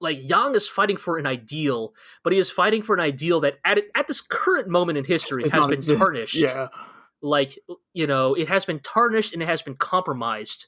like 0.00 0.18
Yang 0.20 0.56
is 0.56 0.68
fighting 0.68 0.96
for 0.96 1.16
an 1.16 1.26
ideal, 1.26 1.94
but 2.24 2.32
he 2.32 2.38
is 2.38 2.50
fighting 2.50 2.82
for 2.82 2.94
an 2.94 3.00
ideal 3.00 3.40
that 3.40 3.58
at 3.64 3.78
at 3.94 4.08
this 4.08 4.20
current 4.20 4.68
moment 4.68 4.98
in 4.98 5.04
history 5.04 5.42
has 5.48 5.66
been 5.66 5.72
exist. 5.74 5.98
tarnished. 5.98 6.34
Yeah 6.34 6.68
like 7.22 7.58
you 7.92 8.06
know 8.06 8.34
it 8.34 8.48
has 8.48 8.64
been 8.64 8.80
tarnished 8.80 9.32
and 9.32 9.42
it 9.42 9.46
has 9.46 9.62
been 9.62 9.76
compromised 9.76 10.66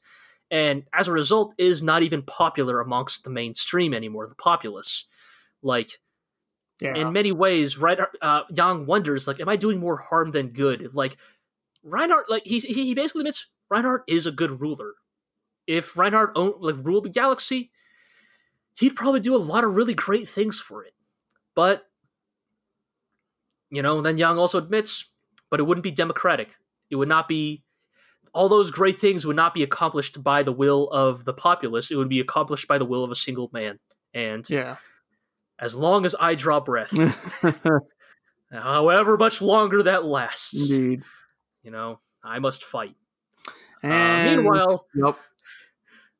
and 0.50 0.84
as 0.92 1.08
a 1.08 1.12
result 1.12 1.54
is 1.58 1.82
not 1.82 2.02
even 2.02 2.22
popular 2.22 2.80
amongst 2.80 3.24
the 3.24 3.30
mainstream 3.30 3.92
anymore 3.92 4.26
the 4.26 4.34
populace. 4.34 5.06
Like 5.62 5.98
yeah. 6.80 6.94
in 6.94 7.12
many 7.12 7.32
ways 7.32 7.78
right 7.78 7.98
uh, 8.20 8.42
yang 8.50 8.86
wonders 8.86 9.26
like 9.26 9.40
am 9.40 9.48
i 9.48 9.56
doing 9.56 9.80
more 9.80 9.96
harm 9.96 10.30
than 10.30 10.48
good? 10.48 10.94
Like 10.94 11.16
reinhardt 11.82 12.30
like 12.30 12.44
he, 12.44 12.58
he 12.58 12.94
basically 12.94 13.22
admits 13.22 13.50
reinhardt 13.68 14.04
is 14.06 14.26
a 14.26 14.32
good 14.32 14.60
ruler. 14.60 14.92
If 15.66 15.96
reinhardt 15.96 16.32
owned, 16.36 16.54
like 16.60 16.76
ruled 16.84 17.04
the 17.04 17.10
galaxy 17.10 17.70
he'd 18.76 18.96
probably 18.96 19.20
do 19.20 19.34
a 19.34 19.38
lot 19.38 19.64
of 19.64 19.74
really 19.74 19.94
great 19.94 20.28
things 20.28 20.60
for 20.60 20.84
it. 20.84 20.94
But 21.54 21.86
you 23.70 23.82
know 23.82 24.02
then 24.02 24.18
yang 24.18 24.38
also 24.38 24.58
admits 24.58 25.06
but 25.54 25.60
it 25.60 25.68
wouldn't 25.68 25.84
be 25.84 25.92
democratic. 25.92 26.56
It 26.90 26.96
would 26.96 27.06
not 27.06 27.28
be 27.28 27.62
all 28.32 28.48
those 28.48 28.72
great 28.72 28.98
things 28.98 29.24
would 29.24 29.36
not 29.36 29.54
be 29.54 29.62
accomplished 29.62 30.20
by 30.20 30.42
the 30.42 30.50
will 30.50 30.88
of 30.88 31.24
the 31.24 31.32
populace. 31.32 31.92
It 31.92 31.94
would 31.94 32.08
be 32.08 32.18
accomplished 32.18 32.66
by 32.66 32.76
the 32.76 32.84
will 32.84 33.04
of 33.04 33.12
a 33.12 33.14
single 33.14 33.50
man. 33.52 33.78
And 34.12 34.50
yeah, 34.50 34.78
as 35.60 35.76
long 35.76 36.06
as 36.06 36.16
I 36.18 36.34
draw 36.34 36.58
breath, 36.58 36.90
however 38.52 39.16
much 39.16 39.40
longer 39.40 39.84
that 39.84 40.04
lasts, 40.04 40.68
indeed, 40.68 41.04
you 41.62 41.70
know, 41.70 42.00
I 42.24 42.40
must 42.40 42.64
fight. 42.64 42.96
Uh, 43.46 43.86
and, 43.86 44.28
uh, 44.28 44.42
meanwhile, 44.42 44.86
yep. 44.92 45.16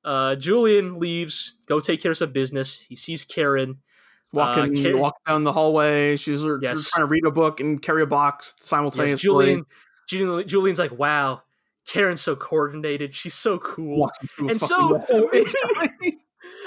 uh, 0.04 0.36
Julian 0.36 1.00
leaves, 1.00 1.56
go 1.66 1.80
take 1.80 2.00
care 2.00 2.12
of 2.12 2.18
some 2.18 2.30
business. 2.30 2.78
He 2.78 2.94
sees 2.94 3.24
Karen 3.24 3.78
walking 4.34 4.86
uh, 4.86 4.96
walk 4.98 5.16
down 5.26 5.44
the 5.44 5.52
hallway. 5.52 6.16
She's 6.16 6.44
yes. 6.60 6.90
trying 6.90 7.06
to 7.06 7.10
read 7.10 7.24
a 7.24 7.30
book 7.30 7.60
and 7.60 7.80
carry 7.80 8.02
a 8.02 8.06
box 8.06 8.54
simultaneously. 8.58 9.12
Yes, 9.12 9.20
Julian, 9.20 9.66
Julian, 10.08 10.48
Julian's 10.48 10.78
like, 10.78 10.92
wow, 10.92 11.42
Karen's 11.86 12.20
so 12.20 12.36
coordinated. 12.36 13.14
She's 13.14 13.34
so 13.34 13.58
cool, 13.58 14.10
and 14.38 14.60
so 14.60 15.02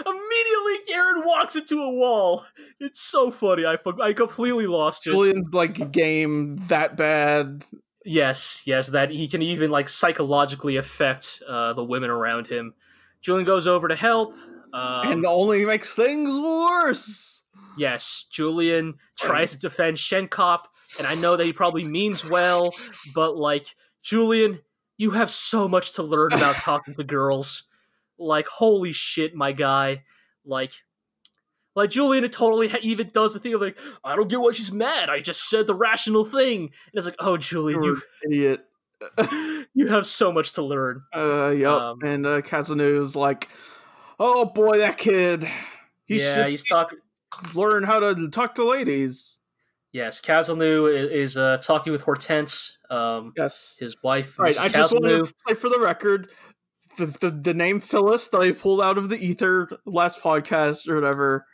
immediately 0.05 0.77
Karen 0.87 1.23
walks 1.25 1.55
into 1.55 1.81
a 1.81 1.91
wall. 1.91 2.45
It's 2.79 3.01
so 3.01 3.31
funny. 3.31 3.65
I 3.65 3.77
I 4.01 4.13
completely 4.13 4.67
lost 4.67 5.07
it. 5.07 5.11
Julian's 5.11 5.53
like 5.53 5.91
game 5.91 6.57
that 6.67 6.95
bad. 6.97 7.65
Yes, 8.05 8.63
yes, 8.65 8.87
that 8.87 9.11
he 9.11 9.27
can 9.27 9.41
even 9.41 9.69
like 9.69 9.89
psychologically 9.89 10.77
affect 10.77 11.41
uh, 11.47 11.73
the 11.73 11.83
women 11.83 12.09
around 12.09 12.47
him. 12.47 12.73
Julian 13.21 13.45
goes 13.45 13.67
over 13.67 13.87
to 13.87 13.95
help, 13.95 14.33
um, 14.73 15.11
and 15.11 15.25
only 15.25 15.65
makes 15.65 15.93
things 15.93 16.39
worse. 16.39 17.36
Yes, 17.77 18.25
Julian 18.31 18.95
tries 19.17 19.51
to 19.51 19.59
defend 19.59 19.97
Schenkopp, 19.97 20.61
and 20.97 21.07
I 21.07 21.15
know 21.15 21.35
that 21.35 21.45
he 21.45 21.53
probably 21.53 21.83
means 21.83 22.29
well, 22.29 22.73
but 23.13 23.37
like 23.37 23.75
Julian, 24.01 24.59
you 24.97 25.11
have 25.11 25.29
so 25.29 25.67
much 25.67 25.93
to 25.93 26.03
learn 26.03 26.33
about 26.33 26.55
talking 26.61 26.95
to 26.95 27.03
girls. 27.03 27.63
Like, 28.17 28.47
holy 28.47 28.91
shit, 28.93 29.35
my 29.35 29.51
guy. 29.51 30.03
Like, 30.43 30.71
like 31.75 31.91
Julian 31.91 32.23
it 32.23 32.31
totally 32.31 32.73
even 32.81 33.09
does 33.13 33.33
the 33.33 33.39
thing 33.39 33.53
of 33.53 33.61
like, 33.61 33.77
I 34.03 34.15
don't 34.15 34.29
get 34.29 34.39
why 34.39 34.51
she's 34.51 34.71
mad. 34.71 35.09
I 35.09 35.19
just 35.19 35.49
said 35.49 35.67
the 35.67 35.75
rational 35.75 36.25
thing, 36.25 36.61
and 36.61 36.93
it's 36.93 37.05
like, 37.05 37.15
oh, 37.19 37.37
Julian, 37.37 37.83
You're 37.83 37.95
you 37.95 38.01
idiot. 38.25 38.65
you 39.75 39.87
have 39.87 40.07
so 40.07 40.31
much 40.31 40.53
to 40.53 40.63
learn. 40.63 41.03
Uh, 41.15 41.49
yep. 41.49 41.69
Um, 41.69 41.99
and 42.03 42.25
uh, 42.25 42.41
is 42.41 43.15
like, 43.15 43.49
oh 44.19 44.45
boy, 44.45 44.79
that 44.79 44.97
kid. 44.97 45.47
He 46.05 46.19
yeah, 46.19 46.47
he's 46.47 46.63
talking 46.63 46.97
learn 47.53 47.83
how 47.83 47.99
to 47.99 48.29
talk 48.29 48.55
to 48.55 48.63
ladies. 48.63 49.39
Yes, 49.93 50.21
Caselnes 50.21 51.11
is 51.11 51.37
uh, 51.37 51.57
talking 51.57 51.91
with 51.91 52.01
Hortense. 52.01 52.77
Um, 52.89 53.33
yes, 53.35 53.77
his 53.79 53.95
wife. 54.03 54.37
Right. 54.37 54.59
I 54.59 54.67
just 54.67 54.93
want 54.93 55.05
to 55.05 55.25
say 55.47 55.53
for 55.53 55.69
the 55.69 55.79
record, 55.79 56.29
the, 56.97 57.05
the, 57.05 57.31
the 57.31 57.53
name 57.53 57.79
Phyllis 57.79 58.27
that 58.29 58.39
I 58.39 58.51
pulled 58.51 58.81
out 58.81 58.97
of 58.97 59.09
the 59.09 59.17
ether 59.17 59.69
last 59.85 60.21
podcast 60.21 60.87
or 60.87 60.95
whatever. 60.95 61.45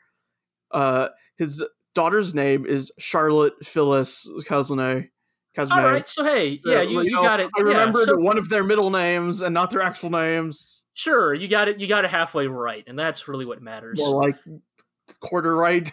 Uh, 0.72 1.10
his 1.38 1.64
daughter's 1.94 2.34
name 2.34 2.66
is 2.66 2.92
Charlotte 2.98 3.54
Phyllis 3.64 4.28
Caselnes. 4.48 5.10
All 5.56 5.68
right, 5.68 6.10
so 6.10 6.24
hey, 6.24 6.60
yeah, 6.66 6.82
you, 6.82 7.02
you, 7.02 7.04
you 7.04 7.12
know, 7.12 7.22
got 7.22 7.40
it. 7.40 7.48
I 7.56 7.62
remembered 7.62 8.08
yeah, 8.08 8.14
so, 8.14 8.18
one 8.18 8.40
of 8.40 8.50
their 8.50 8.64
middle 8.64 8.90
names 8.90 9.42
and 9.44 9.54
not 9.54 9.70
their 9.70 9.84
actual 9.84 10.10
names. 10.10 10.88
Sure, 10.96 11.32
you 11.32 11.48
got 11.48 11.68
it. 11.68 11.80
You 11.80 11.86
got 11.86 12.06
it 12.06 12.12
halfway 12.12 12.48
right, 12.48 12.84
and 12.88 12.98
that's 12.98 13.28
really 13.28 13.46
what 13.46 13.62
matters. 13.62 14.00
More 14.00 14.20
like 14.20 14.36
quarter 15.20 15.56
right. 15.56 15.90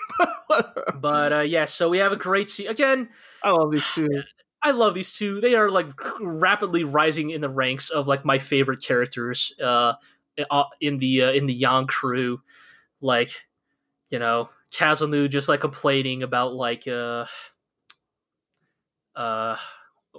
but 0.97 1.33
uh, 1.33 1.41
yeah, 1.41 1.65
so 1.65 1.89
we 1.89 1.99
have 1.99 2.13
a 2.13 2.17
great 2.17 2.51
scene 2.51 2.69
again. 2.69 3.09
I 3.43 3.51
love 3.51 3.71
these 3.71 3.87
two. 3.95 4.09
I 4.63 4.73
love 4.73 4.95
these 4.95 5.11
two. 5.11 5.41
They 5.41 5.55
are 5.55 5.71
like 5.71 5.87
rapidly 6.21 6.85
rising 6.85 7.31
in 7.31 7.41
the 7.41 7.49
ranks 7.49 7.89
of 7.89 8.07
like 8.07 8.27
my 8.27 8.39
favorite 8.39 8.83
characters 8.83 9.55
uh, 9.63 9.95
uh 10.51 10.65
in 10.83 10.99
the 10.99 11.23
uh, 11.23 11.33
in 11.33 11.47
the 11.47 11.55
Yang 11.55 11.87
crew. 11.87 12.43
Like, 13.01 13.47
you 14.11 14.19
know, 14.19 14.51
Caselnes 14.71 15.31
just 15.31 15.49
like 15.49 15.61
complaining 15.61 16.23
about 16.23 16.53
like 16.55 16.87
uh 16.87 17.25
uh 19.17 19.57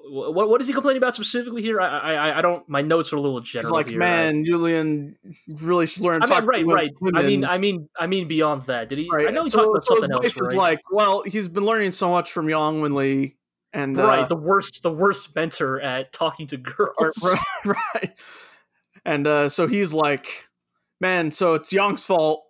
what 0.09 0.49
what 0.49 0.61
is 0.61 0.67
he 0.67 0.73
complaining 0.73 0.97
about 0.97 1.15
specifically 1.15 1.61
here? 1.61 1.79
I 1.79 1.87
I, 1.87 2.37
I 2.39 2.41
don't. 2.41 2.67
My 2.67 2.81
notes 2.81 3.13
are 3.13 3.15
a 3.15 3.21
little 3.21 3.39
general. 3.41 3.67
It's 3.67 3.71
like, 3.71 3.89
here. 3.89 3.99
man, 3.99 4.43
Julian 4.43 5.15
really 5.47 5.85
should 5.85 6.03
learn. 6.03 6.21
I 6.23 6.39
mean, 6.39 6.47
right, 6.47 6.65
right. 6.65 6.91
Women. 6.99 7.21
I 7.21 7.25
mean, 7.25 7.45
I 7.45 7.57
mean, 7.57 7.89
I 7.99 8.07
mean, 8.07 8.27
beyond 8.27 8.63
that, 8.63 8.89
did 8.89 8.97
he? 8.97 9.09
Right. 9.11 9.27
I 9.27 9.31
know 9.31 9.43
he 9.43 9.49
so, 9.49 9.59
talked 9.59 9.69
about 9.69 9.83
so 9.83 9.93
something 9.95 10.11
else. 10.11 10.37
Right? 10.37 10.57
like, 10.57 10.79
well, 10.91 11.23
he's 11.23 11.47
been 11.47 11.65
learning 11.65 11.91
so 11.91 12.09
much 12.09 12.31
from 12.31 12.49
Yang 12.49 12.81
Wenli, 12.81 13.35
and 13.73 13.97
right, 13.97 14.23
uh, 14.23 14.27
the 14.27 14.35
worst, 14.35 14.83
the 14.83 14.91
worst 14.91 15.35
mentor 15.35 15.79
at 15.79 16.11
talking 16.11 16.47
to 16.47 16.57
girls. 16.57 17.17
Right, 17.23 17.39
right. 17.95 18.13
And 19.05 19.25
uh, 19.25 19.49
so 19.49 19.67
he's 19.67 19.93
like, 19.93 20.49
man, 20.99 21.31
so 21.31 21.53
it's 21.53 21.71
Yang's 21.71 22.05
fault. 22.05 22.43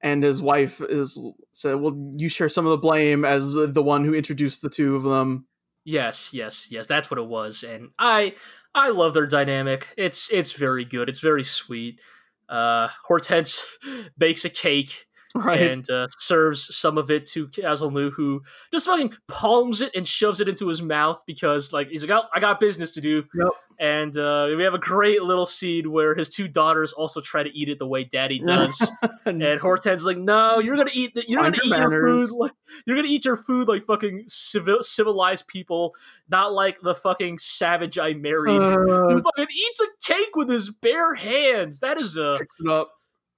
And 0.00 0.22
his 0.22 0.42
wife 0.42 0.82
is 0.82 1.18
said, 1.52 1.76
"Well, 1.76 2.12
you 2.12 2.28
share 2.28 2.50
some 2.50 2.66
of 2.66 2.70
the 2.70 2.78
blame 2.78 3.24
as 3.24 3.54
the 3.54 3.82
one 3.82 4.04
who 4.04 4.12
introduced 4.12 4.60
the 4.60 4.68
two 4.68 4.94
of 4.94 5.02
them." 5.02 5.46
Yes, 5.84 6.30
yes, 6.32 6.68
yes. 6.70 6.86
That's 6.86 7.10
what 7.10 7.18
it 7.18 7.26
was, 7.26 7.62
and 7.62 7.90
I 7.98 8.34
I 8.74 8.88
love 8.88 9.12
their 9.14 9.26
dynamic. 9.26 9.92
It's 9.98 10.30
it's 10.32 10.52
very 10.52 10.84
good. 10.84 11.08
It's 11.08 11.20
very 11.20 11.44
sweet. 11.44 12.00
Uh, 12.48 12.88
Hortense 13.04 13.66
bakes 14.18 14.44
a 14.44 14.50
cake 14.50 15.06
right. 15.44 15.62
and 15.62 15.90
uh, 15.90 16.06
serves 16.16 16.74
some 16.76 16.96
of 16.96 17.10
it 17.10 17.26
to 17.26 17.48
Caselnes, 17.48 18.12
who 18.12 18.42
just 18.72 18.86
fucking 18.86 19.14
palms 19.26 19.80
it 19.80 19.90
and 19.94 20.06
shoves 20.06 20.40
it 20.40 20.48
into 20.48 20.68
his 20.68 20.80
mouth 20.80 21.20
because, 21.26 21.72
like, 21.72 21.88
he's 21.88 22.06
like, 22.06 22.22
oh, 22.22 22.28
I 22.32 22.38
got 22.38 22.60
business 22.60 22.92
to 22.92 23.00
do. 23.00 23.24
Yep. 23.34 23.48
And 23.76 24.16
uh, 24.16 24.54
we 24.56 24.62
have 24.62 24.74
a 24.74 24.78
great 24.78 25.24
little 25.24 25.46
scene 25.46 25.90
where 25.90 26.14
his 26.14 26.28
two 26.28 26.46
daughters 26.46 26.92
also 26.92 27.20
try 27.20 27.42
to 27.42 27.50
eat 27.50 27.68
it 27.68 27.80
the 27.80 27.86
way 27.86 28.04
Daddy 28.04 28.38
does, 28.44 28.88
and 29.26 29.42
and 29.42 29.60
Horten's 29.60 30.04
like, 30.04 30.16
"No, 30.16 30.60
you're 30.60 30.76
gonna 30.76 30.92
eat. 30.94 31.14
The, 31.14 31.24
you're 31.26 31.42
Mind 31.42 31.56
gonna 31.56 31.68
your 31.68 31.88
eat 31.88 31.90
your 31.90 32.06
food. 32.06 32.30
Like, 32.30 32.52
you're 32.86 32.96
gonna 32.96 33.08
eat 33.08 33.24
your 33.24 33.36
food 33.36 33.66
like 33.66 33.82
fucking 33.82 34.26
civil, 34.28 34.84
civilized 34.84 35.48
people, 35.48 35.96
not 36.28 36.52
like 36.52 36.80
the 36.82 36.94
fucking 36.94 37.38
savage 37.38 37.98
I 37.98 38.12
married." 38.12 38.60
uh, 38.60 38.76
who 38.78 39.20
fucking 39.22 39.46
eats 39.52 39.80
a 39.80 39.86
cake 40.04 40.36
with 40.36 40.48
his 40.48 40.70
bare 40.70 41.14
hands. 41.14 41.80
That 41.80 42.00
is 42.00 42.16
a 42.16 42.36
picks 42.38 42.60
it 42.60 42.70
up. 42.70 42.86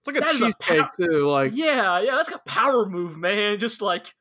It's 0.07 0.15
like 0.15 0.17
a 0.17 0.21
That 0.21 0.31
is 0.31 0.41
a 0.41 0.45
cheesecake 0.45 0.87
too. 0.99 1.27
Like 1.27 1.53
yeah, 1.55 2.01
yeah. 2.01 2.17
That's 2.17 2.31
a 2.31 2.39
power 2.39 2.87
move, 2.87 3.17
man. 3.17 3.59
Just 3.59 3.83
like, 3.83 4.15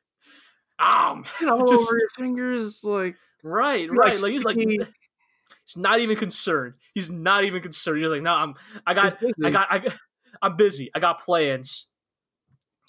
um, 0.78 1.24
you 1.40 1.46
know, 1.46 1.60
all 1.60 1.66
just- 1.70 1.88
over 1.88 1.98
your 1.98 2.08
fingers. 2.16 2.82
Like 2.84 3.16
right, 3.42 3.88
right. 3.90 4.08
likes 4.08 4.22
Like 4.22 4.32
he's 4.32 4.44
like, 4.44 4.56
he's 4.56 5.76
not 5.76 6.00
even 6.00 6.16
concerned. 6.16 6.74
He's 6.94 7.10
not 7.10 7.44
even 7.44 7.62
concerned. 7.62 8.02
He's 8.02 8.10
like, 8.10 8.22
no, 8.22 8.32
I'm, 8.32 8.54
I 8.86 8.94
got. 8.94 9.14
I 9.44 9.50
got, 9.50 9.66
I, 9.70 9.82
I'm 10.42 10.56
busy. 10.56 10.90
I 10.94 11.00
got 11.00 11.20
plans. 11.20 11.86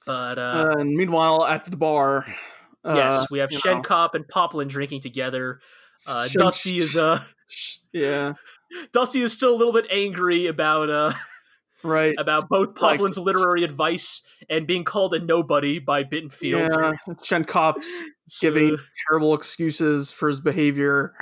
But 0.05 0.39
uh, 0.39 0.75
and 0.79 0.95
meanwhile, 0.95 1.45
at 1.45 1.65
the 1.65 1.75
bar, 1.75 2.25
uh, 2.85 2.93
yes, 2.95 3.29
we 3.29 3.39
have 3.39 3.51
Shen 3.51 3.77
know, 3.77 3.81
Cop 3.81 4.15
and 4.15 4.25
Poplin 4.27 4.69
drinking 4.69 5.01
together. 5.01 5.59
Uh, 6.05 6.27
Shen- 6.27 6.39
Dusty 6.39 6.77
is 6.77 6.95
uh, 6.95 7.21
yeah, 7.91 8.33
Dusty 8.93 9.21
is 9.21 9.33
still 9.33 9.53
a 9.53 9.57
little 9.57 9.73
bit 9.73 9.85
angry 9.91 10.47
about 10.47 10.89
uh 10.89 11.11
right. 11.83 12.15
about 12.17 12.49
both 12.49 12.79
Like- 12.81 12.99
Poplin's 12.99 13.17
literary 13.17 13.63
advice 13.63 14.21
and 14.49 14.65
being 14.67 14.83
called 14.83 15.13
a 15.13 15.19
nobody 15.19 15.79
by 15.79 16.03
Bittenfeld. 16.03 16.69
Yeah, 16.71 17.13
Schenkopp's 17.15 18.03
giving 18.41 18.77
terrible 19.09 19.33
excuses 19.33 20.11
for 20.11 20.27
his 20.29 20.39
behavior. 20.39 21.13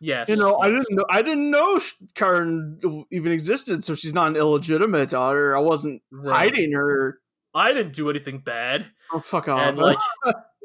yes, 0.00 0.28
You 0.28 0.36
know, 0.36 0.58
I 0.58 0.70
didn't 0.70 0.86
know. 0.90 1.04
I 1.10 1.22
didn't 1.22 1.50
know 1.50 1.80
Karen 2.14 3.04
even 3.10 3.32
existed, 3.32 3.82
so 3.84 3.94
she's 3.94 4.14
not 4.14 4.28
an 4.28 4.36
illegitimate 4.36 5.10
daughter. 5.10 5.56
I 5.56 5.60
wasn't 5.60 6.02
Right. 6.10 6.34
hiding 6.54 6.72
her. 6.72 7.18
I 7.54 7.72
didn't 7.72 7.94
do 7.94 8.10
anything 8.10 8.38
bad, 8.40 8.84
Oh 9.12 9.20
fuck 9.20 9.48
off! 9.48 9.60
and 9.60 9.78
like, 9.78 9.96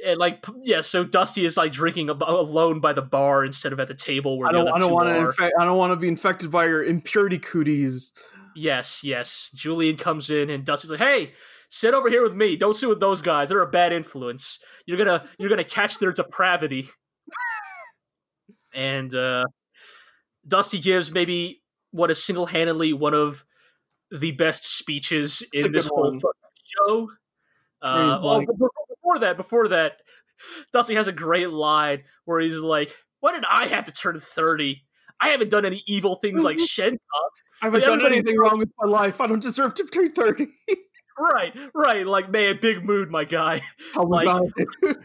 and 0.06 0.18
like, 0.20 0.44
yeah. 0.62 0.82
So 0.82 1.06
Dusty 1.06 1.46
is 1.46 1.56
like 1.56 1.72
drinking 1.72 2.10
alone 2.10 2.82
by 2.82 2.92
the 2.92 3.02
bar 3.02 3.46
instead 3.46 3.72
of 3.72 3.80
at 3.80 3.88
the 3.88 3.94
table 3.94 4.38
where 4.38 4.50
I 4.50 4.52
don't. 4.52 4.68
I 4.68 4.78
don't 4.78 4.92
want 4.92 5.08
to. 5.08 5.16
Infect, 5.28 5.54
I 5.58 5.64
don't 5.64 5.78
want 5.78 5.92
to 5.94 5.96
be 5.96 6.10
infected 6.10 6.52
by 6.52 6.66
your 6.66 6.84
impurity 6.84 7.38
cooties. 7.40 8.12
Yes, 8.56 9.03
yes. 9.03 9.49
Julian 9.53 9.98
comes 9.98 10.30
in 10.30 10.49
and 10.49 10.65
Dusty's 10.65 10.91
like, 10.91 10.99
"Hey, 10.99 11.34
sit 11.69 11.94
over 11.94 12.10
here 12.10 12.23
with 12.23 12.34
me. 12.34 12.56
Don't 12.56 12.76
sit 12.76 12.90
with 12.90 12.99
those 12.99 13.22
guys. 13.22 13.49
They're 13.49 13.61
a 13.61 13.68
bad 13.68 13.94
influence. 13.94 14.60
You're 14.86 14.98
gonna 14.98 15.28
you're 15.38 15.49
gonna 15.49 15.64
catch 15.64 15.99
their 15.99 16.11
depravity." 16.11 16.90
and 18.73 19.14
uh, 19.14 19.45
Dusty 20.48 20.80
gives 20.80 21.11
maybe 21.11 21.61
what 21.91 22.11
is 22.11 22.23
single 22.23 22.45
handedly 22.45 22.94
one 22.94 23.14
of 23.14 23.44
the 24.11 24.32
best 24.32 24.65
speeches 24.65 25.44
It's 25.53 25.65
in 25.65 25.72
this 25.72 25.88
whole 25.88 26.18
show. 26.19 27.11
Uh, 27.82 28.19
oh, 28.22 28.45
before- 28.45 29.19
that, 29.19 29.36
before 29.36 29.68
that, 29.68 29.98
Dusty 30.72 30.95
has 30.95 31.07
a 31.07 31.11
great 31.11 31.49
line 31.49 32.03
where 32.26 32.40
he's 32.40 32.56
like, 32.56 32.95
"Why 33.19 33.34
did 33.34 33.44
I 33.49 33.68
have 33.68 33.86
to 33.86 33.91
turn 33.91 34.19
thirty? 34.19 34.86
I 35.19 35.30
haven't 35.30 35.52
done 35.52 35.65
any 35.65 35.84
evil 35.86 36.15
things 36.15 36.44
like 36.44 36.60
Shen 36.65 36.98
haven't 37.66 37.82
But 37.82 37.86
done 37.86 38.06
anything 38.06 38.38
wrong 38.38 38.60
with 38.60 38.70
my 38.80 38.90
life. 38.90 39.22
I 39.22 39.28
don't 39.28 39.42
deserve 39.42 39.74
to 39.76 39.86
turn 39.86 40.12
thirty. 40.12 40.48
Right, 41.20 41.54
right. 41.76 42.08
Like, 42.08 42.32
man, 42.32 42.58
big 42.60 42.84
mood, 42.84 43.12
my 43.12 43.26
guy. 43.26 43.62
Oh 43.96 44.08
my 44.08 44.24
Like-. 44.24 44.54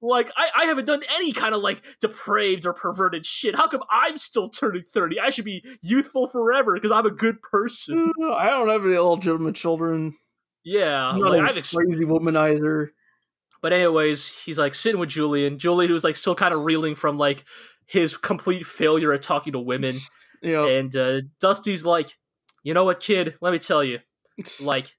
Like, 0.00 0.30
I, 0.36 0.50
I 0.60 0.64
haven't 0.66 0.84
done 0.84 1.02
any 1.16 1.32
kind 1.32 1.52
of 1.54 1.62
like 1.62 1.82
depraved 2.00 2.64
or 2.66 2.74
perverted 2.74 3.24
shit. 3.26 3.56
How 3.56 3.66
come 3.66 3.82
I'm 3.90 4.18
still 4.18 4.48
turning 4.50 4.84
30? 4.84 5.18
I 5.18 5.30
should 5.30 5.46
be 5.46 5.64
youthful 5.80 6.28
forever 6.28 6.74
because 6.74 6.92
I'm 6.92 7.06
a 7.06 7.10
good 7.10 7.42
person. 7.42 8.12
Uh, 8.22 8.34
I 8.34 8.50
don't 8.50 8.68
have 8.68 8.84
any 8.84 8.94
illegitimate 8.94 9.56
children. 9.56 10.14
Yeah. 10.62 11.08
I'm 11.08 11.18
Like, 11.18 11.40
a 11.40 11.44
I've 11.44 11.56
ex- 11.56 11.72
crazy 11.74 12.04
womanizer. 12.04 12.90
but, 13.62 13.72
anyways, 13.72 14.28
he's 14.44 14.58
like 14.58 14.74
sitting 14.76 15.00
with 15.00 15.08
Julian. 15.08 15.58
Julian, 15.58 15.90
who's 15.90 16.04
like 16.04 16.14
still 16.16 16.34
kind 16.36 16.54
of 16.54 16.60
reeling 16.60 16.94
from 16.94 17.16
like 17.18 17.44
his 17.86 18.16
complete 18.16 18.64
failure 18.66 19.12
at 19.12 19.22
talking 19.22 19.54
to 19.54 19.58
women. 19.58 19.92
Yeah, 20.44 20.66
And 20.66 20.94
uh, 20.94 21.22
Dusty's 21.40 21.84
like, 21.84 22.10
you 22.62 22.74
know 22.74 22.84
what, 22.84 23.00
kid? 23.00 23.34
Let 23.40 23.52
me 23.52 23.58
tell 23.58 23.82
you. 23.82 24.00
Like, 24.64 24.96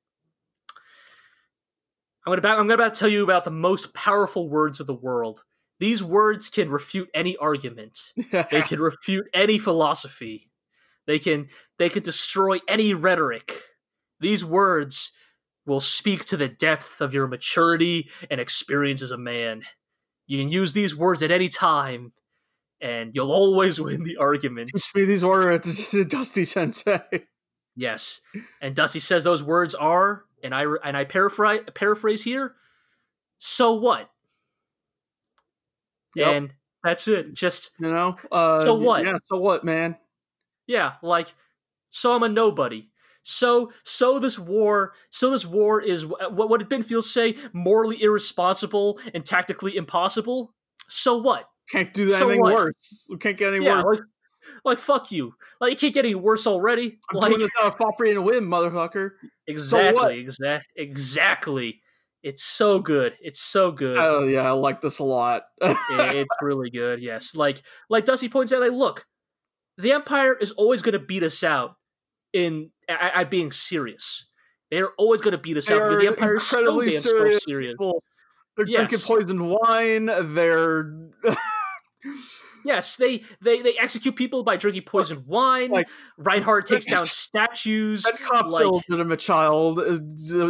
I'm 2.25 2.31
gonna 2.31 2.41
back, 2.41 2.57
I'm 2.57 2.67
gonna 2.67 2.75
about 2.75 2.93
to 2.93 2.99
tell 2.99 3.09
you 3.09 3.23
about 3.23 3.43
the 3.43 3.51
most 3.51 3.93
powerful 3.93 4.49
words 4.49 4.79
of 4.79 4.87
the 4.87 4.93
world. 4.93 5.43
These 5.79 6.03
words 6.03 6.49
can 6.49 6.69
refute 6.69 7.09
any 7.13 7.35
argument. 7.37 8.13
They 8.31 8.61
can 8.61 8.79
refute 8.91 9.27
any 9.33 9.59
philosophy. 9.59 10.49
They 11.05 11.19
can 11.19 11.49
they 11.77 11.89
can 11.89 12.01
destroy 12.01 12.59
any 12.67 12.93
rhetoric. 12.93 13.61
These 14.19 14.43
words 14.43 15.11
will 15.65 15.79
speak 15.79 16.25
to 16.25 16.37
the 16.37 16.47
depth 16.47 17.01
of 17.01 17.13
your 17.13 17.27
maturity 17.27 18.09
and 18.31 18.39
experience 18.39 19.01
as 19.01 19.11
a 19.11 19.17
man. 19.17 19.63
You 20.27 20.39
can 20.39 20.49
use 20.49 20.73
these 20.73 20.95
words 20.95 21.21
at 21.21 21.31
any 21.31 21.49
time, 21.49 22.13
and 22.81 23.11
you'll 23.13 23.31
always 23.31 23.79
win 23.81 24.03
the 24.03 24.17
argument. 24.17 24.69
Teach 24.73 24.93
me 24.95 25.05
these 25.05 25.25
words, 25.25 25.95
Dusty 26.07 26.43
Sensei. 26.45 26.99
Yes. 27.75 28.21
And 28.61 28.75
Dusty 28.75 28.99
says 28.99 29.23
those 29.23 29.43
words 29.43 29.75
are, 29.75 30.23
and 30.43 30.53
I 30.55 30.65
and 30.83 30.95
I 30.95 31.03
paraphrase 31.03 31.61
paraphrase 31.73 32.23
here. 32.23 32.55
So 33.39 33.73
what? 33.73 34.09
Yep. 36.15 36.27
And 36.27 36.53
that's 36.83 37.07
it. 37.07 37.33
Just 37.33 37.71
You 37.79 37.91
know. 37.91 38.15
Uh, 38.31 38.61
So 38.61 38.75
what? 38.75 39.03
Yeah. 39.03 39.17
So 39.25 39.37
what, 39.37 39.63
man? 39.63 39.97
yeah, 40.67 40.93
like 41.03 41.33
so 41.89 42.13
I'm 42.15 42.23
a 42.23 42.29
nobody. 42.29 42.89
So 43.23 43.71
so 43.83 44.19
this 44.19 44.37
war 44.39 44.93
so 45.09 45.31
this 45.31 45.45
war 45.45 45.81
is 45.81 46.05
what 46.05 46.49
what 46.49 46.59
did 46.59 46.69
Binfield 46.69 47.03
say? 47.03 47.35
Morally 47.53 48.01
irresponsible 48.01 48.99
and 49.13 49.25
tactically 49.25 49.75
impossible. 49.75 50.53
So 50.87 51.17
what? 51.17 51.49
Can't 51.69 51.93
do 51.93 52.09
So 52.09 52.25
anything 52.27 52.41
what? 52.41 52.53
worse. 52.53 53.05
We 53.09 53.17
can't 53.17 53.37
get 53.37 53.53
any 53.53 53.65
yeah, 53.65 53.83
worse. 53.83 53.97
like 53.99 54.05
like 54.63 54.77
fuck 54.77 55.11
you. 55.11 55.33
Like 55.59 55.73
it 55.73 55.79
can't 55.79 55.93
get 55.93 56.05
any 56.05 56.15
worse 56.15 56.45
already. 56.47 56.99
I'm 57.11 57.19
like 57.19 57.29
doing 57.29 57.41
this 57.41 57.51
out 57.61 57.73
of 57.73 57.81
operating 57.81 58.17
a 58.17 58.21
whim, 58.21 58.45
motherfucker. 58.47 59.11
exactly, 59.47 60.19
exactly, 60.19 60.61
exactly. 60.75 61.81
It's 62.23 62.43
so 62.43 62.79
good. 62.79 63.13
It's 63.21 63.39
so 63.39 63.71
good. 63.71 63.97
Oh 63.99 64.23
yeah, 64.23 64.41
I 64.41 64.51
like 64.51 64.81
this 64.81 64.99
a 64.99 65.03
lot. 65.03 65.43
It- 65.61 65.77
it's 66.15 66.29
really 66.41 66.69
good. 66.69 67.01
Yes, 67.01 67.35
like 67.35 67.61
like 67.89 68.05
Dusty 68.05 68.29
points 68.29 68.51
out, 68.53 68.61
like 68.61 68.71
look, 68.71 69.05
the 69.77 69.91
Empire 69.91 70.35
is 70.35 70.51
always 70.51 70.81
going 70.81 70.93
to 70.93 70.99
beat 70.99 71.23
us 71.23 71.43
out 71.43 71.75
in 72.33 72.71
at, 72.87 73.15
at 73.15 73.29
being 73.31 73.51
serious. 73.51 74.27
They're 74.71 74.91
always 74.97 75.21
going 75.21 75.33
to 75.33 75.37
beat 75.37 75.57
us 75.57 75.67
They 75.67 75.75
out 75.75 75.83
because 75.83 75.99
the 75.99 76.07
Empire 76.07 76.35
is 76.35 76.47
so 76.47 76.57
incredibly 76.59 76.89
damn 76.91 77.01
serious 77.01 77.35
so 77.43 77.47
serious. 77.47 77.73
people. 77.73 78.03
They're 78.57 78.65
drinking 78.65 78.99
poisoned 78.99 79.47
wine. 79.49 80.05
They're 80.05 80.91
Yes, 82.65 82.97
they 82.97 83.23
they 83.41 83.61
they 83.61 83.77
execute 83.77 84.15
people 84.15 84.43
by 84.43 84.57
drinking 84.57 84.83
poisoned 84.83 85.27
wine. 85.27 85.69
like- 85.69 85.87
Reinhardt 86.17 86.65
takes 86.65 86.85
down 86.85 87.05
statues. 87.05 88.03
that 88.03 88.19
cop's 88.19 88.53
like- 88.53 88.63
illegitimate 88.63 89.19
child 89.19 89.79
is, 89.79 89.99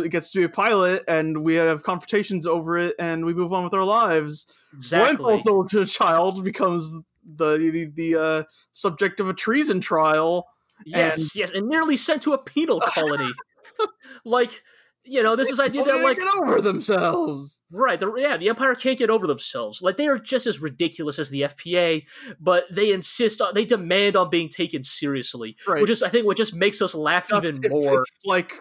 gets 0.09 0.31
to 0.31 0.39
be 0.39 0.43
a 0.45 0.49
pilot, 0.49 1.03
and 1.07 1.43
we 1.43 1.55
have 1.55 1.83
confrontations 1.83 2.47
over 2.47 2.77
it, 2.77 2.95
and 2.99 3.25
we 3.25 3.33
move 3.33 3.51
on 3.51 3.63
with 3.65 3.73
our 3.73 3.83
lives. 3.83 4.47
Exactly. 4.73 5.25
Wenfeld's 5.25 5.47
illegitimate 5.47 5.89
child 5.89 6.43
becomes 6.43 6.93
the 7.25 7.57
the, 7.57 7.91
the 7.95 8.15
uh, 8.15 8.43
subject 8.71 9.19
of 9.19 9.27
a 9.27 9.33
treason 9.33 9.81
trial. 9.81 10.47
Yes, 10.85 11.35
yes, 11.35 11.51
and 11.51 11.67
nearly 11.67 11.97
sent 11.97 12.21
to 12.23 12.33
a 12.33 12.37
penal 12.37 12.79
colony. 12.81 13.31
like, 14.25 14.61
you 15.05 15.21
know, 15.23 15.35
this 15.35 15.49
is 15.49 15.59
idea 15.59 15.83
that 15.83 16.01
like 16.01 16.19
get 16.19 16.27
over 16.35 16.61
themselves. 16.61 17.61
Right, 17.71 17.99
the, 17.99 18.13
yeah, 18.15 18.37
the 18.37 18.49
Empire 18.49 18.75
can't 18.75 18.97
get 18.97 19.09
over 19.09 19.27
themselves. 19.27 19.81
Like 19.81 19.97
they 19.97 20.07
are 20.07 20.17
just 20.17 20.47
as 20.47 20.61
ridiculous 20.61 21.19
as 21.19 21.29
the 21.29 21.41
FPA, 21.41 22.03
but 22.39 22.65
they 22.71 22.91
insist 22.91 23.41
on, 23.41 23.53
they 23.53 23.65
demand 23.65 24.15
on 24.15 24.29
being 24.29 24.49
taken 24.49 24.83
seriously, 24.83 25.55
Right. 25.67 25.81
which 25.81 25.89
is, 25.89 26.03
I 26.03 26.09
think, 26.09 26.25
what 26.25 26.37
just 26.37 26.55
makes 26.55 26.81
us 26.81 26.95
laugh 26.95 27.27
even 27.33 27.63
If- 27.63 27.71
more. 27.71 28.03
if, 28.03 28.09
like 28.25 28.53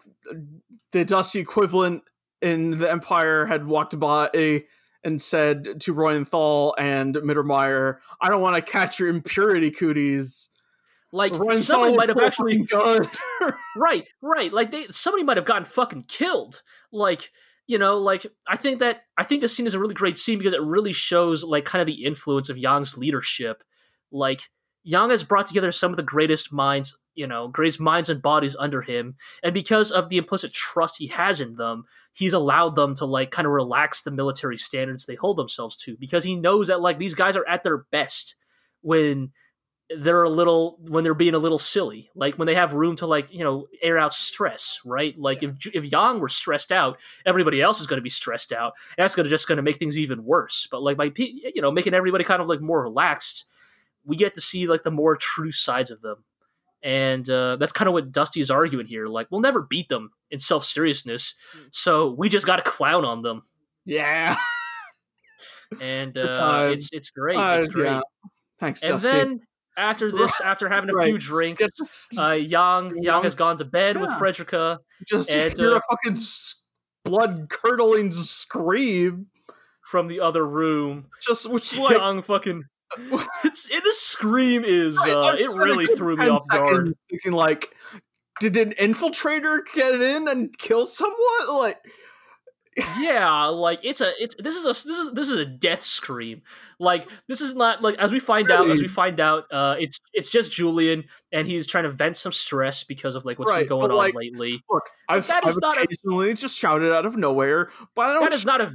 the 0.93 1.05
Dusty 1.05 1.41
equivalent 1.41 2.03
in 2.41 2.79
the 2.79 2.91
Empire 2.91 3.47
had 3.47 3.67
walked 3.67 3.99
by 3.99 4.65
and 5.03 5.21
said 5.21 5.81
to 5.83 5.95
Reuenthal 5.95 6.75
and 6.79 7.15
Mittermeier, 7.17 7.99
"I 8.21 8.29
don't 8.29 8.41
want 8.41 8.57
to 8.57 8.63
catch 8.71 8.99
your 8.99 9.09
impurity 9.09 9.71
cooties." 9.71 10.49
Like 11.15 11.33
Reuenthal 11.33 11.59
somebody 11.59 11.97
might 11.97 12.09
have 12.09 12.19
actually, 12.19 12.63
gun. 12.63 13.09
right, 13.77 14.05
right, 14.21 14.53
like 14.53 14.73
they, 14.73 14.89
somebody 14.91 15.23
might 15.23 15.37
have 15.37 15.47
gotten 15.47 15.65
fucking 15.65 16.07
killed. 16.09 16.63
Like 16.91 17.31
you 17.69 17.79
know, 17.79 17.99
like 17.99 18.27
I 18.49 18.57
think 18.57 18.81
that 18.81 19.03
I 19.17 19.23
think 19.23 19.41
this 19.41 19.57
scene 19.57 19.69
is 19.69 19.75
a 19.75 19.79
really 19.79 19.95
great 19.95 20.19
scene 20.19 20.39
because 20.39 20.55
it 20.55 20.61
really 20.61 20.93
shows 20.93 21.45
like 21.45 21.65
kind 21.65 21.81
of 21.81 21.87
the 21.87 22.05
influence 22.05 22.51
of 22.51 22.59
Yang's 22.59 22.99
leadership. 22.99 23.63
Like 24.11 24.51
Yang 24.83 25.11
has 25.11 25.23
brought 25.23 25.47
together 25.47 25.71
some 25.71 25.93
of 25.93 25.97
the 25.97 26.03
greatest 26.03 26.53
minds, 26.53 26.99
you 27.15 27.29
know, 27.29 27.47
greatest 27.47 27.81
minds 27.81 28.11
and 28.11 28.21
bodies 28.21 28.57
under 28.59 28.83
him, 28.83 29.15
and 29.45 29.55
because 29.55 29.93
of 29.93 30.09
the 30.09 30.19
implicit 30.19 30.53
trust 30.53 30.99
he 30.99 31.07
has 31.07 31.41
in 31.41 31.55
them, 31.55 31.85
he's 32.13 32.33
allowed 32.33 32.75
them 32.75 32.93
to 32.97 33.05
like 33.05 33.31
kind 33.31 33.47
of 33.47 33.53
relax 33.53 34.03
the 34.03 34.11
military 34.11 34.59
standards 34.59 35.07
they 35.07 35.15
hold 35.15 35.39
themselves 35.39 35.77
to 35.77 35.97
because 36.01 36.25
he 36.25 36.35
knows 36.35 36.67
that 36.67 36.81
like 36.81 36.99
these 36.99 37.15
guys 37.15 37.37
are 37.37 37.47
at 37.49 37.63
their 37.63 37.87
best 37.93 38.35
when 38.83 39.31
they're 39.99 40.23
a 40.23 40.31
little 40.31 40.79
when 40.81 41.05
they're 41.05 41.15
being 41.15 41.35
a 41.35 41.39
little 41.39 41.59
silly 41.59 42.11
like 42.15 42.37
when 42.37 42.47
they 42.47 42.55
have 42.55 42.73
room 42.73 42.97
to 42.97 43.07
like 43.07 43.33
you 43.33 43.45
know 43.45 43.67
air 43.83 43.99
out 43.99 44.15
stress 44.15 44.81
right 44.85 45.19
like 45.19 45.43
yeah. 45.43 45.51
if 45.51 45.75
if 45.75 45.85
yang 45.85 46.21
were 46.21 46.29
stressed 46.29 46.73
out 46.73 46.99
everybody 47.27 47.61
else 47.61 47.81
is 47.81 47.87
going 47.87 47.99
to 47.99 48.03
be 48.03 48.11
stressed 48.11 48.51
out 48.51 48.73
that's 48.97 49.15
going 49.15 49.25
to 49.25 49.31
just 49.31 49.47
going 49.47 49.57
to 49.57 49.63
make 49.63 49.77
things 49.77 49.99
even 49.99 50.25
worse 50.25 50.67
but 50.71 50.83
like 50.83 50.97
by 50.97 51.13
you 51.17 51.61
know 51.61 51.71
making 51.71 51.93
everybody 51.93 52.25
kind 52.25 52.41
of 52.41 52.49
like 52.49 52.63
more 52.63 52.83
relaxed 52.83 53.45
we 54.07 54.17
get 54.17 54.35
to 54.35 54.41
see 54.41 54.67
like 54.67 54.85
the 54.85 54.91
more 54.91 55.17
true 55.17 55.53
sides 55.53 55.91
of 55.91 56.01
them 56.01 56.25
and 56.83 57.29
uh, 57.31 57.57
that's 57.57 57.73
kind 57.73 57.89
of 57.89 57.95
what 57.95 58.11
dusty 58.11 58.41
is 58.41 58.51
arguing 58.51 58.87
here 58.87 59.07
like 59.07 59.27
we'll 59.31 59.41
never 59.41 59.63
beat 59.63 59.91
them 59.91 60.13
in 60.31 60.39
self-seriousness 60.39 61.35
hmm. 61.53 61.65
so 61.73 62.11
we 62.11 62.31
just 62.31 62.47
got 62.47 62.57
to 62.57 62.63
clown 62.63 63.05
on 63.05 63.21
them 63.21 63.43
yeah 63.85 64.35
and 65.83 66.17
uh, 66.19 66.71
it's 66.73 66.91
it's 66.95 67.11
great 67.11 67.39
it's 67.39 67.69
great 67.69 67.85
yeah. 67.85 68.01
Thanks, 68.59 68.83
and 68.83 68.93
Dusty. 68.93 69.09
then 69.09 69.41
after 69.77 70.11
this, 70.11 70.41
after 70.41 70.69
having 70.69 70.91
a 70.91 70.93
right. 70.93 71.07
few 71.07 71.19
drinks, 71.19 72.09
uh, 72.19 72.33
Yang 72.33 72.97
Yang 73.03 73.23
has 73.25 73.35
gone 73.35 73.57
to 73.59 73.65
bed 73.65 73.97
yeah. 73.97 74.03
with 74.03 74.11
Frederica. 74.19 74.81
Just 75.07 75.31
and, 75.31 75.57
hear 75.57 75.73
uh, 75.73 75.79
a 75.79 75.81
fucking 75.91 76.19
blood 77.05 77.49
curdling 77.49 78.11
scream 78.13 79.27
from 79.83 80.09
the 80.09 80.21
other 80.21 80.47
room. 80.47 81.07
Just 81.23 81.51
which 81.51 81.79
like 81.79 81.97
Yang 81.97 82.23
fucking. 82.23 82.65
it's 83.45 83.69
it, 83.71 83.83
the 83.83 83.93
scream 83.93 84.63
is 84.65 84.97
uh, 84.99 85.35
it 85.39 85.51
really 85.51 85.87
threw 85.87 86.17
me 86.17 86.29
off 86.29 86.47
guard. 86.49 86.95
Thinking 87.11 87.33
like, 87.33 87.75
did 88.41 88.57
an 88.57 88.73
infiltrator 88.73 89.61
get 89.75 90.01
in 90.01 90.29
and 90.29 90.57
kill 90.57 90.87
someone? 90.87 91.59
Like 91.59 91.79
yeah, 92.99 93.47
like 93.47 93.81
it's 93.83 94.01
a 94.01 94.13
it's 94.23 94.35
this 94.39 94.57
is 94.57 94.65
a 94.65 94.69
this 94.69 94.99
is 94.99 95.13
this 95.13 95.31
is 95.31 95.39
a 95.39 95.45
death 95.45 95.83
scream. 95.83 96.43
Like 96.81 97.09
this 97.29 97.41
is 97.41 97.55
not 97.55 97.83
like 97.83 97.97
as 97.97 98.13
we 98.13 98.21
find 98.21 98.47
really? 98.47 98.71
out 98.71 98.71
as 98.71 98.81
we 98.81 98.89
find 98.89 99.21
out 99.21 99.45
uh 99.53 99.77
it's 99.79 100.01
it's 100.13 100.31
just 100.31 100.53
Julian 100.53 101.05
and 101.33 101.47
he's 101.47 101.67
trying 101.67 101.85
to 101.85 101.91
vent 101.91 102.17
some 102.17 102.33
stress 102.33 102.83
because 102.83 103.15
of 103.15 103.25
like 103.25 103.39
what's 103.39 103.51
right, 103.51 103.61
been 103.61 103.69
going 103.69 103.91
on 103.91 103.97
like, 103.97 104.15
lately. 104.15 104.61
Look, 104.69 104.85
I've, 105.09 105.27
that 105.29 105.47
is 105.47 105.57
I've 105.57 105.61
not 105.61 105.83
occasionally 105.83 106.31
a, 106.31 106.35
just 106.35 106.59
shouted 106.59 106.93
out 106.93 107.07
of 107.07 107.17
nowhere, 107.17 107.71
but 107.95 108.11
I 108.11 108.15
don't 108.15 108.25
That 108.25 108.35
is 108.35 108.45
not 108.45 108.61
a 108.61 108.73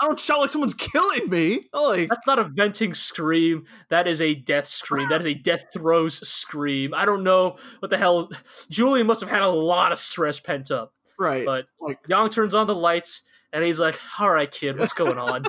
I 0.00 0.06
don't 0.06 0.20
shout 0.20 0.40
like 0.40 0.50
someone's 0.50 0.74
killing 0.74 1.28
me. 1.28 1.68
Like 1.72 2.08
that's 2.08 2.26
not 2.26 2.38
a 2.38 2.44
venting 2.44 2.94
scream. 2.94 3.66
That 3.88 4.06
is 4.06 4.20
a 4.20 4.34
death 4.34 4.66
scream. 4.66 5.08
That 5.08 5.20
is 5.20 5.26
a 5.26 5.34
death 5.34 5.66
throes 5.72 6.26
scream. 6.26 6.94
I 6.94 7.04
don't 7.04 7.22
know 7.22 7.56
what 7.80 7.90
the 7.90 7.98
hell. 7.98 8.30
Julian 8.70 9.06
must 9.06 9.20
have 9.20 9.30
had 9.30 9.42
a 9.42 9.48
lot 9.48 9.92
of 9.92 9.98
stress 9.98 10.40
pent 10.40 10.70
up. 10.70 10.92
Right. 11.18 11.46
But 11.46 11.66
like 11.80 11.98
Yang 12.08 12.30
turns 12.30 12.54
on 12.54 12.66
the 12.66 12.74
lights 12.74 13.22
and 13.52 13.64
he's 13.64 13.78
like, 13.78 13.98
"All 14.18 14.30
right, 14.30 14.50
kid, 14.50 14.78
what's 14.78 14.92
going 14.92 15.18
on?" 15.18 15.44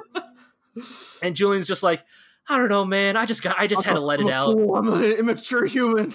and 1.24 1.36
Julian's 1.36 1.68
just 1.68 1.84
like, 1.84 2.03
"I 2.48 2.57
don't 2.57 2.69
know, 2.69 2.86
man. 2.86 3.18
I 3.18 3.26
just 3.26 3.44
got, 3.44 3.60
I 3.60 3.68
just 3.68 3.86
I'm 3.86 3.94
had 3.94 3.99
to 3.99 4.06
let 4.06 4.19
it 4.19 4.30
out. 4.30 4.53
Fool. 4.53 4.76
I'm 4.76 4.88
an 4.88 5.03
immature 5.03 5.65
human." 5.65 6.14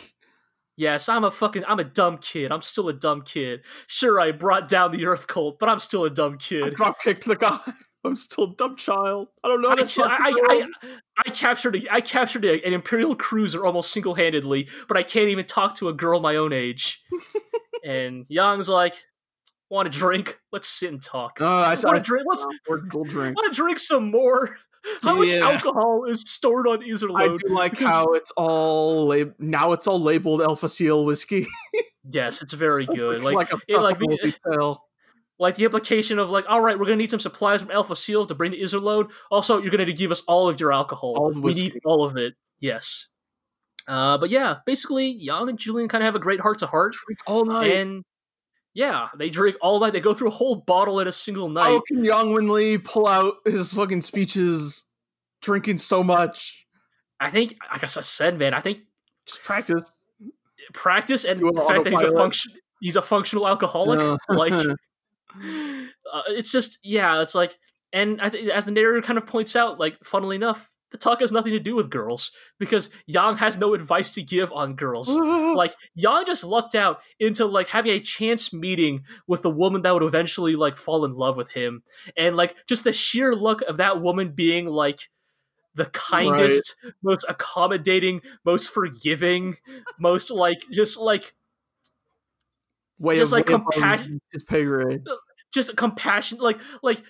Yes, 0.76 1.08
I'm 1.08 1.22
a 1.24 1.30
fucking, 1.30 1.64
I'm 1.68 1.78
a 1.80 1.84
dumb 1.84 2.18
kid. 2.18 2.50
I'm 2.50 2.62
still 2.62 2.88
a 2.88 2.94
dumb 2.94 3.22
kid. 3.22 3.60
Sure, 3.86 4.18
I 4.18 4.32
brought 4.32 4.68
down 4.68 4.92
the 4.92 5.04
Earth 5.04 5.26
cult, 5.26 5.58
but 5.58 5.68
I'm 5.68 5.78
still 5.78 6.04
a 6.04 6.10
dumb 6.10 6.38
kid. 6.38 6.74
drop 6.74 7.00
kicked 7.00 7.26
the 7.26 7.36
guy. 7.36 7.58
I'm 8.04 8.16
still 8.16 8.44
a 8.44 8.54
dumb 8.56 8.76
child. 8.76 9.28
I 9.44 9.48
don't 9.48 9.62
know. 9.62 9.70
I, 9.70 9.76
I, 9.76 10.32
I, 10.48 10.66
I, 11.24 11.30
captured 11.30 11.76
a, 11.76 11.94
I 11.94 12.00
captured 12.00 12.44
a, 12.44 12.60
an 12.66 12.72
Imperial 12.72 13.14
cruiser 13.14 13.64
almost 13.64 13.92
single 13.92 14.14
handedly, 14.14 14.68
but 14.88 14.96
I 14.96 15.04
can't 15.04 15.28
even 15.28 15.44
talk 15.44 15.76
to 15.76 15.88
a 15.88 15.92
girl 15.92 16.18
my 16.18 16.34
own 16.34 16.52
age. 16.52 17.00
and 17.84 18.26
Young's 18.28 18.68
like, 18.68 18.94
want 19.72 19.92
to 19.92 19.98
drink? 19.98 20.38
Let's 20.52 20.68
sit 20.68 20.90
and 20.90 21.02
talk. 21.02 21.38
Oh, 21.40 21.46
I 21.46 21.74
want 21.82 21.98
a 21.98 22.00
drink. 22.00 22.26
Let's 22.28 22.46
we'll 22.68 23.04
drink. 23.04 23.36
Want 23.36 23.52
to 23.52 23.56
drink 23.56 23.78
some 23.78 24.10
more? 24.10 24.56
How 25.00 25.22
yeah. 25.22 25.40
much 25.40 25.54
alcohol 25.54 26.04
is 26.08 26.22
stored 26.26 26.66
on 26.66 26.82
Iserlohn? 26.82 27.34
I 27.34 27.36
do 27.36 27.54
like 27.54 27.78
how 27.78 28.14
it's 28.14 28.32
all 28.36 29.06
lab- 29.06 29.34
now 29.38 29.72
it's 29.72 29.86
all 29.86 30.00
labeled 30.00 30.42
El 30.42 30.56
Facil 30.56 31.06
whiskey. 31.06 31.46
yes, 32.10 32.42
it's 32.42 32.52
very 32.52 32.86
good. 32.86 33.22
like, 33.22 33.34
like, 33.34 33.62
it, 33.68 33.80
like, 33.80 33.98
like 35.38 35.54
the 35.54 35.64
implication 35.64 36.18
of 36.18 36.30
like, 36.30 36.44
all 36.48 36.60
right, 36.60 36.78
we're 36.78 36.86
gonna 36.86 36.96
need 36.96 37.10
some 37.10 37.20
supplies 37.20 37.62
from 37.62 37.70
El 37.70 37.84
Facil 37.84 38.26
to 38.26 38.34
bring 38.34 38.52
to 38.52 38.58
Iserlohn. 38.58 39.10
Also, 39.30 39.60
you're 39.60 39.70
gonna 39.70 39.90
give 39.92 40.10
us 40.10 40.22
all 40.26 40.48
of 40.48 40.58
your 40.58 40.72
alcohol. 40.72 41.14
All 41.16 41.32
we 41.32 41.54
need 41.54 41.78
all 41.84 42.04
of 42.04 42.16
it. 42.16 42.34
Yes. 42.60 43.08
Uh, 43.88 44.18
but 44.18 44.30
yeah, 44.30 44.56
basically, 44.66 45.08
Yang 45.08 45.48
and 45.48 45.58
Julian 45.58 45.88
kind 45.88 46.02
of 46.02 46.06
have 46.06 46.14
a 46.14 46.20
great 46.20 46.40
heart 46.40 46.58
to 46.58 46.66
heart. 46.66 46.94
all 47.26 47.44
night. 47.44 47.72
And 47.72 48.04
yeah, 48.74 49.08
they 49.18 49.28
drink 49.28 49.56
all 49.60 49.80
night. 49.80 49.92
They 49.92 50.00
go 50.00 50.14
through 50.14 50.28
a 50.28 50.32
whole 50.32 50.56
bottle 50.56 51.00
in 51.00 51.08
a 51.08 51.12
single 51.12 51.48
night. 51.48 51.68
How 51.68 51.82
can 51.86 52.04
Yang 52.04 52.32
Wen 52.32 52.48
Li 52.48 52.78
pull 52.78 53.06
out 53.06 53.34
his 53.44 53.72
fucking 53.72 54.02
speeches 54.02 54.84
drinking 55.42 55.78
so 55.78 56.02
much? 56.02 56.66
I 57.20 57.30
think, 57.30 57.56
like 57.70 57.84
I 57.84 57.86
said, 57.86 58.38
man, 58.38 58.54
I 58.54 58.60
think 58.60 58.82
just 59.26 59.42
practice, 59.42 59.98
practice, 60.72 61.24
and 61.24 61.38
the 61.40 61.64
fact 61.66 61.84
that 61.84 61.92
he's 61.92 62.02
a 62.02 62.16
function, 62.16 62.52
he's 62.80 62.96
a 62.96 63.02
functional 63.02 63.46
alcoholic. 63.46 64.00
Yeah. 64.00 64.16
like, 64.28 64.52
uh, 66.12 66.22
it's 66.28 66.50
just, 66.50 66.78
yeah, 66.82 67.20
it's 67.22 67.34
like, 67.34 67.58
and 67.92 68.20
I 68.22 68.30
think 68.30 68.48
as 68.48 68.64
the 68.64 68.70
narrator 68.70 69.02
kind 69.02 69.18
of 69.18 69.26
points 69.26 69.54
out, 69.54 69.78
like, 69.78 69.98
funnily 70.02 70.36
enough, 70.36 70.70
the 70.92 70.98
talk 70.98 71.20
has 71.20 71.32
nothing 71.32 71.52
to 71.52 71.58
do 71.58 71.74
with 71.74 71.90
girls 71.90 72.30
because 72.58 72.90
Yang 73.06 73.38
has 73.38 73.58
no 73.58 73.74
advice 73.74 74.10
to 74.10 74.22
give 74.22 74.52
on 74.52 74.76
girls. 74.76 75.08
like 75.56 75.74
Yang 75.94 76.26
just 76.26 76.44
lucked 76.44 76.74
out 76.74 77.00
into 77.18 77.46
like 77.46 77.68
having 77.68 77.92
a 77.92 78.00
chance 78.00 78.52
meeting 78.52 79.04
with 79.26 79.44
a 79.44 79.50
woman 79.50 79.82
that 79.82 79.92
would 79.92 80.02
eventually 80.02 80.54
like 80.54 80.76
fall 80.76 81.04
in 81.04 81.14
love 81.14 81.36
with 81.36 81.52
him, 81.52 81.82
and 82.16 82.36
like 82.36 82.54
just 82.68 82.84
the 82.84 82.92
sheer 82.92 83.34
luck 83.34 83.62
of 83.62 83.78
that 83.78 84.00
woman 84.00 84.30
being 84.30 84.66
like 84.66 85.08
the 85.74 85.86
kindest, 85.86 86.76
right. 86.84 86.92
most 87.02 87.24
accommodating, 87.28 88.20
most 88.44 88.68
forgiving, 88.68 89.56
most 89.98 90.30
like 90.30 90.62
just 90.70 90.98
like 90.98 91.34
way 92.98 93.16
just 93.16 93.32
of, 93.32 93.38
like 93.38 93.46
compassion 93.46 94.20
pay 94.48 94.64
grade. 94.64 95.02
Uh, 95.08 95.16
just 95.52 95.76
compassion, 95.76 96.38
like 96.38 96.58
like 96.82 97.02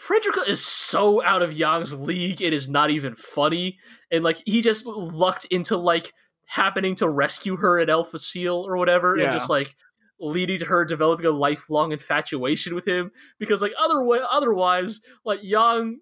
Frederica 0.00 0.40
is 0.48 0.64
so 0.64 1.22
out 1.22 1.42
of 1.42 1.52
Yang's 1.52 1.92
league, 1.92 2.40
it 2.40 2.54
is 2.54 2.70
not 2.70 2.90
even 2.90 3.14
funny. 3.14 3.78
And 4.10 4.24
like 4.24 4.40
he 4.46 4.62
just 4.62 4.86
lucked 4.86 5.44
into 5.50 5.76
like 5.76 6.14
happening 6.46 6.94
to 6.96 7.08
rescue 7.08 7.56
her 7.56 7.78
at 7.78 7.90
El 7.90 8.06
Facil 8.06 8.64
or 8.64 8.78
whatever, 8.78 9.14
yeah. 9.14 9.24
and 9.24 9.38
just 9.38 9.50
like 9.50 9.76
leading 10.18 10.58
to 10.60 10.64
her 10.64 10.86
developing 10.86 11.26
a 11.26 11.30
lifelong 11.30 11.92
infatuation 11.92 12.74
with 12.74 12.86
him. 12.86 13.10
Because 13.38 13.60
like 13.60 13.72
other 13.78 14.02
otherwise, 14.30 15.02
like 15.26 15.40
Yang 15.42 15.98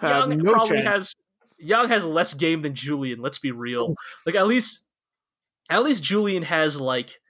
Yang 0.00 0.38
no 0.38 0.52
probably 0.54 0.78
chance. 0.78 0.88
has 0.88 1.14
Yang 1.58 1.88
has 1.88 2.04
less 2.06 2.32
game 2.32 2.62
than 2.62 2.74
Julian. 2.74 3.20
Let's 3.20 3.38
be 3.38 3.52
real. 3.52 3.94
like 4.24 4.34
at 4.34 4.46
least 4.46 4.82
at 5.68 5.82
least 5.82 6.02
Julian 6.02 6.44
has 6.44 6.80
like 6.80 7.20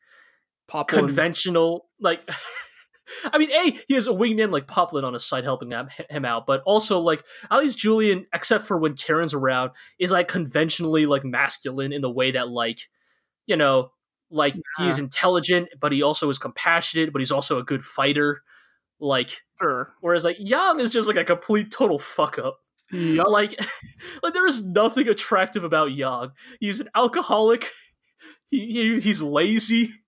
Pop 0.69 0.87
conventional 0.87 1.89
like 1.99 2.21
I 3.25 3.39
mean, 3.39 3.51
a 3.51 3.79
he 3.89 3.95
has 3.95 4.07
a 4.07 4.13
wingman 4.13 4.53
like 4.53 4.67
Poplin 4.67 5.05
on 5.05 5.13
his 5.13 5.25
side 5.25 5.45
helping 5.45 5.73
him, 5.73 6.25
out, 6.25 6.47
but 6.47 6.63
also 6.65 7.01
like 7.01 7.25
at 7.51 7.59
least 7.59 7.79
Julian, 7.79 8.27
except 8.33 8.67
for 8.67 8.79
when 8.79 8.95
Karen's 8.95 9.35
around, 9.35 9.73
is 9.99 10.11
like 10.11 10.29
conventionally 10.29 11.07
like 11.07 11.25
masculine 11.25 11.93
in 11.93 12.01
the 12.01 12.11
way 12.11 12.31
that 12.31 12.49
like 12.49 12.79
you 13.47 13.57
know 13.57 13.91
like 14.31 14.55
yeah. 14.55 14.87
he's 14.87 14.99
intelligent, 14.99 15.69
but 15.79 15.93
he 15.93 16.03
also 16.03 16.29
is 16.31 16.39
compassionate, 16.39 17.13
but 17.13 17.21
he's 17.21 17.31
also 17.31 17.59
a 17.59 17.65
good 17.65 17.85
fighter. 17.85 18.43
Like, 18.99 19.43
sure. 19.61 19.93
whereas 20.01 20.25
like 20.25 20.37
Yang 20.39 20.81
is 20.81 20.91
just 20.91 21.09
like 21.09 21.17
a 21.17 21.25
complete 21.25 21.71
total 21.71 21.99
fuck 21.99 22.39
up. 22.39 22.59
Yep. 22.93 23.27
Like, 23.29 23.61
like 24.23 24.33
there 24.33 24.47
is 24.47 24.65
nothing 24.65 25.09
attractive 25.09 25.65
about 25.65 25.93
Yang. 25.93 26.31
He's 26.61 26.81
an 26.81 26.89
alcoholic. 26.95 27.71
He, 28.47 28.73
he 28.73 29.01
he's 29.01 29.23
lazy. 29.23 29.91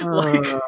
Uh. 0.00 0.06
like 0.06 0.62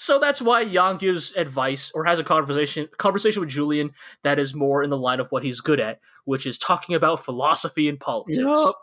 so 0.00 0.20
that's 0.20 0.40
why 0.40 0.60
Yang 0.60 0.96
gives 0.98 1.34
advice 1.34 1.90
or 1.92 2.04
has 2.04 2.20
a 2.20 2.24
conversation 2.24 2.88
conversation 2.98 3.40
with 3.40 3.50
Julian 3.50 3.90
that 4.22 4.38
is 4.38 4.54
more 4.54 4.84
in 4.84 4.90
the 4.90 4.96
line 4.96 5.18
of 5.18 5.32
what 5.32 5.42
he's 5.42 5.60
good 5.60 5.80
at, 5.80 5.98
which 6.24 6.46
is 6.46 6.56
talking 6.56 6.94
about 6.94 7.24
philosophy 7.24 7.88
and 7.88 7.98
politics. 7.98 8.38
Yep. 8.38 8.74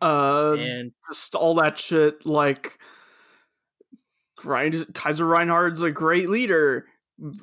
Uh, 0.00 0.54
and 0.54 0.92
just 1.10 1.34
all 1.34 1.54
that 1.56 1.78
shit. 1.78 2.24
Like, 2.24 2.78
Kaiser 4.42 5.26
Reinhardt's 5.26 5.82
a 5.82 5.90
great 5.90 6.30
leader. 6.30 6.86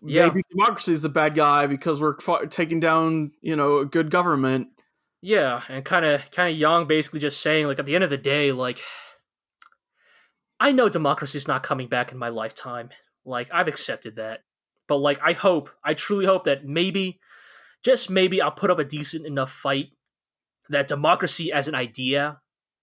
Yeah. 0.04 0.30
Maybe 0.30 0.42
democracy 0.50 0.94
is 0.94 1.04
the 1.04 1.10
bad 1.10 1.36
guy 1.36 1.68
because 1.68 2.02
we're 2.02 2.16
taking 2.48 2.80
down, 2.80 3.30
you 3.42 3.56
know, 3.56 3.78
a 3.78 3.86
good 3.86 4.10
government. 4.10 4.70
Yeah, 5.22 5.62
and 5.70 5.86
kind 5.86 6.04
of, 6.04 6.22
kind 6.32 6.52
of 6.52 6.60
Yang 6.60 6.88
basically 6.88 7.20
just 7.20 7.42
saying, 7.42 7.68
like, 7.68 7.78
at 7.78 7.86
the 7.86 7.94
end 7.94 8.04
of 8.04 8.10
the 8.10 8.18
day, 8.18 8.52
like, 8.52 8.80
I 10.60 10.72
know 10.72 10.90
democracy 10.90 11.38
is 11.38 11.48
not 11.48 11.62
coming 11.62 11.88
back 11.88 12.12
in 12.12 12.18
my 12.18 12.30
lifetime. 12.30 12.90
Like 13.26 13.50
I've 13.54 13.68
accepted 13.68 14.18
that. 14.18 14.42
But 14.88 14.98
like 14.98 15.20
I 15.24 15.34
hope, 15.34 15.70
I 15.84 15.94
truly 15.94 16.26
hope 16.26 16.46
that 16.46 16.66
maybe 16.66 17.20
just 17.84 18.10
maybe 18.10 18.42
I'll 18.42 18.52
put 18.52 18.72
up 18.72 18.80
a 18.80 18.84
decent 18.86 19.26
enough 19.26 19.52
fight 19.52 19.90
that 20.70 20.88
democracy 20.88 21.52
as 21.52 21.68
an 21.68 21.76
idea 21.76 22.40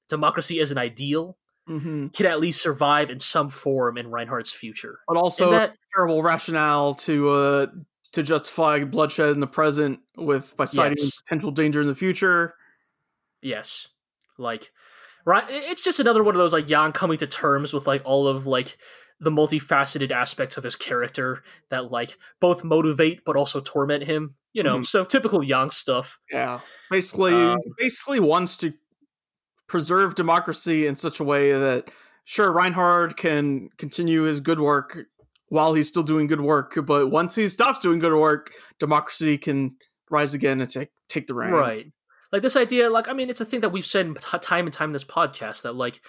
democracy 0.09 0.61
as 0.61 0.71
an 0.71 0.79
ideal 0.79 1.37
hmm 1.67 2.09
can 2.09 2.27
at 2.27 2.41
least 2.41 2.61
survive 2.61 3.11
in 3.11 3.19
some 3.19 3.49
form 3.49 3.97
in 3.97 4.11
Reinhardt's 4.11 4.53
future. 4.53 4.99
But 5.07 5.17
also 5.17 5.51
that 5.51 5.75
terrible 5.95 6.23
rationale 6.23 6.95
to 6.95 7.31
uh 7.31 7.67
to 8.13 8.23
justify 8.23 8.83
bloodshed 8.85 9.31
in 9.31 9.41
the 9.41 9.47
present 9.47 10.01
with 10.17 10.57
by 10.57 10.65
citing 10.65 10.97
Yes. 10.99 11.13
potential 11.23 11.53
danger 11.53 11.81
in 11.81 11.87
the 11.87 11.95
future. 11.95 12.55
Yes. 13.43 13.89
Like 14.39 14.73
right 15.27 15.45
it's 15.49 15.83
just 15.83 16.01
another 16.01 16.23
one 16.23 16.35
of 16.35 16.39
those 16.39 16.53
like 16.53 16.67
Jan 16.67 16.93
coming 16.93 17.19
to 17.19 17.27
terms 17.27 17.73
with 17.73 17.87
like 17.87 18.03
all 18.05 18.27
of 18.27 18.47
like 18.47 18.79
the 19.21 19.31
multifaceted 19.31 20.11
aspects 20.11 20.57
of 20.57 20.65
his 20.65 20.77
character 20.77 21.43
that 21.69 21.91
like 21.93 22.17
both 22.41 22.65
motivate 22.65 23.25
but 23.25 23.37
also 23.37 23.61
torment 23.61 24.05
him. 24.05 24.35
You 24.53 24.63
know, 24.65 24.79
Mhm. 24.79 24.87
so 24.87 25.05
typical 25.05 25.43
Yang 25.45 25.71
stuff. 25.71 26.19
Yeah. 26.33 26.61
Basically 26.91 27.35
Um, 27.35 27.59
basically 27.79 28.19
wants 28.19 28.57
to 28.59 28.73
preserve 29.69 30.15
democracy 30.15 30.87
in 30.87 30.97
such 30.97 31.21
a 31.21 31.25
way 31.25 31.53
that 31.53 31.91
sure 32.25 32.51
Reinhard 32.53 33.17
can 33.17 33.69
continue 33.79 34.23
his 34.23 34.41
good 34.41 34.59
work 34.59 34.99
while 35.49 35.75
he's 35.75 35.89
still 35.89 36.03
doing 36.03 36.27
good 36.27 36.41
work, 36.41 36.77
but 36.87 37.09
once 37.09 37.35
he 37.37 37.47
stops 37.49 37.81
doing 37.81 37.99
good 37.99 38.15
work, 38.15 38.53
democracy 38.79 39.37
can 39.39 39.77
rise 40.11 40.35
again 40.35 40.61
and 40.61 40.69
take 40.71 40.91
take 41.09 41.27
the 41.27 41.35
reins. 41.35 41.53
Right. 41.53 41.93
Like 42.33 42.43
this 42.43 42.57
idea, 42.57 42.89
like 42.91 43.09
I 43.09 43.13
mean, 43.13 43.31
it's 43.31 43.41
a 43.41 43.45
thing 43.45 43.61
that 43.61 43.71
we've 43.71 43.87
said 43.87 44.17
time 44.43 44.67
and 44.67 44.73
time 44.73 44.91
in 44.91 44.93
this 44.93 45.05
podcast 45.05 45.63
that 45.63 45.75
like 45.75 46.01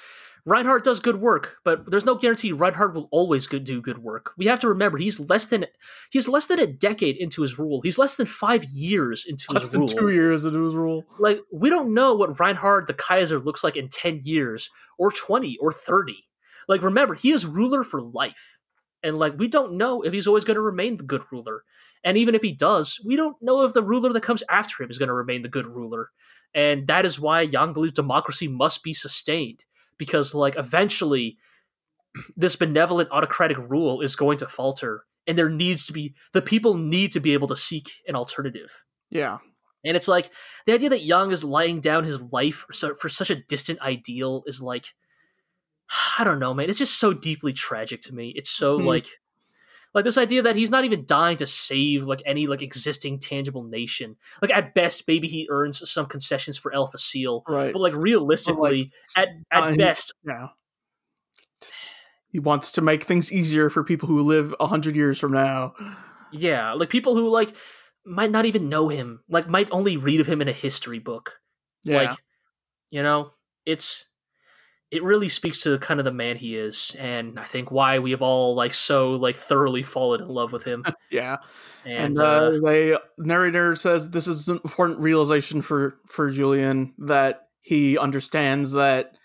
Reinhard 0.45 0.83
does 0.83 0.99
good 0.99 1.17
work, 1.17 1.57
but 1.63 1.89
there's 1.89 2.05
no 2.05 2.15
guarantee 2.15 2.51
Reinhard 2.51 2.95
will 2.95 3.07
always 3.11 3.47
do 3.47 3.81
good 3.81 3.99
work. 3.99 4.31
We 4.37 4.47
have 4.47 4.59
to 4.61 4.67
remember 4.67 4.97
he's 4.97 5.19
less 5.19 5.45
than 5.45 5.65
he's 6.11 6.27
less 6.27 6.47
than 6.47 6.59
a 6.59 6.67
decade 6.67 7.17
into 7.17 7.41
his 7.41 7.59
rule. 7.59 7.81
He's 7.81 7.99
less 7.99 8.15
than 8.15 8.25
five 8.25 8.63
years 8.65 9.25
into 9.27 9.45
Less 9.51 9.63
his 9.63 9.71
than 9.71 9.81
rule. 9.81 9.89
two 9.89 10.09
years 10.09 10.43
into 10.43 10.63
his 10.65 10.73
rule. 10.73 11.05
Like 11.19 11.41
we 11.51 11.69
don't 11.69 11.93
know 11.93 12.15
what 12.15 12.39
Reinhard 12.39 12.87
the 12.87 12.93
Kaiser 12.93 13.39
looks 13.39 13.63
like 13.63 13.75
in 13.75 13.89
ten 13.89 14.21
years, 14.23 14.69
or 14.97 15.11
twenty, 15.11 15.57
or 15.61 15.71
thirty. 15.71 16.25
Like 16.67 16.83
remember, 16.83 17.13
he 17.13 17.31
is 17.31 17.45
ruler 17.45 17.83
for 17.83 18.01
life, 18.01 18.57
and 19.03 19.17
like 19.17 19.33
we 19.37 19.47
don't 19.47 19.77
know 19.77 20.01
if 20.01 20.11
he's 20.13 20.27
always 20.27 20.43
going 20.43 20.55
to 20.55 20.61
remain 20.61 20.97
the 20.97 21.03
good 21.03 21.23
ruler. 21.31 21.63
And 22.03 22.17
even 22.17 22.33
if 22.33 22.41
he 22.41 22.51
does, 22.51 22.99
we 23.05 23.15
don't 23.15 23.35
know 23.41 23.61
if 23.61 23.73
the 23.73 23.83
ruler 23.83 24.11
that 24.11 24.23
comes 24.23 24.41
after 24.49 24.83
him 24.83 24.89
is 24.89 24.97
going 24.97 25.09
to 25.09 25.13
remain 25.13 25.43
the 25.43 25.49
good 25.49 25.67
ruler. 25.67 26.09
And 26.53 26.87
that 26.87 27.05
is 27.05 27.19
why 27.19 27.41
Yang 27.41 27.73
believes 27.73 27.93
democracy 27.93 28.47
must 28.47 28.83
be 28.83 28.93
sustained 28.93 29.59
because, 30.01 30.33
like, 30.33 30.55
eventually, 30.57 31.37
this 32.35 32.55
benevolent 32.55 33.07
autocratic 33.11 33.57
rule 33.69 34.01
is 34.01 34.15
going 34.15 34.39
to 34.39 34.47
falter, 34.47 35.03
and 35.27 35.37
there 35.37 35.47
needs 35.47 35.85
to 35.85 35.93
be 35.93 36.15
the 36.33 36.41
people 36.41 36.73
need 36.75 37.11
to 37.11 37.19
be 37.19 37.33
able 37.33 37.47
to 37.47 37.55
seek 37.55 37.91
an 38.07 38.15
alternative. 38.15 38.83
Yeah. 39.11 39.37
And 39.85 39.95
it's 39.95 40.07
like 40.07 40.31
the 40.65 40.73
idea 40.73 40.89
that 40.89 41.03
Yang 41.03 41.31
is 41.31 41.43
laying 41.43 41.81
down 41.81 42.03
his 42.03 42.19
life 42.19 42.65
for, 42.73 42.95
for 42.95 43.09
such 43.09 43.29
a 43.29 43.35
distant 43.35 43.79
ideal 43.79 44.41
is 44.47 44.59
like, 44.59 44.87
I 46.17 46.23
don't 46.23 46.39
know, 46.39 46.55
man. 46.55 46.67
It's 46.67 46.79
just 46.79 46.97
so 46.97 47.13
deeply 47.13 47.53
tragic 47.53 48.01
to 48.01 48.15
me. 48.15 48.33
It's 48.35 48.49
so 48.49 48.79
Mhm. 48.79 48.85
like, 48.87 49.07
like 49.93 50.05
this 50.05 50.17
idea 50.17 50.41
that 50.43 50.55
he's 50.55 50.71
not 50.71 50.85
even 50.85 51.05
dying 51.05 51.37
to 51.37 51.45
save 51.47 52.03
like 52.05 52.21
any 52.25 52.47
like 52.47 52.61
existing 52.61 53.19
tangible 53.19 53.63
nation. 53.63 54.15
Like 54.41 54.51
at 54.51 54.73
best, 54.73 55.03
maybe 55.07 55.27
he 55.27 55.47
earns 55.49 55.89
some 55.89 56.05
concessions 56.05 56.57
for 56.57 56.73
El 56.73 56.87
Facil, 56.89 57.41
Right. 57.47 57.73
but 57.73 57.79
like 57.79 57.93
realistically, 57.95 58.91
at 59.17 59.29
at 59.51 59.63
uh, 59.63 59.75
best, 59.75 60.13
Yeah. 60.25 60.47
He 62.29 62.39
wants 62.39 62.71
to 62.73 62.81
make 62.81 63.03
things 63.03 63.31
easier 63.31 63.69
for 63.69 63.83
people 63.83 64.07
who 64.07 64.21
live 64.21 64.55
a 64.59 64.67
hundred 64.67 64.95
years 64.95 65.19
from 65.19 65.33
now. 65.33 65.73
yeah, 66.31 66.71
like 66.73 66.89
people 66.89 67.13
who 67.15 67.27
like 67.29 67.53
might 68.05 68.31
not 68.31 68.45
even 68.45 68.69
know 68.69 68.87
him, 68.87 69.21
like 69.29 69.47
might 69.49 69.67
only 69.71 69.97
read 69.97 70.21
of 70.21 70.27
him 70.27 70.41
in 70.41 70.47
a 70.47 70.53
history 70.53 70.99
book. 70.99 71.39
Yeah. 71.83 71.97
like 72.03 72.17
you 72.91 73.01
know 73.03 73.31
it's 73.65 74.07
it 74.91 75.03
really 75.03 75.29
speaks 75.29 75.61
to 75.61 75.69
the 75.69 75.79
kind 75.79 75.99
of 75.99 76.03
the 76.03 76.11
man 76.11 76.35
he 76.35 76.55
is 76.55 76.95
and 76.99 77.39
i 77.39 77.43
think 77.43 77.71
why 77.71 77.99
we 77.99 78.11
have 78.11 78.21
all 78.21 78.53
like 78.53 78.73
so 78.73 79.11
like 79.11 79.37
thoroughly 79.37 79.83
fallen 79.83 80.21
in 80.21 80.27
love 80.27 80.51
with 80.51 80.63
him 80.63 80.83
yeah. 81.09 81.37
and, 81.85 82.17
And, 82.17 82.19
uh, 82.19 82.23
uh, 82.23 82.59
they 82.59 82.97
narrator 83.17 83.75
says 83.75 84.09
this 84.09 84.27
is 84.27 84.47
an 84.49 84.59
important 84.63 84.99
realization 84.99 85.61
for 85.61 85.97
for 86.07 86.29
Julian 86.29 86.93
that 86.99 87.47
he 87.61 87.97
understands 87.97 88.73
that 88.73 89.15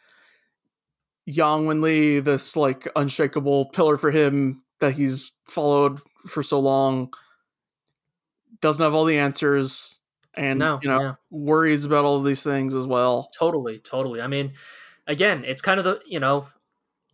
Yang 1.26 1.66
Wen 1.66 1.80
Li, 1.80 2.20
this 2.20 2.56
like 2.56 2.88
unshakable 2.94 3.70
pillar 3.70 3.96
for 3.96 4.10
him 4.10 4.62
that 4.78 4.94
he's 4.94 5.32
followed 5.46 6.00
for 6.26 6.42
so 6.42 6.60
long, 6.60 7.12
doesn't 8.60 8.84
have 8.84 8.94
all 8.94 9.04
the 9.04 9.18
answers, 9.18 10.00
and 10.34 10.58
no 10.58 10.78
you 10.82 10.88
know 10.88 11.00
yeah 11.00 11.14
worries 11.30 11.84
about 11.84 12.04
all 12.04 12.16
of 12.16 12.24
these 12.24 12.42
things 12.42 12.74
as 12.74 12.86
well. 12.86 13.28
totally 13.36 13.78
totally 13.78 14.20
i 14.20 14.26
mean 14.26 14.52
again 15.06 15.44
it's 15.44 15.62
kind 15.62 15.78
of 15.78 15.84
the 15.84 16.00
you 16.06 16.20
know 16.20 16.46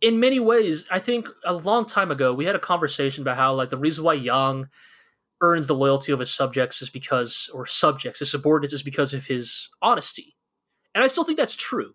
in 0.01 0.19
many 0.19 0.39
ways 0.39 0.87
i 0.91 0.99
think 0.99 1.27
a 1.45 1.53
long 1.53 1.85
time 1.85 2.11
ago 2.11 2.33
we 2.33 2.45
had 2.45 2.55
a 2.55 2.59
conversation 2.59 3.21
about 3.21 3.37
how 3.37 3.53
like 3.53 3.69
the 3.69 3.77
reason 3.77 4.03
why 4.03 4.13
yang 4.13 4.67
earns 5.43 5.67
the 5.67 5.75
loyalty 5.75 6.11
of 6.11 6.19
his 6.19 6.33
subjects 6.33 6.81
is 6.81 6.89
because 6.89 7.49
or 7.53 7.65
subjects 7.65 8.19
his 8.19 8.31
subordinates 8.31 8.73
is 8.73 8.81
because 8.81 9.13
of 9.13 9.25
his 9.25 9.69
honesty. 9.81 10.35
And 10.95 11.03
i 11.03 11.07
still 11.07 11.25
think 11.25 11.37
that's 11.37 11.55
true. 11.55 11.93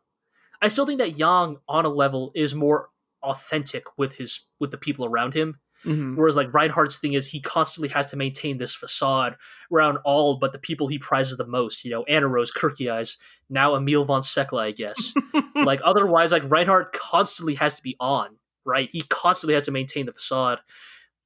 I 0.61 0.69
still 0.69 0.87
think 0.87 0.99
that 0.99 1.19
yang 1.19 1.57
on 1.69 1.85
a 1.85 1.89
level 1.89 2.31
is 2.35 2.55
more 2.55 2.91
authentic 3.23 3.85
with 3.97 4.15
his 4.15 4.43
with 4.61 4.71
the 4.71 4.77
people 4.77 5.07
around 5.07 5.35
him 5.35 5.59
Mhm. 5.85 6.17
Whereas 6.17 6.37
like 6.37 6.53
Reinhard's 6.53 6.99
thing 6.99 7.13
is 7.13 7.29
he 7.29 7.41
constantly 7.41 7.89
has 7.91 8.07
to 8.07 8.17
maintain 8.17 8.59
this 8.59 8.75
facade 8.75 9.37
around 9.73 9.99
all 10.05 10.37
but 10.37 10.53
the 10.53 10.59
people 10.59 10.89
he 10.89 10.99
prizes 10.99 11.37
the 11.37 11.47
most. 11.47 11.85
You 11.85 11.91
know, 11.91 12.05
Annerose, 12.05 12.53
Kirky 12.53 12.91
Eyes, 12.91 13.17
now 13.49 13.75
Emil 13.77 14.05
von 14.05 14.23
Selle, 14.23 14.59
I 14.59 14.73
guess. 14.73 15.15
like 15.55 15.81
otherwise, 15.85 16.33
like 16.33 16.51
Reinhard 16.51 16.93
constantly 16.93 17.55
has 17.55 17.77
to 17.77 17.83
be 17.83 17.97
on, 18.01 18.37
right? 18.65 18.89
He 18.91 19.03
constantly 19.03 19.55
has 19.55 19.65
to 19.65 19.71
maintain 19.71 20.07
the 20.07 20.13
facade. 20.13 20.59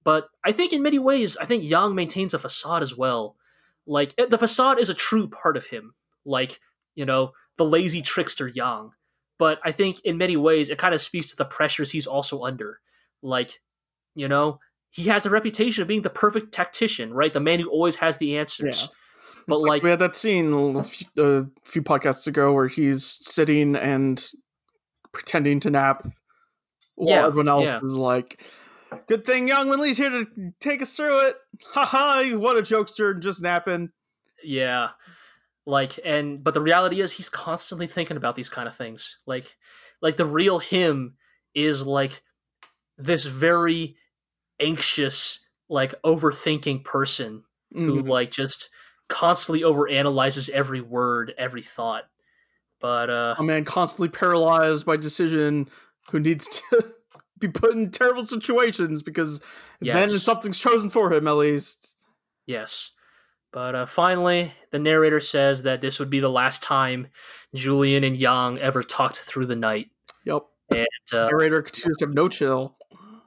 But 0.04 0.28
I 0.44 0.52
think 0.52 0.72
in 0.72 0.82
many 0.82 0.98
ways, 0.98 1.36
I 1.36 1.44
think 1.44 1.64
Yang 1.64 1.94
maintains 1.94 2.34
a 2.34 2.38
facade 2.38 2.82
as 2.82 2.96
well. 2.96 3.36
Like 3.86 4.14
the 4.16 4.38
facade 4.38 4.78
is 4.78 4.90
a 4.90 4.94
true 4.94 5.28
part 5.28 5.56
of 5.56 5.66
him. 5.66 5.94
Like, 6.24 6.60
you 6.94 7.04
know, 7.06 7.32
the 7.56 7.64
lazy 7.64 8.02
trickster 8.02 8.48
Yang. 8.48 8.90
But 9.38 9.60
I 9.64 9.72
think 9.72 10.00
in 10.04 10.18
many 10.18 10.36
ways 10.36 10.70
it 10.70 10.78
kind 10.78 10.94
of 10.94 11.00
speaks 11.00 11.28
to 11.28 11.36
the 11.36 11.44
pressures 11.44 11.90
he's 11.90 12.06
also 12.06 12.42
under. 12.42 12.80
Like, 13.22 13.60
you 14.14 14.28
know, 14.28 14.58
he 14.90 15.04
has 15.04 15.24
a 15.24 15.30
reputation 15.30 15.82
of 15.82 15.88
being 15.88 16.02
the 16.02 16.10
perfect 16.10 16.52
tactician, 16.52 17.12
right? 17.14 17.32
The 17.32 17.40
man 17.40 17.60
who 17.60 17.70
always 17.70 17.96
has 17.96 18.18
the 18.18 18.36
answers. 18.36 18.82
Yeah. 18.82 18.88
But 19.48 19.56
It's 19.56 19.64
like, 19.64 19.82
we 19.82 19.90
had 19.90 19.98
that 19.98 20.14
scene 20.14 20.52
a 20.76 20.82
few, 20.84 21.06
a 21.18 21.46
few 21.64 21.82
podcasts 21.82 22.26
ago 22.26 22.52
where 22.52 22.68
he's 22.68 23.04
sitting 23.04 23.74
and 23.74 24.24
pretending 25.12 25.60
to 25.60 25.70
nap 25.70 26.06
while 26.94 27.08
Yeah, 27.08 27.26
everyone 27.26 27.48
else 27.48 27.64
yeah. 27.64 27.80
is 27.82 27.96
like, 27.96 28.44
"Good 29.08 29.24
thing 29.24 29.48
Yang 29.48 29.68
Wen 29.68 29.80
Li's 29.80 29.96
here 29.96 30.10
to 30.10 30.26
take 30.60 30.80
us 30.82 30.94
through 30.96 31.26
it." 31.26 31.36
Ha 31.72 31.84
ha! 31.84 32.36
What 32.36 32.56
a 32.56 32.62
jokester, 32.62 33.18
just 33.20 33.42
napping. 33.42 33.90
Yeah. 34.44 34.90
Like 35.66 35.98
and 36.04 36.42
but 36.42 36.54
the 36.54 36.60
reality 36.60 37.00
is 37.00 37.12
he's 37.12 37.28
constantly 37.28 37.86
thinking 37.86 38.16
about 38.16 38.36
these 38.36 38.48
kind 38.48 38.68
of 38.68 38.76
things. 38.76 39.18
Like 39.26 39.56
like 40.00 40.16
the 40.16 40.24
real 40.26 40.58
him 40.58 41.16
is 41.54 41.86
like 41.86 42.22
this 42.98 43.24
very 43.24 43.96
anxious 44.60 45.40
like 45.68 45.94
overthinking 46.02 46.84
person 46.84 47.44
who 47.72 48.02
Mhm. 48.02 48.08
like 48.08 48.30
just 48.30 48.68
constantly 49.08 49.62
overanalyzes 49.62 50.48
every 50.50 50.80
word, 50.80 51.34
every 51.38 51.62
thought. 51.62 52.04
But 52.80 53.08
uh 53.10 53.34
A 53.38 53.42
man 53.42 53.64
constantly 53.64 54.08
paralyzed 54.08 54.84
by 54.86 54.96
decision 54.96 55.68
who 56.10 56.20
needs 56.20 56.46
to 56.48 56.94
be 57.38 57.48
put 57.48 57.72
in 57.74 57.90
terrible 57.90 58.26
situations 58.26 59.02
because 59.02 59.40
then 59.80 60.10
Yes. 60.10 60.22
something's 60.22 60.58
chosen 60.58 60.90
for 60.90 61.12
him 61.12 61.26
at 61.26 61.32
least. 61.32 61.96
yes. 62.46 62.90
But 63.52 63.74
uh 63.74 63.86
finally 63.86 64.52
the 64.70 64.78
narrator 64.78 65.20
says 65.20 65.62
that 65.62 65.80
this 65.80 65.98
would 65.98 66.10
be 66.10 66.20
the 66.20 66.30
last 66.30 66.62
time 66.62 67.08
Julian 67.54 68.02
and 68.04 68.16
Yang 68.16 68.58
ever 68.60 68.82
talked 68.82 69.16
through 69.18 69.46
the 69.46 69.56
night. 69.56 69.90
Yep. 70.24 70.44
And 70.70 70.86
uh, 71.12 71.26
Narrator 71.28 71.60
continues 71.62 71.98
to 71.98 72.06
have 72.06 72.14
no 72.14 72.28
chill. 72.28 72.76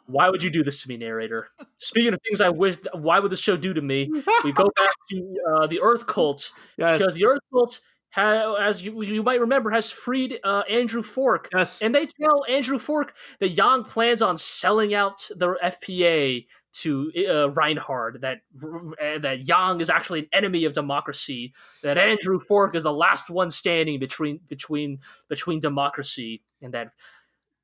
Why 0.07 0.29
would 0.29 0.43
you 0.43 0.49
do 0.49 0.63
this 0.63 0.81
to 0.83 0.89
me, 0.89 0.97
narrator? 0.97 1.49
Speaking 1.77 2.13
of 2.13 2.19
things 2.27 2.41
I 2.41 2.49
wish, 2.49 2.77
why 2.93 3.19
would 3.19 3.31
this 3.31 3.39
show 3.39 3.57
do 3.57 3.73
to 3.73 3.81
me? 3.81 4.09
We 4.43 4.51
go 4.51 4.69
back 4.77 4.91
to 5.09 5.35
uh, 5.49 5.67
the 5.67 5.81
Earth 5.81 6.05
Cult 6.07 6.51
yes. 6.77 6.97
because 6.99 7.13
the 7.15 7.25
Earth 7.25 7.41
Cult, 7.51 7.79
ha- 8.11 8.53
as 8.55 8.85
you, 8.85 9.01
you 9.03 9.23
might 9.23 9.39
remember, 9.41 9.71
has 9.71 9.89
freed 9.89 10.39
uh, 10.43 10.63
Andrew 10.69 11.01
Fork, 11.03 11.49
Yes. 11.55 11.81
and 11.81 11.93
they 11.95 12.05
tell 12.05 12.45
Andrew 12.47 12.77
Fork 12.79 13.13
that 13.39 13.49
Yang 13.49 13.85
plans 13.85 14.21
on 14.21 14.37
selling 14.37 14.93
out 14.93 15.27
the 15.35 15.55
FPA 15.63 16.45
to 16.73 17.11
uh, 17.29 17.49
Reinhard. 17.51 18.19
That 18.21 18.39
uh, 18.61 19.17
that 19.19 19.47
Yang 19.47 19.79
is 19.81 19.89
actually 19.89 20.19
an 20.19 20.27
enemy 20.33 20.65
of 20.65 20.73
democracy. 20.73 21.53
That 21.83 21.97
Andrew 21.97 22.39
Fork 22.39 22.75
is 22.75 22.83
the 22.83 22.91
last 22.93 23.29
one 23.29 23.49
standing 23.49 23.97
between 23.97 24.41
between 24.49 24.99
between 25.29 25.59
democracy, 25.61 26.43
and 26.61 26.73
that 26.73 26.89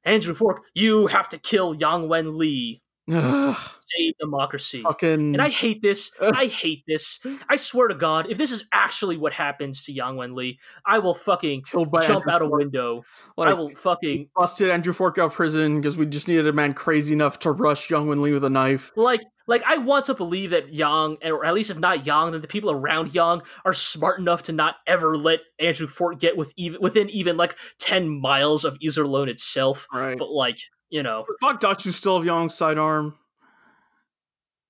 Andrew 0.04 0.34
Fork, 0.34 0.64
you 0.74 1.08
have 1.08 1.30
to 1.30 1.38
kill 1.38 1.74
Yang 1.76 2.10
Wen 2.10 2.38
Li. 2.38 2.82
Ugh, 3.12 3.58
Save 3.88 4.14
democracy. 4.20 4.84
fucking. 4.84 5.10
And 5.34 5.42
I 5.42 5.50
hate 5.50 5.82
this. 5.82 6.12
Ugh. 6.22 6.34
I 6.38 6.46
hate 6.46 6.84
this. 6.88 7.20
I 7.50 7.56
swear 7.58 7.88
to 7.90 7.96
God, 7.96 8.28
if 8.30 8.38
this 8.38 8.52
is 8.52 8.66
actually 8.72 9.18
what 9.18 9.34
happens 9.34 9.84
to 9.86 9.92
Yang 9.92 10.16
Wen 10.18 10.36
Li, 10.36 10.60
I 10.86 11.00
will 11.00 11.14
fucking 11.16 11.64
jump 11.68 11.94
Andrew 11.96 12.32
out 12.32 12.42
a 12.42 12.46
Fork. 12.48 12.60
window. 12.60 13.04
I 13.38 13.42
Like, 13.50 13.58
will 13.58 13.70
fucking 13.76 14.30
busted 14.36 14.70
Andrew 14.70 14.94
Fork 14.94 15.18
out 15.18 15.26
of 15.28 15.34
prison 15.34 15.78
because 15.82 15.98
we 15.98 16.06
just 16.06 16.28
needed 16.28 16.48
a 16.48 16.54
man 16.54 16.74
crazy 16.74 17.12
enough 17.14 17.40
to 17.40 17.52
rush 17.52 17.90
Yang 17.90 18.08
Wen 18.08 18.22
Li 18.22 18.32
with 18.34 18.44
a 18.46 18.50
knife. 18.50 18.92
like 18.96 19.22
like 19.52 19.64
I 19.68 19.78
want 19.78 20.06
to 20.06 20.14
believe 20.14 20.50
that 20.52 20.74
Yang, 20.74 21.18
or 21.24 21.46
at 21.46 21.54
least 21.54 21.70
if 21.70 21.78
not 21.78 22.06
Yang, 22.06 22.32
that 22.32 22.42
the 22.42 22.48
people 22.48 22.72
around 22.72 23.14
Yang 23.14 23.42
are 23.66 23.74
smart 23.74 24.18
enough 24.20 24.44
to 24.44 24.52
not 24.52 24.78
ever 24.88 25.18
let 25.18 25.42
Andrew 25.60 25.88
Fork 25.88 26.20
get 26.20 26.38
with 26.38 26.54
even 26.56 26.82
within 26.82 27.10
even 27.10 27.38
like 27.38 27.56
ten 27.78 28.08
miles 28.08 28.66
of 28.66 28.80
Iserlohn 28.80 29.28
itself. 29.28 29.88
Right. 29.94 30.18
But 30.18 30.32
like 30.32 30.60
you 30.90 31.04
know, 31.04 31.26
Fuck 31.42 31.62
Dachu 31.62 31.92
still 31.92 32.18
have 32.18 32.26
Yang's 32.26 32.56
sidearm. 32.56 33.16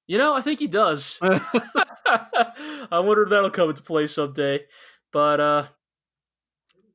you 0.08 0.18
know, 0.18 0.34
I 0.34 0.42
think 0.42 0.60
he 0.60 0.68
does. 0.68 1.20
I 1.24 3.00
wonder 3.00 3.24
if 3.24 3.30
that'll 3.30 3.52
come 3.52 3.70
into 3.70 3.84
play 3.84 4.08
someday. 4.08 4.62
But 5.14 5.40
uh 5.40 5.68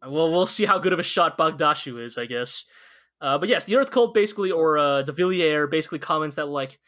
well 0.06 0.30
we'll 0.30 0.46
see 0.46 0.66
how 0.66 0.78
good 0.78 0.92
of 0.92 0.98
a 0.98 1.04
shot 1.04 1.38
Bagdashu 1.38 2.04
is, 2.04 2.18
I 2.18 2.26
guess. 2.26 2.64
Uh, 3.20 3.38
but 3.38 3.48
yes, 3.48 3.64
the 3.64 3.76
Earth 3.76 3.90
Cult 3.90 4.12
basically, 4.12 4.50
or 4.50 4.76
uh, 4.76 5.02
de 5.02 5.12
Villiers 5.12 5.70
basically 5.70 5.98
comments 5.98 6.36
that 6.36 6.48
like, 6.48 6.78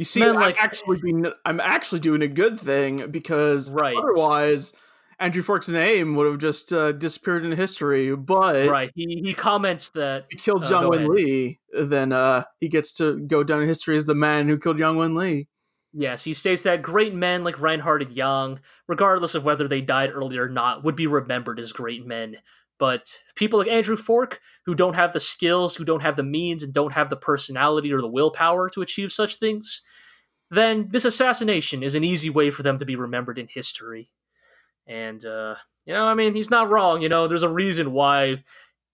You 0.00 0.04
see, 0.04 0.20
Man, 0.20 0.30
I'm 0.30 0.36
like- 0.36 0.62
actually 0.62 0.98
being, 1.02 1.26
I'm 1.44 1.60
actually 1.60 2.00
doing 2.00 2.22
a 2.22 2.26
good 2.26 2.58
thing 2.58 3.10
because 3.10 3.70
Right. 3.70 3.94
otherwise, 3.94 4.72
Andrew 5.18 5.42
Fork's 5.42 5.68
name 5.68 6.14
would 6.16 6.26
have 6.26 6.38
just 6.38 6.72
uh, 6.72 6.92
disappeared 6.92 7.44
into 7.44 7.54
history. 7.54 8.16
But 8.16 8.66
right? 8.70 8.90
He 8.94 9.20
he 9.22 9.34
comments 9.34 9.90
that 9.90 10.24
he 10.30 10.38
kills 10.38 10.72
Uh, 10.72 10.76
Yang 10.80 10.88
Wen. 10.88 11.08
Li, 11.08 11.60
then 11.78 12.12
uh, 12.14 12.44
he 12.60 12.68
gets 12.70 12.94
to 12.94 13.20
go 13.20 13.42
down 13.44 13.60
in 13.60 13.68
history 13.68 13.94
as 13.94 14.06
the 14.06 14.14
man 14.14 14.48
who 14.48 14.56
killed 14.58 14.78
Yang 14.78 14.96
Wen 14.96 15.14
Li. 15.14 15.48
yes, 15.92 16.24
he 16.24 16.32
states 16.32 16.62
that 16.62 16.80
great 16.80 17.12
men 17.12 17.44
like 17.44 17.60
Reinhard 17.60 18.00
and 18.00 18.12
Yang, 18.12 18.60
regardless 18.88 19.34
of 19.34 19.44
whether 19.44 19.68
they 19.68 19.82
died 19.82 20.08
early 20.14 20.38
or 20.38 20.48
not, 20.48 20.82
would 20.82 20.96
be 20.96 21.06
remembered 21.06 21.60
as 21.60 21.72
great 21.74 22.06
men. 22.06 22.36
But 22.78 23.18
people 23.34 23.58
like 23.58 23.68
Andrew 23.68 23.96
Fork, 23.96 24.40
who 24.64 24.74
don't 24.74 24.96
have 24.96 25.12
the 25.12 25.20
skills, 25.20 25.76
who 25.76 25.84
don't 25.84 26.00
have 26.00 26.16
the 26.16 26.22
means, 26.22 26.62
and 26.62 26.72
don't 26.72 26.94
have 26.94 27.10
the 27.10 27.16
personality 27.16 27.92
or 27.92 28.00
the 28.00 28.08
willpower 28.08 28.70
to 28.70 28.80
achieve 28.80 29.12
such 29.12 29.36
things, 29.36 29.82
then 30.50 30.88
this 30.90 31.04
assassination 31.04 31.82
is 31.82 31.94
an 31.94 32.04
easy 32.04 32.30
way 32.30 32.50
for 32.50 32.62
them 32.62 32.78
to 32.78 32.84
be 32.84 32.96
remembered 32.96 33.38
in 33.38 33.48
history. 33.48 34.10
And, 34.86 35.24
uh, 35.24 35.54
you 35.84 35.94
know, 35.94 36.04
I 36.04 36.14
mean, 36.14 36.34
he's 36.34 36.50
not 36.50 36.70
wrong. 36.70 37.02
You 37.02 37.08
know, 37.08 37.28
there's 37.28 37.42
a 37.42 37.48
reason 37.48 37.92
why, 37.92 38.42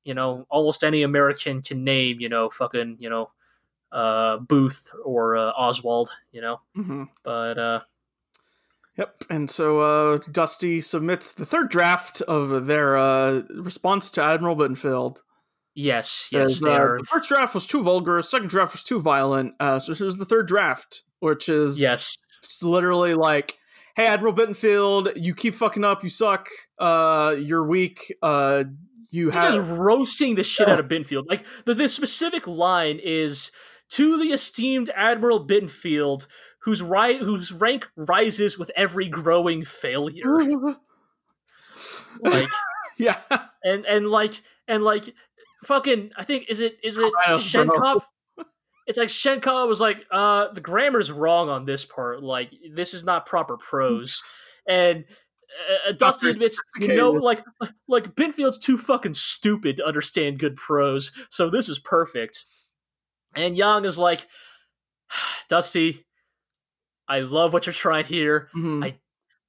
you 0.05 0.15
know, 0.15 0.47
almost 0.51 0.85
any 0.85 1.03
American 1.03 1.63
can 1.63 1.85
name, 1.85 2.21
you 2.21 2.29
know, 2.29 2.51
fucking, 2.51 2.97
you 3.01 3.09
know, 3.09 3.31
uh, 3.93 4.37
Booth 4.39 4.91
or 5.05 5.37
uh, 5.37 5.53
Oswald, 5.57 6.11
you 6.33 6.41
know. 6.41 6.61
Mm-hmm. 6.77 7.05
But, 7.25 7.59
uh, 7.59 7.81
Yep. 8.97 9.25
And 9.29 9.51
so 9.51 9.81
uh, 9.81 10.19
Dusty 10.33 10.81
submits 10.81 11.33
the 11.33 11.45
third 11.45 11.69
draft 11.69 12.23
of 12.23 12.67
their 12.67 12.97
uh, 12.97 13.43
response 13.51 14.11
to 14.13 14.23
Admiral 14.23 14.57
Bittenfeld. 14.57 15.19
yes, 15.75 16.31
yes, 16.33 16.53
As, 16.53 16.61
they 16.61 16.71
uh, 16.71 16.79
are. 16.79 16.99
The 17.01 17.07
first 17.07 17.29
draft 17.29 17.55
was 17.55 17.67
too 17.67 17.83
vulgar. 17.83 18.21
Second 18.23 18.49
draft 18.49 18.73
was 18.73 18.83
too 18.83 19.01
violent. 19.01 19.55
Uh, 19.61 19.79
so 19.79 19.95
here's 19.95 20.17
the 20.17 20.25
third 20.25 20.49
draft, 20.49 21.03
which 21.21 21.49
is 21.49 21.81
Yes, 21.81 22.17
literally 22.63 23.15
like, 23.15 23.59
"Hey, 23.95 24.07
Admiral 24.07 24.35
Bittenfeld, 24.35 25.13
you 25.17 25.35
keep 25.35 25.55
fucking 25.55 25.85
up. 25.85 26.03
You 26.03 26.09
suck. 26.09 26.49
Uh, 26.79 27.37
you're 27.39 27.67
weak. 27.67 28.15
Uh, 28.23 28.65
you 29.11 29.31
have." 29.31 29.55
just 29.55 29.69
roasting 29.71 30.35
the 30.35 30.45
shit 30.45 30.69
out 30.69 30.81
of 30.81 30.87
Binfield. 30.87 31.25
Like 31.29 31.45
the, 31.65 31.75
the 31.75 31.89
specific 31.89 32.47
line 32.47 33.01
is 33.03 33.51
to 33.91 34.19
the 34.19 34.33
esteemed 34.33 34.91
Admiral 34.95 35.47
Binfield, 35.47 36.27
whose 36.61 36.83
ri- 36.83 37.19
whose 37.19 37.53
rank 37.53 37.87
rises 37.97 38.59
with 38.59 38.71
every 38.77 39.09
growing 39.09 39.65
failure. 39.65 40.77
Like 42.21 42.49
yeah. 42.99 43.19
and 43.63 43.85
and 43.87 44.09
like 44.09 44.43
and 44.67 44.83
like 44.83 45.15
fucking 45.65 46.11
I 46.17 46.25
think 46.25 46.47
is 46.49 46.61
it 46.61 46.79
is 46.83 46.99
it. 46.99 47.13
Schenkopp? 47.29 48.03
It's 48.87 48.99
like 48.99 49.09
Schenkopp 49.09 49.69
was 49.69 49.81
like, 49.81 50.05
uh, 50.11 50.53
the 50.53 50.61
grammar's 50.61 51.11
wrong 51.11 51.49
on 51.49 51.65
this 51.65 51.85
part. 51.85 52.23
Like 52.23 52.51
this 52.73 52.95
is 52.95 53.05
not 53.05 53.27
proper 53.27 53.57
prose. 53.57 54.23
And 54.69 55.05
uh, 55.89 55.93
Dusty 55.93 56.27
very 56.27 56.33
admits, 56.33 56.61
you 56.79 56.95
know, 56.95 57.11
like 57.13 57.43
like 57.89 58.15
Binfield's 58.15 58.59
too 58.59 58.77
fucking 58.79 59.15
stupid 59.15 59.77
to 59.79 59.87
understand 59.87 60.39
good 60.39 60.57
prose, 60.57 61.13
so 61.31 61.49
this 61.51 61.69
is 61.69 61.79
perfect. 61.79 62.45
And 63.35 63.57
Yang 63.57 63.85
is 63.87 63.99
like, 63.99 64.27
Dusty, 65.49 66.05
I 67.09 67.21
love 67.21 67.53
what 67.53 67.67
you're 67.67 67.73
trying 67.73 68.05
here. 68.05 68.49
Mhm. 68.57 68.85
I- 68.85 68.99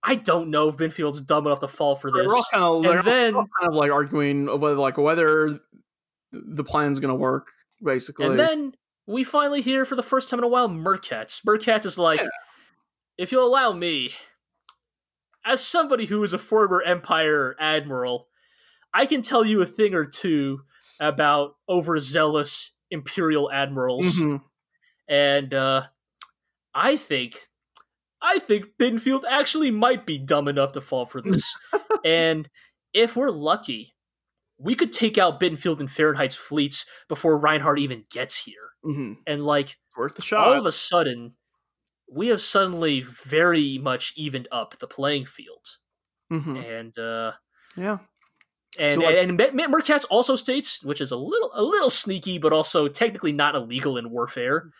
I 0.03 0.15
don't 0.15 0.51
know 0.51 0.69
if 0.69 0.77
Binfield's 0.77 1.19
dumb 1.21 1.47
enough 1.47 1.59
to 1.61 1.67
fall 1.67 1.95
for 1.95 2.11
this. 2.11 2.27
They're 2.27 2.35
all 2.35 2.45
kind 2.53 2.63
of 2.63 2.85
And 2.99 3.07
then 3.07 3.33
kind 3.33 3.47
of 3.63 3.73
like 3.73 3.91
arguing 3.91 4.45
whether 4.45 4.75
like 4.77 4.97
whether 4.97 5.59
the 6.31 6.63
plan's 6.63 6.99
gonna 7.01 7.15
work. 7.15 7.47
Basically, 7.83 8.25
and 8.27 8.39
then 8.39 8.73
we 9.07 9.23
finally 9.23 9.61
hear 9.61 9.85
for 9.85 9.95
the 9.95 10.03
first 10.03 10.29
time 10.29 10.39
in 10.39 10.43
a 10.43 10.47
while 10.49 10.69
Merkatz. 10.69 11.41
Merkatz 11.45 11.85
is 11.85 11.97
like, 11.97 12.19
Yeah. 12.19 12.27
if 13.17 13.31
you'll 13.31 13.47
allow 13.47 13.71
me, 13.71 14.11
as 15.45 15.65
somebody 15.65 16.05
who 16.05 16.21
is 16.23 16.33
a 16.33 16.37
former 16.37 16.81
Empire 16.81 17.55
admiral, 17.59 18.27
I 18.93 19.05
can 19.05 19.21
tell 19.21 19.45
you 19.45 19.61
a 19.61 19.65
thing 19.65 19.93
or 19.93 20.05
two 20.05 20.61
about 20.99 21.55
overzealous 21.69 22.73
Imperial 22.91 23.51
admirals, 23.51 24.15
Mhm. 24.17 24.41
and 25.07 25.53
uh, 25.53 25.87
I 26.73 26.95
think, 26.97 27.49
I 28.21 28.39
think 28.39 28.77
Binfield 28.79 29.23
actually 29.29 29.71
might 29.71 30.05
be 30.05 30.17
dumb 30.17 30.47
enough 30.47 30.71
to 30.73 30.81
fall 30.81 31.05
for 31.05 31.21
this, 31.21 31.43
and 32.05 32.49
if 32.93 33.15
we're 33.15 33.29
lucky. 33.31 33.93
We 34.59 34.73
could 34.73 34.91
take 34.91 35.19
out 35.19 35.39
Binfield 35.39 35.79
and 35.79 35.87
Fahrenheit's 35.87 36.33
fleets 36.35 36.87
before 37.07 37.37
Reinhard 37.37 37.77
even 37.77 38.05
gets 38.09 38.37
here 38.37 38.71
Mhm. 38.87 39.17
and 39.27 39.43
like 39.45 39.77
worth 39.97 40.15
the 40.15 40.21
shot. 40.21 40.47
all 40.47 40.53
of 40.53 40.65
a 40.65 40.71
sudden 40.71 41.35
we 42.09 42.27
have 42.29 42.41
suddenly 42.41 43.01
very 43.01 43.77
much 43.77 44.13
evened 44.15 44.47
up 44.51 44.79
the 44.79 44.87
playing 44.87 45.25
field 45.25 45.65
Mhm. 46.31 46.79
and 46.79 46.97
uh 46.97 47.33
Yeah. 47.75 47.97
and 48.79 48.93
So, 48.95 48.99
like- 49.01 49.15
and, 49.17 49.41
and 49.41 49.73
Merkatz 49.73 50.05
also 50.09 50.35
states 50.35 50.83
which 50.83 51.01
is 51.01 51.11
a 51.11 51.17
little 51.17 51.51
a 51.53 51.63
little 51.63 51.89
sneaky 51.89 52.37
but 52.37 52.53
also 52.53 52.87
technically 52.87 53.31
not 53.33 53.55
illegal 53.55 53.97
in 53.97 54.09
warfare 54.11 54.71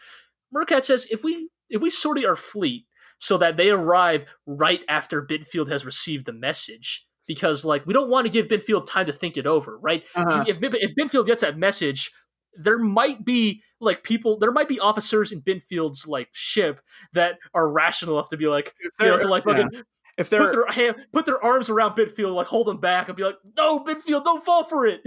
Merkatz 0.55 0.85
says 0.85 1.05
if 1.11 1.23
we 1.23 1.49
if 1.69 1.81
we 1.81 1.89
sortie 1.89 2.25
our 2.25 2.35
fleet 2.37 2.85
so 3.17 3.37
that 3.37 3.57
they 3.57 3.69
arrive 3.71 4.25
right 4.45 4.81
after 4.87 5.25
Bitfield 5.25 5.67
has 5.69 5.83
received 5.85 6.25
the 6.27 6.33
message 6.33 7.05
because 7.27 7.65
like 7.65 7.85
we 7.85 7.93
don't 7.93 8.09
want 8.09 8.25
to 8.25 8.31
give 8.31 8.47
Bitfield 8.47 8.85
time 8.85 9.05
to 9.07 9.13
think 9.13 9.35
it 9.35 9.47
over 9.47 9.77
right 9.79 10.07
Uh-huh. 10.15 10.45
if 10.47 10.57
if 10.61 10.91
Binfield 10.95 11.25
gets 11.25 11.41
that 11.41 11.57
message, 11.57 12.11
there 12.57 12.79
might 12.79 13.23
be 13.23 13.61
like 13.79 14.03
people, 14.03 14.37
there 14.39 14.51
might 14.51 14.67
be 14.67 14.79
officers 14.79 15.31
in 15.31 15.41
Binfield's 15.41 16.07
like 16.07 16.29
ship 16.31 16.81
that 17.13 17.37
are 17.53 17.69
rational 17.69 18.15
enough 18.15 18.29
to 18.29 18.37
be 18.37 18.47
like, 18.47 18.73
If 18.79 18.91
you 18.99 19.05
know, 19.07 19.19
to 19.19 19.27
like 19.27 19.45
yeah. 19.45 19.53
fucking 19.63 19.83
if 20.17 20.29
put 20.29 20.37
they're 20.37 20.45
put 20.47 20.51
their 20.51 20.65
hand, 20.67 21.05
put 21.13 21.25
their 21.25 21.43
arms 21.43 21.69
around 21.69 21.95
Binfield, 21.95 22.33
like 22.33 22.47
hold 22.47 22.67
them 22.67 22.79
back, 22.79 23.07
and 23.07 23.15
be 23.15 23.23
like, 23.23 23.37
no, 23.55 23.79
Binfield, 23.79 24.23
don't 24.23 24.43
fall 24.43 24.63
for 24.63 24.87
it. 24.87 25.01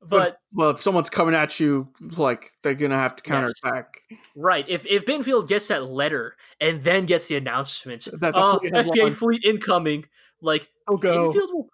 but 0.00 0.28
if, 0.28 0.34
well, 0.52 0.70
if 0.70 0.80
someone's 0.80 1.10
coming 1.10 1.34
at 1.34 1.58
you, 1.58 1.88
like 2.16 2.52
they're 2.62 2.74
gonna 2.74 2.96
have 2.96 3.16
to 3.16 3.22
Yes. 3.26 3.52
counterattack. 3.62 4.00
right, 4.36 4.64
if 4.68 4.86
if 4.86 5.04
Binfield 5.04 5.48
gets 5.48 5.68
that 5.68 5.84
letter 5.84 6.36
and 6.60 6.84
then 6.84 7.06
gets 7.06 7.26
the 7.26 7.36
announcement, 7.36 8.06
That 8.20 8.36
uh, 8.36 8.60
fleet 9.14 9.44
incoming, 9.44 10.06
like 10.40 10.70
go. 10.86 11.32
Binfield 11.32 11.52
will 11.52 11.68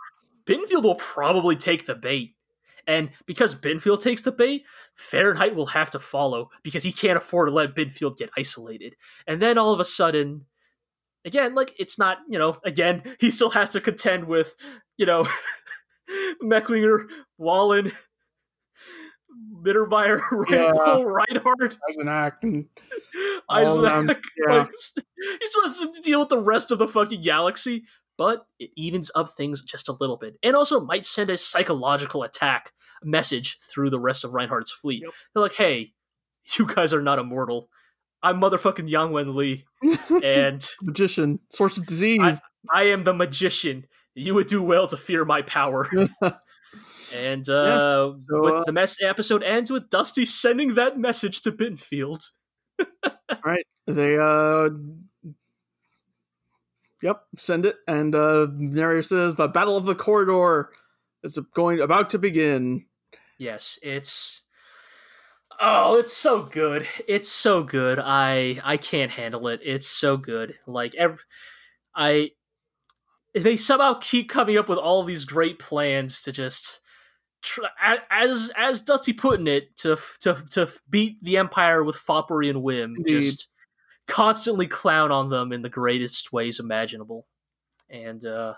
Binfield 0.47 0.83
will 0.83 0.97
probably 0.97 1.57
take 1.57 1.87
the 1.87 1.95
bait. 1.95 2.35
And 2.87 3.11
because 3.27 3.55
Binfield 3.55 4.01
takes 4.01 4.23
the 4.23 4.33
bait, 4.33 4.65
Fahrenheit 4.95 5.55
will 5.55 5.67
have 5.67 5.91
to 5.91 5.99
follow 5.99 6.51
because 6.63 6.83
he 6.83 6.93
can't 6.93 7.17
afford 7.19 7.49
to 7.49 7.53
let 7.53 7.75
Binfield 7.77 8.17
get 8.17 8.31
isolated. 8.37 8.97
And 9.27 9.41
then 9.41 9.59
all 9.59 9.73
of 9.73 9.81
a 9.81 9.85
sudden, 9.85 10.47
again, 11.25 11.55
like 11.55 11.73
it's 11.79 11.99
not, 11.99 12.19
you 12.29 12.39
know, 12.39 12.57
again, 12.65 13.03
he 13.21 13.31
still 13.31 13.51
has 13.51 13.71
to 13.71 13.81
contend 13.81 14.25
with, 14.25 14.57
you 14.97 15.07
know, 15.07 15.29
Mecklinger, 16.43 17.09
Wahlen, 17.41 17.93
Mittermeier, 19.65 20.21
Reinhold, 20.33 21.07
Reinhard, 21.07 21.77
as 21.89 21.97
an 21.97 22.09
act. 22.09 22.43
And, 22.45 22.67
All 23.49 23.77
of 23.79 23.83
them, 23.83 24.09
Eisenach. 24.09 24.23
yeah. 24.47 24.55
Like, 24.55 24.71
he 25.41 25.47
still 25.47 25.63
has 25.63 25.79
to 25.79 26.03
deal 26.03 26.21
with 26.21 26.29
the 26.29 26.41
rest 26.41 26.71
of 26.71 26.79
the 26.79 26.89
fucking 26.89 27.23
galaxy, 27.23 27.85
but 28.23 28.47
it 28.61 28.71
evens 28.77 29.11
up 29.17 29.33
things 29.33 29.65
just 29.65 29.89
a 29.89 29.97
little 29.99 30.17
bit, 30.17 30.37
and 30.45 30.55
also 30.55 30.81
might 30.81 31.05
send 31.05 31.29
a 31.29 31.37
psychological 31.37 32.23
attack 32.23 32.71
message 33.03 33.59
through 33.69 33.91
the 33.91 33.99
rest 33.99 34.23
of 34.23 34.33
Reinhard's 34.33 34.71
fleet. 34.71 35.03
Yep. 35.03 35.13
They're 35.35 35.43
like, 35.43 35.55
"Hey, 35.55 35.93
you 36.57 36.67
guys 36.67 36.95
are 36.95 37.03
not 37.03 37.19
immortal. 37.19 37.69
I'm 38.23 38.41
motherfucking 38.41 38.89
Yang 38.89 39.11
Wen 39.11 39.35
Li, 39.35 39.65
and 40.23 40.65
magician, 40.83 41.41
source 41.51 41.77
of 41.77 41.85
disease. 41.85 42.41
I 42.73 42.85
am 42.85 43.03
the 43.03 43.13
magician. 43.13 43.87
You 44.15 44.35
would 44.35 44.47
do 44.47 44.63
well 44.63 44.87
to 44.87 44.97
fear 44.97 45.25
my 45.25 45.43
power." 45.43 45.91
And 47.15 47.47
uh, 47.47 48.15
so, 48.17 48.41
with 48.41 48.55
uh, 48.55 48.63
the 48.65 48.73
mess 48.73 48.97
episode 49.03 49.43
ends 49.43 49.71
with 49.71 49.91
Dusty 49.91 50.25
sending 50.25 50.77
that 50.77 50.99
message 50.99 51.43
to 51.43 51.53
Binfield. 51.53 52.25
right. 53.45 53.67
They 53.87 54.17
uh 54.17 54.71
Yep, 57.03 57.23
send 57.37 57.67
it. 57.67 57.77
And 57.87 58.15
uh 58.15 58.49
narrator 58.53 59.03
says 59.03 59.35
the 59.35 59.49
Battle 59.49 59.77
of 59.77 59.85
the 59.85 59.95
Corridor 59.95 60.71
is 61.23 61.39
going 61.55 61.81
about 61.81 62.11
to 62.11 62.19
begin. 62.19 62.87
Yes, 63.39 63.79
it's 63.83 64.43
Oh, 65.61 65.97
it's 65.97 66.13
so 66.13 66.43
good. 66.43 66.87
It's 67.07 67.29
so 67.29 67.63
good. 67.63 68.01
I 68.03 68.61
I 68.65 68.77
can't 68.77 69.13
handle 69.13 69.49
it. 69.49 69.61
It's 69.63 69.87
so 69.87 70.17
good. 70.17 70.55
Like 70.67 70.95
every 70.95 71.19
I 71.95 72.31
they 73.35 73.57
somehow 73.57 73.95
keep 73.95 74.29
coming 74.29 74.59
up 74.59 74.69
with 74.69 74.79
all 74.79 75.05
these 75.05 75.25
great 75.25 75.59
plans 75.59 76.21
to 76.23 76.33
just 76.33 76.81
as 78.11 78.53
as 78.57 78.81
Dusty 78.81 79.13
putting 79.13 79.47
it 79.47 79.77
to 79.79 79.97
to 80.21 80.43
to 80.51 80.69
beat 80.89 81.23
the 81.23 81.37
Empire 81.37 81.83
with 81.83 81.97
foppery 81.97 82.49
and 82.49 82.63
whim. 82.63 82.97
Indeed. 82.97 83.21
Just 83.21 83.49
constantly 84.13 84.67
clown 84.67 85.11
on 85.11 85.31
them 85.31 85.53
in 85.53 85.63
the 85.63 85.71
greatest 85.71 86.33
ways 86.33 86.61
imaginable. 86.61 87.27
And 87.89 88.25
uh 88.27 88.55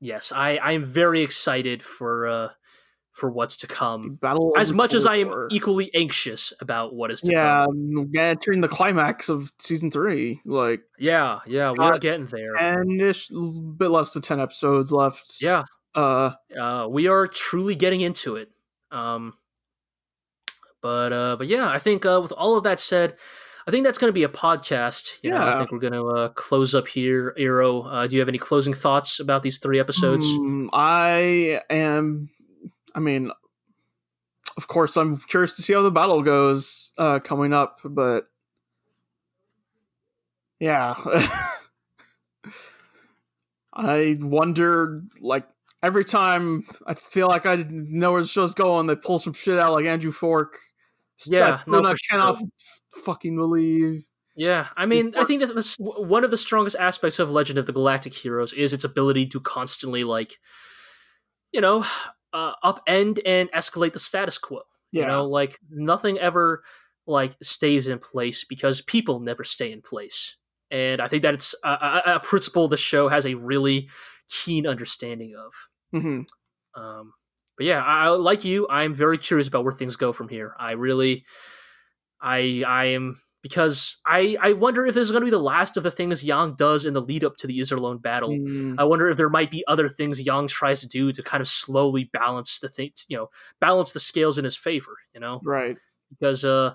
yes, 0.00 0.32
I 0.34 0.56
I 0.56 0.72
am 0.72 0.84
very 0.84 1.20
excited 1.22 1.82
for 1.82 2.26
uh 2.26 2.48
for 3.12 3.30
what's 3.30 3.56
to 3.58 3.66
come. 3.66 4.14
Battle 4.20 4.54
As 4.56 4.72
much 4.72 4.94
as 4.94 5.04
I 5.04 5.16
am 5.16 5.28
Corridor. 5.28 5.48
equally 5.56 5.90
anxious 5.94 6.52
about 6.60 6.94
what 6.94 7.10
is 7.10 7.20
to 7.22 7.32
yeah, 7.32 7.64
come. 7.66 7.96
um, 7.98 8.12
entering 8.16 8.60
the 8.60 8.68
climax 8.68 9.28
of 9.28 9.50
season 9.58 9.90
three. 9.90 10.40
Like 10.46 10.80
Yeah, 10.98 11.40
yeah, 11.46 11.72
we 11.72 11.78
are 11.84 11.98
getting 11.98 12.26
there. 12.26 12.54
and 12.56 13.00
ish 13.02 13.28
bit 13.76 13.90
less 13.90 14.12
than 14.12 14.22
ten 14.22 14.40
episodes 14.40 14.90
left. 14.92 15.42
Yeah, 15.42 15.64
Uh 15.94 16.30
uh, 16.58 16.86
we 16.90 17.08
are 17.08 17.26
truly 17.26 17.74
getting 17.74 18.00
into 18.00 18.36
it. 18.36 18.50
Um, 18.92 19.34
but 20.82 21.12
uh, 21.12 21.36
but 21.36 21.46
yeah, 21.48 21.68
I 21.68 21.78
think 21.78 22.06
uh, 22.06 22.20
with 22.22 22.32
all 22.32 22.56
of 22.56 22.64
that 22.64 22.80
said, 22.80 23.16
I 23.66 23.70
think 23.70 23.84
that's 23.84 23.98
going 23.98 24.08
to 24.08 24.14
be 24.14 24.24
a 24.24 24.28
podcast. 24.28 25.18
You 25.22 25.30
know, 25.30 25.38
I 25.38 25.58
think 25.58 25.70
we're 25.70 25.78
going 25.78 25.92
to 25.92 26.06
uh, 26.06 26.28
close 26.30 26.74
up 26.74 26.88
here. 26.88 27.34
Iro, 27.36 27.82
uh, 27.82 28.06
do 28.06 28.16
you 28.16 28.20
have 28.20 28.28
any 28.28 28.38
closing 28.38 28.74
thoughts 28.74 29.20
about 29.20 29.42
these 29.42 29.58
three 29.58 29.78
episodes? 29.78 30.24
mm, 30.24 30.68
I 30.72 31.60
am 31.68 32.30
I 32.94 33.00
mean 33.00 33.30
of 34.56 34.66
course 34.66 34.96
I'm 34.96 35.16
curious 35.18 35.56
to 35.56 35.62
see 35.62 35.72
how 35.72 35.82
the 35.82 35.90
battle 35.90 36.22
goes 36.22 36.92
uh 36.98 37.20
coming 37.20 37.52
up, 37.52 37.80
but 37.84 38.28
yeah. 40.58 40.94
I 43.72 44.18
wonder 44.20 45.02
like 45.22 45.46
every 45.82 46.04
time 46.04 46.64
I 46.86 46.94
feel 46.94 47.28
like 47.28 47.46
I 47.46 47.64
know 47.68 48.12
where 48.12 48.22
the 48.22 48.28
show's 48.28 48.54
going, 48.54 48.86
they 48.86 48.96
pull 48.96 49.18
some 49.18 49.32
shit 49.32 49.58
out 49.58 49.72
like 49.72 49.86
Andrew 49.86 50.12
Fork. 50.12 50.58
Yeah, 51.26 51.60
no, 51.66 51.84
I 51.84 51.94
cannot 52.08 52.38
sure. 52.38 52.48
Fucking 52.92 53.36
believe. 53.36 54.04
Yeah, 54.36 54.68
I 54.76 54.86
mean, 54.86 55.12
I 55.16 55.24
think 55.24 55.40
that 55.42 55.54
this, 55.54 55.76
one 55.78 56.24
of 56.24 56.30
the 56.30 56.36
strongest 56.36 56.76
aspects 56.76 57.18
of 57.18 57.30
Legend 57.30 57.58
of 57.58 57.66
the 57.66 57.72
Galactic 57.72 58.14
Heroes 58.14 58.52
is 58.52 58.72
its 58.72 58.84
ability 58.84 59.26
to 59.26 59.40
constantly, 59.40 60.04
like, 60.04 60.38
you 61.52 61.60
know, 61.60 61.84
uh, 62.32 62.52
upend 62.64 63.20
and 63.26 63.50
escalate 63.52 63.92
the 63.92 63.98
status 63.98 64.38
quo. 64.38 64.60
Yeah. 64.92 65.02
You 65.02 65.08
know, 65.08 65.26
like 65.26 65.58
nothing 65.70 66.18
ever 66.18 66.62
like 67.06 67.36
stays 67.42 67.88
in 67.88 67.98
place 67.98 68.44
because 68.44 68.80
people 68.80 69.20
never 69.20 69.44
stay 69.44 69.72
in 69.72 69.82
place. 69.82 70.36
And 70.70 71.00
I 71.00 71.08
think 71.08 71.22
that 71.22 71.34
it's 71.34 71.54
a, 71.64 72.02
a, 72.06 72.20
principle 72.20 72.68
the 72.68 72.76
show 72.76 73.08
has 73.08 73.26
a 73.26 73.34
really 73.34 73.88
keen 74.28 74.66
understanding 74.66 75.34
of. 75.36 75.52
hmm 76.00 76.20
Um, 76.80 77.12
but 77.56 77.66
yeah, 77.66 77.82
I, 77.82 78.06
I- 78.06 78.08
like 78.10 78.44
you, 78.44 78.68
I'm 78.70 78.94
very 78.94 79.18
curious 79.18 79.48
about 79.48 79.64
where 79.64 79.72
things 79.72 79.96
go 79.96 80.12
from 80.12 80.28
here. 80.28 80.54
I 80.58 80.72
really, 80.72 81.24
I, 82.20 82.64
I 82.66 82.84
am 82.86 83.20
because 83.42 83.98
I, 84.06 84.36
I 84.40 84.52
wonder 84.52 84.86
if 84.86 84.94
this 84.94 85.06
is 85.06 85.10
going 85.10 85.22
to 85.22 85.26
be 85.26 85.30
the 85.30 85.38
last 85.38 85.76
of 85.76 85.82
the 85.82 85.90
things 85.90 86.22
Yang 86.22 86.56
does 86.56 86.84
in 86.84 86.92
the 86.92 87.00
lead 87.00 87.24
up 87.24 87.36
to 87.38 87.46
the 87.46 87.58
Iserlohn 87.58 88.02
battle. 88.02 88.30
Mm, 88.30 88.74
I 88.78 88.84
wonder 88.84 89.08
if 89.08 89.16
there 89.16 89.30
might 89.30 89.50
be 89.50 89.64
other 89.66 89.88
things 89.88 90.20
Yang 90.20 90.48
tries 90.48 90.80
to 90.80 90.88
do 90.88 91.10
to 91.12 91.22
kind 91.22 91.40
of 91.40 91.48
slowly 91.48 92.10
balance 92.12 92.58
the 92.60 92.68
things, 92.68 93.06
you 93.08 93.16
know, 93.16 93.30
balance 93.60 93.92
the 93.92 94.00
scales 94.00 94.36
in 94.36 94.44
his 94.44 94.56
favor. 94.56 94.98
You 95.14 95.20
know, 95.20 95.40
right. 95.44 95.78
because 96.10 96.44
uh, 96.44 96.74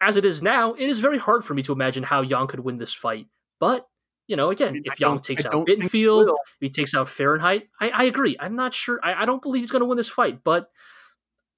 as 0.00 0.16
it 0.16 0.24
is 0.24 0.42
now, 0.42 0.72
it 0.74 0.88
is 0.88 1.00
very 1.00 1.18
hard 1.18 1.44
for 1.44 1.54
me 1.54 1.62
to 1.62 1.72
imagine 1.72 2.02
how 2.02 2.22
Yang 2.22 2.48
could 2.48 2.60
win 2.60 2.78
this 2.78 2.92
fight. 2.92 3.26
But 3.60 3.86
you 4.26 4.36
know, 4.36 4.50
again, 4.50 4.74
mean, 4.74 4.82
if 4.84 4.94
I 4.94 5.06
Yang 5.06 5.20
takes 5.20 5.44
I 5.44 5.48
out 5.48 5.52
don't 5.52 5.64
think 5.64 5.82
he 5.82 5.88
Bittenfeld, 5.88 6.28
if 6.28 6.60
he 6.60 6.70
takes 6.70 6.94
out 6.94 7.08
Fahrenheit, 7.08 7.68
I, 7.80 7.90
I 7.90 8.04
agree. 8.04 8.36
I'm 8.38 8.56
not 8.56 8.74
sure. 8.74 8.98
I, 9.02 9.22
I 9.22 9.26
don't 9.26 9.42
believe 9.42 9.62
he's 9.62 9.70
going 9.70 9.80
to 9.80 9.86
win 9.86 9.96
this 9.96 10.08
fight, 10.08 10.42
but 10.42 10.70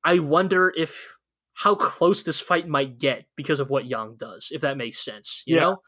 I 0.04 0.18
wonder 0.18 0.72
if 0.76 1.16
how 1.62 1.74
close 1.74 2.22
this 2.24 2.40
fight 2.40 2.66
might 2.66 2.98
get 2.98 3.24
because 3.36 3.60
of 3.60 3.70
what 3.70 3.86
Yang 3.86 4.16
does, 4.16 4.48
if 4.50 4.60
that 4.62 4.76
makes 4.76 4.98
sense. 4.98 5.42
You 5.46 5.56
Yeah. 5.56 5.60
know, 5.62 5.82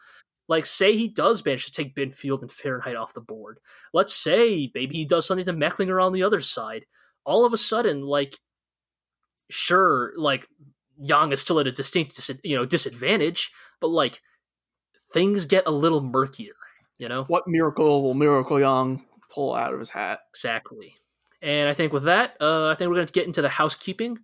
like 0.47 0.67
say 0.67 0.95
he 0.97 1.09
does 1.09 1.45
manage 1.45 1.67
to 1.67 1.73
take 1.73 1.97
Binfield 1.97 2.43
and 2.43 2.53
Fahrenheit 2.53 2.97
off 2.97 3.15
the 3.15 3.21
board. 3.21 3.59
Let's 3.93 4.13
say 4.15 4.71
maybe 4.75 4.95
he 4.97 5.05
does 5.05 5.27
something 5.27 5.45
to 5.47 5.53
Mecklinger 5.53 6.01
on 6.05 6.13
the 6.13 6.23
other 6.23 6.41
side. 6.41 6.85
All 7.25 7.45
of 7.45 7.53
a 7.53 7.57
sudden, 7.57 8.03
like, 8.03 8.35
sure, 9.51 10.13
like 10.17 10.47
Yang 10.99 11.33
is 11.33 11.41
still 11.41 11.59
at 11.59 11.67
a 11.67 11.73
distinct, 11.73 12.15
dis- 12.15 12.31
you 12.45 12.57
know, 12.57 12.65
disadvantage, 12.65 13.51
but 13.81 13.89
like 13.89 14.23
things 15.13 15.45
get 15.45 15.65
a 15.67 15.71
little 15.73 16.03
murkier. 16.03 16.55
You 16.99 17.09
know, 17.09 17.25
What 17.25 17.49
miracle 17.49 18.03
will 18.03 18.15
Miracle 18.15 18.61
Yang 18.61 19.05
pull 19.31 19.55
out 19.55 19.73
of 19.75 19.81
his 19.81 19.91
hat? 19.91 20.21
Exactly. 20.31 20.95
And 21.43 21.69
I 21.69 21.75
think 21.75 21.93
with 21.93 22.05
that, 22.05 22.37
uh, 22.41 22.69
I 22.69 22.75
think 22.77 22.89
we're 22.89 22.95
going 22.95 23.07
to 23.09 23.13
get 23.13 23.27
into 23.27 23.43
the 23.43 23.49
housekeeping. 23.49 24.19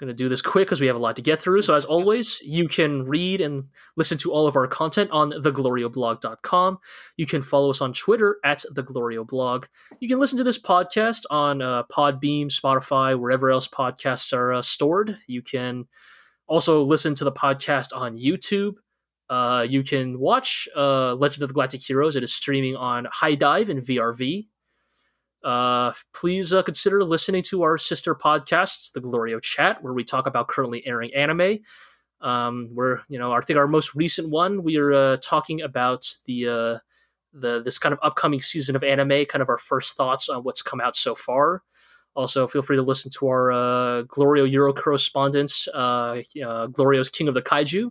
Going 0.00 0.08
to 0.08 0.14
do 0.14 0.28
this 0.28 0.42
quick 0.42 0.66
because 0.66 0.80
we 0.80 0.88
have 0.88 0.96
a 0.96 0.98
lot 0.98 1.14
to 1.16 1.22
get 1.22 1.38
through. 1.38 1.62
So, 1.62 1.74
as 1.74 1.84
always, 1.84 2.40
you 2.42 2.66
can 2.66 3.04
read 3.04 3.40
and 3.40 3.68
listen 3.96 4.18
to 4.18 4.32
all 4.32 4.48
of 4.48 4.56
our 4.56 4.66
content 4.66 5.10
on 5.12 5.30
theglorioblog.com. 5.30 6.78
You 7.16 7.26
can 7.26 7.42
follow 7.42 7.70
us 7.70 7.80
on 7.80 7.92
Twitter 7.92 8.38
at 8.42 8.64
theglorioblog. 8.74 9.66
You 10.00 10.08
can 10.08 10.18
listen 10.18 10.36
to 10.38 10.44
this 10.44 10.60
podcast 10.60 11.22
on 11.30 11.62
uh, 11.62 11.84
Podbean, 11.84 12.46
Spotify, 12.46 13.16
wherever 13.16 13.50
else 13.50 13.68
podcasts 13.68 14.32
are 14.32 14.54
uh, 14.54 14.62
stored. 14.62 15.18
You 15.28 15.42
can 15.42 15.86
also 16.48 16.82
listen 16.82 17.14
to 17.14 17.24
the 17.24 17.32
podcast 17.32 17.88
on 17.94 18.18
YouTube. 18.18 18.74
Uh, 19.30 19.64
you 19.68 19.84
can 19.84 20.18
watch 20.18 20.68
uh, 20.76 21.14
Legend 21.14 21.44
of 21.44 21.50
the 21.50 21.54
Galactic 21.54 21.82
Heroes. 21.82 22.16
It 22.16 22.24
is 22.24 22.34
streaming 22.34 22.74
on 22.76 23.06
HIDIVE 23.06 23.68
and 23.68 23.80
VRV. 23.80 24.48
Uh, 25.44 25.92
please 26.14 26.52
uh, 26.52 26.62
consider 26.62 27.04
listening 27.04 27.42
to 27.42 27.62
our 27.62 27.76
sister 27.76 28.14
podcasts, 28.14 28.90
the 28.92 29.00
Glorio 29.00 29.40
Chat, 29.42 29.82
where 29.82 29.92
we 29.92 30.02
talk 30.02 30.26
about 30.26 30.48
currently 30.48 30.84
airing 30.86 31.14
anime. 31.14 31.58
Um, 32.20 32.70
where 32.72 33.02
you 33.08 33.18
know, 33.18 33.32
I 33.32 33.40
think 33.42 33.58
our 33.58 33.68
most 33.68 33.94
recent 33.94 34.30
one, 34.30 34.62
we 34.62 34.78
are 34.78 34.94
uh, 34.94 35.16
talking 35.22 35.60
about 35.60 36.10
the 36.24 36.48
uh, 36.48 36.78
the 37.34 37.62
this 37.62 37.78
kind 37.78 37.92
of 37.92 37.98
upcoming 38.02 38.40
season 38.40 38.74
of 38.74 38.82
anime, 38.82 39.26
kind 39.26 39.42
of 39.42 39.50
our 39.50 39.58
first 39.58 39.96
thoughts 39.96 40.30
on 40.30 40.42
what's 40.42 40.62
come 40.62 40.80
out 40.80 40.96
so 40.96 41.14
far. 41.14 41.62
Also, 42.14 42.46
feel 42.46 42.62
free 42.62 42.76
to 42.76 42.82
listen 42.82 43.10
to 43.10 43.26
our 43.26 43.52
uh, 43.52 44.02
Glorio 44.04 44.50
Euro 44.50 44.72
correspondence, 44.72 45.68
uh, 45.74 46.22
uh, 46.42 46.68
Glorio's 46.68 47.08
King 47.08 47.28
of 47.28 47.34
the 47.34 47.42
Kaiju. 47.42 47.90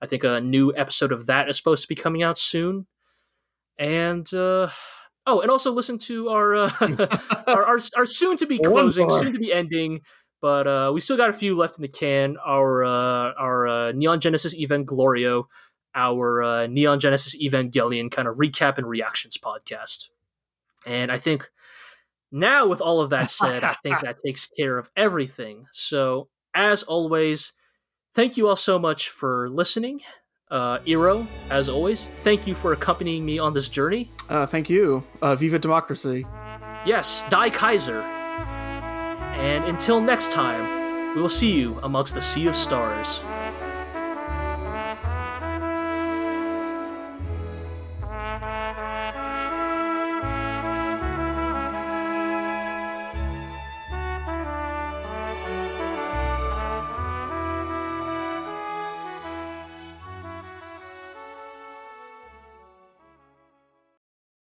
I 0.00 0.06
think 0.06 0.24
a 0.24 0.40
new 0.40 0.72
episode 0.76 1.12
of 1.12 1.26
that 1.26 1.48
is 1.48 1.56
supposed 1.56 1.82
to 1.82 1.88
be 1.88 1.94
coming 1.94 2.22
out 2.22 2.38
soon. 2.38 2.86
And 3.78 4.32
uh, 4.32 4.68
oh, 5.26 5.40
and 5.40 5.50
also 5.50 5.72
listen 5.72 5.98
to 5.98 6.28
our 6.28 6.54
uh, 6.54 6.70
our, 7.46 7.64
our, 7.64 7.78
our 7.96 8.06
soon 8.06 8.36
to 8.38 8.46
be 8.46 8.58
closing, 8.58 9.08
soon 9.10 9.32
to 9.32 9.38
be 9.38 9.52
ending, 9.52 10.00
but 10.40 10.66
uh, 10.66 10.90
we 10.94 11.00
still 11.00 11.16
got 11.16 11.30
a 11.30 11.34
few 11.34 11.56
left 11.56 11.78
in 11.78 11.82
the 11.82 11.88
can. 11.88 12.36
Our 12.44 12.84
uh, 12.84 13.32
our 13.38 13.68
uh, 13.68 13.92
Neon 13.92 14.20
Genesis 14.20 14.54
Event 14.54 14.86
Glorio, 14.86 15.44
our 15.94 16.42
uh, 16.42 16.66
Neon 16.66 17.00
Genesis 17.00 17.36
Evangelion 17.36 18.10
kind 18.10 18.28
of 18.28 18.36
recap 18.36 18.78
and 18.78 18.86
reactions 18.88 19.38
podcast. 19.38 20.10
And 20.86 21.10
I 21.10 21.18
think 21.18 21.50
now, 22.30 22.66
with 22.66 22.80
all 22.80 23.00
of 23.00 23.10
that 23.10 23.30
said, 23.30 23.64
I 23.64 23.74
think 23.82 24.00
that 24.00 24.18
takes 24.24 24.46
care 24.46 24.78
of 24.78 24.90
everything. 24.96 25.66
So, 25.72 26.28
as 26.54 26.82
always, 26.82 27.52
thank 28.14 28.36
you 28.36 28.48
all 28.48 28.56
so 28.56 28.78
much 28.78 29.08
for 29.08 29.48
listening. 29.48 30.00
Uh, 30.50 30.78
Iro, 30.86 31.26
as 31.50 31.68
always, 31.68 32.10
thank 32.18 32.46
you 32.46 32.54
for 32.54 32.72
accompanying 32.72 33.24
me 33.24 33.38
on 33.38 33.52
this 33.52 33.68
journey. 33.68 34.10
Uh, 34.28 34.46
thank 34.46 34.70
you. 34.70 35.02
Uh, 35.20 35.34
Viva 35.34 35.58
Democracy. 35.58 36.24
Yes, 36.84 37.24
Die 37.28 37.50
Kaiser. 37.50 38.00
And 38.00 39.64
until 39.64 40.00
next 40.00 40.30
time, 40.30 41.14
we 41.16 41.20
will 41.20 41.28
see 41.28 41.50
you 41.52 41.78
amongst 41.82 42.14
the 42.14 42.20
sea 42.20 42.46
of 42.46 42.56
stars. 42.56 43.20